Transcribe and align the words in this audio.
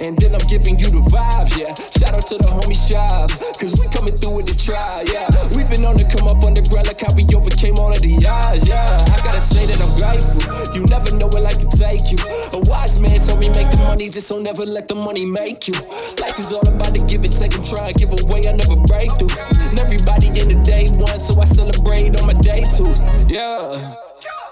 And 0.00 0.16
then 0.18 0.34
I'm 0.34 0.46
giving 0.46 0.78
you 0.78 0.90
the 0.90 1.00
vibes, 1.08 1.56
yeah. 1.56 1.72
Shout 1.96 2.14
out 2.14 2.26
to 2.26 2.36
the 2.36 2.48
homie 2.52 2.76
shop, 2.76 3.30
cause 3.58 3.72
we 3.80 3.86
coming 3.88 4.16
through 4.18 4.36
with 4.36 4.46
the 4.46 4.54
try, 4.54 5.04
yeah. 5.08 5.26
We've 5.56 5.68
been 5.68 5.84
on 5.84 5.96
the 5.96 6.04
come 6.04 6.28
up 6.28 6.44
underground 6.44 6.86
like 6.86 7.00
how 7.00 7.14
we 7.16 7.24
overcame 7.34 7.78
all 7.78 7.92
of 7.92 8.02
the 8.02 8.14
odds, 8.28 8.68
yeah. 8.68 8.84
I 8.84 9.16
gotta 9.24 9.40
say 9.40 9.64
that 9.64 9.80
I'm 9.80 9.92
grateful. 9.96 10.44
You 10.76 10.84
never 10.86 11.16
know 11.16 11.26
where 11.28 11.42
life 11.42 11.58
can 11.58 11.70
take 11.70 12.12
you. 12.12 12.18
A 12.52 12.60
wise 12.68 13.00
man 13.00 13.18
told 13.24 13.40
me 13.40 13.48
make 13.48 13.70
the 13.70 13.78
money, 13.88 14.08
just 14.08 14.28
don't 14.28 14.42
never 14.42 14.66
let 14.66 14.86
the 14.88 14.94
money 14.94 15.24
make 15.24 15.66
you. 15.66 15.74
Life 16.20 16.38
is 16.38 16.52
all 16.52 16.66
about 16.68 16.92
the 16.92 17.00
give 17.08 17.24
and 17.24 17.32
take. 17.32 17.56
I'm 17.56 17.64
trying 17.64 17.94
to 17.94 17.98
give 17.98 18.12
away, 18.12 18.44
I 18.48 18.52
never 18.52 18.76
break 18.84 19.16
through. 19.16 19.32
And 19.32 19.78
everybody 19.78 20.28
in 20.28 20.52
the 20.52 20.60
day 20.60 20.92
one, 21.00 21.18
so 21.18 21.40
I 21.40 21.44
celebrate 21.44 22.20
on 22.20 22.26
my 22.26 22.34
day 22.34 22.68
two, 22.76 22.92
yeah. 23.32 23.96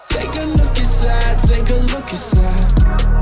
Take 0.09 0.33
a 0.41 0.45
look 0.57 0.73
inside, 0.79 1.37
take 1.45 1.69
a 1.69 1.81
look 1.93 2.09
inside. 2.09 3.14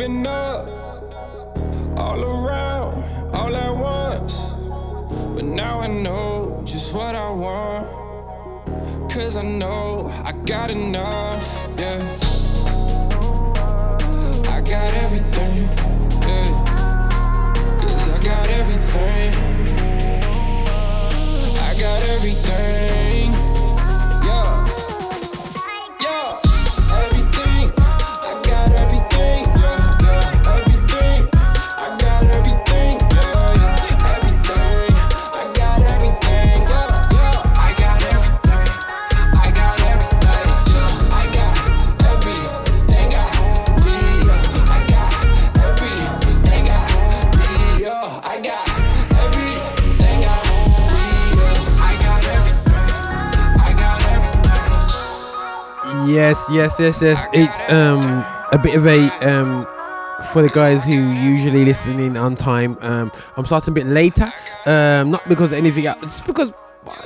Been 0.00 0.26
up, 0.26 0.66
all 1.94 2.24
around, 2.24 3.04
all 3.34 3.54
at 3.54 3.76
once. 3.76 4.34
But 5.34 5.44
now 5.44 5.80
I 5.80 5.88
know 5.88 6.62
just 6.64 6.94
what 6.94 7.14
I 7.14 7.28
want. 7.28 7.86
Cause 9.12 9.36
I 9.36 9.42
know 9.42 10.10
I 10.24 10.32
got 10.46 10.70
enough, 10.70 11.44
yeah 11.76 12.22
I 14.48 14.62
got 14.62 14.90
everything. 15.04 15.68
Yeah. 16.28 16.50
Cause 17.82 18.08
I 18.08 18.18
got 18.22 18.48
everything. 18.60 19.34
I 21.68 21.74
got 21.78 22.02
everything. 22.08 22.99
Yes, 56.14 56.48
yes, 56.50 56.80
yes, 56.80 57.00
yes. 57.02 57.24
It's 57.32 57.62
um 57.68 58.02
a 58.52 58.58
bit 58.62 58.74
of 58.74 58.86
a 58.86 58.98
um 59.28 59.66
for 60.32 60.42
the 60.42 60.48
guys 60.48 60.82
who 60.84 60.92
usually 60.92 61.64
listen 61.64 62.00
in 62.00 62.16
on 62.16 62.36
time. 62.36 62.76
Um, 62.80 63.12
I'm 63.36 63.46
starting 63.46 63.72
a 63.72 63.74
bit 63.74 63.86
later. 63.86 64.32
Um, 64.66 65.12
not 65.12 65.26
because 65.28 65.52
anything, 65.52 65.84
it's 66.02 66.20
because 66.20 66.52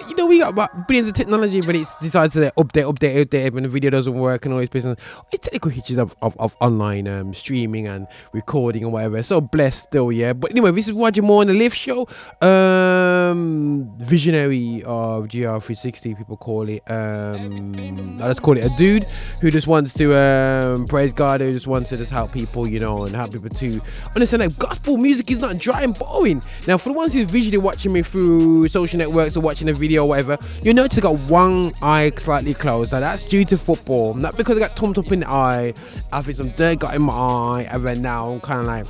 you 0.08 0.14
know, 0.14 0.26
we 0.26 0.38
got 0.38 0.50
about 0.50 0.86
billions 0.86 1.08
of 1.08 1.14
technology, 1.14 1.60
but 1.60 1.74
it 1.74 1.88
decides 2.00 2.34
to 2.34 2.52
update, 2.56 2.92
update, 2.92 3.24
update 3.24 3.52
when 3.52 3.64
the 3.64 3.68
video 3.68 3.90
doesn't 3.90 4.14
work 4.14 4.44
and 4.44 4.54
all 4.54 4.60
this 4.60 4.68
business. 4.68 4.98
It's 5.32 5.44
technical 5.44 5.70
hitches 5.70 5.98
of, 5.98 6.14
of, 6.22 6.36
of 6.38 6.56
online 6.60 7.08
um, 7.08 7.34
streaming 7.34 7.86
and 7.86 8.06
recording 8.32 8.84
and 8.84 8.92
whatever. 8.92 9.22
So 9.22 9.40
blessed 9.40 9.84
still, 9.84 10.12
yeah. 10.12 10.32
But 10.32 10.52
anyway, 10.52 10.70
this 10.70 10.88
is 10.88 10.94
Roger 10.94 11.22
Moore 11.22 11.40
on 11.40 11.48
the 11.48 11.54
Lift 11.54 11.76
Show. 11.76 12.08
Um, 12.40 13.92
visionary 13.98 14.82
of 14.84 15.24
GL360, 15.24 16.16
people 16.16 16.36
call 16.36 16.68
it. 16.68 16.82
Um, 16.90 18.18
let's 18.18 18.40
call 18.40 18.56
it 18.56 18.64
a 18.64 18.70
dude 18.76 19.04
who 19.40 19.50
just 19.50 19.66
wants 19.66 19.92
to 19.94 20.14
um, 20.14 20.86
praise 20.86 21.12
God, 21.12 21.40
who 21.40 21.52
just 21.52 21.66
wants 21.66 21.90
to 21.90 21.96
just 21.96 22.12
help 22.12 22.32
people, 22.32 22.68
you 22.68 22.78
know, 22.78 23.04
and 23.04 23.14
help 23.14 23.32
people 23.32 23.50
to 23.50 23.80
understand 24.14 24.42
that 24.42 24.56
gospel 24.58 24.96
music 24.96 25.30
is 25.30 25.40
not 25.40 25.58
dry 25.58 25.82
and 25.82 25.98
boring. 25.98 26.42
Now, 26.66 26.78
for 26.78 26.90
the 26.90 26.94
ones 26.94 27.12
who's 27.12 27.28
visually 27.28 27.58
watching 27.58 27.92
me 27.92 28.02
through 28.02 28.68
social 28.68 28.98
networks 28.98 29.36
or 29.36 29.40
watching 29.40 29.63
the 29.66 29.74
video 29.74 30.04
or 30.04 30.08
whatever, 30.08 30.38
you'll 30.62 30.74
notice 30.74 30.98
I 30.98 31.00
got 31.02 31.18
one 31.30 31.72
eye 31.82 32.10
slightly 32.16 32.54
closed. 32.54 32.92
Now 32.92 33.00
that's 33.00 33.24
due 33.24 33.44
to 33.46 33.58
football, 33.58 34.14
not 34.14 34.36
because 34.36 34.56
I 34.56 34.60
got 34.60 34.76
tumped 34.76 34.98
up 34.98 35.12
in 35.12 35.20
the 35.20 35.28
eye. 35.28 35.74
I 36.12 36.22
think 36.22 36.36
some 36.36 36.50
dirt 36.50 36.80
got 36.80 36.94
in 36.94 37.02
my 37.02 37.12
eye, 37.12 37.68
and 37.70 37.84
then 37.86 38.02
now 38.02 38.32
I'm 38.32 38.40
kind 38.40 38.60
of 38.60 38.66
like 38.66 38.86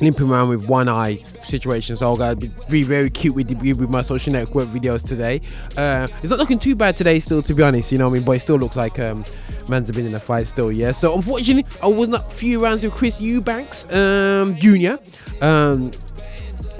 limping 0.00 0.28
around 0.28 0.48
with 0.48 0.66
one 0.66 0.88
eye 0.88 1.16
situation. 1.16 1.96
So 1.96 2.12
i 2.14 2.16
got 2.16 2.40
to 2.40 2.48
be, 2.68 2.82
very 2.82 3.10
cute 3.10 3.34
with 3.34 3.48
the, 3.48 3.72
with 3.72 3.88
my 3.90 4.02
social 4.02 4.32
network 4.32 4.68
videos 4.68 5.06
today. 5.06 5.40
Uh, 5.76 6.08
it's 6.22 6.30
not 6.30 6.38
looking 6.38 6.58
too 6.58 6.74
bad 6.74 6.96
today 6.96 7.20
still 7.20 7.42
to 7.42 7.54
be 7.54 7.62
honest 7.62 7.92
you 7.92 7.98
know 7.98 8.06
what 8.06 8.12
i 8.12 8.14
mean? 8.14 8.24
But 8.24 8.32
it 8.32 8.40
still 8.40 8.56
looks 8.56 8.76
like 8.76 8.98
um, 8.98 9.24
man's 9.68 9.90
been 9.90 10.06
in 10.06 10.14
a 10.14 10.20
fight 10.20 10.46
still 10.46 10.72
yeah? 10.72 10.92
So 10.92 11.14
unfortunately 11.14 11.70
i 11.82 11.86
was 11.86 12.08
not 12.08 12.28
a 12.28 12.30
few 12.30 12.62
rounds 12.62 12.84
with 12.84 12.92
chris 12.92 13.20
eubanks 13.20 13.90
um, 13.92 14.56
junior. 14.56 14.98
Um, 15.40 15.92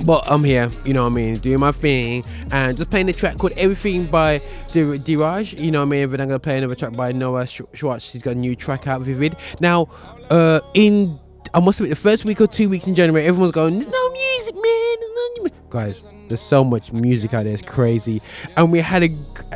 but 0.04 0.24
I'm 0.26 0.44
here, 0.44 0.70
you 0.84 0.92
know 0.92 1.04
what 1.04 1.12
I 1.12 1.16
mean, 1.16 1.34
doing 1.36 1.60
my 1.60 1.72
thing 1.72 2.24
and 2.50 2.76
just 2.76 2.90
playing 2.90 3.06
the 3.06 3.12
track 3.12 3.38
called 3.38 3.52
Everything 3.56 4.06
by 4.06 4.38
Deraj, 4.38 5.58
you 5.58 5.70
know 5.70 5.80
what 5.80 5.86
I 5.86 5.88
mean. 5.88 6.10
But 6.10 6.20
I'm 6.20 6.28
gonna 6.28 6.38
play 6.38 6.58
another 6.58 6.74
track 6.74 6.92
by 6.92 7.12
Noah 7.12 7.46
Schatz. 7.46 8.12
He's 8.12 8.22
got 8.22 8.32
a 8.32 8.34
new 8.34 8.56
track 8.56 8.86
out, 8.86 9.02
Vivid. 9.02 9.36
Now, 9.60 9.88
uh, 10.30 10.60
in 10.74 11.18
I 11.54 11.60
must 11.60 11.78
admit, 11.78 11.90
the 11.90 11.96
first 11.96 12.24
week 12.24 12.40
or 12.40 12.48
two 12.48 12.68
weeks 12.68 12.88
in 12.88 12.94
January, 12.96 13.24
everyone's 13.26 13.52
going, 13.52 13.78
"There's 13.78 13.92
no 13.92 14.12
music, 14.12 14.54
man." 14.54 14.96
No 15.44 15.50
Guys, 15.70 16.06
there's 16.28 16.40
so 16.40 16.64
much 16.64 16.92
music 16.92 17.32
out 17.32 17.44
there. 17.44 17.52
It's 17.52 17.62
crazy, 17.62 18.20
and 18.56 18.72
we 18.72 18.80
had 18.80 19.04
a 19.04 19.10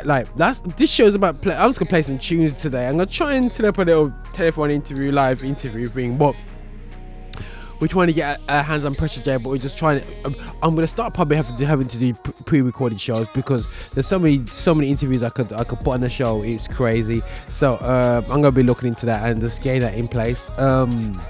like 0.05 0.33
that's 0.35 0.61
this 0.77 0.89
show's 0.89 1.15
about. 1.15 1.41
Play, 1.41 1.55
I'm 1.55 1.69
just 1.69 1.79
gonna 1.79 1.89
play 1.89 2.01
some 2.01 2.17
tunes 2.17 2.61
today. 2.61 2.87
I'm 2.87 2.93
gonna 2.93 3.05
try 3.05 3.33
and 3.33 3.51
set 3.51 3.65
up 3.65 3.77
a 3.79 3.81
little 3.81 4.13
telephone 4.33 4.71
interview, 4.71 5.11
live 5.11 5.43
interview 5.43 5.89
thing, 5.89 6.17
but 6.17 6.35
we're 7.79 7.87
trying 7.87 8.07
to 8.07 8.13
get 8.13 8.41
our 8.49 8.63
hands 8.63 8.85
on 8.85 8.95
Presha 8.95 9.23
J, 9.23 9.37
but 9.37 9.49
we're 9.49 9.57
just 9.57 9.77
trying 9.77 10.01
to. 10.01 10.25
Um, 10.25 10.35
I'm 10.61 10.75
gonna 10.75 10.87
start 10.87 11.13
probably 11.13 11.37
having 11.37 11.57
to, 11.57 11.65
having 11.65 11.87
to 11.87 11.97
do 11.97 12.13
pre-recorded 12.13 12.99
shows 12.99 13.27
because 13.33 13.67
there's 13.93 14.07
so 14.07 14.19
many 14.19 14.45
so 14.47 14.75
many 14.75 14.89
interviews 14.89 15.23
I 15.23 15.29
could 15.29 15.53
I 15.53 15.63
could 15.63 15.79
put 15.79 15.91
on 15.91 16.01
the 16.01 16.09
show. 16.09 16.43
It's 16.43 16.67
crazy. 16.67 17.21
So 17.47 17.75
uh, 17.75 18.21
I'm 18.25 18.41
gonna 18.41 18.51
be 18.51 18.63
looking 18.63 18.89
into 18.89 19.05
that 19.05 19.29
and 19.29 19.39
just 19.39 19.61
getting 19.61 19.81
that 19.81 19.95
in 19.95 20.07
place. 20.07 20.49
Um, 20.57 21.21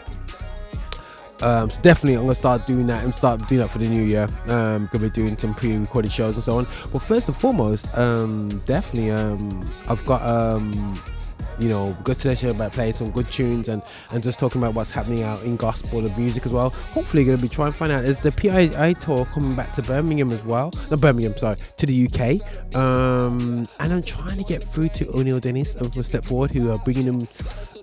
um, 1.42 1.70
so 1.70 1.82
definitely, 1.82 2.16
I'm 2.16 2.24
gonna 2.24 2.36
start 2.36 2.68
doing 2.68 2.88
that 2.88 3.04
and 3.04 3.14
start 3.16 3.48
doing 3.48 3.62
that 3.62 3.70
for 3.70 3.80
the 3.80 3.88
new 3.88 4.04
year. 4.04 4.28
Um, 4.48 4.90
gonna 4.92 5.08
be 5.08 5.10
doing 5.10 5.38
some 5.38 5.54
pre-recorded 5.54 6.12
shows 6.12 6.36
and 6.36 6.44
so 6.44 6.58
on. 6.58 6.68
But 6.92 7.00
first 7.00 7.28
and 7.28 7.38
foremost, 7.38 7.88
um, 7.98 8.50
definitely, 8.66 9.12
um, 9.12 9.70
I've 9.88 10.06
got 10.06 10.22
um 10.24 11.00
you 11.60 11.70
know, 11.70 11.96
good 12.04 12.20
session 12.20 12.50
about 12.50 12.72
playing 12.72 12.94
some 12.94 13.12
good 13.12 13.28
tunes 13.28 13.68
and, 13.70 13.82
and 14.12 14.24
just 14.24 14.40
talking 14.40 14.62
about 14.62 14.74
what's 14.74 14.92
happening 14.92 15.24
out 15.24 15.44
in 15.44 15.58
gospel 15.58 16.06
and 16.06 16.18
music 16.18 16.46
as 16.46 16.52
well. 16.52 16.70
Hopefully, 16.70 17.26
going 17.26 17.38
to 17.38 17.42
be 17.42 17.50
trying 17.50 17.72
to 17.72 17.78
find 17.78 17.92
out. 17.92 18.04
Is 18.04 18.20
the 18.20 18.32
PIA 18.32 18.94
tour 18.96 19.26
coming 19.26 19.56
back 19.56 19.74
to 19.76 19.82
Birmingham 19.82 20.32
as 20.32 20.44
well? 20.44 20.72
Not 20.90 21.02
Birmingham, 21.02 21.38
sorry, 21.38 21.58
to 21.78 21.86
the 21.86 22.08
UK. 22.08 22.76
Um, 22.76 23.68
and 23.80 23.94
I'm 23.94 24.02
trying 24.02 24.38
to 24.38 24.44
get 24.44 24.68
through 24.68 24.90
to 24.90 25.10
O'Neill 25.16 25.40
Dennis 25.40 25.74
from 25.76 26.04
Step 26.04 26.24
Forward, 26.26 26.52
who 26.52 26.72
are 26.72 26.78
bringing 26.80 27.06
them 27.06 27.28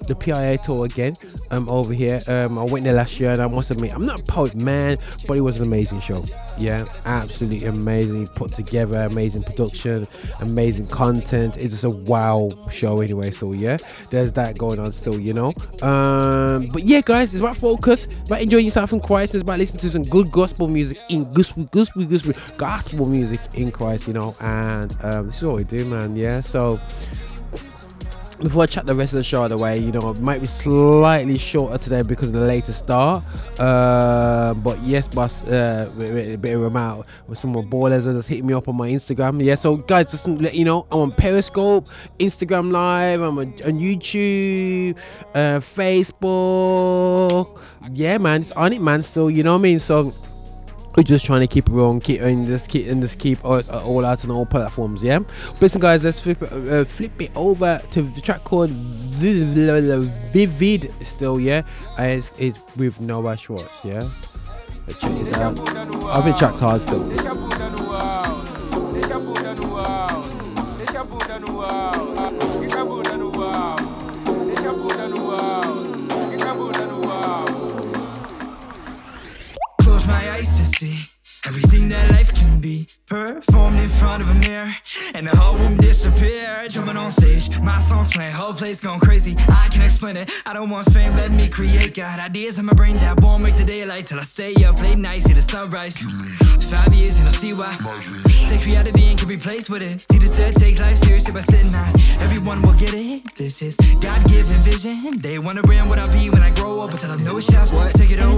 the 0.06 0.14
PIA 0.14 0.58
tour 0.58 0.84
again 0.84 1.16
um, 1.50 1.68
over 1.68 1.92
here. 1.92 2.20
Um, 2.26 2.58
I 2.58 2.64
went 2.64 2.84
there 2.84 2.94
last 2.94 3.18
year 3.18 3.30
and 3.30 3.42
I 3.42 3.48
must 3.48 3.70
admit, 3.70 3.94
I'm 3.94 4.06
not 4.06 4.20
a 4.20 4.22
poet 4.24 4.54
man, 4.54 4.98
but 5.26 5.36
it 5.36 5.40
was 5.40 5.58
an 5.58 5.64
amazing 5.64 6.00
show. 6.00 6.24
Yeah, 6.58 6.86
absolutely 7.04 7.66
amazing. 7.66 8.28
Put 8.28 8.54
together, 8.54 9.02
amazing 9.02 9.42
production, 9.42 10.06
amazing 10.40 10.86
content. 10.86 11.56
It's 11.56 11.72
just 11.72 11.84
a 11.84 11.90
wow 11.90 12.50
show 12.70 13.00
anyway. 13.00 13.30
So 13.30 13.52
yeah, 13.52 13.76
there's 14.10 14.32
that 14.34 14.56
going 14.56 14.78
on 14.78 14.92
still, 14.92 15.20
you 15.20 15.34
know. 15.34 15.52
Um, 15.82 16.68
but 16.68 16.84
yeah, 16.84 17.02
guys, 17.04 17.34
it's 17.34 17.40
about 17.40 17.58
focus, 17.58 18.08
about 18.24 18.40
enjoying 18.40 18.64
yourself 18.64 18.92
in 18.92 19.00
Christ. 19.00 19.34
It's 19.34 19.42
about 19.42 19.58
listening 19.58 19.80
to 19.82 19.90
some 19.90 20.02
good 20.02 20.30
gospel 20.30 20.68
music 20.68 20.98
in 21.10 21.30
gospel, 21.32 21.64
gospel, 21.64 22.04
gospel, 22.04 22.34
gospel 22.56 23.06
music 23.06 23.40
in 23.54 23.70
Christ, 23.70 24.06
you 24.06 24.14
know. 24.14 24.34
And 24.40 24.96
um, 25.04 25.26
this 25.26 25.36
is 25.36 25.42
what 25.42 25.56
we 25.56 25.64
do, 25.64 25.84
man. 25.84 26.16
Yeah, 26.16 26.40
so 26.40 26.80
before 28.38 28.62
I 28.62 28.66
chat 28.66 28.86
the 28.86 28.94
rest 28.94 29.12
of 29.12 29.16
the 29.16 29.24
show 29.24 29.40
out 29.40 29.44
of 29.44 29.50
the 29.50 29.58
way, 29.58 29.78
you 29.78 29.92
know, 29.92 30.10
it 30.10 30.20
might 30.20 30.40
be 30.40 30.46
slightly 30.46 31.38
shorter 31.38 31.78
today 31.78 32.02
because 32.02 32.28
of 32.28 32.34
the 32.34 32.40
later 32.40 32.72
start. 32.72 33.24
Uh, 33.58 34.54
but 34.54 34.80
yes, 34.82 35.08
boss, 35.08 35.46
uh, 35.46 35.90
a 35.96 36.36
bit 36.36 36.54
of 36.54 36.62
them 36.62 36.76
out 36.76 37.06
with 37.26 37.38
some 37.38 37.50
more 37.50 37.62
ballers 37.62 38.04
that 38.04 38.12
just 38.14 38.28
hitting 38.28 38.46
me 38.46 38.54
up 38.54 38.68
on 38.68 38.76
my 38.76 38.88
Instagram. 38.88 39.42
Yeah, 39.42 39.54
so 39.54 39.76
guys, 39.76 40.10
just 40.10 40.26
let 40.26 40.54
you 40.54 40.64
know, 40.64 40.86
I'm 40.90 41.00
on 41.00 41.12
Periscope, 41.12 41.88
Instagram 42.18 42.70
Live, 42.70 43.20
I'm 43.20 43.38
on, 43.38 43.48
on 43.64 43.78
YouTube, 43.78 44.96
uh, 45.34 45.60
Facebook. 45.60 47.58
Yeah, 47.92 48.18
man, 48.18 48.42
it's 48.42 48.52
on 48.52 48.72
it, 48.72 48.80
man. 48.82 49.02
Still, 49.02 49.30
you 49.30 49.42
know 49.42 49.52
what 49.52 49.60
I 49.60 49.62
mean? 49.62 49.78
So 49.78 50.12
we're 50.96 51.02
just 51.02 51.26
trying 51.26 51.42
to 51.42 51.46
keep 51.46 51.68
it 51.68 51.74
on, 51.74 52.00
keep 52.00 52.22
and 52.22 52.46
just 52.46 52.68
keep 52.68 52.88
and 52.88 53.02
just 53.02 53.18
keep 53.18 53.44
us 53.44 53.68
all 53.68 54.04
out 54.04 54.24
on 54.24 54.30
all 54.30 54.46
platforms. 54.46 55.02
Yeah. 55.02 55.18
But 55.18 55.62
listen, 55.62 55.80
guys, 55.80 56.02
let's 56.02 56.20
flip 56.20 56.42
it, 56.42 56.52
uh, 56.52 56.84
flip 56.86 57.20
it 57.20 57.30
over 57.36 57.80
to 57.92 58.02
the 58.02 58.20
track 58.20 58.44
called 58.44 58.70
Vivid. 58.70 60.90
Still, 61.06 61.38
yeah, 61.38 61.62
it's, 61.98 62.30
it's 62.38 62.58
with 62.76 63.00
Noah 63.00 63.36
Schatz. 63.36 63.84
Yeah. 63.84 64.08
Let's 64.86 65.00
check 65.00 65.12
this 65.18 65.36
out. 65.36 65.58
I've 66.06 66.24
been 66.24 66.34
tracked 66.34 66.60
hard 66.60 66.80
still. 66.80 67.02
Everything 81.46 81.88
that 81.88 82.10
life 82.10 82.34
can 82.34 82.60
be. 82.60 82.88
Performed 83.06 83.78
in 83.78 83.88
front 83.88 84.20
of 84.20 84.28
a 84.28 84.34
mirror, 84.34 84.74
and 85.14 85.26
the 85.26 85.36
whole 85.36 85.56
room 85.56 85.76
disappeared. 85.76 86.70
Jumping 86.70 86.96
on 86.96 87.10
stage, 87.12 87.56
my 87.60 87.78
songs 87.78 88.10
playing, 88.10 88.34
whole 88.34 88.52
place 88.52 88.80
going 88.80 88.98
crazy. 88.98 89.36
I 89.48 89.68
can't 89.70 89.84
explain 89.84 90.16
it. 90.16 90.30
I 90.44 90.52
don't 90.52 90.70
want 90.70 90.92
fame, 90.92 91.14
let 91.14 91.30
me 91.30 91.48
create. 91.48 91.94
Got 91.94 92.18
ideas 92.18 92.58
in 92.58 92.64
my 92.64 92.72
brain 92.72 92.96
that 92.96 93.20
won't 93.20 93.42
make 93.44 93.56
the 93.56 93.64
daylight 93.64 94.06
till 94.06 94.18
I 94.18 94.24
stay 94.24 94.54
up 94.64 94.80
late 94.82 94.98
night, 94.98 95.22
see 95.22 95.34
the 95.34 95.42
sunrise. 95.42 95.98
Five 96.68 96.92
years 96.92 97.18
and 97.18 97.28
I'll 97.28 97.34
see 97.34 97.52
why. 97.52 97.76
Take 98.48 98.66
reality 98.66 99.04
and 99.04 99.16
can 99.18 99.28
replace 99.28 99.70
with 99.70 99.82
it. 99.82 100.04
Teacher 100.08 100.26
said 100.26 100.56
take 100.56 100.80
life 100.80 100.98
seriously 100.98 101.32
by 101.32 101.40
sitting 101.40 101.70
high. 101.70 101.92
Everyone 102.18 102.60
will 102.60 102.74
get 102.74 102.92
it. 102.92 103.22
This 103.36 103.62
is 103.62 103.76
God-given 104.00 104.62
vision. 104.62 105.20
They 105.20 105.38
wanna 105.38 105.62
brand 105.62 105.88
what 105.88 106.00
I 106.00 106.08
be 106.12 106.28
when 106.28 106.42
I 106.42 106.50
grow 106.50 106.80
up, 106.80 106.90
until 106.90 107.12
I 107.12 107.16
know 107.18 107.36
it's 107.36 107.46
just 107.46 107.72
what 107.72 107.94
take 107.94 108.10
it 108.10 108.18
over. 108.18 108.36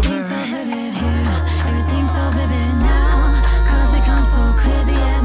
So 4.39 4.53
clear. 4.61 4.85
The 4.85 4.93
atmosphere 4.93 5.18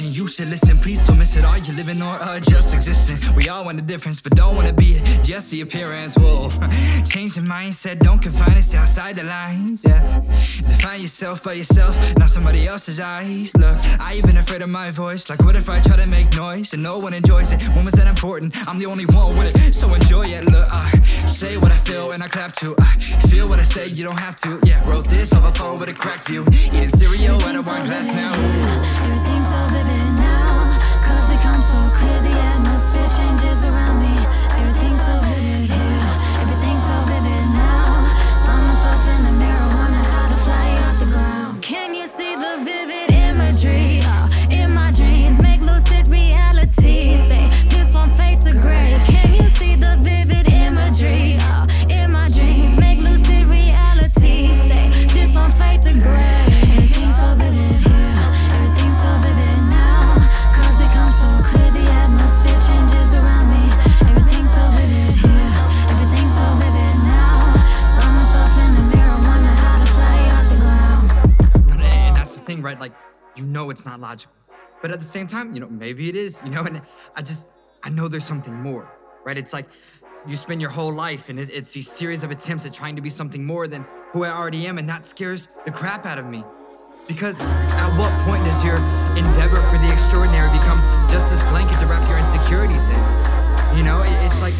You 0.00 0.26
should 0.26 0.48
listen, 0.48 0.78
please 0.78 0.98
don't 1.06 1.18
miss 1.18 1.36
it. 1.36 1.44
Are 1.44 1.58
you 1.58 1.74
living 1.74 2.00
or 2.00 2.14
uh, 2.14 2.40
just 2.40 2.72
existing? 2.72 3.18
We 3.36 3.48
all 3.48 3.64
want 3.66 3.78
a 3.78 3.82
difference, 3.82 4.18
but 4.18 4.34
don't 4.34 4.56
wanna 4.56 4.72
be 4.72 4.94
it. 4.94 5.22
Just 5.22 5.50
the 5.50 5.60
appearance. 5.60 6.16
Whoa, 6.16 6.48
change 7.04 7.36
your 7.36 7.44
mindset. 7.44 7.98
Don't 7.98 8.18
confine 8.18 8.60
to 8.60 8.76
outside 8.78 9.16
the 9.16 9.24
lines. 9.24 9.84
Yeah, 9.84 10.22
define 10.62 11.02
yourself 11.02 11.44
by 11.44 11.52
yourself, 11.52 11.94
not 12.16 12.30
somebody 12.30 12.66
else's 12.66 12.98
eyes. 12.98 13.54
Look, 13.54 13.76
I 14.00 14.14
even 14.16 14.38
afraid 14.38 14.62
of 14.62 14.70
my 14.70 14.90
voice. 14.90 15.28
Like, 15.28 15.44
what 15.44 15.54
if 15.54 15.68
I 15.68 15.80
try 15.80 15.96
to 15.96 16.06
make 16.06 16.34
noise 16.34 16.72
and 16.72 16.82
no 16.82 16.98
one 16.98 17.12
enjoys 17.12 17.52
it? 17.52 17.62
When 17.74 17.84
was 17.84 17.94
that 17.94 18.06
important? 18.06 18.56
I'm 18.66 18.78
the 18.78 18.86
only 18.86 19.06
one 19.06 19.36
with 19.36 19.54
it, 19.54 19.74
so 19.74 19.92
enjoy 19.92 20.28
it. 20.28 20.46
Look, 20.50 20.66
I 20.72 20.90
say 21.26 21.58
what 21.58 21.72
I 21.72 21.76
feel 21.76 22.12
and 22.12 22.22
I 22.22 22.28
clap 22.28 22.56
too. 22.56 22.74
I 22.78 22.96
feel 23.28 23.48
what 23.48 23.58
I 23.58 23.64
say, 23.64 23.88
you 23.88 24.04
don't 24.04 24.20
have 24.20 24.36
to. 24.42 24.60
Yeah, 24.64 24.82
wrote 24.88 25.08
this 25.10 25.32
off 25.34 25.44
a 25.44 25.52
phone 25.52 25.78
with 25.78 25.90
a 25.90 25.94
cracked 25.94 26.26
view. 26.28 26.46
Eating 26.52 26.88
cereal 26.88 27.40
out 27.42 27.56
of 27.56 27.66
wine 27.66 27.84
glass 27.84 28.06
now. 28.06 29.19
Changes 33.16 33.64
around 33.64 33.89
know 73.50 73.70
it's 73.70 73.84
not 73.84 74.00
logical. 74.00 74.34
But 74.82 74.90
at 74.90 75.00
the 75.00 75.06
same 75.06 75.26
time, 75.26 75.52
you 75.54 75.60
know, 75.60 75.68
maybe 75.68 76.08
it 76.08 76.16
is, 76.16 76.42
you 76.44 76.50
know, 76.50 76.62
and 76.64 76.80
I 77.16 77.22
just, 77.22 77.46
I 77.82 77.90
know 77.90 78.08
there's 78.08 78.24
something 78.24 78.54
more, 78.54 78.90
right? 79.24 79.36
It's 79.36 79.52
like 79.52 79.66
you 80.26 80.36
spend 80.36 80.60
your 80.60 80.70
whole 80.70 80.92
life 80.92 81.28
and 81.28 81.38
it, 81.38 81.50
it's 81.52 81.72
these 81.72 81.90
series 81.90 82.22
of 82.22 82.30
attempts 82.30 82.64
at 82.64 82.72
trying 82.72 82.96
to 82.96 83.02
be 83.02 83.10
something 83.10 83.44
more 83.44 83.66
than 83.68 83.84
who 84.12 84.24
I 84.24 84.30
already 84.30 84.66
am, 84.66 84.78
and 84.78 84.88
that 84.88 85.06
scares 85.06 85.48
the 85.66 85.70
crap 85.70 86.06
out 86.06 86.18
of 86.18 86.26
me. 86.26 86.42
Because 87.06 87.40
at 87.40 87.90
what 87.98 88.12
point 88.26 88.44
does 88.44 88.64
your 88.64 88.76
endeavor 89.16 89.60
for 89.70 89.78
the 89.78 89.92
extraordinary 89.92 90.50
become 90.56 90.80
just 91.10 91.28
this 91.30 91.42
blanket 91.50 91.78
to 91.80 91.86
wrap 91.86 92.08
your 92.08 92.18
insecurities 92.18 92.88
in? 92.88 93.00
You 93.76 93.82
know, 93.84 94.02
it- 94.02 94.18
it's 94.26 94.40
like 94.40 94.54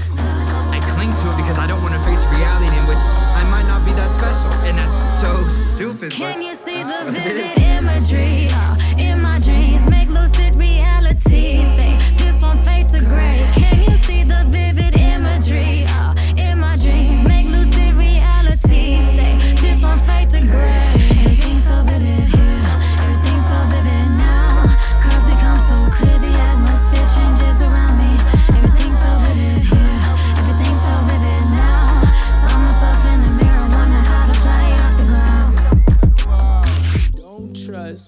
I 0.74 0.78
cling 0.94 1.10
to 1.14 1.26
it 1.32 1.36
because 1.42 1.58
I 1.58 1.66
don't 1.66 1.82
want 1.82 1.94
to 1.94 2.00
face 2.04 2.22
reality 2.36 2.66
in 2.76 2.86
which 2.86 2.98
I 2.98 3.42
might 3.50 3.66
not 3.66 3.84
be 3.84 3.92
that 3.92 4.12
special. 4.14 4.50
And 4.68 4.78
that's 4.78 5.20
so 5.20 5.48
stupid. 5.74 6.12
Can 6.12 6.42
you 6.42 6.54
see 6.54 6.82
the 6.82 7.10
vivid 7.10 7.58
imagery? 7.58 8.48
Uh, 8.52 8.76
in 9.00 9.20
my 9.20 9.38
dreams, 9.38 9.86
make 9.88 10.08
lucid 10.08 10.54
reality. 10.54 11.64
Stay. 11.64 11.98
This 12.18 12.40
fade 12.64 12.88
to 12.90 13.00
gray. 13.00 13.48
Can 13.54 13.82
you 13.82 13.96
see 13.98 14.22
the 14.22 14.44
vivid 14.48 14.94
imagery? 14.94 15.84
Uh, 15.88 16.14
in 16.36 16.58
my 16.58 16.76
dreams, 16.76 17.24
make 17.24 17.46
lucid 17.46 17.94
reality. 17.94 19.00
Stay. 19.12 19.38
This 19.60 19.82
fade 20.06 20.30
to 20.30 20.40
gray. 20.46 20.79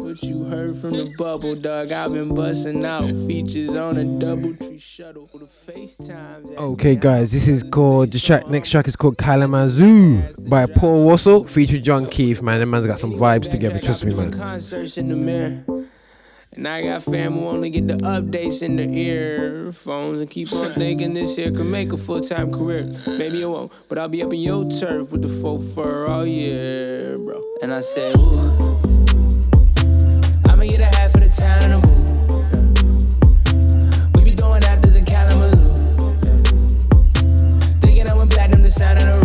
What 0.03 0.21
you 0.25 0.43
heard 0.43 0.75
from 0.75 0.91
the 0.91 1.15
bubble, 1.17 1.55
dog. 1.55 1.93
I've 1.93 2.13
been 2.13 2.35
busting 2.35 2.85
out 2.85 3.09
features 3.29 3.73
on 3.73 3.97
a 3.97 4.05
double 4.19 4.53
tree 4.55 4.77
shuttle. 4.77 5.31
Okay, 6.59 6.97
guys, 6.97 7.31
this 7.31 7.47
is 7.47 7.63
called 7.63 8.11
the 8.11 8.19
track. 8.19 8.49
Next 8.49 8.71
track 8.71 8.89
is 8.89 8.97
called 8.97 9.17
Kalamazoo 9.17 10.23
by 10.49 10.67
Paul 10.67 11.09
Russell, 11.09 11.45
featuring 11.45 11.85
John 11.85 12.07
Keith. 12.07 12.43
Man, 12.43 12.59
that 12.59 12.67
man's 12.67 12.87
got 12.87 12.99
some 12.99 13.13
vibes 13.13 13.49
together. 13.49 13.79
Trust 13.79 14.05
me, 14.05 14.13
man. 14.13 14.33
Concerts 14.33 14.99
in 14.99 15.09
the 15.09 15.15
mirror. 15.15 15.87
And 16.55 16.67
I 16.67 16.83
got 16.83 17.05
fam 17.05 17.35
who 17.35 17.47
only 17.47 17.71
get 17.71 17.87
the 17.87 17.95
updates 17.95 18.61
in 18.61 18.77
the 18.77 18.93
earphones 18.93 20.21
and 20.21 20.29
keep 20.29 20.53
on 20.53 20.75
thinking 20.75 21.15
this 21.15 21.37
here 21.37 21.53
could 21.53 21.67
make 21.67 21.93
a 21.93 21.97
full 21.97 22.21
time 22.21 22.53
career. 22.53 22.93
Maybe 23.07 23.41
it 23.41 23.47
won't, 23.47 23.73
but 23.89 23.99
I'll 23.99 24.09
be 24.09 24.23
up 24.23 24.33
in 24.33 24.41
your 24.41 24.69
turf 24.69 25.13
with 25.13 25.23
the 25.23 25.29
faux 25.41 25.73
fur 25.75 26.07
all 26.09 26.27
year, 26.27 27.17
bro. 27.19 27.43
And 27.63 27.73
I 27.73 27.81
said, 27.81 28.17
ooh, 28.17 29.02
sound 31.33 31.73
of 31.73 31.83
the 39.07 39.22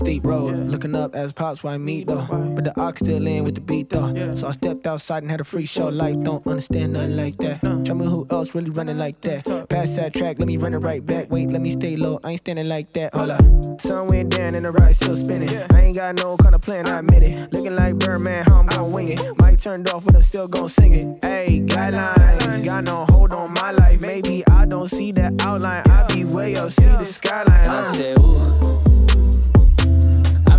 broke 0.00 0.24
road. 0.24 0.54
in 0.54 0.92
the 0.92 0.98
up 0.98 1.14
as 1.14 1.32
pops, 1.32 1.62
why 1.62 1.76
me 1.78 2.04
though? 2.04 2.26
But 2.54 2.64
the 2.64 2.80
ox 2.80 3.00
still 3.00 3.26
in 3.26 3.44
with 3.44 3.54
the 3.54 3.60
beat 3.60 3.90
though. 3.90 4.34
So 4.34 4.46
I 4.48 4.52
stepped 4.52 4.86
outside 4.86 5.22
and 5.22 5.30
had 5.30 5.40
a 5.40 5.44
free 5.44 5.66
show. 5.66 5.88
Life 5.88 6.16
don't 6.22 6.46
understand 6.46 6.92
nothing 6.94 7.16
like 7.16 7.36
that. 7.38 7.60
Tell 7.84 7.94
me 7.94 8.06
who 8.06 8.26
else 8.30 8.54
really 8.54 8.70
running 8.70 8.98
like 8.98 9.20
that. 9.22 9.44
Pass 9.68 9.90
that 9.96 10.14
track, 10.14 10.38
let 10.38 10.48
me 10.48 10.56
run 10.56 10.74
it 10.74 10.78
right 10.78 11.04
back. 11.04 11.30
Wait, 11.30 11.48
let 11.48 11.60
me 11.60 11.70
stay 11.70 11.96
low, 11.96 12.20
I 12.24 12.32
ain't 12.32 12.40
standing 12.40 12.68
like 12.68 12.92
that. 12.94 13.14
Hold 13.14 13.30
up. 13.30 13.80
Sun 13.80 14.08
went 14.08 14.30
down 14.30 14.54
and 14.54 14.64
the 14.64 14.70
ride 14.70 14.96
still 14.96 15.16
spinning. 15.16 15.50
I 15.72 15.80
ain't 15.82 15.96
got 15.96 16.16
no 16.22 16.36
kind 16.36 16.54
of 16.54 16.60
plan, 16.62 16.86
I 16.86 16.98
admit 17.00 17.22
it. 17.22 17.52
Looking 17.52 17.76
like 17.76 17.96
Birdman, 17.96 18.44
how 18.44 18.60
I'm 18.60 18.66
gonna 18.66 18.88
wing 18.88 19.08
it. 19.08 19.20
Mic 19.40 19.60
turned 19.60 19.88
off, 19.90 20.04
but 20.04 20.14
I'm 20.14 20.22
still 20.22 20.48
gonna 20.48 20.68
sing 20.68 20.94
it. 20.94 21.18
Hey, 21.24 21.60
guidelines, 21.64 22.64
got 22.64 22.84
no 22.84 23.04
hold 23.08 23.32
on 23.32 23.52
my 23.54 23.70
life. 23.70 24.00
Maybe 24.00 24.46
I 24.48 24.64
don't 24.66 24.88
see 24.88 25.12
that 25.12 25.34
outline. 25.42 25.82
I 25.86 26.06
be 26.12 26.24
way 26.24 26.56
up, 26.56 26.72
see 26.72 26.84
the 26.84 27.04
skyline. 27.04 27.68
I 27.68 27.78
Uh. 27.78 27.92
said, 27.92 28.18
ooh. 28.18 28.95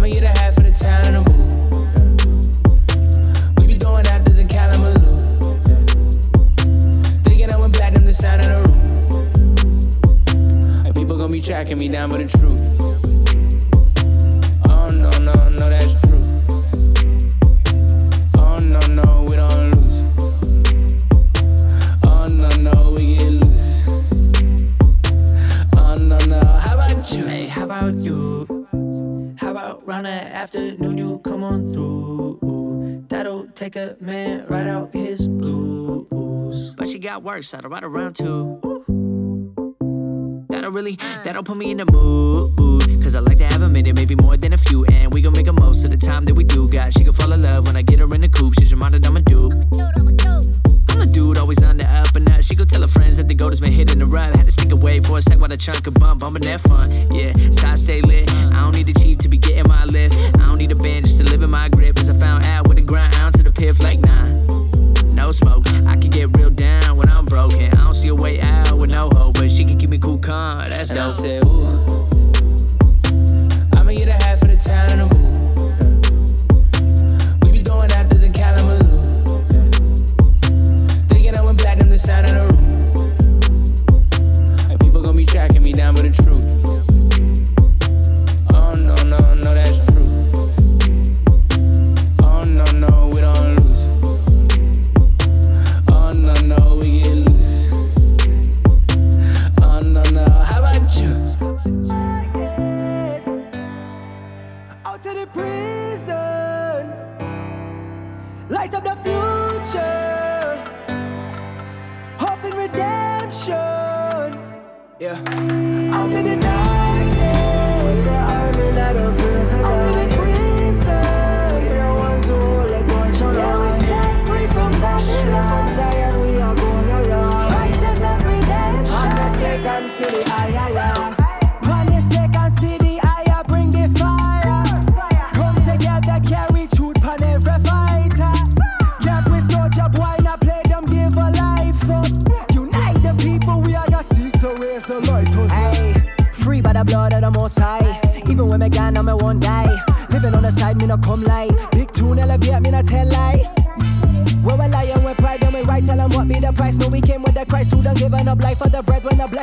I'ma 0.08 0.22
get 0.22 0.24
a 0.24 0.28
hat 0.40 0.56
for 0.56 0.62
the 0.62 0.72
town 0.72 1.16
and 1.16 1.26
move. 1.28 1.58
We 3.58 3.68
be 3.68 3.74
throwing 3.78 4.08
actors 4.08 4.38
in 4.38 4.48
Kalamazoo. 4.48 5.18
Thinking 7.24 7.50
I 7.50 7.58
went 7.58 7.76
platinum 7.76 8.06
the 8.06 8.14
sound 8.14 8.42
of 8.42 8.48
the 8.48 8.60
room. 8.70 8.78
And 10.86 10.96
people 10.96 11.18
gon' 11.18 11.32
be 11.32 11.42
tracking 11.42 11.78
me 11.78 11.90
down, 11.90 12.12
but 12.12 12.20
the 12.20 12.38
truth. 12.38 12.57
Take 33.70 33.76
a 33.76 34.02
man 34.02 34.46
right 34.48 34.66
out 34.66 34.94
his 34.94 35.28
blues. 35.28 36.74
But 36.76 36.88
she 36.88 37.00
got 37.00 37.22
worse, 37.22 37.54
I'd 37.54 37.70
ride 37.70 37.84
around 37.84 38.16
too. 38.16 38.62
That'll 40.50 40.72
really, 40.72 40.96
that'll 40.96 41.44
put 41.44 41.58
me 41.58 41.72
in 41.72 41.78
the 41.78 41.92
mood. 41.92 43.04
Cause 43.04 43.14
I 43.14 43.20
like 43.20 43.40
to 43.40 43.46
have 43.46 43.62
a 43.62 43.70
minute, 43.70 43.94
maybe 43.94 44.16
more 44.16 44.38
than 44.38 44.54
a 44.54 44.58
few. 44.58 44.86
And 44.86 45.14
we 45.14 45.22
gon' 45.22 45.34
make 45.34 45.48
a 45.48 45.54
most 45.54 45.84
of 45.84 45.92
the 45.92 45.98
time 45.98 46.24
that 46.26 46.34
we 46.34 46.46
do. 46.46 46.70
God, 46.70 46.94
she 46.94 47.04
gon' 47.04 47.14
fall 47.14 47.34
in 47.34 47.42
love 47.42 47.68
when 47.68 47.76
I 47.76 47.82
get 47.82 48.00
her 48.00 48.14
in 48.16 48.22
the 48.22 48.30
coupe. 48.30 48.54
She's 48.58 48.72
reminded 48.72 49.06
I'm 49.06 49.18
a 49.18 49.22
dude. 49.22 49.54
I'm 49.54 50.06
the 50.06 50.14
dude 50.14 50.67
always 51.48 51.64
on 51.64 51.78
the 51.78 51.90
up 51.90 52.14
and 52.18 52.30
up. 52.30 52.44
She 52.44 52.56
go 52.56 52.66
tell 52.66 52.82
her 52.82 52.88
friends 52.88 53.16
that 53.16 53.30
the 53.30 53.34
goat 53.34 53.52
has 53.52 53.62
been 53.62 53.72
hitting 53.72 54.00
the 54.00 54.06
rub. 54.06 54.36
Had 54.36 54.46
to 54.46 54.52
stick 54.52 54.72
away 54.74 55.00
for 55.00 55.18
a 55.18 55.22
sec 55.22 55.40
while 55.40 55.48
the 55.48 55.56
chunk 55.56 55.88
of 55.88 55.94
bump, 55.94 56.20
bumping 56.20 56.44
that 56.44 56.60
fun. 56.60 56.90
Yeah, 57.12 57.32
side 57.52 57.80
stay 57.80 58.02
lit. 58.02 58.30
I 58.34 58.62
don't 58.62 58.76
need 58.76 58.90
a 58.90 58.94
chief 59.00 59.20
to 59.20 59.30
be 59.30 59.38
getting 59.38 59.68
my 59.68 59.86
lift. 59.86 60.14
I 60.16 60.46
don't 60.46 60.58
need 60.58 60.74
a 60.74 60.76
band 60.76 61.06
just 61.06 61.20
to 61.20 61.24
live 61.24 61.42
in 61.44 61.50
my 61.50 61.70
grip. 61.70 61.98
As 62.00 62.10
I 62.10 62.18
found 62.18 62.44
out 62.44 62.68
with 62.68 62.76
the 62.76 62.84
grind 62.84 63.16
out 63.16 63.34
to 63.36 63.44
the 63.44 63.52
piff 63.52 63.80
like 63.80 64.00
nah. 64.00 64.26
No 65.06 65.32
smoke, 65.32 65.70
I 65.88 65.96
can 65.96 66.10
get 66.10 66.36
real 66.38 66.50
down 66.50 66.98
when 66.98 67.08
I'm 67.10 67.24
broken. 67.24 67.72
I 67.74 67.84
don't 67.84 67.94
see 67.94 68.10
a 68.10 68.16
way 68.16 68.42
out 68.42 68.78
with 68.78 68.92
no 68.92 69.10
hope, 69.14 69.36
but 69.36 69.50
she 69.50 69.64
can 69.64 69.78
keep 69.78 69.90
me 69.90 70.00
cool, 70.00 70.18
calm. 70.18 70.70
That's 70.70 70.90
dope. 70.90 70.98
And 70.98 71.08
I 71.08 71.12
said, 71.12 71.46
ooh. 71.46 72.08
I'ma 73.78 73.92
get 73.92 74.10
a 74.10 74.12
hat 74.12 74.40
for 74.40 74.48
the 74.48 74.58
town 74.58 74.90
and 74.92 75.00
the 75.02 75.16
move. 75.16 75.27
Sound 82.08 82.26
of 82.26 82.36
the 82.36 82.47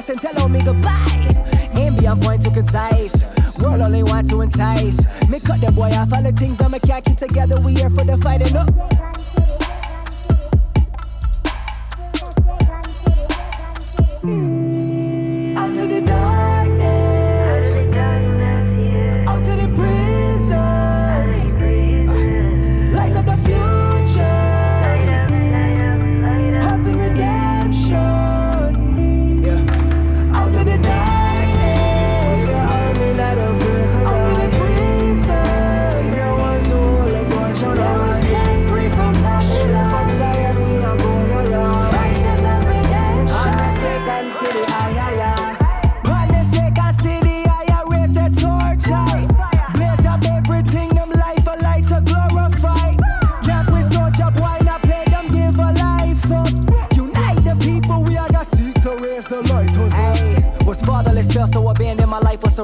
blessing 0.06 0.36
tell 0.36 0.48
me 0.48 0.62
goodbye. 0.62 1.70
Aim 1.76 1.96
beyond 1.96 2.22
point 2.22 2.42
to 2.42 2.50
concise. 2.50 3.24
World 3.58 3.80
only 3.80 4.02
want 4.02 4.28
to 4.30 4.40
entice. 4.42 4.98
Me 5.28 5.40
cut 5.40 5.60
the 5.60 5.72
boy 5.72 5.90
off 5.90 6.12
all 6.12 6.22
the 6.22 6.32
things 6.32 6.58
that 6.58 6.70
me 6.70 6.78
can't 6.80 7.04
keep 7.04 7.16
together. 7.16 7.60
We 7.60 7.74
here 7.74 7.90
for 7.90 8.04
the 8.04 8.16
fighting 8.18 8.56
up. 8.56 9.03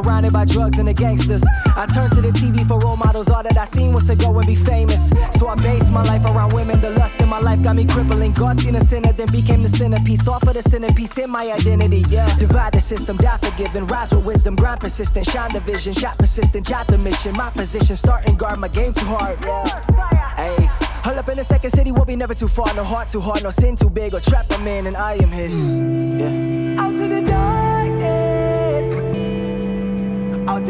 Surrounded 0.03 0.33
by 0.33 0.45
drugs 0.45 0.79
and 0.79 0.89
the 0.89 0.93
gangsters. 0.93 1.43
I 1.77 1.87
turned 1.87 2.13
to 2.13 2.21
the 2.21 2.31
TV 2.31 2.67
for 2.67 2.79
role 2.79 2.97
models. 2.97 3.29
All 3.29 3.43
that 3.43 3.57
I 3.57 3.65
seen 3.65 3.93
was 3.93 4.07
to 4.07 4.17
go 4.17 4.37
and 4.39 4.47
be 4.47 4.55
famous. 4.55 5.11
So 5.39 5.49
I 5.49 5.55
based 5.57 5.93
my 5.93 6.03
life 6.03 6.25
around 6.25 6.53
women. 6.53 6.81
The 6.81 6.91
lust 6.91 7.21
in 7.21 7.29
my 7.29 7.39
life 7.39 7.63
got 7.63 7.77
me 7.77 7.85
crippling. 7.87 8.33
God 8.33 8.61
seen 8.61 8.77
a 8.77 8.85
sinner, 8.85 9.13
then 9.13 9.31
became 9.31 9.63
the 9.63 9.69
centerpiece. 9.69 10.27
Off 10.29 10.43
of 10.43 10.55
the 10.55 10.63
centerpiece 10.63 11.17
in 11.19 11.31
my 11.31 11.51
identity. 11.51 12.05
Yeah. 12.09 12.35
Divide 12.39 12.73
the 12.73 12.81
system, 12.81 13.17
die 13.17 13.39
forgiven. 13.39 13.87
Rise 13.87 14.15
with 14.15 14.25
wisdom, 14.25 14.57
grind 14.57 14.81
persistent. 14.81 15.27
Shine 15.27 15.53
the 15.53 15.61
vision, 15.61 15.93
shot 15.95 16.19
persistent, 16.19 16.67
jot 16.67 16.87
the 16.87 16.99
mission. 16.99 17.33
My 17.37 17.51
position, 17.51 17.97
starting 17.97 18.37
guard, 18.37 18.59
my 18.59 18.69
game 18.69 18.93
too 18.93 19.07
hard. 19.07 19.39
Yeah. 19.45 20.35
Hey. 20.37 20.69
Hold 21.05 21.17
up 21.17 21.29
in 21.31 21.39
the 21.39 21.45
second 21.45 21.71
city, 21.71 21.93
we'll 21.93 22.05
be 22.05 22.15
never 22.15 22.35
too 22.35 22.49
far. 22.49 22.73
No 22.75 22.85
heart 22.85 23.09
too 23.09 23.21
hard, 23.21 23.43
no 23.43 23.51
sin 23.51 23.75
too 23.75 23.89
big, 23.89 24.13
or 24.15 24.21
trap 24.21 24.51
a 24.51 24.59
man, 24.59 24.87
and 24.87 24.97
I 24.97 25.15
am 25.15 25.31
his. 25.31 25.55
Yeah. 25.55 26.83
Out 26.83 26.95
to 26.97 27.09
the 27.09 27.23
darkness, 27.23 27.70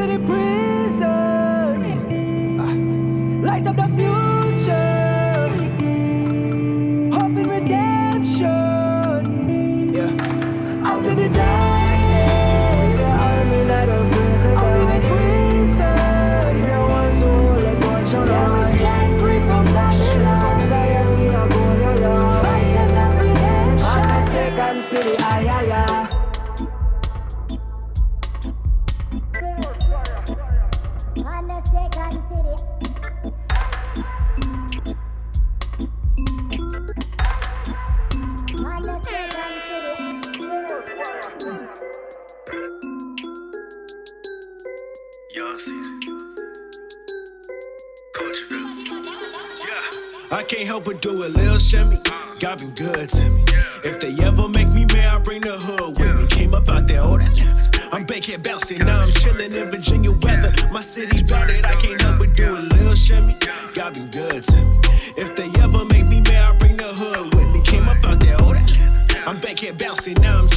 to 0.00 0.07
the 0.07 0.19
prison. 0.26 1.78
Ah. 2.59 2.75
Light 3.47 3.66
up 3.66 3.76
the 3.76 3.88
future, 3.99 5.00
help 50.70 50.84
but 50.84 51.02
do 51.02 51.24
it, 51.24 51.32
Lil 51.32 51.58
Shimmy. 51.58 51.98
God 52.38 52.60
been 52.60 52.70
good 52.74 53.08
to 53.08 53.30
me. 53.30 53.44
If 53.82 53.98
they 53.98 54.14
ever 54.24 54.48
make 54.48 54.68
me 54.72 54.84
mad, 54.84 55.16
I 55.16 55.18
bring 55.18 55.40
the 55.40 55.56
hood 55.58 55.98
with 55.98 56.14
me. 56.20 56.26
Came 56.28 56.54
up 56.54 56.68
out 56.70 56.86
there, 56.86 57.02
that. 57.02 57.90
I'm 57.92 58.04
back 58.06 58.22
here 58.22 58.38
bouncing, 58.38 58.78
now 58.78 59.00
I'm 59.02 59.10
chilling 59.10 59.52
in 59.52 59.68
Virginia 59.68 60.12
weather. 60.12 60.52
My 60.70 60.80
city 60.80 61.24
bout 61.24 61.50
it, 61.50 61.66
I 61.66 61.74
can't 61.74 62.00
help 62.00 62.18
but 62.20 62.34
do 62.34 62.56
it, 62.56 62.72
Lil 62.72 62.94
Shimmy. 62.94 63.36
God 63.74 63.94
been 63.94 64.10
good 64.10 64.44
to 64.44 64.56
me. 64.56 64.78
If 65.16 65.34
they 65.34 65.50
ever 65.60 65.84
make 65.84 66.06
me 66.06 66.20
mad, 66.20 66.54
I 66.54 66.56
bring 66.56 66.76
the 66.76 66.90
hood 67.00 67.34
with 67.34 67.52
me. 67.52 67.62
Came 67.62 67.88
up 67.88 68.04
out 68.04 68.20
there, 68.20 68.36
that. 68.36 69.24
I'm 69.26 69.40
back 69.40 69.58
here 69.58 69.72
bouncing, 69.72 70.20
now 70.20 70.38
I'm 70.38 70.50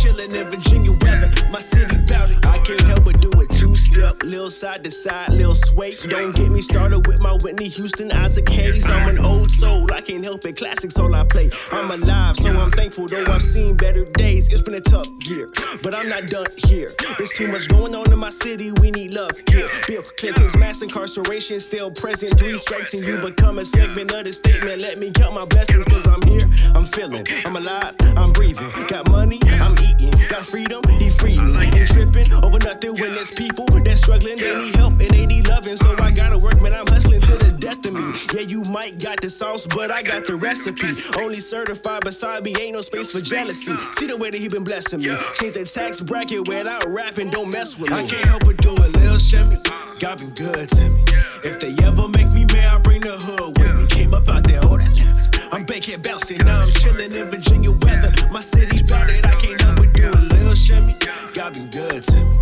Lil 4.22 4.50
side 4.50 4.84
to 4.84 4.92
side, 4.92 5.30
lil 5.30 5.56
sway. 5.56 5.94
Don't 6.08 6.36
get 6.36 6.52
me 6.52 6.62
started 6.62 7.08
with 7.08 7.22
my 7.22 7.38
Whitney 7.42 7.68
Houston, 7.68 8.12
Isaac 8.12 8.48
Hayes. 8.50 8.90
I'm 8.90 9.10
an 9.10 9.26
old 9.26 9.50
soul, 9.50 9.92
I 9.92 10.02
can't 10.02 10.24
help 10.24 10.46
it. 10.46 10.58
Classics 10.58 10.98
all 10.98 11.14
I 11.16 11.24
play. 11.24 11.50
I'm 11.72 11.92
alive, 11.92 12.36
so 12.36 12.50
I'm 12.52 12.72
thankful 12.72 13.08
though 13.08 13.24
I've 13.28 13.42
seen 13.42 13.76
better 13.76 14.06
days. 14.14 14.52
It's 14.52 14.62
been 14.62 14.76
a 14.76 14.82
tough 14.82 15.08
year, 15.26 15.50
but 15.82 15.96
I'm 15.96 16.08
not 16.08 16.28
done 16.28 16.48
here. 16.68 16.94
There's 17.18 17.32
too 17.32 17.48
much 17.48 17.68
going 17.68 17.96
on 17.96 18.12
in 18.12 18.20
my 18.20 18.30
city, 18.30 18.72
we 18.74 18.92
need 18.92 19.14
love 19.14 19.32
here. 19.50 19.70
Bill 19.88 20.04
Clinton's 20.18 20.56
mass 20.56 20.82
incarceration 20.82 21.60
still 21.60 21.92
present. 21.92 22.38
Three 22.38 22.58
strikes 22.58 22.94
and 22.94 23.04
you 23.04 23.18
become 23.18 23.60
a 23.60 23.66
segment 23.66 24.12
of 24.12 24.26
the 24.26 24.34
statement. 24.34 24.82
Let 24.82 25.00
me 25.00 25.12
count 25.12 25.36
my 25.36 25.46
blessings, 25.46 25.86
cause 25.86 26.08
I'm 26.08 26.22
here, 26.24 26.48
I'm 26.76 26.86
feeling, 26.86 27.26
I'm 27.46 27.56
alive, 27.56 27.96
I'm 28.18 28.32
breathing. 28.32 28.68
Got 28.88 29.10
money, 29.10 29.40
I'm 29.60 29.74
eating. 29.80 30.12
Got 30.28 30.46
freedom, 30.46 30.82
he 31.00 31.10
freed 31.10 31.42
me. 31.42 31.54
Ain't 31.74 31.90
tripping 31.90 32.34
over 32.44 32.60
nothing 32.60 32.94
when 33.00 33.14
there's 33.14 33.32
people 33.32 33.66
that's 33.84 34.03
struggling. 34.04 34.38
They 34.38 34.56
need 34.56 34.76
help 34.76 34.94
and 34.94 35.10
they 35.10 35.26
need 35.26 35.48
loving. 35.48 35.78
So 35.78 35.96
I 36.00 36.12
gotta 36.12 36.38
work, 36.38 36.62
man. 36.62 36.74
I'm 36.74 36.88
hustling 36.88 37.22
to 37.22 37.36
the 37.38 37.56
death 37.58 37.86
of 37.86 37.94
me. 37.94 38.04
Yeah, 38.34 38.46
you 38.46 38.62
might 38.70 39.02
got 39.02 39.22
the 39.22 39.30
sauce, 39.30 39.66
but 39.66 39.92
I 39.92 40.04
got 40.04 40.28
the 40.28 40.36
recipe. 40.36 40.92
Only 41.20 41.38
certified 41.38 42.04
beside 42.04 42.44
me, 42.44 42.54
ain't 42.60 42.74
no 42.74 42.82
space 42.82 43.12
for 43.12 43.22
jealousy. 43.22 43.76
See 43.98 44.08
the 44.08 44.18
way 44.18 44.30
that 44.30 44.38
he 44.38 44.48
been 44.50 44.64
blessing 44.64 45.00
me. 45.00 45.16
Change 45.36 45.54
the 45.56 45.66
tax 45.66 46.02
bracket 46.02 46.48
without 46.48 46.86
rapping, 46.88 47.30
don't 47.30 47.50
mess 47.50 47.80
with 47.80 47.92
me. 47.92 47.98
I 47.98 48.06
can't 48.08 48.26
help 48.26 48.46
but 48.46 48.58
do 48.58 48.74
a 48.76 48.88
Lil 49.00 49.18
Shimmy. 49.18 49.58
God 50.00 50.20
been 50.20 50.32
good 50.32 50.70
to 50.70 50.90
me. 50.90 51.04
If 51.44 51.60
they 51.60 51.74
ever 51.84 52.08
make 52.08 52.32
me 52.32 52.46
mad, 52.46 52.76
I 52.76 52.78
bring 52.80 53.02
the 53.02 53.16
hood 53.18 53.58
with 53.58 53.76
me. 53.76 53.88
Came 53.88 54.14
up 54.14 54.30
out 54.30 54.44
there, 54.44 54.64
all 54.66 54.78
that. 54.78 55.50
I'm 55.52 55.66
back 55.66 55.84
here 55.84 56.00
bouncing, 56.00 56.40
now 56.40 56.64
I'm 56.64 56.72
chilling 56.72 57.14
in 57.14 57.28
Virginia 57.30 57.72
weather. 57.72 58.12
My 58.32 58.42
city's 58.42 58.84
bout 58.84 59.10
it, 59.10 59.26
I 59.26 59.36
can't 59.36 59.62
help 59.62 59.78
but 59.78 59.94
do 59.94 60.10
a 60.10 60.22
little 60.34 60.56
shimmy. 60.56 60.98
God 61.36 61.54
been 61.54 61.70
good 61.70 62.04
to 62.04 62.16
me. 62.16 62.33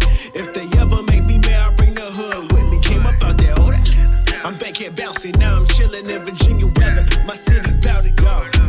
I'm 4.83 4.95
bouncing, 4.95 5.37
now 5.37 5.57
I'm 5.57 5.67
chilling 5.67 6.09
in 6.09 6.23
Virginia 6.23 6.65
weather. 6.65 7.05
My 7.23 7.35
city 7.35 7.71
bout 7.83 8.03
it, 8.03 8.19
yo. 8.19 8.60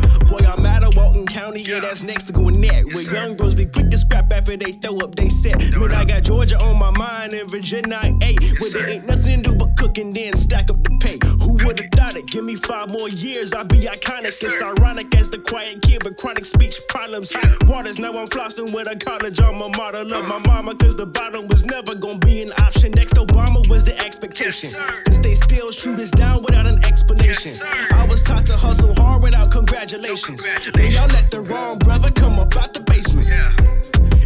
Yeah, 1.67 1.79
that's 1.79 2.03
next 2.03 2.25
to 2.25 2.33
Gwinnett. 2.33 2.85
Where 2.93 3.03
young 3.03 3.35
bros 3.35 3.55
be 3.55 3.65
quick 3.65 3.89
to 3.89 3.97
scrap 3.97 4.31
after 4.31 4.57
they 4.57 4.71
throw 4.71 4.97
up 4.99 5.15
they 5.15 5.29
set. 5.29 5.59
Man, 5.77 5.91
I 5.91 6.05
got 6.05 6.23
Georgia 6.23 6.59
on 6.59 6.79
my 6.79 6.91
mind 6.91 7.33
and 7.33 7.49
Virginia 7.49 7.95
I 7.95 8.13
ate. 8.21 8.59
Where 8.59 8.69
there 8.71 8.89
ain't 8.89 9.07
nothing 9.07 9.43
to 9.43 9.51
do 9.51 9.55
but 9.55 9.75
cook 9.77 9.97
and 9.97 10.15
then 10.15 10.33
stack 10.33 10.69
up 10.69 10.83
the 10.83 10.97
pay. 11.01 11.17
Who 11.43 11.65
would've 11.65 11.91
thought 11.91 12.15
it? 12.15 12.27
Give 12.27 12.43
me 12.43 12.55
five 12.55 12.89
more 12.89 13.09
years, 13.09 13.53
I'll 13.53 13.65
be 13.65 13.81
iconic. 13.81 14.35
It's 14.41 14.61
ironic 14.61 15.13
as 15.15 15.29
the 15.29 15.39
quiet 15.39 15.81
kid 15.81 16.03
with 16.03 16.17
chronic 16.17 16.45
speech 16.45 16.79
problems. 16.89 17.31
Hot 17.31 17.67
waters, 17.67 17.99
now 17.99 18.11
I'm 18.11 18.27
flossing 18.27 18.73
with 18.73 18.91
a 18.91 18.97
college 18.97 19.39
alma 19.39 19.69
mater. 19.77 20.03
Love 20.03 20.27
my 20.27 20.39
mama, 20.39 20.75
cause 20.75 20.95
the 20.95 21.05
bottom 21.05 21.47
was 21.47 21.63
never 21.65 21.95
gonna 21.95 22.19
be 22.19 22.41
an 22.41 22.51
option. 22.59 22.91
Next 22.91 23.15
Obama 23.15 23.67
was 23.69 23.83
the 23.83 23.97
expectation. 23.99 24.71
Cause 25.05 25.21
they 25.21 25.35
still 25.35 25.71
shoot 25.71 25.99
us 25.99 26.11
down 26.11 26.41
without 26.43 26.67
an 26.67 26.83
explanation. 26.83 27.53
I 27.91 28.07
was 28.09 28.23
taught 28.23 28.45
to 28.47 28.57
hustle 28.57 28.93
hard 28.95 29.23
without 29.23 29.51
congratulations. 29.51 30.45
When 30.75 30.91
y'all 30.91 31.07
let 31.07 31.29
the 31.31 31.41
wrong 31.53 31.77
brother 31.77 32.11
come 32.11 32.39
up 32.39 32.55
out 32.57 32.73
the 32.73 32.81
basement. 32.81 33.27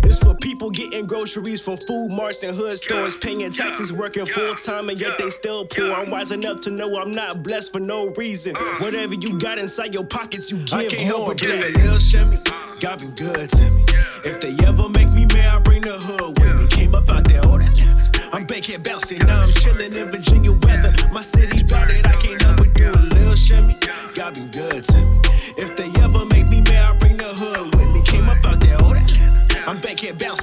It's 0.04 0.20
for 0.20 0.36
people 0.36 0.70
getting 0.70 1.06
groceries 1.06 1.60
from 1.60 1.78
food 1.78 2.10
marts 2.12 2.42
and 2.44 2.56
hood 2.56 2.78
stores, 2.78 3.18
paying 3.18 3.52
taxes, 3.52 3.92
working 3.92 4.26
full 4.26 4.56
time, 4.56 4.88
and 4.90 5.00
yet 5.00 5.18
they 5.18 5.30
still 5.30 5.66
poor. 5.66 5.92
I'm 5.92 6.10
wise 6.10 6.32
enough 6.32 6.62
to 6.62 6.72
know 6.72 6.98
I'm 6.98 7.12
not 7.12 7.44
blessed 7.44 7.74
for 7.74 7.80
no 7.80 8.10
reason. 8.12 8.56
Uh. 8.56 8.60
Whatever 8.80 9.16
you 9.16 9.38
got 9.38 9.58
inside 9.58 9.94
your 9.94 10.06
pockets, 10.06 10.50
you 10.50 10.58
give 10.60 10.74
I 10.74 10.88
can't 10.88 11.02
help 11.02 11.28
but 11.28 11.38
do 11.38 11.50
it. 11.50 11.84
Lil 11.84 12.00
Shimmy, 12.00 12.40
God 12.80 13.00
been 13.00 13.12
good 13.12 13.50
to 13.50 13.72
me. 13.72 13.86
If 14.24 14.40
they 14.40 14.56
ever 14.66 14.88
make 14.88 15.12
me 15.12 15.26
mad, 15.26 15.56
I 15.56 15.60
bring 15.60 15.82
the 15.82 15.98
hood 15.98 16.40
with 16.40 16.56
me. 16.62 16.68
Came 16.68 16.96
up 16.96 17.10
out 17.10 17.28
there, 17.28 17.46
all 17.46 17.60
that. 17.60 18.30
I'm 18.34 18.46
back 18.46 18.64
here 18.64 18.80
bouncing, 18.80 19.20
now 19.20 19.44
I'm 19.44 19.52
chilling 19.54 19.94
in 19.94 20.10
Virginia 20.10 20.52
weather. 20.52 20.94
My 21.12 21.22
city 21.22 21.64
bout 21.64 21.90
it, 21.90 22.06
I 22.08 22.14
can't 22.14 22.47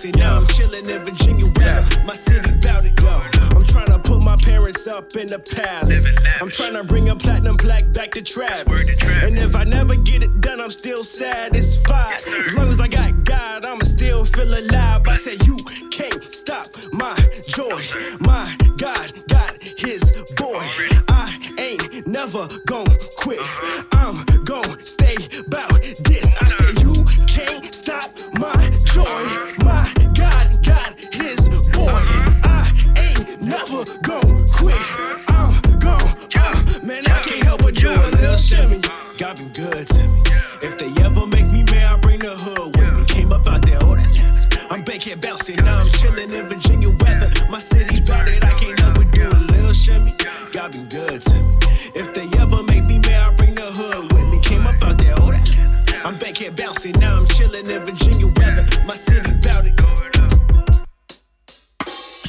back 0.05 0.13
here 0.13 0.13
bouncing, 0.13 0.21
now 0.21 0.37
I'm 0.37 0.47
chilling 0.49 0.89
in 0.89 1.03
Virginia 1.03 1.47
weather. 1.47 2.05
My 2.05 2.15
city 2.15 2.51
bout 2.63 2.85
it, 2.85 2.99
yo. 3.01 3.23
I'm 3.57 3.65
trying 3.65 3.87
to 3.87 3.99
put 3.99 4.23
my 4.23 4.37
parents 4.37 4.87
up 4.87 5.15
in 5.17 5.27
the 5.27 5.39
palace. 5.39 6.07
I'm 6.41 6.51
trying 6.51 6.75
to 6.75 6.85
bring 6.85 7.09
a 7.09 7.17
platinum 7.17 7.57
plaque 7.57 7.93
back 7.93 8.11
to 8.13 8.23
Travis. 8.23 8.89
And 9.23 9.39
if 9.39 9.55
I 9.55 9.65
never 9.65 9.97
get 9.97 10.23
it 10.23 10.41
done, 10.41 10.61
I'm 10.61 10.71
still 10.71 11.05
sad. 11.05 11.55
It's 11.55 11.77
fine. 11.77 12.15
As 12.15 12.55
long 12.55 12.69
as 12.69 12.81
I 12.81 12.89
got 12.89 13.25
God, 13.25 13.67
I'ma 13.67 13.85
still 13.85 14.25
feel 14.25 14.53
alive. 14.53 15.07
I 15.09 15.15
said, 15.17 15.47
You 15.47 15.57
can't 15.91 16.23
stop 16.23 16.67
my 16.93 17.17
joy. 17.47 17.81
My 18.21 18.45
God 18.77 19.13
got 19.29 19.63
his 19.63 20.03
boy. 20.37 20.65
I 21.09 21.27
ain't 21.59 22.07
never 22.07 22.47
gon' 22.67 22.89
quit. 23.17 23.41
I'm 23.93 24.25
gon' 24.45 24.79
stay 24.79 25.17
bout 25.49 25.81
this. 26.01 26.44
My. 29.05 29.55
My 29.59 29.85
God 30.15 30.47
got 30.65 30.99
his 31.15 31.49
boy. 31.73 32.01
I 32.45 32.71
ain't 32.97 33.43
never 33.43 33.85
gon' 34.03 34.49
quit. 34.49 34.77
I'm 35.29 35.53
gon' 35.79 36.09
uh, 36.37 36.65
man, 36.83 37.05
I 37.07 37.21
can't 37.27 37.45
help 37.45 37.63
but 37.63 37.75
do 37.75 37.91
a 37.93 38.11
little 38.11 38.37
shimmy. 38.37 38.81
God 39.19 39.37
been 39.37 39.53
good 39.53 39.87
to 39.87 40.09
me. 40.09 40.23
If 40.63 40.79
they 40.79 40.91
ever 41.03 41.27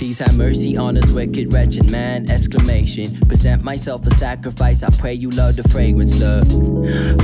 Please 0.05 0.19
have 0.19 0.37
mercy 0.37 0.77
on 0.77 0.93
this 0.93 1.09
wicked, 1.09 1.51
wretched 1.51 1.89
man! 1.89 2.29
Exclamation. 2.29 3.19
Present 3.21 3.63
myself 3.63 4.05
a 4.05 4.11
sacrifice. 4.11 4.83
I 4.83 4.91
pray 4.91 5.15
you 5.15 5.31
love 5.31 5.55
the 5.55 5.63
fragrance, 5.63 6.13
look. 6.13 6.45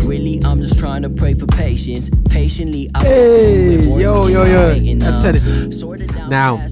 Really, 0.04 0.44
I'm 0.44 0.60
just 0.60 0.80
trying 0.80 1.04
to 1.04 1.10
pray 1.12 1.36
for 1.36 1.46
patience. 1.46 2.10
Patiently, 2.30 2.90
I 2.96 3.04
Hey, 3.04 3.86
yo, 3.86 4.26
yo, 4.26 4.46
yo. 4.46 4.72
I'm. 4.72 6.28
Now, 6.28 6.66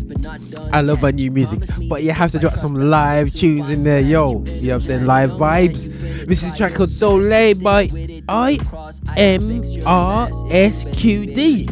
I 0.74 0.82
love 0.82 1.04
my 1.04 1.12
new 1.12 1.30
music, 1.30 1.60
but 1.88 2.02
you 2.02 2.12
have 2.12 2.32
to 2.32 2.40
drop 2.40 2.54
some 2.54 2.74
live 2.74 3.32
tunes 3.32 3.70
in 3.70 3.84
there, 3.84 4.02
yo. 4.02 4.30
You 4.30 4.34
know 4.34 4.42
what 4.42 4.74
I'm 4.74 4.80
saying? 4.80 5.06
Live 5.06 5.30
vibes. 5.34 6.26
This 6.26 6.42
is 6.42 6.52
a 6.52 6.58
track 6.58 6.74
called 6.74 6.90
Solay 6.90 7.54
by 7.54 7.88
I 8.28 8.58
M 9.16 9.62
R 9.86 10.28
S 10.50 10.86
Q 10.96 11.28
D. 11.28 11.68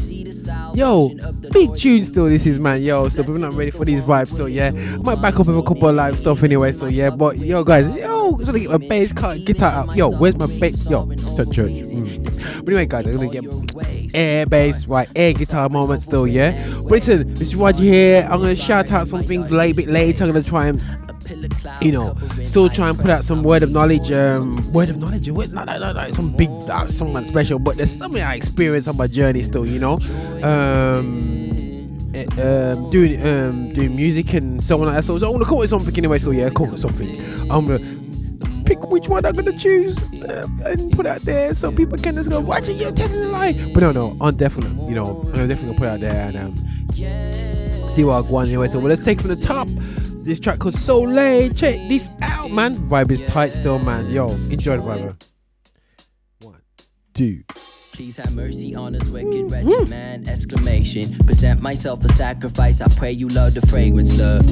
Yo, 0.73 1.10
big 1.51 1.75
tune 1.75 2.05
still 2.05 2.25
this 2.25 2.45
is 2.45 2.60
man, 2.60 2.81
yo. 2.81 3.10
So 3.10 3.23
we're 3.23 3.38
not 3.38 3.53
ready 3.53 3.71
for 3.71 3.86
these 3.86 4.01
vibes 4.01 4.31
still, 4.31 4.49
yeah. 4.49 4.67
I 4.67 4.97
might 4.97 5.21
back 5.21 5.39
up 5.39 5.47
with 5.47 5.57
a 5.57 5.62
couple 5.63 5.89
of 5.89 5.95
live 5.95 6.17
stuff 6.19 6.43
anyway, 6.43 6.71
so 6.71 6.86
yeah. 6.86 7.10
But 7.10 7.38
yo 7.38 7.63
guys, 7.63 7.93
yo, 7.95 8.36
I'm 8.36 8.43
gonna 8.43 8.60
get 8.60 8.69
my 8.69 8.77
bass 8.77 9.12
cut 9.12 9.43
guitar 9.45 9.71
out. 9.71 9.95
Yo, 9.95 10.12
where's 10.12 10.36
my 10.36 10.45
bass? 10.45 10.86
Yo, 10.89 11.05
to 11.05 11.45
church. 11.45 11.71
Mm. 11.71 12.23
But 12.63 12.67
anyway, 12.67 12.86
guys, 12.86 13.07
I'm 13.07 13.15
gonna 13.15 13.29
get 13.29 14.15
air 14.15 14.45
bass, 14.45 14.86
right, 14.88 15.10
air 15.15 15.33
guitar 15.33 15.69
moment 15.69 16.03
still, 16.03 16.27
yeah. 16.27 16.51
But 16.81 16.91
listen, 16.91 17.33
this 17.36 17.49
is 17.49 17.55
what 17.55 17.79
you 17.79 17.91
hear. 17.91 18.27
I'm 18.29 18.39
gonna 18.41 18.55
shout 18.55 18.91
out 18.91 19.07
some 19.07 19.23
things 19.23 19.49
a 19.49 19.53
little 19.53 19.73
bit 19.73 19.88
later. 19.88 20.23
I'm 20.23 20.31
gonna 20.31 20.43
try 20.43 20.67
and 20.67 20.81
you 21.81 21.91
know, 21.91 22.15
still 22.43 22.69
try 22.69 22.89
and 22.89 22.97
put 22.97 23.09
out 23.09 23.23
some 23.23 23.43
word 23.43 23.63
of 23.63 23.71
knowledge, 23.71 24.11
um, 24.11 24.57
word 24.73 24.89
of 24.89 24.97
knowledge, 24.97 25.29
word, 25.29 25.53
not, 25.53 25.65
not, 25.67 26.13
some 26.15 26.31
big, 26.31 26.49
uh, 26.49 26.87
someone 26.87 27.25
special, 27.25 27.59
but 27.59 27.77
there's 27.77 27.95
something 27.95 28.21
I 28.21 28.35
experienced 28.35 28.87
on 28.87 28.97
my 28.97 29.07
journey 29.07 29.43
still, 29.43 29.67
you 29.67 29.79
know, 29.79 29.99
um, 30.43 32.11
eh, 32.13 32.25
um, 32.41 32.89
doing, 32.89 33.25
um, 33.25 33.73
doing 33.73 33.95
music 33.95 34.33
and 34.33 34.63
so 34.63 34.79
on 34.79 34.87
like 34.87 34.95
that. 34.97 35.03
So, 35.03 35.17
so 35.19 35.27
I'm 35.27 35.33
gonna 35.33 35.45
call 35.45 35.61
it 35.63 35.69
something 35.69 35.95
anyway. 35.97 36.19
So 36.19 36.31
yeah, 36.31 36.49
call 36.49 36.73
it 36.73 36.79
something. 36.79 37.19
I'm 37.51 37.67
gonna 37.67 38.63
pick 38.65 38.81
which 38.89 39.07
one 39.07 39.25
I'm 39.25 39.33
gonna 39.33 39.57
choose 39.57 39.97
uh, 39.97 40.47
and 40.65 40.91
put 40.91 41.05
out 41.05 41.21
there 41.21 41.53
so 41.53 41.71
people 41.71 41.97
can 41.97 42.15
just 42.15 42.29
go 42.29 42.39
watch 42.39 42.67
it. 42.67 42.95
Telling 42.95 43.23
a 43.23 43.27
lie, 43.27 43.71
but 43.73 43.81
no, 43.81 43.91
no, 43.91 44.17
I'm 44.19 44.35
definitely, 44.35 44.87
you 44.87 44.95
know, 44.95 45.21
I'm 45.33 45.47
definitely 45.47 45.77
gonna 45.77 45.79
put 45.79 45.87
it 45.87 45.91
out 45.91 45.99
there 46.01 46.27
and 46.27 46.37
um, 46.37 47.89
see 47.89 48.03
what 48.03 48.25
I 48.25 48.29
go 48.29 48.35
on 48.35 48.47
anyway. 48.47 48.67
So 48.67 48.79
well, 48.79 48.89
let's 48.89 49.03
take 49.03 49.21
from 49.21 49.29
the 49.29 49.35
top. 49.35 49.67
This 50.27 50.41
track 50.41 50.59
called 50.59 50.73
Solay. 50.73 51.57
Check 51.57 51.75
this 51.87 52.09
out, 52.21 52.51
man. 52.51 52.75
Vibe 52.75 53.11
is 53.11 53.21
tight 53.21 53.53
still, 53.53 53.79
man. 53.79 54.11
Yo, 54.11 54.27
enjoy 54.27 54.75
the 54.75 54.83
vibe. 54.83 55.23
One, 56.41 56.61
two. 57.13 57.43
Please 57.97 58.17
have 58.17 58.31
mercy 58.31 58.75
on 58.75 58.95
us, 58.95 59.10
wicked, 59.10 59.49
wretched 59.49 59.89
man! 59.89 60.29
Exclamation. 60.29 61.17
Present 61.25 61.63
myself 61.63 62.05
a 62.05 62.10
sacrifice. 62.10 62.79
I 62.79 62.88
pray 62.89 63.12
you 63.12 63.27
love 63.27 63.55
the 63.55 63.65
fragrance, 63.65 64.15
love. 64.15 64.45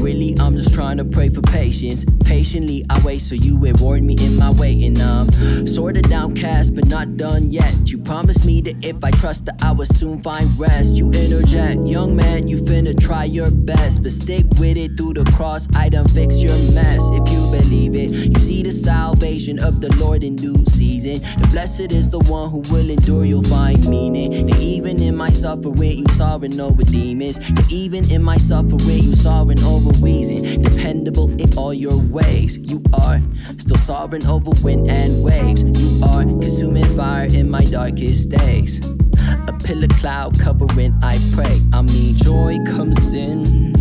Really, 0.00 0.38
I'm 0.38 0.54
just 0.54 0.72
trying 0.72 0.98
to 0.98 1.04
pray 1.04 1.30
for 1.30 1.42
patience. 1.42 2.04
Patiently, 2.24 2.86
I 2.88 3.00
wait 3.00 3.22
so 3.22 3.34
you 3.34 3.58
reward 3.58 4.04
me 4.04 4.16
in 4.24 4.36
my 4.36 4.50
waiting. 4.52 5.02
I'm 5.02 5.66
sorta 5.66 6.00
downcast, 6.00 6.76
but 6.76 6.86
not 6.86 7.16
done 7.16 7.50
yet. 7.50 7.90
You 7.90 7.98
promised 7.98 8.44
me 8.44 8.60
that 8.60 8.84
if 8.84 9.02
I 9.02 9.10
trust 9.10 9.46
that 9.46 9.60
I 9.60 9.72
would 9.72 9.88
soon 9.88 10.22
find 10.22 10.56
rest. 10.56 10.96
You 10.96 11.10
interject, 11.10 11.80
young 11.88 12.14
man, 12.14 12.46
you 12.46 12.58
finna 12.58 12.96
try 12.96 13.24
your 13.24 13.50
best, 13.50 14.04
but 14.04 14.12
stick 14.12 14.46
with 14.60 14.76
it 14.76 14.96
through 14.96 15.14
the 15.14 15.24
cross. 15.32 15.66
I 15.74 15.88
done 15.88 16.06
fix 16.06 16.40
your 16.40 16.56
mess. 16.70 17.02
If 17.14 17.28
you 17.30 17.50
believe 17.50 17.96
it, 17.96 18.10
you 18.10 18.40
see 18.40 18.62
the 18.62 18.70
salvation 18.70 19.58
of 19.58 19.80
the 19.80 19.92
Lord 19.96 20.22
in 20.22 20.36
due 20.36 20.64
season. 20.66 21.20
The 21.40 21.48
blessed 21.50 21.90
is 21.90 22.10
the 22.10 22.20
one 22.20 22.48
who 22.48 22.59
will 22.68 22.90
endure, 22.90 23.24
you'll 23.24 23.42
find 23.42 23.86
meaning. 23.86 24.46
That 24.46 24.58
even 24.60 25.00
in 25.00 25.16
my 25.16 25.30
suffering, 25.30 25.98
you 25.98 26.06
sovereign 26.10 26.60
over 26.60 26.82
demons. 26.82 27.38
That 27.38 27.66
even 27.70 28.10
in 28.10 28.22
my 28.22 28.36
suffering, 28.36 29.02
you 29.02 29.14
sovereign 29.14 29.62
over 29.64 29.90
reason. 30.04 30.62
Dependable 30.62 31.30
in 31.40 31.56
all 31.56 31.74
your 31.74 31.96
ways. 31.96 32.58
You 32.58 32.82
are 32.92 33.20
still 33.56 33.78
sovereign 33.78 34.26
over 34.26 34.50
wind 34.62 34.88
and 34.88 35.22
waves. 35.22 35.62
You 35.62 36.04
are 36.04 36.24
consuming 36.24 36.84
fire 36.96 37.24
in 37.24 37.50
my 37.50 37.64
darkest 37.64 38.28
days. 38.28 38.80
A 39.48 39.58
pillar 39.64 39.88
cloud 39.88 40.38
covering, 40.38 40.92
I 41.02 41.18
pray. 41.34 41.60
I 41.72 41.82
mean, 41.82 42.16
joy 42.16 42.58
comes 42.66 43.14
in 43.14 43.79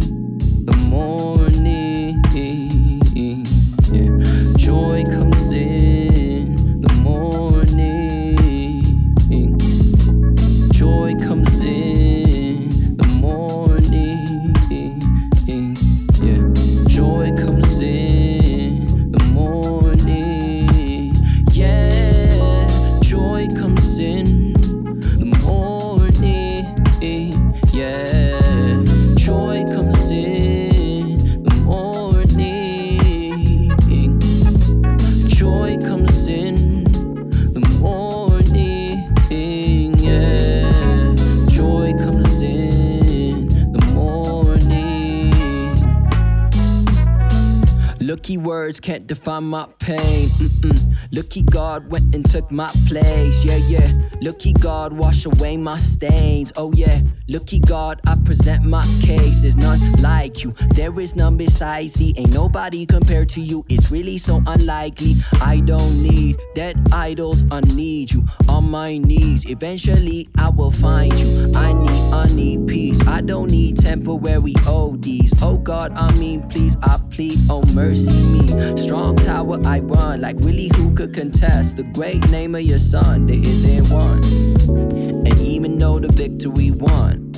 words 48.70 48.80
can't 48.80 49.08
define 49.08 49.46
my 49.46 49.66
pain. 49.80 50.30
Mm-mm. 50.30 50.89
Lucky 51.12 51.42
God 51.42 51.90
went 51.90 52.14
and 52.14 52.24
took 52.24 52.52
my 52.52 52.70
place. 52.88 53.44
Yeah, 53.44 53.56
yeah. 53.56 53.92
Lucky 54.22 54.54
God 54.54 54.94
wash 54.94 55.26
away 55.26 55.58
my 55.58 55.78
stains. 55.78 56.54
Oh, 56.56 56.72
yeah. 56.74 57.02
Lucky 57.28 57.60
God, 57.60 58.00
I 58.06 58.16
present 58.16 58.64
my 58.64 58.86
case. 59.02 59.42
There's 59.42 59.58
none 59.58 59.94
like 60.02 60.44
you. 60.44 60.54
There 60.76 61.00
is 61.00 61.16
none 61.16 61.36
besides 61.36 61.96
thee. 61.96 62.14
Ain't 62.16 62.32
nobody 62.32 62.86
compared 62.86 63.30
to 63.30 63.42
you. 63.42 63.66
It's 63.70 63.90
really 63.90 64.20
so 64.20 64.44
unlikely. 64.46 65.16
I 65.42 65.62
don't 65.62 66.04
need 66.04 66.38
dead 66.54 66.78
idols. 66.92 67.44
I 67.52 67.62
need 67.62 68.12
you 68.12 68.26
on 68.48 68.70
my 68.70 68.98
knees. 68.98 69.50
Eventually, 69.50 70.30
I 70.38 70.50
will 70.50 70.72
find 70.72 71.18
you. 71.18 71.52
I 71.56 71.74
need, 71.74 72.14
I 72.14 72.28
need 72.28 72.68
peace. 72.68 73.06
I 73.08 73.22
don't 73.22 73.50
need 73.50 73.78
temporary 73.78 74.54
ODs. 74.68 75.34
Oh 75.42 75.58
God, 75.58 75.92
I 75.94 76.12
mean, 76.14 76.48
please, 76.50 76.78
I 76.84 77.00
plead. 77.10 77.40
Oh, 77.50 77.64
mercy 77.74 78.12
me. 78.12 78.78
Strong 78.78 79.18
tower, 79.18 79.60
I 79.66 79.80
run. 79.80 80.22
Like, 80.22 80.36
really, 80.40 80.70
who 80.76 80.99
could 81.00 81.14
contest 81.14 81.78
the 81.78 81.84
great 81.84 82.30
name 82.30 82.54
of 82.56 82.62
your 82.62 82.78
son? 82.78 83.26
There 83.26 83.38
isn't 83.38 83.90
one. 83.90 84.22
And 84.22 85.40
even 85.40 85.78
though 85.78 85.98
the 85.98 86.12
victory 86.12 86.72
won, 86.72 87.32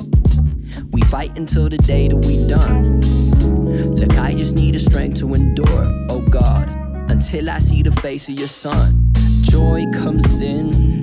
we 0.89 1.01
fight 1.01 1.37
until 1.37 1.69
the 1.69 1.77
day 1.77 2.07
that 2.07 2.15
we 2.15 2.43
done. 2.47 3.01
Look, 3.93 4.17
I 4.17 4.33
just 4.33 4.55
need 4.55 4.73
the 4.73 4.79
strength 4.79 5.19
to 5.19 5.35
endure, 5.35 6.07
oh 6.09 6.21
God, 6.21 6.69
until 7.11 7.51
I 7.51 7.59
see 7.59 7.83
the 7.83 7.91
face 7.91 8.27
of 8.29 8.33
your 8.33 8.47
son. 8.47 9.13
Joy 9.41 9.85
comes 9.93 10.41
in 10.41 10.99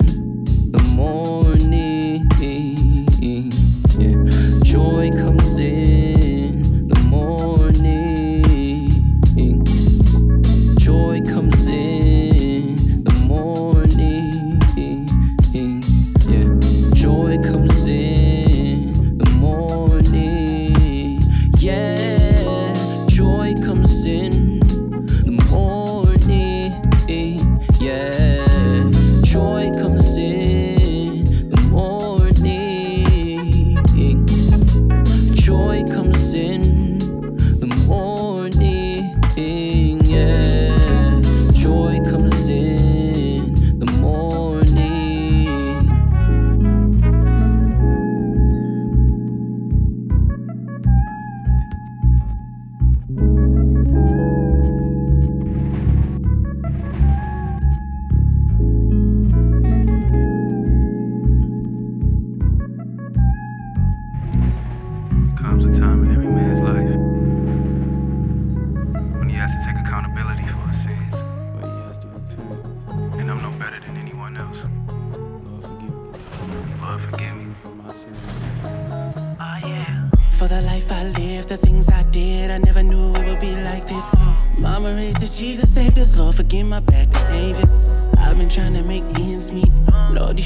the 0.73 0.79
morning. 0.79 1.38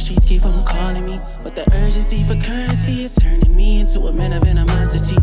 Streets 0.04 0.26
keep 0.26 0.46
on 0.46 0.66
calling 0.66 1.06
me. 1.06 1.20
But 1.44 1.56
the 1.56 1.64
urgency 1.74 2.24
for 2.24 2.36
currency 2.36 3.04
is 3.06 3.14
turning 3.16 3.56
me 3.56 3.80
into 3.80 4.02
a 4.02 4.14
man 4.14 4.34
of 4.34 4.44
animosity. 4.44 5.16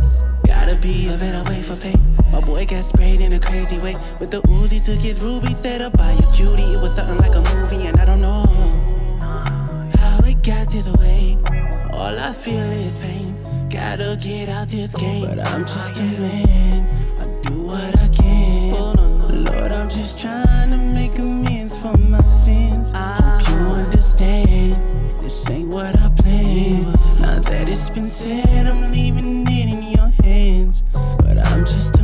Gotta 0.46 0.76
be 0.76 1.08
a 1.08 1.16
better 1.18 1.48
way 1.50 1.62
for 1.62 1.76
fame. 1.76 2.00
My 2.32 2.40
boy 2.40 2.64
got 2.66 2.84
sprayed 2.84 3.20
in 3.20 3.32
a 3.34 3.40
crazy 3.40 3.78
way. 3.78 3.96
With 4.18 4.30
the 4.30 4.40
Uzi, 4.42 4.82
took 4.82 5.00
his 5.00 5.20
ruby, 5.20 5.54
set 5.54 5.82
up 5.82 5.96
by 5.96 6.10
a 6.12 6.32
cutie. 6.32 6.72
It 6.74 6.80
was 6.80 6.94
something 6.94 7.18
like 7.18 7.36
a 7.36 7.42
movie, 7.54 7.86
and 7.86 8.00
I 8.00 8.04
don't 8.06 8.20
know 8.20 8.46
how 9.98 10.18
it 10.24 10.42
got 10.42 10.70
this 10.70 10.88
way. 10.88 11.36
All 11.92 12.18
I 12.18 12.32
feel 12.32 12.70
is 12.86 12.96
pain. 12.98 13.36
Gotta 13.68 14.16
get 14.20 14.48
out 14.48 14.68
this 14.68 14.92
game. 14.94 15.26
But 15.26 15.40
I'm 15.46 15.64
just 15.64 15.98
a 15.98 16.02
man. 16.02 16.88
I 17.20 17.48
do 17.48 17.62
what 17.62 17.98
I 17.98 18.08
can. 18.08 18.74
Oh, 18.76 18.94
Lord, 19.30 19.72
I'm 19.72 19.90
just 19.90 20.18
trying 20.18 20.70
to 20.70 20.78
make 20.94 21.18
amends 21.18 21.76
for 21.76 21.96
my 21.98 22.20
sins. 22.22 22.29
Hope 22.29 22.29
you 22.29 22.29
understand. 24.20 25.20
This 25.20 25.48
ain't 25.50 25.68
what 25.68 25.98
I 25.98 26.08
planned. 26.10 26.86
Now 27.20 27.40
that 27.40 27.68
it's 27.68 27.90
been 27.90 28.04
said, 28.04 28.66
I'm 28.66 28.92
leaving 28.92 29.46
it 29.46 29.68
in 29.68 29.82
your 29.92 30.08
hands. 30.22 30.82
But 30.92 31.38
I'm 31.38 31.64
just 31.64 31.99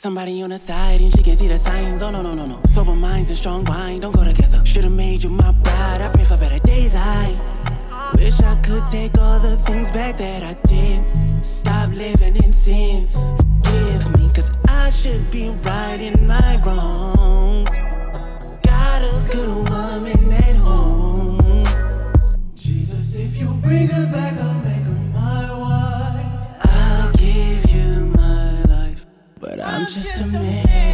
Got 0.00 0.04
somebody 0.04 0.40
on 0.40 0.48
the 0.48 0.58
side 0.58 1.02
and 1.02 1.12
she 1.14 1.22
can 1.22 1.36
see 1.36 1.46
the 1.46 1.58
signs. 1.58 2.00
Oh 2.00 2.10
no 2.10 2.22
no 2.22 2.32
no 2.32 2.46
no. 2.46 2.58
Sober 2.72 2.94
minds 2.94 3.28
and 3.28 3.38
strong 3.38 3.66
wine 3.66 4.00
don't 4.00 4.16
go 4.16 4.24
together. 4.24 4.64
Should've 4.64 4.90
made 4.90 5.22
you 5.22 5.28
my 5.28 5.50
bride. 5.52 6.00
I 6.00 6.08
pray 6.08 6.24
for 6.24 6.38
better 6.38 6.58
days. 6.60 6.94
I 6.94 7.38
wish 8.14 8.40
I 8.40 8.54
could 8.62 8.82
take 8.90 9.18
all 9.18 9.38
the 9.38 9.58
things 9.66 9.90
back 9.90 10.16
that 10.16 10.42
I 10.42 10.54
did. 10.66 11.44
Stop 11.44 11.90
living 11.90 12.34
in 12.36 12.54
sin. 12.54 13.08
Forgive 13.62 14.18
me, 14.18 14.30
cause 14.32 14.50
I 14.68 14.88
should 14.88 15.30
be 15.30 15.50
righting 15.50 16.26
my 16.26 16.58
wrongs. 16.64 17.68
Got 18.62 19.02
a 19.02 19.28
good 19.30 19.68
woman 19.68 20.32
at 20.32 20.56
home. 20.56 21.66
Jesus, 22.54 23.16
if 23.16 23.36
you 23.36 23.52
bring 23.60 23.88
her 23.88 24.06
back, 24.10 24.32
I'll 24.40 24.60
make 24.60 24.84
her 24.84 24.99
I'm 29.80 29.86
just 29.86 30.20
a 30.20 30.26
man. 30.26 30.89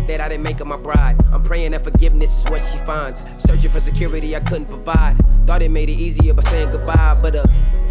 Hate 0.00 0.08
that 0.08 0.20
I 0.20 0.28
didn't 0.28 0.44
make 0.44 0.58
her 0.58 0.64
my 0.64 0.76
bride. 0.76 1.16
I'm 1.32 1.42
praying 1.42 1.72
that 1.72 1.84
forgiveness 1.84 2.38
is 2.38 2.50
what 2.50 2.62
she 2.62 2.78
finds. 2.78 3.22
Searching 3.38 3.70
for 3.70 3.80
security 3.80 4.34
I 4.36 4.40
couldn't 4.40 4.66
provide. 4.66 5.16
Thought 5.46 5.62
it 5.62 5.70
made 5.70 5.88
it 5.88 5.94
easier 5.94 6.34
by 6.34 6.42
saying 6.42 6.70
goodbye, 6.70 7.18
but 7.20 7.36
uh, 7.36 7.46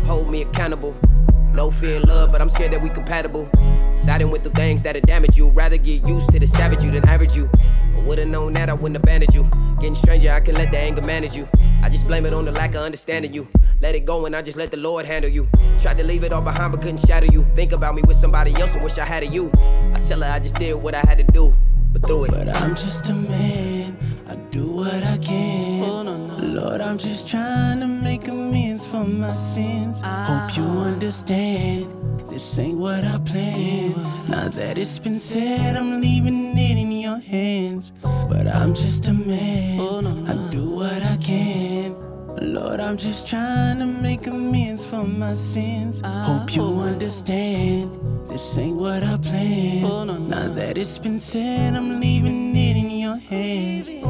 hold 0.06 0.30
me 0.30 0.42
accountable. 0.44 0.96
No 1.54 1.72
fear 1.72 1.98
in 1.98 2.04
love, 2.04 2.32
but 2.32 2.42
I'm 2.42 2.50
scared 2.50 2.72
that 2.74 2.82
we 2.82 2.90
compatible. 2.90 3.50
Siding 4.00 4.32
with 4.32 4.44
the 4.44 4.50
things 4.52 4.82
that'll 4.82 5.02
damage 5.02 5.38
you. 5.38 5.50
Rather 5.50 5.78
get 5.78 6.06
used 6.08 6.32
to 6.32 6.40
the 6.40 6.48
savage 6.48 6.84
you 6.84 6.92
than 6.92 7.08
average 7.08 7.36
you. 7.36 7.50
I 7.54 8.02
would've 8.06 8.28
known 8.28 8.54
that 8.54 8.70
I 8.70 8.74
wouldn't 8.74 8.98
abandon 8.98 9.30
you. 9.34 9.50
Getting 9.76 9.96
stranger, 9.96 10.32
I 10.32 10.40
can 10.40 10.56
let 10.56 10.72
the 10.72 10.78
anger 10.78 11.02
manage 11.02 11.36
you. 11.36 11.48
I 11.82 11.90
just 11.90 12.08
blame 12.08 12.26
it 12.26 12.34
on 12.34 12.46
the 12.46 12.52
lack 12.52 12.72
of 12.72 12.82
understanding 12.82 13.34
you. 13.34 13.48
Let 13.82 13.96
it 13.96 14.06
go 14.06 14.26
and 14.26 14.36
I 14.36 14.42
just 14.42 14.58
let 14.58 14.72
the 14.72 14.78
Lord 14.78 15.06
handle 15.06 15.32
you. 15.32 15.48
Tried 15.80 15.98
to 15.98 16.04
leave 16.04 16.24
it 16.24 16.34
all 16.34 16.42
behind 16.42 16.74
but 16.74 16.82
couldn't 16.82 17.00
shadow 17.00 17.28
you. 17.32 17.46
Think 17.54 17.72
about 17.72 17.96
me 17.96 18.02
with 18.06 18.18
somebody 18.18 18.54
else 18.56 18.74
and 18.76 18.84
wish 18.84 18.98
I 18.98 19.06
had 19.06 19.24
a 19.24 19.28
you. 19.28 19.50
I 19.94 20.00
tell 20.02 20.22
her 20.22 20.30
I 20.30 20.40
just 20.40 20.56
did 20.56 20.76
what 20.76 20.94
I 20.94 21.00
had 21.00 21.18
to 21.18 21.24
do, 21.24 21.54
through 22.02 22.26
it. 22.26 22.32
But 22.32 22.50
I'm 22.50 22.76
just 22.76 23.10
a 23.10 23.14
man, 23.14 23.98
I 24.28 24.36
do 24.52 24.66
what 24.72 25.04
I 25.04 25.18
can. 25.18 25.84
Oh, 25.84 26.40
Lord, 26.42 26.82
I'm 26.82 26.98
just 26.98 27.28
trying 27.28 27.80
to 27.80 27.88
make 27.88 28.28
amends 28.28 28.86
for 28.88 29.04
my 29.04 29.34
sins. 29.34 30.02
I 30.04 30.26
Hope 30.26 30.58
you 30.58 30.64
ah. 30.64 30.88
understand. 30.88 31.88
This 32.30 32.60
ain't 32.60 32.78
what 32.78 33.04
I 33.04 33.18
planned. 33.20 33.96
Now 34.30 34.48
that 34.50 34.78
it's 34.78 35.00
been 35.00 35.20
said, 35.20 35.76
I'm 35.76 36.02
leaving 36.02 36.58
it 36.58 36.78
in 36.78 36.92
your 36.92 37.20
hands. 37.20 37.92
But 38.02 38.48
I'm 38.48 38.74
just 38.74 39.08
a 39.08 39.14
man, 39.14 39.80
oh, 39.80 40.26
I 40.28 40.52
do 40.52 40.70
what 40.70 41.02
I 41.02 41.18
can. 41.18 42.09
Lord, 42.42 42.80
I'm 42.80 42.96
just 42.96 43.28
trying 43.28 43.80
to 43.80 43.86
make 43.86 44.26
amends 44.26 44.86
for 44.86 45.04
my 45.04 45.34
sins. 45.34 46.02
I 46.04 46.24
Hope 46.24 46.56
you 46.56 46.64
understand. 46.64 47.92
This 48.30 48.58
ain't 48.58 48.78
what 48.78 49.04
I 49.04 49.18
planned. 49.18 50.30
Now 50.30 50.48
that 50.54 50.78
it's 50.78 50.98
been 50.98 51.20
said, 51.20 51.76
I'm 51.76 52.00
leaving 52.00 52.56
it 52.56 52.78
in 52.78 52.92
your 52.92 53.18
hands. 53.18 53.90
You 53.90 54.06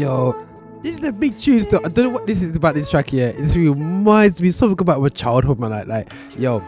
Yo, 0.00 0.34
this 0.82 0.94
is 0.94 1.00
the 1.00 1.12
big 1.12 1.38
tune 1.38 1.60
still. 1.60 1.80
I 1.84 1.90
don't 1.90 2.04
know 2.04 2.08
what 2.08 2.26
this 2.26 2.40
is 2.40 2.56
about 2.56 2.74
this 2.74 2.88
track 2.88 3.10
here. 3.10 3.32
This 3.32 3.54
reminds 3.54 4.40
me 4.40 4.50
something 4.50 4.80
about 4.80 5.02
my 5.02 5.10
childhood, 5.10 5.58
man. 5.58 5.72
Like, 5.72 5.86
like 5.88 6.10
yo, 6.38 6.62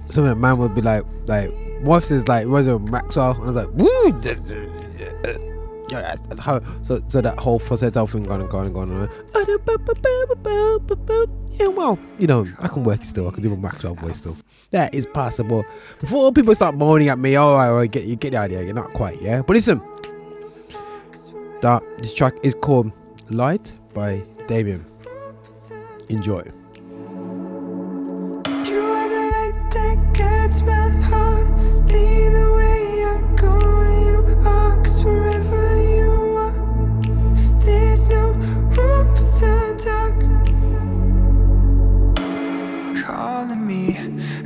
something 0.00 0.40
man 0.40 0.56
would 0.56 0.74
be 0.74 0.80
like, 0.80 1.04
like, 1.26 1.52
wife 1.82 2.06
says 2.06 2.26
like, 2.26 2.46
was 2.46 2.66
it 2.66 2.78
Maxwell? 2.78 3.32
And 3.32 3.42
I 3.42 3.46
was 3.46 3.56
like, 3.56 3.68
woo, 3.74 3.86
uh, 3.86 5.38
yeah, 5.90 6.00
that's, 6.00 6.20
that's 6.22 6.40
how. 6.40 6.62
So, 6.84 7.04
so 7.08 7.20
that 7.20 7.36
whole 7.36 7.58
falsetto 7.58 8.06
thing 8.06 8.22
going 8.22 8.40
and 8.40 8.48
going 8.48 8.64
and 8.64 8.74
going 8.74 8.90
on. 8.90 9.10
Yeah, 11.60 11.66
well, 11.66 11.98
you 12.18 12.26
know, 12.26 12.46
I 12.60 12.68
can 12.68 12.82
work 12.82 13.02
it 13.02 13.06
still. 13.06 13.28
I 13.28 13.30
can 13.32 13.42
do 13.42 13.50
my 13.50 13.56
Maxwell 13.56 13.94
voice 13.94 14.16
still. 14.16 14.38
That 14.70 14.94
is 14.94 15.04
possible. 15.04 15.66
Before 16.00 16.32
people 16.32 16.54
start 16.54 16.76
moaning 16.76 17.10
at 17.10 17.18
me, 17.18 17.36
all 17.36 17.58
right, 17.74 17.90
get 17.90 18.04
you 18.04 18.16
get 18.16 18.30
the 18.30 18.38
idea. 18.38 18.62
You're 18.62 18.72
not 18.72 18.94
quite, 18.94 19.20
yeah. 19.20 19.42
But 19.42 19.52
listen, 19.52 19.82
that 21.64 21.82
this 21.96 22.12
track 22.12 22.34
is 22.42 22.52
called 22.52 22.92
Light 23.30 23.72
by 23.94 24.22
Damian. 24.48 24.84
Enjoy. 26.10 26.42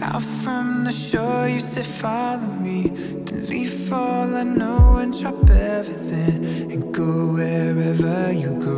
Out 0.00 0.22
from 0.22 0.84
the 0.84 0.92
shore, 0.92 1.48
you 1.48 1.60
said 1.60 1.84
follow 1.84 2.38
me. 2.38 3.17
I 3.90 4.42
know 4.42 4.98
and 4.98 5.18
drop 5.18 5.48
everything 5.48 6.70
and 6.70 6.92
go 6.92 7.32
wherever 7.32 8.32
you 8.32 8.50
go. 8.62 8.74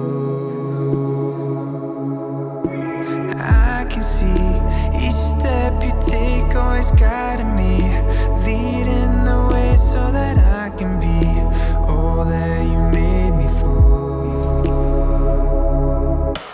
I 3.37 3.87
can 3.91 4.03
see 4.03 4.29
each 5.05 5.13
step 5.13 5.83
you 5.83 5.93
take 6.01 6.55
always 6.55 6.91
guiding 6.93 7.55
me, 7.57 7.79
leading 8.45 9.25
the 9.25 9.49
way 9.53 9.77
so 9.77 10.13
that 10.13 10.39
I 10.39 10.71
can 10.77 11.01
be 11.01 11.41
all 11.91 12.25
that 12.25 12.63
you 12.63 12.79
made 13.01 13.33
me 13.33 13.49
for. 13.59 14.61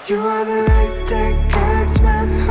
You 0.09 0.19
are 0.19 0.45
the 0.45 0.62
light 0.62 1.07
that 1.11 1.51
guides 1.51 2.01
my 2.01 2.46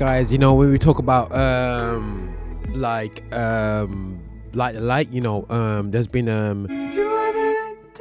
guys, 0.00 0.32
you 0.32 0.38
know 0.38 0.54
when 0.54 0.70
we 0.70 0.78
talk 0.78 0.98
about 0.98 1.30
um 1.34 2.34
like 2.72 3.22
um 3.34 4.18
light 4.54 4.72
the 4.72 4.80
light, 4.80 5.12
you 5.12 5.20
know, 5.20 5.44
um 5.50 5.90
there's 5.90 6.06
been 6.06 6.26
um 6.26 6.66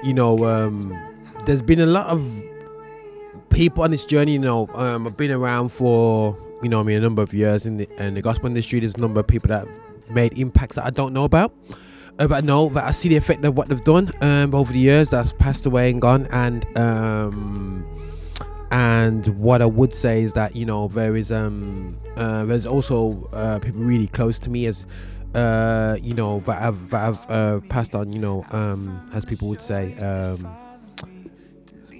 you 0.02 0.14
know 0.14 0.46
um 0.46 0.98
there's 1.46 1.62
been 1.62 1.82
a 1.82 1.86
lot 1.86 2.08
of 2.08 2.26
people 3.50 3.84
on 3.84 3.92
this 3.92 4.06
journey, 4.06 4.32
you 4.32 4.40
know, 4.40 4.70
um 4.76 5.06
I've 5.06 5.18
been 5.18 5.30
around 5.30 5.74
for 5.74 6.38
you 6.64 6.70
know 6.70 6.80
I 6.80 6.84
mean 6.84 6.96
a 6.96 7.02
number 7.02 7.22
of 7.22 7.34
years 7.34 7.66
in 7.66 7.76
the 7.76 7.90
in 8.02 8.14
the 8.14 8.22
gospel 8.22 8.48
industry, 8.48 8.80
there's 8.80 8.96
a 8.96 9.02
number 9.02 9.20
of 9.20 9.28
people 9.28 9.50
that 9.50 9.68
have 9.68 10.10
made 10.10 10.40
impacts 10.40 10.78
that 10.78 10.86
I 10.86 10.92
don't 10.92 11.12
know 11.14 11.26
about. 11.26 11.54
Uh, 12.18 12.28
but 12.28 12.36
I 12.36 12.42
know 12.42 12.70
that 12.70 12.86
I 12.86 12.92
see 12.92 13.10
the 13.10 13.18
effect 13.18 13.44
of 13.44 13.58
what 13.58 13.68
they've 13.68 13.84
done 13.84 14.10
um 14.22 14.56
over 14.56 14.72
the 14.72 14.80
years 14.80 15.10
that's 15.10 15.34
passed 15.34 15.66
away 15.66 15.92
and 15.92 16.02
gone 16.02 16.28
and 16.28 16.66
um 16.78 17.99
and 18.72 19.28
what 19.40 19.62
I 19.62 19.66
would 19.66 19.94
say 19.94 20.24
is 20.24 20.34
that 20.34 20.56
you 20.56 20.66
know 20.66 20.88
there 20.88 21.16
is 21.16 21.32
um 21.32 21.96
uh, 22.16 22.46
there's 22.46 22.66
also 22.66 23.28
uh, 23.34 23.60
people 23.60 23.82
really 23.82 24.08
close 24.08 24.38
to 24.40 24.50
me 24.50 24.68
as 24.68 24.86
uh 25.36 25.98
you 26.02 26.14
know 26.14 26.40
that 26.46 26.62
have 26.62 26.90
that 26.90 27.00
have 27.00 27.32
uh, 27.32 27.60
passed 27.70 27.96
on 27.96 28.12
you 28.12 28.20
know 28.20 28.46
um 28.52 29.10
as 29.14 29.26
people 29.26 29.48
would 29.50 29.62
say 29.62 29.96
um. 29.98 30.48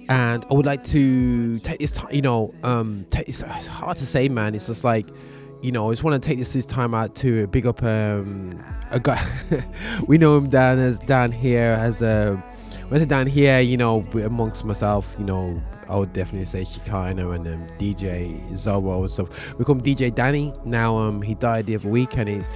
And 0.08 0.44
I 0.50 0.54
would 0.54 0.66
like 0.66 0.82
to 0.86 1.60
take 1.60 1.78
this 1.78 1.92
time 1.92 2.12
you 2.12 2.22
know 2.22 2.52
um 2.64 3.06
take 3.10 3.28
it's, 3.28 3.42
it's 3.42 3.66
hard 3.68 3.96
to 3.98 4.06
say 4.06 4.28
man. 4.28 4.56
It's 4.56 4.66
just 4.66 4.82
like 4.82 5.06
you 5.62 5.70
know 5.70 5.88
I 5.88 5.92
just 5.92 6.02
want 6.02 6.20
to 6.20 6.28
take 6.28 6.38
this 6.38 6.52
this 6.52 6.66
time 6.66 6.94
out 6.94 7.14
to 7.16 7.46
big 7.46 7.66
up 7.66 7.82
um 7.84 8.60
a 8.90 8.98
guy 8.98 9.24
we 10.08 10.18
know 10.18 10.36
him 10.36 10.50
down 10.50 10.80
as 10.80 10.98
down 11.00 11.30
here 11.30 11.76
as 11.78 12.02
a 12.02 12.42
say 12.90 13.04
down 13.04 13.28
here 13.28 13.60
you 13.60 13.76
know 13.76 14.00
amongst 14.14 14.64
myself 14.64 15.14
you 15.18 15.24
know 15.24 15.62
I 15.90 15.96
would 15.96 16.12
definitely 16.12 16.46
say 16.46 16.62
Chicano 16.62 17.34
and 17.34 17.46
um, 17.48 17.68
DJ 17.78 18.48
Zorro 18.52 19.00
and 19.00 19.10
stuff. 19.10 19.58
We 19.58 19.64
call 19.64 19.74
him 19.74 19.82
DJ 19.82 20.14
Danny. 20.14 20.54
Now 20.64 20.96
um 20.96 21.20
he 21.20 21.34
died 21.34 21.66
the 21.66 21.74
other 21.74 21.88
week 21.88 22.16
and 22.16 22.28
he's 22.28 22.46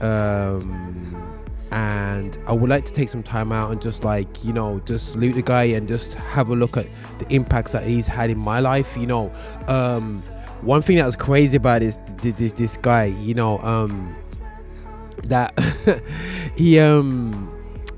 um 0.00 1.38
and 1.70 2.38
I 2.46 2.52
would 2.52 2.68
like 2.68 2.84
to 2.86 2.92
take 2.92 3.08
some 3.08 3.22
time 3.22 3.52
out 3.52 3.70
and 3.70 3.80
just 3.80 4.04
like 4.04 4.44
you 4.44 4.52
know 4.52 4.80
just 4.80 5.12
salute 5.12 5.34
the 5.34 5.42
guy 5.42 5.64
and 5.64 5.86
just 5.86 6.14
have 6.14 6.50
a 6.50 6.56
look 6.56 6.76
at 6.76 6.86
the 7.18 7.32
impacts 7.32 7.72
that 7.72 7.86
he's 7.86 8.06
had 8.06 8.30
in 8.30 8.38
my 8.38 8.60
life. 8.60 8.96
You 8.96 9.06
know, 9.06 9.32
um 9.68 10.22
one 10.60 10.82
thing 10.82 10.96
that 10.96 11.06
was 11.06 11.16
crazy 11.16 11.56
about 11.56 11.80
this 11.80 11.98
this 12.18 12.34
this, 12.34 12.52
this 12.52 12.76
guy. 12.76 13.04
You 13.04 13.34
know, 13.34 13.58
um 13.60 14.16
that 15.24 15.56
he 16.56 16.80
um 16.80 17.48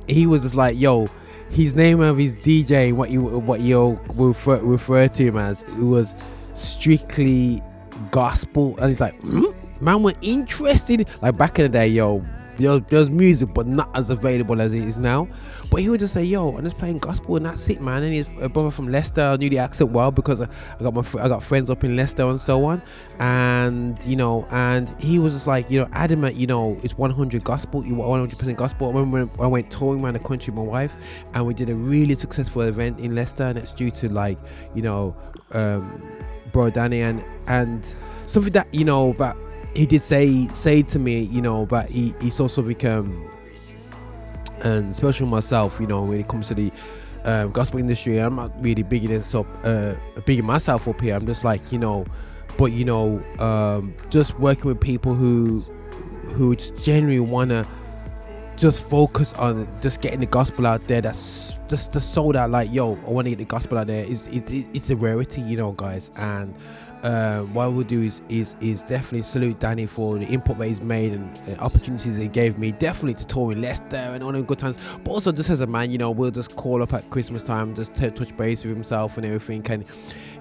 he 0.06 0.26
was 0.26 0.42
just 0.42 0.54
like 0.54 0.78
yo 0.78 1.08
his 1.54 1.74
name 1.74 2.00
of 2.00 2.18
his 2.18 2.34
DJ, 2.34 2.92
what 2.92 3.10
you 3.10 3.22
what 3.22 3.60
you 3.60 3.98
refer, 4.14 4.58
refer 4.58 5.06
to 5.08 5.24
him 5.24 5.36
as, 5.36 5.62
it 5.62 5.78
was 5.78 6.12
strictly 6.54 7.62
gospel, 8.10 8.76
and 8.78 8.90
it's 8.90 9.00
like, 9.00 9.14
hmm? 9.20 9.44
man, 9.80 10.02
we're 10.02 10.14
interested. 10.20 11.08
Like 11.22 11.38
back 11.38 11.58
in 11.58 11.64
the 11.64 11.68
day, 11.68 11.88
yo, 11.88 12.24
there, 12.58 12.78
there's 12.78 13.10
music, 13.10 13.52
but 13.54 13.66
not 13.66 13.90
as 13.94 14.10
available 14.10 14.60
as 14.60 14.74
it 14.74 14.84
is 14.84 14.98
now. 14.98 15.28
But 15.70 15.80
he 15.82 15.88
would 15.88 16.00
just 16.00 16.14
say, 16.14 16.24
"Yo, 16.24 16.56
I'm 16.56 16.64
just 16.64 16.78
playing 16.78 16.98
gospel, 16.98 17.36
and 17.36 17.46
that's 17.46 17.68
it, 17.68 17.80
man." 17.80 18.02
And 18.02 18.14
he's 18.14 18.28
a 18.40 18.48
brother 18.48 18.70
from 18.70 18.88
Leicester. 18.88 19.22
I 19.22 19.36
knew 19.36 19.50
the 19.50 19.58
accent 19.58 19.90
well 19.90 20.10
because 20.10 20.40
I, 20.40 20.48
I 20.78 20.82
got 20.82 20.94
my 20.94 21.02
fr- 21.02 21.20
I 21.20 21.28
got 21.28 21.42
friends 21.42 21.70
up 21.70 21.84
in 21.84 21.96
Leicester 21.96 22.24
and 22.28 22.40
so 22.40 22.64
on. 22.64 22.82
And 23.18 24.02
you 24.04 24.16
know, 24.16 24.46
and 24.50 24.88
he 25.00 25.18
was 25.18 25.34
just 25.34 25.46
like, 25.46 25.70
you 25.70 25.80
know, 25.80 25.88
adamant. 25.92 26.36
You 26.36 26.46
know, 26.46 26.78
it's 26.82 26.96
100 26.96 27.42
gospel, 27.44 27.84
you 27.84 27.94
100 27.94 28.38
percent 28.38 28.58
gospel. 28.58 28.88
I 28.88 28.90
remember 28.92 29.26
when 29.26 29.44
I 29.46 29.48
went 29.48 29.70
touring 29.70 30.04
around 30.04 30.14
the 30.14 30.20
country 30.20 30.52
with 30.52 30.64
my 30.64 30.70
wife, 30.70 30.94
and 31.34 31.46
we 31.46 31.54
did 31.54 31.70
a 31.70 31.76
really 31.76 32.14
successful 32.16 32.62
event 32.62 33.00
in 33.00 33.14
Leicester, 33.14 33.44
and 33.44 33.58
it's 33.58 33.72
due 33.72 33.90
to 33.92 34.08
like, 34.08 34.38
you 34.74 34.82
know, 34.82 35.16
um, 35.52 36.02
bro 36.52 36.70
Danny 36.70 37.00
and 37.00 37.24
and 37.48 37.94
something 38.26 38.52
that 38.52 38.72
you 38.72 38.84
know 38.84 39.12
that 39.14 39.36
he 39.74 39.86
did 39.86 40.02
say 40.02 40.48
say 40.48 40.82
to 40.82 40.98
me, 40.98 41.22
you 41.22 41.42
know, 41.42 41.66
but 41.66 41.88
he, 41.88 42.14
he 42.20 42.30
saw 42.30 42.48
something 42.48 42.86
um 42.86 43.30
and 44.62 44.90
especially 44.90 45.26
myself, 45.26 45.78
you 45.80 45.86
know, 45.86 46.02
when 46.02 46.20
it 46.20 46.28
comes 46.28 46.48
to 46.48 46.54
the 46.54 46.72
um, 47.24 47.50
gospel 47.52 47.80
industry, 47.80 48.18
I'm 48.18 48.36
not 48.36 48.52
really 48.62 48.82
bigging 48.82 49.10
this 49.10 49.34
up, 49.34 49.46
uh, 49.64 49.94
bigging 50.24 50.44
myself 50.44 50.88
up 50.88 51.00
here. 51.00 51.14
I'm 51.14 51.26
just 51.26 51.44
like, 51.44 51.72
you 51.72 51.78
know, 51.78 52.06
but 52.56 52.66
you 52.66 52.84
know, 52.84 53.22
um, 53.40 53.94
just 54.10 54.38
working 54.38 54.66
with 54.66 54.80
people 54.80 55.14
who 55.14 55.60
who 56.34 56.56
genuinely 56.56 57.20
wanna 57.20 57.66
just 58.56 58.82
focus 58.82 59.32
on 59.34 59.68
just 59.82 60.00
getting 60.00 60.20
the 60.20 60.26
gospel 60.26 60.66
out 60.66 60.84
there. 60.84 61.00
That's 61.00 61.54
just 61.68 61.92
the 61.92 62.00
soul 62.00 62.32
that 62.32 62.50
like, 62.50 62.72
yo, 62.72 62.94
I 63.06 63.10
want 63.10 63.26
to 63.26 63.30
get 63.30 63.38
the 63.38 63.44
gospel 63.44 63.78
out 63.78 63.88
there. 63.88 64.04
It, 64.04 64.26
it, 64.28 64.66
it's 64.72 64.90
a 64.90 64.96
rarity, 64.96 65.40
you 65.40 65.56
know, 65.56 65.72
guys, 65.72 66.10
and 66.16 66.54
uh, 67.04 67.42
what 67.42 67.72
we'll 67.74 67.84
do 67.84 68.02
is 68.02 68.22
is 68.30 68.56
is 68.60 68.82
definitely 68.82 69.22
salute 69.22 69.60
Danny 69.60 69.84
for 69.84 70.18
the 70.18 70.24
input 70.24 70.56
that 70.58 70.66
he's 70.66 70.80
made 70.80 71.12
and 71.12 71.38
uh, 71.48 71.62
opportunities 71.62 72.16
he 72.16 72.28
gave 72.28 72.58
me. 72.58 72.72
Definitely 72.72 73.14
to 73.14 73.26
tour 73.26 73.52
in 73.52 73.60
Leicester 73.60 73.96
and 73.96 74.24
all 74.24 74.32
them 74.32 74.44
good 74.44 74.58
times. 74.58 74.78
But 75.04 75.10
also 75.10 75.30
just 75.30 75.50
as 75.50 75.60
a 75.60 75.66
man, 75.66 75.90
you 75.90 75.98
know, 75.98 76.10
we'll 76.10 76.30
just 76.30 76.56
call 76.56 76.82
up 76.82 76.94
at 76.94 77.08
Christmas 77.10 77.42
time, 77.42 77.74
just 77.74 77.94
t- 77.94 78.10
touch 78.10 78.34
base 78.38 78.64
with 78.64 78.72
himself 78.74 79.18
and 79.18 79.26
everything. 79.26 79.66
And 79.70 79.84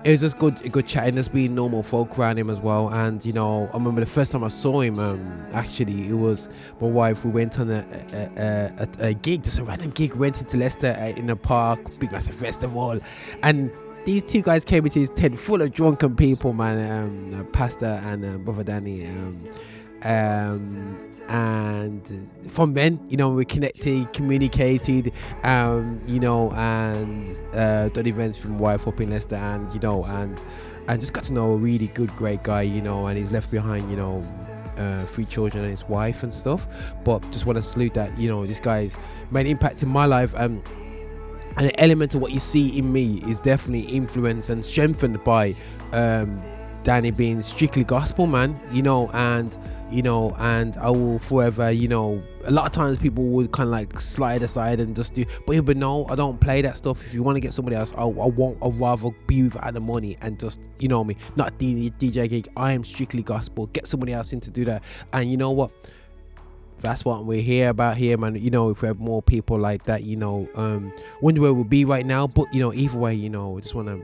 it 0.06 0.12
was 0.12 0.22
just 0.22 0.38
good, 0.38 0.72
good 0.72 0.88
chatting. 0.88 1.16
Just 1.16 1.34
being 1.34 1.54
normal 1.54 1.84
folk 1.84 2.18
around 2.18 2.40
him 2.40 2.50
as 2.50 2.62
well. 2.62 2.90
And 2.90 3.24
you 3.26 3.34
know, 3.34 3.70
I 3.74 3.74
remember 3.74 4.00
the 4.00 4.08
first 4.08 4.32
time 4.32 4.46
I 4.46 4.48
saw 4.48 4.80
him. 4.80 5.00
Um, 5.00 5.46
actually, 5.52 6.08
it 6.08 6.14
was 6.14 6.48
my 6.80 6.88
wife. 6.88 7.26
We 7.26 7.32
went 7.32 7.60
on 7.60 7.70
a 7.72 7.86
a, 8.14 8.88
a, 9.02 9.08
a 9.08 9.14
gig, 9.14 9.44
just 9.44 9.60
a 9.60 9.66
random 9.66 9.92
gig. 9.92 10.14
Went 10.14 10.40
into 10.40 10.56
Leicester 10.56 10.96
uh, 10.98 11.20
in 11.20 11.30
a 11.30 11.36
park, 11.36 12.00
big 12.00 12.14
massive 12.14 12.36
festival, 12.36 13.00
and 13.42 13.70
these 14.06 14.24
two 14.24 14.42
guys 14.42 14.66
came 14.66 14.86
into 14.86 15.00
his 15.00 15.10
tent 15.12 15.40
full 15.40 15.62
of 15.62 15.74
drunken 15.74 16.16
people, 16.16 16.54
man. 16.54 16.92
Um, 16.92 17.48
Pastor 17.54 18.02
and 18.04 18.26
uh, 18.26 18.38
Brother 18.38 18.64
Danny. 18.64 19.06
Um, 19.06 19.50
um, 20.04 20.98
and 21.30 22.30
from 22.50 22.74
then, 22.74 23.00
you 23.08 23.16
know, 23.16 23.30
we 23.30 23.46
connected, 23.46 24.12
communicated, 24.12 25.14
um, 25.44 26.02
you 26.06 26.20
know, 26.20 26.52
and 26.52 27.38
uh, 27.56 27.88
done 27.90 28.08
events 28.08 28.38
from 28.38 28.60
wife 28.60 28.88
up 28.88 29.00
in 29.00 29.10
Leicester, 29.10 29.36
and 29.36 29.74
you 29.74 29.80
know, 29.80 30.04
and 30.04 30.40
and 30.90 31.00
just 31.00 31.14
got 31.14 31.24
to 31.26 31.34
know 31.34 31.54
a 31.54 31.56
really 31.56 31.88
good, 31.88 32.14
great 32.18 32.44
guy, 32.44 32.64
you 32.64 32.82
know, 32.82 33.08
and 33.08 33.18
he's 33.18 33.32
left 33.32 33.50
behind, 33.52 33.90
you 33.90 33.96
know, 33.96 34.22
uh, 34.78 35.06
three 35.06 35.26
children 35.26 35.64
and 35.64 35.72
his 35.72 35.88
wife 35.88 36.24
and 36.24 36.34
stuff. 36.34 36.68
But 37.06 37.22
just 37.32 37.46
want 37.46 37.56
to 37.56 37.64
salute 37.64 37.94
that, 37.94 38.18
you 38.18 38.28
know, 38.28 38.46
this 38.46 38.60
guy's 38.60 38.94
made 39.32 39.46
an 39.46 39.54
impact 39.54 39.82
in 39.84 39.90
my 39.90 40.06
life. 40.06 40.34
Um, 40.36 40.62
an 41.58 41.72
element 41.78 42.16
of 42.16 42.22
what 42.22 42.32
you 42.32 42.40
see 42.40 42.78
in 42.78 42.92
me 42.92 43.22
is 43.28 43.40
definitely 43.40 43.88
influenced 43.96 44.50
and 44.50 44.66
strengthened 44.66 45.24
by 45.24 45.56
um, 45.92 46.42
Danny 46.84 47.12
being 47.12 47.42
strictly 47.42 47.84
gospel 47.84 48.28
man, 48.28 48.60
you 48.72 48.82
know, 48.82 49.10
and 49.14 49.56
you 49.94 50.02
know, 50.02 50.36
and 50.40 50.76
I 50.78 50.90
will 50.90 51.20
forever, 51.20 51.70
you 51.70 51.88
know, 51.88 52.20
a 52.46 52.52
lot 52.52 52.66
of 52.66 52.72
times 52.72 52.98
people 52.98 53.26
would 53.26 53.52
kind 53.52 53.68
of 53.68 53.72
like 53.72 54.00
slide 54.00 54.42
aside 54.42 54.80
and 54.80 54.96
just 54.96 55.14
do, 55.14 55.24
but 55.46 55.64
but 55.66 55.78
no, 55.78 56.08
I 56.08 56.16
don't 56.16 56.42
play 56.42 56.64
that 56.64 56.78
stuff. 56.78 57.06
If 57.06 57.14
you 57.14 57.22
want 57.22 57.36
to 57.36 57.40
get 57.40 57.54
somebody 57.54 57.76
else, 57.76 57.94
I, 57.96 58.02
I 58.02 58.06
won't. 58.06 58.58
I'd 58.64 58.80
rather 58.80 59.12
be 59.28 59.44
without 59.44 59.72
the 59.76 59.80
money 59.80 60.18
and 60.22 60.40
just, 60.40 60.60
you 60.80 60.88
know 60.88 61.04
me, 61.04 61.16
not 61.36 61.60
DJ 61.60 62.28
gig. 62.28 62.48
I 62.58 62.72
am 62.72 62.84
strictly 62.84 63.22
gospel. 63.22 63.68
Get 63.68 63.88
somebody 63.88 64.14
else 64.14 64.34
in 64.34 64.42
to 64.42 64.50
do 64.50 64.66
that, 64.66 64.82
and 65.14 65.30
you 65.30 65.38
know 65.38 65.52
what? 65.52 65.72
That's 66.84 67.06
what 67.06 67.26
we're 67.26 67.42
here 67.42 67.70
about 67.70 67.98
here 67.98 68.18
man. 68.18 68.36
You 68.36 68.52
know 68.52 68.70
if 68.70 68.82
we 68.82 68.88
have 68.90 69.00
more 69.00 69.22
people 69.22 69.58
like 69.58 69.86
that 69.86 70.04
you 70.04 70.18
know 70.18 70.48
um 70.56 70.94
wonder 71.22 71.42
where 71.42 71.54
we'll 71.54 71.64
be 71.64 71.86
right 71.86 72.06
now. 72.06 72.28
But 72.28 72.54
you 72.54 72.60
know 72.60 72.74
either 72.74 72.98
way 72.98 73.16
you 73.16 73.30
know 73.30 73.52
we 73.52 73.62
just 73.62 73.74
want 73.74 73.88
to 73.88 74.04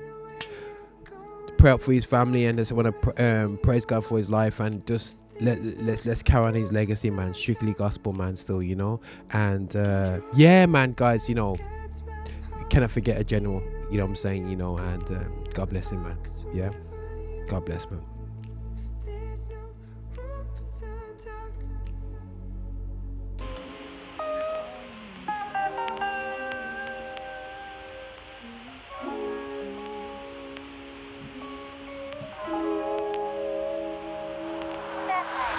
pray 1.58 1.72
up 1.72 1.82
for 1.82 1.92
his 1.92 2.06
family 2.06 2.46
and 2.46 2.58
just 2.58 2.72
want 2.72 2.86
to 2.86 2.94
pr- 2.94 3.22
um, 3.22 3.58
praise 3.58 3.84
god 3.84 4.06
for 4.06 4.18
his 4.18 4.30
life 4.30 4.62
and 4.62 4.86
just 4.88 5.18
let, 5.42 5.62
let, 5.82 6.06
let's 6.06 6.24
carry 6.24 6.46
on 6.46 6.54
his 6.54 6.72
legacy 6.72 7.10
man. 7.10 7.34
Strictly 7.34 7.74
gospel 7.74 8.14
man 8.14 8.36
still 8.38 8.64
you 8.64 8.76
know. 8.76 9.02
And 9.32 9.76
uh 9.76 10.22
yeah 10.34 10.66
man 10.66 10.94
guys 10.94 11.28
you 11.28 11.36
know 11.36 11.58
cannot 12.70 12.92
forget 12.92 13.20
a 13.20 13.24
general 13.24 13.62
you 13.90 13.98
know 13.98 14.04
what 14.04 14.10
i'm 14.12 14.16
saying 14.16 14.48
you 14.48 14.56
know 14.56 14.78
and 14.78 15.04
um, 15.10 15.44
god 15.54 15.70
bless 15.70 15.92
him 15.92 16.04
man. 16.04 16.18
Yeah? 16.54 16.72
God 17.48 17.66
bless 17.66 17.90
man 17.90 18.09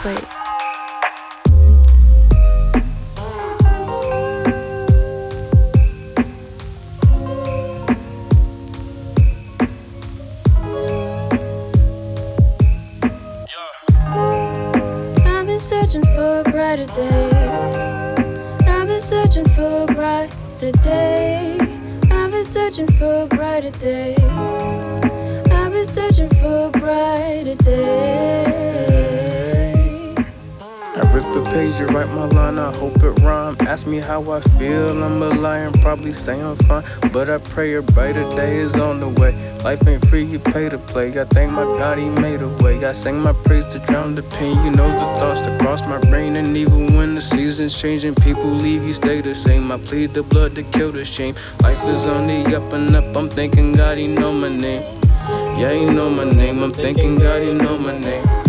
Wait. 0.03 0.25
I've 15.27 15.47
been 15.47 15.59
searching 15.59 16.03
for 16.03 16.41
a 16.41 16.45
brighter 16.51 16.87
day. 16.87 17.31
I've 18.67 18.87
been 18.87 19.01
searching 19.01 19.47
for 19.51 19.83
a 19.83 19.87
brighter 19.87 20.73
day. 20.83 21.59
I've 22.11 22.31
been 22.31 22.45
searching 22.47 22.87
for 22.93 23.25
a 23.25 23.27
brighter 23.27 23.71
day. 23.73 24.17
I've 25.53 25.73
been 25.73 25.85
searching 25.85 26.31
for 26.31 26.69
a 26.69 26.71
brighter 26.71 27.55
day. 27.57 28.60
Page 31.51 31.77
to 31.79 31.87
write 31.87 32.09
my 32.09 32.27
line, 32.27 32.59
I 32.59 32.73
hope 32.73 33.03
it 33.03 33.11
rhyme. 33.21 33.57
Ask 33.61 33.87
me 33.87 33.99
how 33.99 34.31
I 34.31 34.41
feel, 34.41 35.03
I'm 35.03 35.23
a 35.23 35.29
liar, 35.29 35.71
probably 35.81 36.13
say 36.13 36.41
I'm 36.41 36.57
fine. 36.57 36.85
But 37.13 37.29
I 37.29 37.39
pray 37.39 37.75
a 37.75 37.83
brighter 37.83 38.25
day 38.37 38.59
is 38.59 38.77
on 38.77 39.01
the 39.01 39.09
way. 39.09 39.33
Life 39.63 39.87
ain't 39.87 40.07
free, 40.07 40.25
you 40.25 40.39
pay 40.39 40.69
to 40.69 40.79
play. 40.79 41.09
I 41.21 41.25
thank 41.25 41.53
my 41.53 41.65
God, 41.65 41.99
He 41.99 42.09
made 42.09 42.43
a 42.43 42.49
way. 42.49 42.85
I 42.85 42.93
sing 42.93 43.21
my 43.21 43.33
praise 43.33 43.67
to 43.67 43.79
drown 43.81 44.15
the 44.15 44.23
pain. 44.23 44.63
You 44.65 44.71
know 44.71 44.91
the 44.91 45.19
thoughts 45.19 45.43
that 45.43 45.61
cross 45.61 45.83
my 45.83 45.99
brain. 45.99 46.37
And 46.37 46.57
even 46.57 46.95
when 46.95 47.15
the 47.15 47.21
seasons 47.21 47.79
changing, 47.79 48.15
people 48.15 48.51
leave, 48.51 48.85
you 48.85 48.93
stay 48.93 49.21
the 49.21 49.35
same. 49.35 49.71
I 49.73 49.79
plead 49.79 50.15
the 50.15 50.23
blood 50.23 50.55
to 50.55 50.63
kill 50.63 50.93
the 50.93 51.05
shame. 51.05 51.35
Life 51.61 51.83
is 51.89 52.07
on 52.07 52.29
the 52.29 52.57
up 52.57 52.73
and 52.73 52.95
up, 52.95 53.17
I'm 53.17 53.29
thanking 53.29 53.73
God, 53.73 53.99
He 53.99 54.07
know 54.07 54.33
my 54.33 54.49
name. 54.49 54.83
Yeah, 55.59 55.73
He 55.73 55.85
know 55.85 56.09
my 56.09 56.25
name, 56.25 56.63
I'm 56.63 56.71
thanking 56.71 57.19
God, 57.19 57.43
He 57.43 57.53
know 57.53 57.77
my 57.77 57.99
name. 57.99 58.40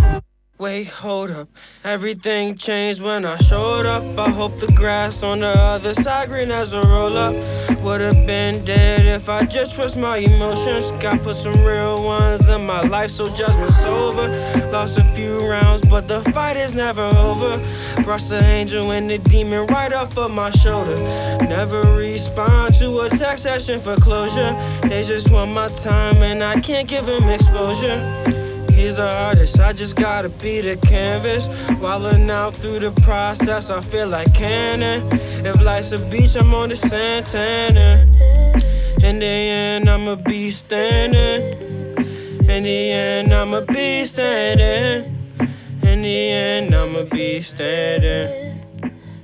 Wait, 0.62 0.84
hold 0.90 1.32
up. 1.32 1.50
Everything 1.84 2.56
changed 2.56 3.02
when 3.02 3.26
I 3.26 3.38
showed 3.38 3.88
up. 3.88 4.04
I 4.20 4.30
hope 4.30 4.60
the 4.60 4.72
grass 4.74 5.24
on 5.24 5.40
the 5.40 5.48
other 5.48 5.96
side 5.96 6.30
green 6.30 6.52
as 6.52 6.72
a 6.72 6.84
roll 6.84 7.18
up. 7.18 7.34
Would've 7.82 8.28
been 8.28 8.64
dead 8.64 9.08
if 9.08 9.28
I 9.28 9.44
just 9.44 9.74
trust 9.74 9.98
my 9.98 10.18
emotions. 10.18 10.92
Got 11.02 11.24
put 11.24 11.38
some 11.38 11.64
real 11.64 12.04
ones 12.04 12.48
in 12.48 12.64
my 12.64 12.82
life, 12.82 13.10
so 13.10 13.34
judgment 13.34 13.74
sober. 13.74 14.28
Lost 14.72 15.00
a 15.00 15.04
few 15.16 15.44
rounds, 15.50 15.82
but 15.82 16.08
the 16.08 16.22
fight 16.32 16.58
is 16.58 16.76
never 16.76 17.06
over. 17.06 17.58
Brush 18.04 18.28
the 18.28 18.44
angel 18.44 18.92
and 18.92 19.10
the 19.10 19.18
demon 19.18 19.66
right 19.66 19.92
off 19.92 20.16
of 20.16 20.30
my 20.30 20.52
shoulder. 20.52 20.96
Never 21.42 21.82
respond 21.96 22.76
to 22.76 23.00
a 23.00 23.10
text 23.10 23.46
session 23.46 23.80
for 23.80 23.96
closure. 23.96 24.54
They 24.84 25.02
just 25.04 25.28
want 25.32 25.54
my 25.54 25.70
time, 25.70 26.18
and 26.18 26.44
I 26.44 26.60
can't 26.60 26.88
give 26.88 27.08
them 27.08 27.30
exposure. 27.30 28.51
He's 28.82 28.98
an 28.98 29.06
artist, 29.06 29.60
I 29.60 29.74
just 29.74 29.96
gotta 29.96 30.28
be 30.28 30.60
the 30.60 30.76
canvas. 30.76 31.48
Wildin' 31.80 32.32
out 32.32 32.56
through 32.56 32.80
the 32.80 32.92
process, 33.04 33.70
I 33.70 33.80
feel 33.80 34.08
like 34.08 34.34
cannon. 34.34 35.08
If 35.46 35.62
life's 35.62 35.92
a 35.92 36.00
beach, 36.00 36.36
I'm 36.36 36.52
on 36.56 36.70
the 36.70 36.76
Santana. 36.76 38.08
In 39.04 39.20
the 39.20 39.26
end, 39.26 39.88
I'ma 39.88 40.16
be 40.16 40.50
standing. 40.50 41.60
In 42.50 42.64
the 42.64 42.92
end, 42.92 43.32
I'ma 43.32 43.62
be 43.62 44.04
standing. 44.06 45.16
In 45.84 46.02
the 46.02 46.18
end, 46.32 46.74
I'ma 46.74 47.04
be 47.04 47.40
standing. 47.44 48.66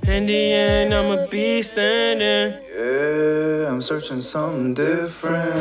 In 0.06 0.26
the 0.26 0.52
end, 0.52 0.94
I'ma 0.94 1.26
be 1.26 1.62
standing. 1.62 2.60
Yeah, 2.78 3.70
I'm 3.70 3.82
searching 3.82 4.20
something 4.20 4.74
different. 4.74 5.58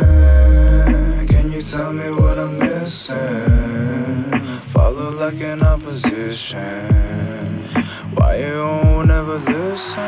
Can 1.31 1.51
you 1.51 1.63
tell 1.63 1.91
me 1.91 2.11
what 2.11 2.37
I'm 2.37 2.59
missing? 2.59 3.36
Like 5.27 5.41
an 5.41 5.61
opposition. 5.61 7.61
Why 8.15 8.37
you 8.37 8.63
won't 8.63 9.11
ever 9.11 9.37
listen? 9.39 9.99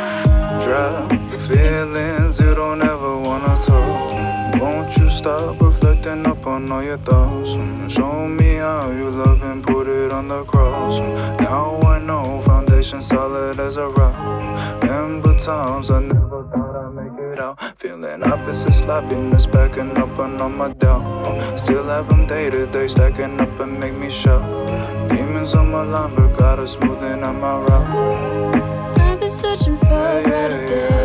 Drop 0.63 1.09
the 1.29 1.37
feelings 1.37 2.39
you 2.39 2.55
don't 2.55 2.81
ever 2.81 3.19
wanna 3.19 3.59
talk. 3.59 4.61
Won't 4.61 4.95
you 4.95 5.09
stop 5.09 5.59
reflecting 5.59 6.25
upon 6.25 6.71
all 6.71 6.81
your 6.81 6.99
thoughts? 6.99 7.51
Show 7.93 8.29
me 8.29 8.55
how 8.55 8.91
you 8.91 9.09
love 9.09 9.43
and 9.43 9.61
put 9.61 9.89
it 9.89 10.13
on 10.13 10.29
the 10.29 10.45
cross. 10.45 11.01
Now 11.41 11.81
I 11.81 11.99
know 11.99 12.39
foundation 12.39 13.01
solid 13.01 13.59
as 13.59 13.75
a 13.75 13.89
rock. 13.89 14.15
Remember 14.81 15.37
times 15.37 15.91
I 15.91 15.99
never 15.99 16.47
thought 16.49 16.68
I'd 17.39 17.53
make 17.53 17.61
it 17.61 17.61
out. 17.61 17.79
Feeling 17.79 18.23
opposite 18.23 18.73
sloppiness, 18.73 19.45
backing 19.45 19.97
up 19.97 20.19
on 20.19 20.41
all 20.41 20.49
my 20.49 20.73
doubt. 20.73 21.57
Still 21.57 21.85
have 21.85 22.07
them 22.07 22.27
day 22.27 22.49
to 22.49 22.65
day, 22.67 22.87
stacking 22.87 23.39
up 23.39 23.59
and 23.59 23.79
make 23.79 23.93
me 23.93 24.09
shout. 24.09 24.43
Demons 25.09 25.55
on 25.55 25.71
my 25.71 25.83
line, 25.83 26.15
but 26.15 26.33
got 26.37 26.59
a 26.59 26.67
smoothing 26.67 27.23
on 27.23 27.39
my 27.39 27.59
route. 27.59 28.99
I've 28.99 29.19
been 29.19 29.31
searching 29.31 29.77
for 29.77 29.87
better 29.87 30.67
days. 30.67 30.99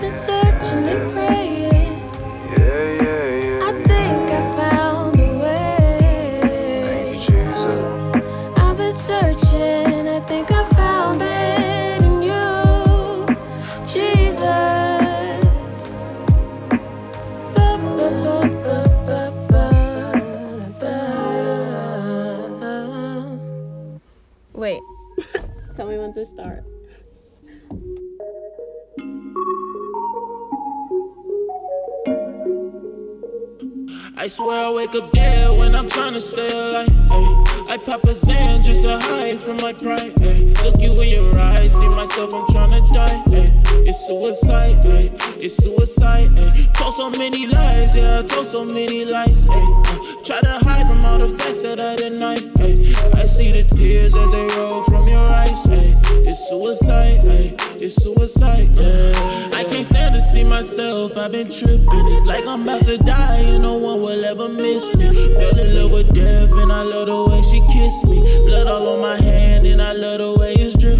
Been 0.00 0.10
searching 0.10 0.88
and 0.88 1.17
I 34.28 34.30
swear 34.30 34.66
I 34.66 34.70
wake 34.70 34.94
up 34.94 35.10
dead 35.12 35.56
when 35.56 35.74
I'm 35.74 35.88
trying 35.88 36.12
to 36.12 36.20
stay 36.20 36.50
alive. 36.50 36.86
Ay. 37.10 37.64
I 37.70 37.78
pop 37.78 38.04
a 38.04 38.08
Xan 38.08 38.62
just 38.62 38.82
to 38.82 38.98
hide 39.00 39.40
from 39.40 39.56
my 39.56 39.72
pride. 39.72 40.12
Ay. 40.20 40.52
Look 40.62 40.78
you 40.78 40.92
in 41.00 41.08
your 41.08 41.38
eyes, 41.38 41.72
see 41.72 41.88
myself, 41.88 42.34
I'm 42.34 42.46
trying 42.48 42.72
to 42.72 42.92
die. 42.92 43.22
Ay. 43.28 43.67
It's 43.86 44.06
suicide, 44.06 44.76
ay. 44.86 45.10
it's 45.40 45.56
suicide. 45.56 46.28
Eh. 46.38 46.50
Ay. 46.54 46.68
Told 46.74 46.94
so 46.94 47.10
many 47.10 47.46
lies, 47.46 47.96
yeah, 47.96 48.20
I 48.20 48.22
told 48.22 48.46
so 48.46 48.64
many 48.64 49.04
lies. 49.04 49.46
Ay. 49.48 49.54
Uh, 49.54 50.22
try 50.22 50.40
to 50.40 50.58
hide 50.64 50.86
from 50.86 51.04
all 51.04 51.18
the 51.18 51.28
facts 51.38 51.62
that 51.62 51.80
I 51.80 51.96
deny. 51.96 52.34
Ay. 52.60 53.20
I 53.20 53.26
see 53.26 53.52
the 53.52 53.62
tears 53.62 54.14
as 54.16 54.30
they 54.30 54.46
roll 54.56 54.84
from 54.84 55.08
your 55.08 55.26
eyes. 55.26 55.66
Ay. 55.66 55.94
It's 56.26 56.48
suicide, 56.48 57.20
ay. 57.24 57.54
it's 57.80 57.96
suicide. 58.02 58.68
Yeah. 58.74 59.58
I 59.58 59.64
can't 59.64 59.84
stand 59.84 60.14
to 60.14 60.22
see 60.22 60.44
myself, 60.44 61.16
I've 61.16 61.32
been 61.32 61.48
tripping. 61.48 62.06
It's 62.12 62.26
like 62.26 62.46
I'm 62.46 62.62
about 62.62 62.84
to 62.84 62.98
die 62.98 63.38
and 63.38 63.62
no 63.62 63.76
one 63.76 64.02
will 64.02 64.24
ever 64.24 64.48
miss 64.48 64.94
me. 64.94 65.06
Fell 65.34 65.58
in 65.58 65.76
love 65.76 65.92
with 65.92 66.12
death 66.14 66.52
and 66.52 66.72
I 66.72 66.82
love 66.82 67.06
the 67.06 67.24
way 67.30 67.42
she 67.42 67.60
kissed 67.72 68.04
me. 68.06 68.20
Blood 68.46 68.66
all 68.66 68.86
on 68.88 69.00
my 69.00 69.16
hand 69.16 69.66
and 69.66 69.80
I 69.80 69.92
love 69.92 70.18
the 70.18 70.38
way 70.38 70.52
it's 70.54 70.76
drip. 70.76 70.97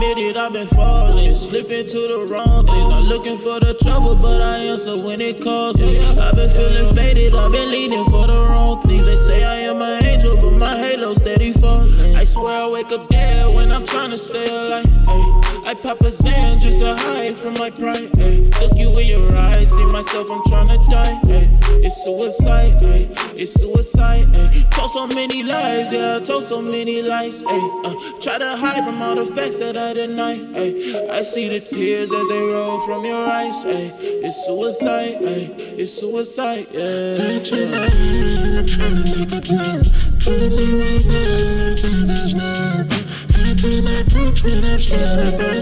Admit 0.00 0.16
it, 0.16 0.36
I've 0.38 0.50
been 0.54 0.66
falling, 0.68 1.30
slipping 1.36 1.84
to 1.84 1.98
the 2.08 2.26
wrong 2.32 2.64
things. 2.64 2.88
Not 2.88 3.02
looking 3.02 3.36
for 3.36 3.60
the 3.60 3.74
trouble, 3.74 4.16
but 4.16 4.40
I 4.40 4.56
answer 4.72 4.96
when 4.96 5.20
it 5.20 5.42
calls 5.42 5.78
me. 5.78 5.98
I've 6.16 6.34
been 6.34 6.48
feeling 6.48 6.94
faded, 6.94 7.34
I've 7.34 7.52
been 7.52 7.68
leaning 7.68 8.06
for 8.06 8.26
the 8.26 8.48
wrong 8.48 8.80
things. 8.80 9.04
They 9.04 9.16
say 9.16 9.44
I 9.44 9.56
am 9.68 9.82
an 9.82 10.02
angel, 10.06 10.38
but 10.38 10.52
my 10.52 10.74
halo 10.78 11.12
steady 11.12 11.52
falling. 11.52 12.16
I 12.16 12.24
swear 12.24 12.62
I 12.64 12.68
wake 12.70 12.90
up 12.92 13.10
dead 13.10 13.54
when 13.54 13.70
I'm 13.70 13.84
trying 13.84 14.08
to 14.08 14.16
stay 14.16 14.46
alive. 14.48 14.86
Ay. 15.06 15.40
I 15.66 15.74
pop 15.74 16.00
a 16.00 16.10
Xan 16.10 16.60
just 16.62 16.80
to 16.80 16.96
hide 16.96 17.36
from 17.36 17.52
my 17.60 17.68
pride. 17.68 18.08
Ay. 18.24 18.48
Look 18.58 18.76
you 18.76 18.88
in 18.98 19.06
your 19.06 19.36
eyes, 19.36 19.70
see 19.70 19.84
myself, 19.92 20.30
I'm 20.30 20.40
trying 20.48 20.68
to 20.68 20.90
die. 20.90 21.20
Ay. 21.28 21.60
It's 21.84 22.02
suicide, 22.04 22.72
ay. 22.84 23.08
it's 23.36 23.52
suicide. 23.52 24.24
Ay. 24.34 24.64
Told 24.70 24.90
so 24.90 25.06
many 25.08 25.42
lies, 25.42 25.92
yeah, 25.92 26.16
I 26.16 26.24
told 26.24 26.44
so 26.44 26.62
many 26.62 27.02
lies. 27.02 27.42
Ay. 27.46 27.80
Uh, 27.84 27.94
try 28.18 28.38
to 28.38 28.56
hide 28.56 28.84
from 28.84 29.00
all 29.02 29.14
the 29.14 29.26
facts 29.26 29.58
that 29.58 29.76
I 29.76 29.89
deny. 29.94 30.34
Ay. 30.54 31.08
I 31.10 31.22
see 31.22 31.48
the 31.48 31.60
tears 31.60 32.12
as 32.12 32.28
they 32.28 32.40
roll 32.40 32.80
from 32.80 33.04
your 33.04 33.24
eyes. 33.26 33.64
Ay. 33.64 33.90
It's 34.24 34.46
suicide, 34.46 35.14
ay. 35.22 35.54
it's 35.78 35.92
suicide, 35.92 36.66
yeah. 36.72 37.16
I'm 37.20 37.42
trying 37.42 38.96
to 38.96 39.14
make 39.16 39.30
be 40.50 40.66
right 40.80 41.04
now. 41.06 42.14
There's 42.14 42.34
no. 42.34 42.49
When 43.62 43.86
I'm 43.86 44.78
starting 44.78 45.36
by 45.36 45.58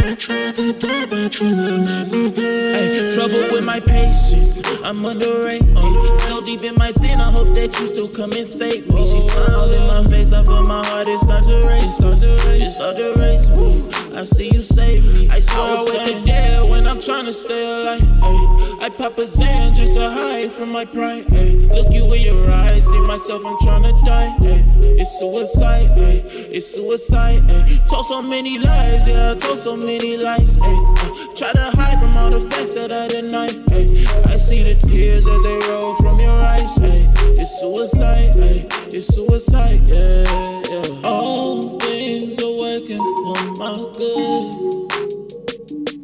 I 0.00 0.14
to 0.14 0.72
die, 0.72 1.04
but 1.04 1.38
you 1.38 1.54
will 1.54 1.84
go. 2.30 3.14
Trouble 3.14 3.52
with 3.52 3.62
my 3.62 3.78
patience, 3.78 4.62
I'm 4.84 5.04
under 5.04 5.42
rain. 5.42 5.76
Uh, 5.76 6.16
so 6.20 6.40
deep 6.42 6.62
in 6.62 6.76
my 6.76 6.90
sin, 6.90 7.20
I 7.20 7.30
hope 7.30 7.54
that 7.56 7.78
you 7.78 7.88
still 7.88 8.08
come 8.08 8.32
and 8.32 8.46
save 8.46 8.88
me. 8.88 9.04
She 9.04 9.20
smiled 9.20 9.72
in 9.72 9.86
my 9.86 10.02
face, 10.04 10.32
I 10.32 10.42
feel 10.44 10.62
my 10.62 10.82
heart 10.86 11.08
it 11.08 11.20
start 11.20 11.44
to 11.44 11.66
race. 11.66 11.96
Start 11.96 12.18
to 12.20 12.42
race, 12.46 12.74
start 12.76 12.96
to 12.96 13.12
race. 13.18 14.09
I 14.16 14.24
see 14.24 14.50
you 14.52 14.62
save 14.62 15.04
me. 15.14 15.28
I 15.30 15.40
swear 15.40 15.78
I 15.78 15.84
wake 15.84 16.16
up 16.16 16.24
dead 16.26 16.68
when 16.68 16.86
I'm 16.86 17.00
trying 17.00 17.26
to 17.26 17.32
stay 17.32 17.64
alive. 17.64 18.02
Ay, 18.22 18.78
I 18.82 18.88
pop 18.88 19.18
a 19.18 19.22
Xan 19.22 19.74
just 19.74 19.94
to 19.94 20.10
hide 20.10 20.50
from 20.50 20.72
my 20.72 20.84
pride. 20.84 21.24
Ay, 21.32 21.52
look 21.72 21.92
you 21.92 22.12
in 22.12 22.22
your 22.22 22.50
eyes, 22.50 22.84
see 22.86 23.00
myself, 23.00 23.42
I'm 23.46 23.56
trying 23.60 23.82
to 23.84 24.04
die. 24.04 24.34
Ay, 24.40 24.64
it's 25.00 25.18
suicide, 25.18 25.86
ay, 25.96 26.22
it's 26.50 26.66
suicide. 26.74 27.40
Ay, 27.48 27.80
told 27.88 28.06
so 28.06 28.20
many 28.22 28.58
lies, 28.58 29.08
yeah, 29.08 29.32
I 29.32 29.34
told 29.36 29.58
so 29.58 29.76
many 29.76 30.16
lies. 30.16 30.58
Ay, 30.60 30.66
uh, 30.66 31.34
try 31.34 31.52
to 31.52 31.70
hide 31.76 31.98
from 31.98 32.16
all 32.16 32.30
the 32.30 32.40
facts 32.50 32.74
that 32.74 32.92
I 32.92 33.08
deny. 33.08 33.48
Ay, 33.72 34.32
I 34.32 34.36
see 34.36 34.62
the 34.62 34.74
tears 34.74 35.26
as 35.26 35.42
they 35.42 35.58
roll 35.70 35.94
from 35.96 36.20
your 36.20 36.38
eyes. 36.38 36.78
Ay, 36.78 37.06
it's 37.40 37.60
suicide, 37.60 38.36
ay, 38.36 38.66
it's 38.92 39.14
suicide, 39.14 39.80
yeah, 39.86 40.62
yeah. 40.68 41.08
All 41.08 41.78
things 41.78 42.42
are 42.42 42.59
working 42.70 42.98
for 42.98 43.40
my 43.58 43.74
good. 43.98 44.52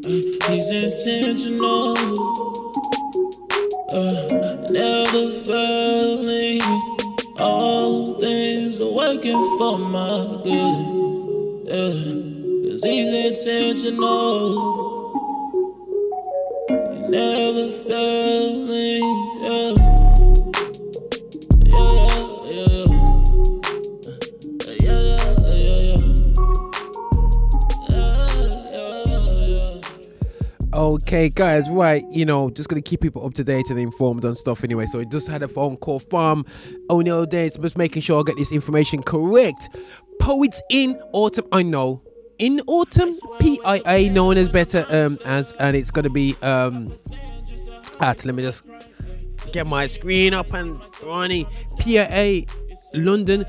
Uh, 0.04 0.50
he's 0.50 0.68
intentional. 0.70 1.96
Uh, 3.92 4.66
never 4.70 5.26
failing. 5.44 6.62
All 7.38 8.18
things 8.18 8.80
are 8.80 8.92
working 8.92 9.42
for 9.58 9.78
my 9.78 10.40
good. 10.42 10.86
Yeah, 11.66 12.70
cause 12.70 12.82
he's 12.82 13.12
intentional. 13.30 14.42
He 16.68 16.98
never 17.08 17.70
failed 17.88 18.45
Okay, 31.02 31.28
guys, 31.28 31.68
right, 31.68 32.02
you 32.10 32.24
know, 32.24 32.48
just 32.48 32.70
gonna 32.70 32.80
keep 32.80 33.02
people 33.02 33.26
up 33.26 33.34
to 33.34 33.44
date 33.44 33.68
and 33.68 33.78
informed 33.78 34.24
on 34.24 34.34
stuff 34.34 34.64
anyway. 34.64 34.86
So 34.86 35.00
I 35.00 35.04
just 35.04 35.28
had 35.28 35.42
a 35.42 35.48
phone 35.48 35.76
call 35.76 35.98
from 35.98 36.46
O'Neill 36.88 37.26
Dates, 37.26 37.58
just 37.58 37.76
making 37.76 38.00
sure 38.00 38.20
I 38.20 38.22
get 38.22 38.38
this 38.38 38.50
information 38.50 39.02
correct. 39.02 39.76
Poets 40.20 40.62
in 40.70 40.98
autumn, 41.12 41.44
I 41.52 41.62
know. 41.62 42.02
In 42.38 42.62
autumn, 42.66 43.12
PIA, 43.40 44.10
known 44.10 44.38
as 44.38 44.48
better 44.48 44.86
um 44.88 45.18
as 45.26 45.52
and 45.60 45.76
it's 45.76 45.90
gonna 45.90 46.08
be 46.08 46.34
um 46.40 46.90
at 48.00 48.24
let 48.24 48.34
me 48.34 48.42
just 48.42 48.66
get 49.52 49.66
my 49.66 49.86
screen 49.86 50.32
up 50.32 50.50
and 50.54 50.80
running. 51.02 51.46
PIA 51.78 52.46
London 52.94 53.44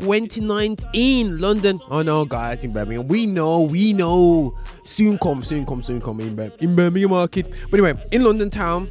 2019 0.00 1.38
London. 1.40 1.80
Oh 1.90 2.02
no 2.02 2.24
guys 2.24 2.64
in 2.64 2.72
Birmingham. 2.72 3.06
We 3.08 3.26
know, 3.26 3.62
we 3.62 3.92
know. 3.92 4.54
Soon 4.84 5.18
come, 5.18 5.42
soon 5.42 5.64
come, 5.64 5.82
soon 5.82 6.00
come 6.00 6.20
in, 6.20 6.34
Bir- 6.34 6.52
in 6.60 6.76
Birmingham 6.76 7.10
market. 7.10 7.50
But 7.70 7.80
anyway, 7.80 8.00
in 8.12 8.22
London 8.22 8.50
town, 8.50 8.88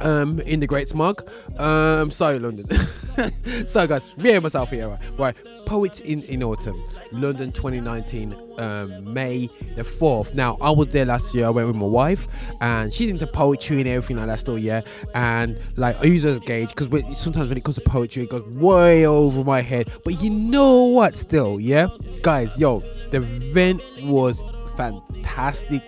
um, 0.00 0.40
in 0.40 0.60
the 0.60 0.66
Great 0.66 0.88
Smog. 0.88 1.28
Um, 1.58 2.10
sorry, 2.10 2.38
London. 2.38 2.64
so 3.66 3.86
guys, 3.86 4.16
me 4.18 4.32
and 4.32 4.42
myself 4.42 4.70
here, 4.70 4.88
right? 4.88 5.00
right. 5.18 5.36
Poets 5.66 6.00
in 6.00 6.20
in 6.24 6.42
autumn, 6.42 6.82
London 7.12 7.52
2019, 7.52 8.34
um, 8.58 9.12
May 9.12 9.46
the 9.76 9.82
4th. 9.82 10.34
Now 10.34 10.56
I 10.60 10.70
was 10.70 10.88
there 10.88 11.04
last 11.04 11.34
year. 11.34 11.46
I 11.46 11.50
went 11.50 11.68
with 11.68 11.76
my 11.76 11.86
wife, 11.86 12.26
and 12.60 12.92
she's 12.92 13.08
into 13.08 13.26
poetry 13.26 13.78
and 13.78 13.88
everything 13.88 14.16
like 14.16 14.26
that 14.26 14.40
still, 14.40 14.58
yeah. 14.58 14.82
And 15.14 15.58
like 15.76 16.00
I 16.00 16.04
use 16.04 16.24
it 16.24 16.30
as 16.30 16.36
a 16.38 16.40
gauge 16.40 16.74
because 16.74 16.88
sometimes 17.18 17.48
when 17.48 17.58
it 17.58 17.64
comes 17.64 17.76
to 17.76 17.82
poetry, 17.82 18.24
it 18.24 18.30
goes 18.30 18.44
way 18.56 19.06
over 19.06 19.44
my 19.44 19.60
head. 19.60 19.92
But 20.04 20.20
you 20.20 20.30
know 20.30 20.84
what? 20.84 21.16
Still, 21.16 21.60
yeah, 21.60 21.88
guys, 22.22 22.58
yo, 22.58 22.80
the 23.10 23.18
event 23.18 23.82
was 24.02 24.42
fantastic, 24.76 25.82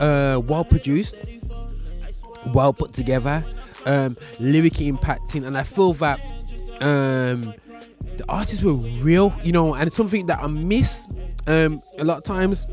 uh, 0.00 0.42
well 0.44 0.64
produced 0.64 1.24
well 2.48 2.72
put 2.72 2.92
together, 2.92 3.44
um, 3.86 4.16
lyrically 4.40 4.90
impacting, 4.90 5.46
and 5.46 5.56
I 5.56 5.62
feel 5.62 5.92
that 5.94 6.20
um, 6.80 7.54
the 8.16 8.24
artists 8.28 8.62
were 8.62 8.74
real, 8.74 9.32
you 9.42 9.52
know, 9.52 9.74
and 9.74 9.86
it's 9.86 9.96
something 9.96 10.26
that 10.26 10.40
I 10.40 10.46
miss 10.46 11.08
um, 11.46 11.80
a 11.98 12.04
lot 12.04 12.18
of 12.18 12.24
times 12.24 12.66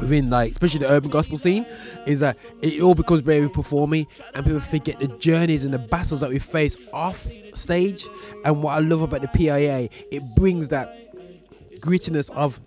within 0.00 0.30
like 0.30 0.50
especially 0.50 0.78
the 0.78 0.88
urban 0.88 1.10
gospel 1.10 1.36
scene 1.36 1.66
is 2.06 2.20
that 2.20 2.36
it 2.62 2.80
all 2.80 2.94
becomes 2.94 3.20
very 3.20 3.48
performing 3.48 4.06
and 4.34 4.44
people 4.44 4.60
forget 4.60 4.98
the 5.00 5.08
journeys 5.08 5.64
and 5.64 5.74
the 5.74 5.78
battles 5.78 6.20
that 6.20 6.30
we 6.30 6.38
face 6.38 6.76
off 6.92 7.26
stage. 7.54 8.06
And 8.44 8.62
what 8.62 8.76
I 8.76 8.78
love 8.78 9.02
about 9.02 9.22
the 9.22 9.28
PIA 9.28 9.88
it 10.10 10.22
brings 10.36 10.70
that 10.70 10.88
grittiness 11.80 12.30
of 12.30 12.60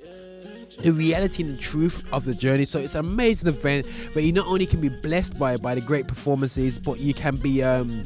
the 0.83 0.91
reality 0.91 1.43
and 1.43 1.57
the 1.57 1.61
truth 1.61 2.03
of 2.11 2.25
the 2.25 2.33
journey. 2.33 2.65
So 2.65 2.79
it's 2.79 2.95
an 2.95 3.01
amazing 3.01 3.49
event 3.49 3.87
where 4.13 4.23
you 4.23 4.31
not 4.31 4.47
only 4.47 4.65
can 4.65 4.81
be 4.81 4.89
blessed 4.89 5.37
by 5.37 5.57
by 5.57 5.75
the 5.75 5.81
great 5.81 6.07
performances, 6.07 6.77
but 6.77 6.99
you 6.99 7.13
can 7.13 7.35
be 7.35 7.63
um 7.63 8.03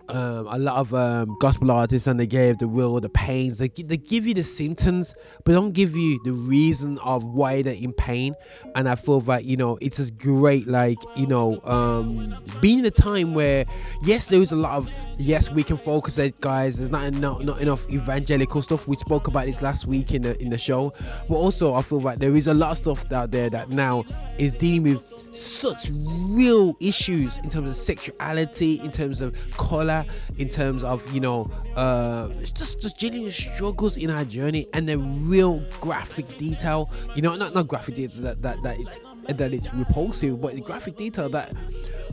um, 0.08 0.46
a 0.48 0.58
lot 0.58 0.76
of 0.76 0.94
um, 0.94 1.36
gospel 1.40 1.70
artists 1.70 2.06
and 2.06 2.18
they 2.18 2.26
gave 2.26 2.58
the 2.58 2.66
real 2.66 2.98
the 3.00 3.08
pains. 3.08 3.58
They, 3.58 3.68
they 3.68 3.96
give 3.96 4.26
you 4.26 4.34
the 4.34 4.44
symptoms 4.44 5.14
but 5.44 5.52
don't 5.52 5.72
give 5.72 5.96
you 5.96 6.20
the 6.24 6.32
reason 6.32 6.98
of 6.98 7.22
why 7.24 7.62
they're 7.62 7.74
in 7.74 7.92
pain. 7.92 8.34
And 8.74 8.88
i 8.88 8.94
feel 8.94 9.20
that 9.22 9.44
you 9.44 9.56
know 9.56 9.78
it's 9.80 9.98
just 9.98 10.16
great 10.18 10.66
like 10.66 10.98
you 11.16 11.26
know 11.26 11.60
um, 11.64 12.34
being 12.60 12.80
in 12.80 12.86
a 12.86 12.90
time 12.90 13.34
where 13.34 13.64
yes 14.02 14.26
there 14.26 14.40
is 14.40 14.52
a 14.52 14.56
lot 14.56 14.76
of 14.76 14.90
yes 15.18 15.50
we 15.50 15.62
can 15.62 15.76
focus 15.76 16.18
it 16.18 16.40
guys. 16.40 16.78
There's 16.78 16.90
not 16.90 17.04
enough 17.04 17.42
not 17.42 17.60
enough 17.60 17.88
evangelical 17.90 18.62
stuff. 18.62 18.86
We 18.88 18.96
spoke 18.96 19.26
about 19.28 19.46
this 19.46 19.62
last 19.62 19.86
week 19.86 20.12
in 20.12 20.22
the 20.22 20.40
in 20.40 20.50
the 20.50 20.58
show. 20.58 20.92
But 21.28 21.36
also 21.36 21.74
i 21.74 21.82
feel 21.82 22.00
like 22.00 22.18
there 22.18 22.34
is 22.34 22.46
a 22.46 22.54
lot 22.54 22.72
of 22.72 22.78
stuff 22.78 23.10
out 23.12 23.30
there 23.30 23.50
that 23.50 23.70
now 23.70 24.04
is 24.38 24.54
dealing 24.54 24.82
with 24.82 25.27
such 25.40 25.90
real 26.28 26.76
issues 26.80 27.38
in 27.38 27.50
terms 27.50 27.68
of 27.68 27.76
sexuality, 27.76 28.80
in 28.80 28.92
terms 28.92 29.20
of 29.20 29.36
color, 29.56 30.04
in 30.38 30.48
terms 30.48 30.82
of 30.82 31.10
you 31.12 31.20
know, 31.20 31.50
uh, 31.76 32.28
just 32.54 32.80
just 32.80 33.00
genuine 33.00 33.32
struggles 33.32 33.96
in 33.96 34.10
our 34.10 34.24
journey, 34.24 34.68
and 34.72 34.86
the 34.86 34.98
real 34.98 35.62
graphic 35.80 36.26
detail. 36.38 36.90
You 37.14 37.22
know, 37.22 37.36
not 37.36 37.54
not 37.54 37.68
graphic 37.68 37.96
detail 37.96 38.22
that 38.22 38.42
that 38.42 38.62
that 38.62 38.76
it's 38.78 38.98
that 39.38 39.52
it's 39.52 39.72
repulsive, 39.74 40.40
but 40.40 40.54
the 40.54 40.60
graphic 40.60 40.96
detail 40.96 41.28
that 41.30 41.52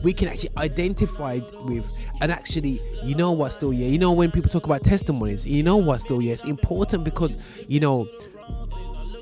we 0.02 0.12
can 0.12 0.28
actually 0.28 0.50
identify 0.56 1.40
with 1.64 1.98
and 2.20 2.30
actually 2.30 2.80
you 3.02 3.14
know 3.14 3.32
what 3.32 3.50
still 3.50 3.72
yeah 3.72 3.86
you 3.86 3.98
know 3.98 4.12
when 4.12 4.30
people 4.30 4.50
talk 4.50 4.66
about 4.66 4.84
testimonies 4.84 5.46
you 5.46 5.62
know 5.62 5.78
what 5.78 5.98
still 6.00 6.20
yeah 6.20 6.34
it's 6.34 6.44
important 6.44 7.02
because 7.02 7.36
you 7.66 7.80
know 7.80 8.06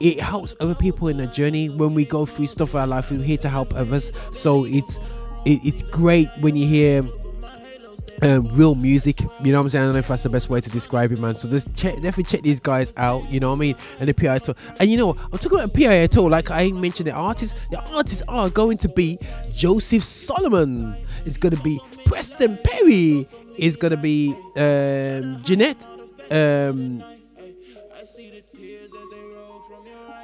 it 0.00 0.20
helps 0.20 0.54
other 0.60 0.74
people 0.74 1.08
in 1.08 1.16
their 1.16 1.26
journey 1.26 1.68
when 1.68 1.94
we 1.94 2.04
go 2.04 2.26
through 2.26 2.48
stuff 2.48 2.74
in 2.74 2.80
our 2.80 2.86
life. 2.86 3.10
We're 3.10 3.22
here 3.22 3.38
to 3.38 3.48
help 3.48 3.74
others. 3.74 4.12
So 4.32 4.64
it's 4.64 4.96
it, 5.44 5.60
it's 5.64 5.82
great 5.90 6.28
when 6.40 6.56
you 6.56 6.66
hear 6.66 7.02
um, 8.22 8.48
real 8.54 8.74
music. 8.74 9.20
You 9.20 9.52
know 9.52 9.58
what 9.58 9.64
i'm 9.64 9.70
saying? 9.70 9.82
I 9.82 9.86
don't 9.86 9.92
know 9.94 9.98
if 9.98 10.08
that's 10.08 10.22
the 10.22 10.28
best 10.30 10.48
way 10.48 10.60
to 10.60 10.70
describe 10.70 11.12
it 11.12 11.18
man. 11.18 11.36
So 11.36 11.48
just 11.48 11.74
check 11.74 11.94
definitely 11.94 12.24
check 12.24 12.42
these 12.42 12.60
guys 12.60 12.92
out. 12.96 13.28
You 13.30 13.40
know 13.40 13.50
what 13.50 13.56
i 13.56 13.60
mean? 13.60 13.76
And 14.00 14.08
the 14.08 14.14
PI 14.14 14.38
tour 14.38 14.54
and 14.78 14.90
you 14.90 14.96
know 14.96 15.10
i'm 15.10 15.38
talking 15.38 15.58
about 15.58 15.74
PI 15.74 16.06
tour 16.08 16.30
like 16.30 16.50
i 16.50 16.62
ain't 16.62 16.80
mentioned 16.80 17.08
the 17.08 17.12
artists. 17.12 17.56
The 17.70 17.80
artists 17.92 18.22
are 18.28 18.50
going 18.50 18.78
to 18.78 18.88
be 18.88 19.18
joseph 19.54 20.04
solomon. 20.04 20.94
It's 21.26 21.36
going 21.36 21.56
to 21.56 21.62
be 21.62 21.80
preston 22.06 22.58
perry. 22.62 23.26
It's 23.56 23.76
going 23.76 23.92
to 23.92 23.96
be 23.96 24.34
um 24.56 25.42
jeanette 25.44 25.84
um 26.30 27.02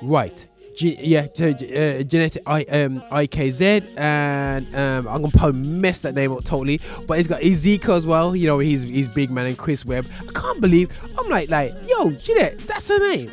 Right. 0.03 0.46
G- 0.76 0.96
yeah, 1.01 1.26
so, 1.26 1.51
uh, 1.51 2.03
genetic 2.05 2.42
I 2.46 2.62
um 2.62 3.01
IKZ 3.11 3.98
and 3.98 4.74
um 4.74 5.09
I'm 5.09 5.22
gonna 5.22 5.32
probably 5.36 5.61
mess 5.68 6.01
that 6.01 6.14
name 6.14 6.32
up 6.32 6.44
totally, 6.44 6.80
but 7.07 7.18
he's 7.18 7.26
got 7.26 7.42
Ezekiel 7.42 7.94
as 7.94 8.07
well. 8.07 8.34
You 8.36 8.46
know 8.46 8.61
he's 8.61 8.82
he's 8.82 9.09
big 9.09 9.30
man 9.30 9.46
and 9.46 9.59
Chris 9.59 9.84
Webb. 9.84 10.07
I 10.26 10.32
can't 10.32 10.61
believe 10.61 10.88
I'm 11.18 11.28
like 11.28 11.51
like 11.51 11.74
yo 11.86 12.11
Janette, 12.12 12.61
that's 12.61 12.88
her 12.88 12.98
name. 12.98 13.30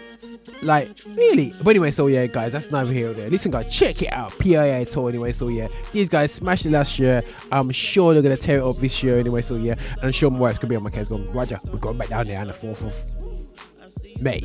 Like, 0.61 0.89
really? 1.15 1.53
But 1.61 1.71
anyway, 1.71 1.91
so 1.91 2.07
yeah, 2.07 2.25
guys, 2.25 2.51
that's 2.53 2.71
neither 2.71 2.91
here 2.91 3.11
or 3.11 3.13
there. 3.13 3.29
Listen, 3.29 3.51
guys, 3.51 3.73
check 3.73 4.01
it 4.01 4.11
out. 4.11 4.37
PIA 4.39 4.85
tour 4.85 5.09
anyway. 5.09 5.31
So 5.31 5.49
yeah, 5.49 5.67
these 5.91 6.09
guys 6.09 6.31
smashed 6.31 6.65
it 6.65 6.71
last 6.71 6.97
year. 6.97 7.21
I'm 7.51 7.69
sure 7.71 8.13
they're 8.13 8.23
gonna 8.23 8.37
tear 8.37 8.59
it 8.59 8.63
up 8.63 8.77
this 8.77 9.03
year 9.03 9.19
anyway. 9.19 9.41
So 9.41 9.55
yeah, 9.55 9.75
and 9.93 10.03
I'm 10.03 10.11
sure 10.11 10.29
more 10.29 10.49
it's 10.49 10.57
gonna 10.57 10.69
be 10.69 10.75
on 10.75 10.83
my 10.83 10.89
case. 10.89 11.09
Going, 11.09 11.31
Roger, 11.31 11.59
we're 11.71 11.79
going 11.79 11.97
back 11.97 12.09
down 12.09 12.27
there 12.27 12.41
on 12.41 12.47
the 12.47 12.53
4th 12.53 12.81
of 12.81 14.21
May 14.21 14.39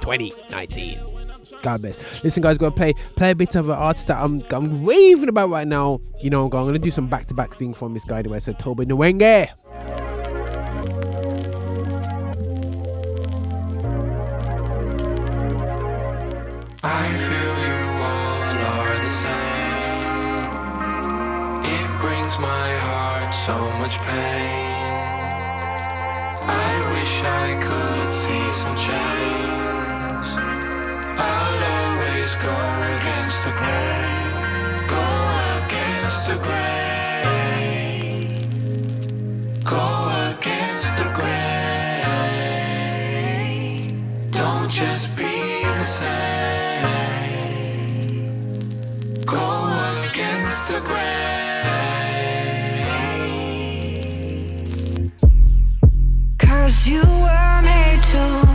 2019. 0.00 1.15
God 1.62 1.82
bless. 1.82 2.24
Listen, 2.24 2.42
guys, 2.42 2.58
gonna 2.58 2.70
play 2.70 2.94
play 3.16 3.30
a 3.30 3.34
bit 3.34 3.54
of 3.54 3.68
an 3.68 3.76
artist 3.76 4.06
that 4.08 4.22
I'm 4.22 4.42
I'm 4.50 4.84
raving 4.84 5.28
about 5.28 5.50
right 5.50 5.66
now. 5.66 6.00
You 6.22 6.30
know, 6.30 6.44
I'm 6.44 6.50
gonna 6.50 6.78
do 6.78 6.90
some 6.90 7.08
back 7.08 7.26
to 7.26 7.34
back 7.34 7.54
thing 7.54 7.74
from 7.74 7.94
this 7.94 8.04
guy 8.04 8.20
anyway. 8.20 8.40
So 8.40 8.52
Tobe 8.52 8.80
Nwigwe. 8.80 9.48
I 16.82 17.08
feel 17.26 17.56
you 17.66 17.82
all 18.12 18.46
are 18.70 18.96
the 19.04 19.10
same. 19.10 20.56
It 21.64 21.88
brings 22.00 22.38
my 22.38 22.68
heart 22.86 23.34
so 23.34 23.56
much 23.80 23.98
pain. 23.98 24.76
I 26.48 26.70
wish 26.94 27.22
I 27.24 27.56
could 27.60 28.12
see 28.12 28.52
some 28.52 28.76
change. 28.76 29.75
You 56.86 57.02
were 57.02 57.62
made 57.62 58.00
to 58.00 58.45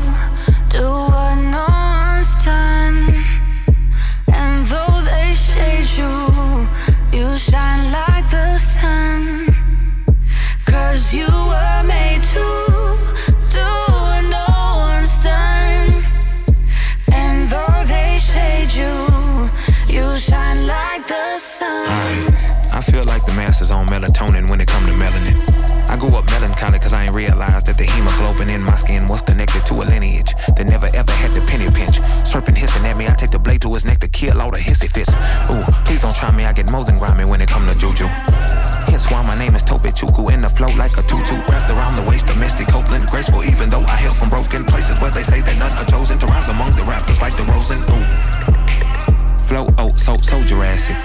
cause 26.91 26.99
I 26.99 27.03
ain't 27.03 27.13
realized 27.13 27.67
that 27.67 27.77
the 27.77 27.85
hemoglobin 27.85 28.49
in 28.49 28.61
my 28.61 28.75
skin 28.75 29.05
was 29.07 29.21
connected 29.21 29.65
to 29.67 29.75
a 29.75 29.85
lineage 29.85 30.33
that 30.55 30.67
never 30.67 30.87
ever 30.93 31.11
had 31.11 31.31
the 31.33 31.41
penny 31.47 31.69
pinch. 31.71 32.03
Serpent 32.27 32.57
hissing 32.57 32.85
at 32.85 32.97
me, 32.97 33.07
I 33.07 33.13
take 33.15 33.31
the 33.31 33.39
blade 33.39 33.61
to 33.61 33.73
his 33.73 33.85
neck 33.85 33.99
to 34.01 34.07
kill 34.07 34.41
all 34.41 34.51
the 34.51 34.57
hissy 34.57 34.91
fits. 34.91 35.13
Ooh, 35.49 35.63
please 35.85 36.01
don't 36.01 36.15
try 36.15 36.31
me, 36.35 36.43
I 36.43 36.53
get 36.53 36.69
more 36.71 36.83
than 36.83 36.97
grimy 36.97 37.25
when 37.25 37.39
it 37.39 37.47
come 37.47 37.65
to 37.67 37.77
juju. 37.79 38.07
Hence 38.91 39.09
why 39.09 39.23
my 39.23 39.37
name 39.37 39.55
is 39.55 39.63
Tobechukwu 39.63 40.31
in 40.33 40.41
the 40.41 40.49
flow 40.49 40.71
like 40.75 40.91
a 40.97 41.03
tutu. 41.03 41.35
Wrapped 41.47 41.71
around 41.71 41.95
the 41.95 42.03
waist 42.03 42.27
Misty 42.39 42.65
Copeland. 42.65 43.07
Graceful 43.07 43.43
even 43.43 43.69
though 43.69 43.85
I 43.87 43.95
hail 44.03 44.13
from 44.13 44.29
broken 44.29 44.65
places 44.65 44.99
where 44.99 45.11
they 45.11 45.23
say 45.23 45.41
that 45.41 45.57
none 45.57 45.71
are 45.71 45.89
chosen 45.89 46.19
to 46.19 46.25
rise 46.27 46.49
among 46.49 46.75
the 46.75 46.83
rappers 46.83 47.21
like 47.21 47.35
the 47.37 47.43
Rosen. 47.43 47.79
Ooh. 47.93 48.05
Flow, 49.47 49.67
oh, 49.77 49.95
so, 49.95 50.17
so 50.17 50.43
Jurassic. 50.43 50.97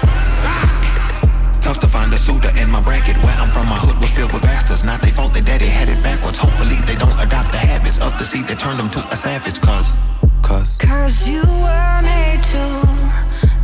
Tough 1.67 1.81
to 1.81 1.89
find 1.89 2.15
a 2.15 2.17
suitor 2.17 2.53
in 2.57 2.71
my 2.71 2.81
bracket. 2.81 3.17
Where 3.25 3.35
I'm 3.35 3.51
from, 3.51 3.67
my 3.67 3.75
hood 3.75 3.99
was 3.99 4.09
filled 4.11 4.33
with 4.33 4.43
bastards. 4.43 4.85
Not 4.85 5.03
they 5.03 5.11
fault, 5.11 5.33
their 5.33 5.43
daddy 5.43 5.67
had 5.67 5.89
it 5.89 6.01
backwards. 6.01 6.39
Hopefully, 6.39 6.77
they 6.87 6.95
don't 6.95 7.19
adopt 7.19 7.51
the 7.51 7.59
habits 7.59 7.99
of 7.99 8.17
the 8.19 8.25
seed 8.25 8.47
that 8.47 8.61
turned 8.61 8.79
them 8.79 8.89
to 8.91 9.01
a 9.11 9.17
savage. 9.17 9.61
Cause, 9.61 9.97
cause. 10.43 10.77
Cause 10.77 11.29
you 11.29 11.43
were 11.43 12.03
made 12.03 12.41
to 12.55 12.63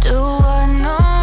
do 0.00 0.18
what 0.18 0.66
no 0.66 1.21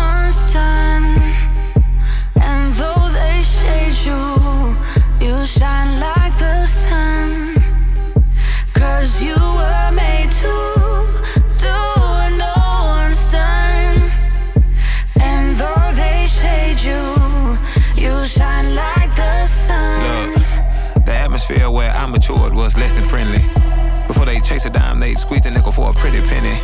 pretty 25.99 26.21
penny. 26.21 26.55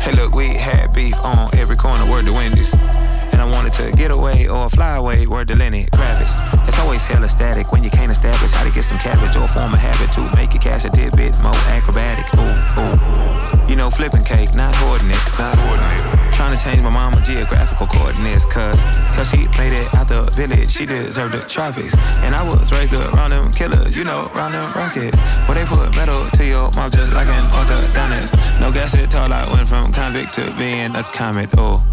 Hey, 0.00 0.12
look, 0.12 0.34
we 0.34 0.48
had 0.48 0.92
beef 0.92 1.18
on 1.24 1.50
every 1.56 1.76
corner, 1.76 2.08
word 2.08 2.26
to 2.26 2.32
Wendy's. 2.32 2.72
And 2.74 3.40
I 3.40 3.44
wanted 3.44 3.72
to 3.74 3.90
get 3.92 4.14
away 4.14 4.48
or 4.48 4.68
fly 4.68 4.96
away, 4.96 5.26
word 5.26 5.48
to 5.48 5.56
Lenny 5.56 5.86
Kravitz. 5.86 6.36
It's 6.68 6.78
always 6.78 7.04
hella 7.04 7.28
static 7.28 7.72
when 7.72 7.82
you 7.82 7.90
can't 7.90 8.10
establish 8.10 8.52
how 8.52 8.64
to 8.64 8.70
get 8.70 8.84
some 8.84 8.98
cabbage 8.98 9.36
or 9.36 9.48
form 9.48 9.72
a 9.72 9.78
habit 9.78 10.12
to 10.12 10.36
make 10.36 10.52
your 10.52 10.62
cash 10.62 10.84
a 10.84 10.90
tidbit 10.90 11.38
more 11.40 11.54
acrobatic. 11.72 12.26
Ooh, 12.38 13.42
ooh. 13.42 13.45
You 13.68 13.74
know, 13.74 13.90
flipping 13.90 14.24
cake, 14.24 14.54
not 14.54 14.74
hoarding 14.76 15.10
it, 15.10 15.38
not 15.38 15.58
hoarding 15.58 15.90
it. 15.98 16.32
Trying 16.34 16.56
to 16.56 16.62
change 16.62 16.82
my 16.82 16.90
mama 16.90 17.20
geographical 17.22 17.86
coordinates, 17.86 18.44
cause 18.44 18.76
till 19.12 19.24
she 19.24 19.48
played 19.48 19.72
it 19.72 19.92
out 19.94 20.08
the 20.08 20.22
village, 20.34 20.70
she 20.70 20.86
deserved 20.86 21.34
the 21.34 21.40
trophies. 21.40 21.96
And 22.18 22.34
I 22.34 22.42
was 22.48 22.70
raised 22.70 22.92
around 22.94 23.32
them 23.32 23.50
killers, 23.50 23.96
you 23.96 24.04
know, 24.04 24.30
around 24.34 24.52
them 24.52 24.72
rockets. 24.74 25.18
Where 25.48 25.56
they 25.56 25.64
put 25.64 25.96
metal 25.96 26.28
to 26.36 26.44
your 26.44 26.70
mouth 26.76 26.92
just 26.92 27.14
like 27.14 27.28
an 27.28 27.46
orthodontist. 27.50 28.60
No 28.60 28.70
gas 28.70 28.94
at 28.94 29.14
all, 29.14 29.32
I 29.32 29.50
went 29.52 29.68
from 29.68 29.92
convict 29.92 30.34
to 30.34 30.54
being 30.56 30.94
a 30.94 31.02
comet. 31.02 31.50
Oh, 31.56 31.84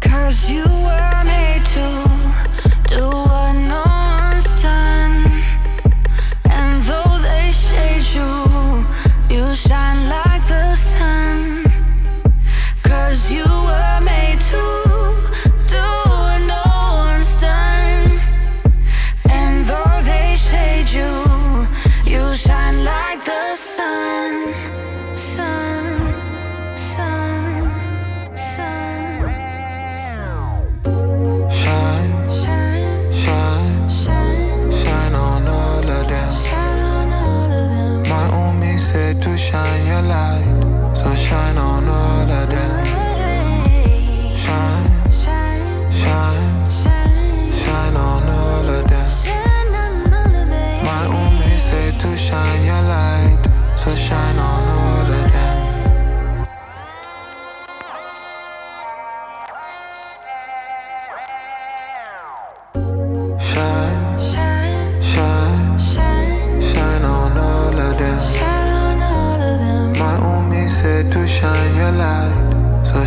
Cause 0.00 0.50
you 0.50 0.64
were 0.64 1.22
made 1.24 1.64
to 1.74 1.86
do 2.88 3.27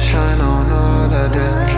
shine 0.09 0.41
on 0.41 0.71
all 0.71 1.13
of 1.13 1.31
them. 1.33 1.69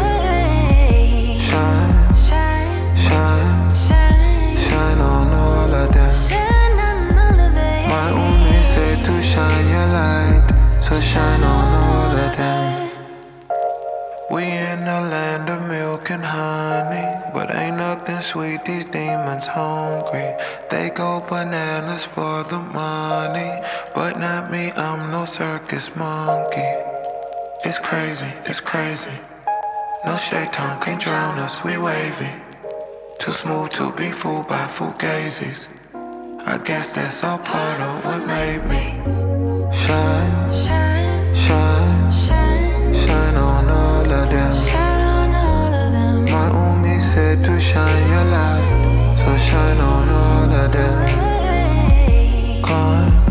Shine, 1.48 2.16
Shine, 2.16 2.96
shine, 3.06 3.70
shine, 3.86 4.58
shine 4.66 5.00
on 5.00 5.28
all 5.34 5.74
of 5.82 5.90
them. 5.94 6.16
My 7.92 8.08
Umi 8.10 8.64
said 8.64 8.98
to 9.06 9.22
shine 9.22 9.68
your 9.76 9.88
light, 10.00 10.46
so 10.80 11.00
shine 11.00 11.44
on 11.44 11.68
all 11.84 12.18
of 12.26 12.38
them. 12.38 12.90
We 14.32 14.44
in 14.44 14.80
the 14.80 15.00
land 15.14 15.50
of 15.50 15.62
milk 15.70 16.10
and 16.10 16.24
honey, 16.24 17.08
but 17.34 17.54
ain't 17.54 17.78
nothing 17.78 18.22
sweet. 18.22 18.66
These 18.66 18.86
demons 18.86 19.46
hungry. 19.48 20.34
They 20.72 20.90
go 20.90 21.20
bananas 21.30 22.04
for 22.04 22.44
the 22.44 22.60
money, 22.60 23.52
But 23.94 24.18
not 24.20 24.50
me, 24.52 24.72
I'm 24.76 25.12
no 25.12 25.26
circus 25.26 25.96
monkey. 25.96 26.72
It's 27.66 27.80
crazy, 27.80 28.28
it's 28.46 28.60
crazy. 28.60 29.14
No 30.06 30.18
shaitan 30.18 30.82
can't 30.82 31.02
drown 31.02 31.40
us, 31.40 31.64
we 31.64 31.78
wavy. 31.78 32.30
Too 33.20 33.32
smooth 33.32 33.70
to 33.72 33.92
be 33.94 34.12
fooled 34.12 34.50
by 34.50 34.68
fugazis. 34.68 35.70
I 36.46 36.58
guess 36.58 36.94
that's 36.94 37.24
all 37.24 37.38
part 37.38 37.80
of 37.80 38.06
what 38.06 38.28
made 38.28 38.64
me 38.66 38.84
shine, 39.72 40.52
shine, 40.52 41.34
shine, 41.34 42.12
shine 42.94 43.36
on 43.36 43.70
all 43.70 44.12
of 44.12 44.30
them. 44.30 44.54
My 46.84 47.00
said 47.00 47.44
to 47.46 47.60
shine 47.62 48.10
your 48.10 48.26
light, 48.26 49.16
so 49.18 49.38
shine 49.38 49.80
on 49.80 50.10
all 50.10 50.52
of 50.64 50.72
them. 50.74 51.00
Climb, 52.62 53.23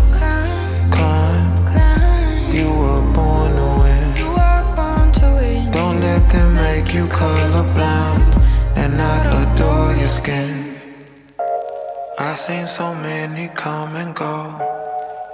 skin. 10.13 10.77
I've 12.19 12.39
seen 12.39 12.65
so 12.65 12.95
many 12.95 13.49
come 13.55 13.97
and 13.97 14.15
go. 14.15 14.37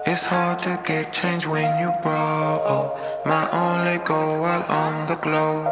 It's 0.06 0.26
hard 0.26 0.58
to 0.60 0.80
get 0.86 1.12
change 1.12 1.46
when 1.46 1.68
you 1.80 1.90
broke. 2.02 2.88
My 3.26 3.44
only 3.64 3.98
goal 4.06 4.40
while 4.42 4.64
on 4.82 4.94
the 5.10 5.16
globe 5.16 5.68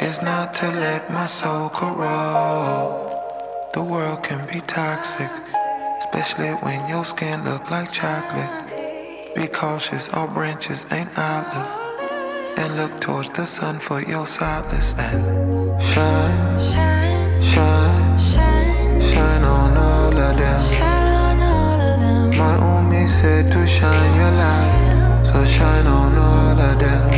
is 0.00 0.22
not 0.22 0.54
to 0.58 0.66
let 0.84 1.10
my 1.10 1.26
soul 1.26 1.68
corrode. 1.70 3.10
The 3.74 3.82
world 3.82 4.22
can 4.22 4.40
be 4.52 4.60
toxic, 4.60 5.32
especially 5.98 6.52
when 6.64 6.88
your 6.88 7.04
skin 7.04 7.44
look 7.44 7.70
like 7.70 7.90
chocolate. 7.92 8.54
Be 9.34 9.46
cautious, 9.48 10.08
all 10.14 10.28
branches 10.28 10.86
ain't 10.92 11.10
olive. 11.18 11.70
And 12.60 12.76
look 12.76 13.00
towards 13.00 13.30
the 13.30 13.46
sun 13.46 13.78
for 13.80 14.00
your 14.02 14.26
solace 14.26 14.94
and 14.98 15.22
shine, 15.82 16.60
shine, 16.60 17.42
shine, 17.42 17.42
shine 17.42 18.09
on 20.20 21.42
all 21.42 21.80
of 21.80 22.00
them. 22.00 22.30
My 22.38 22.54
Umi 22.80 23.08
said 23.08 23.50
to 23.52 23.66
shine 23.66 24.14
your 24.20 24.30
light, 24.32 25.22
so 25.24 25.44
shine 25.44 25.86
on 25.86 26.16
all 26.16 26.60
of 26.60 26.78
them. 26.78 27.10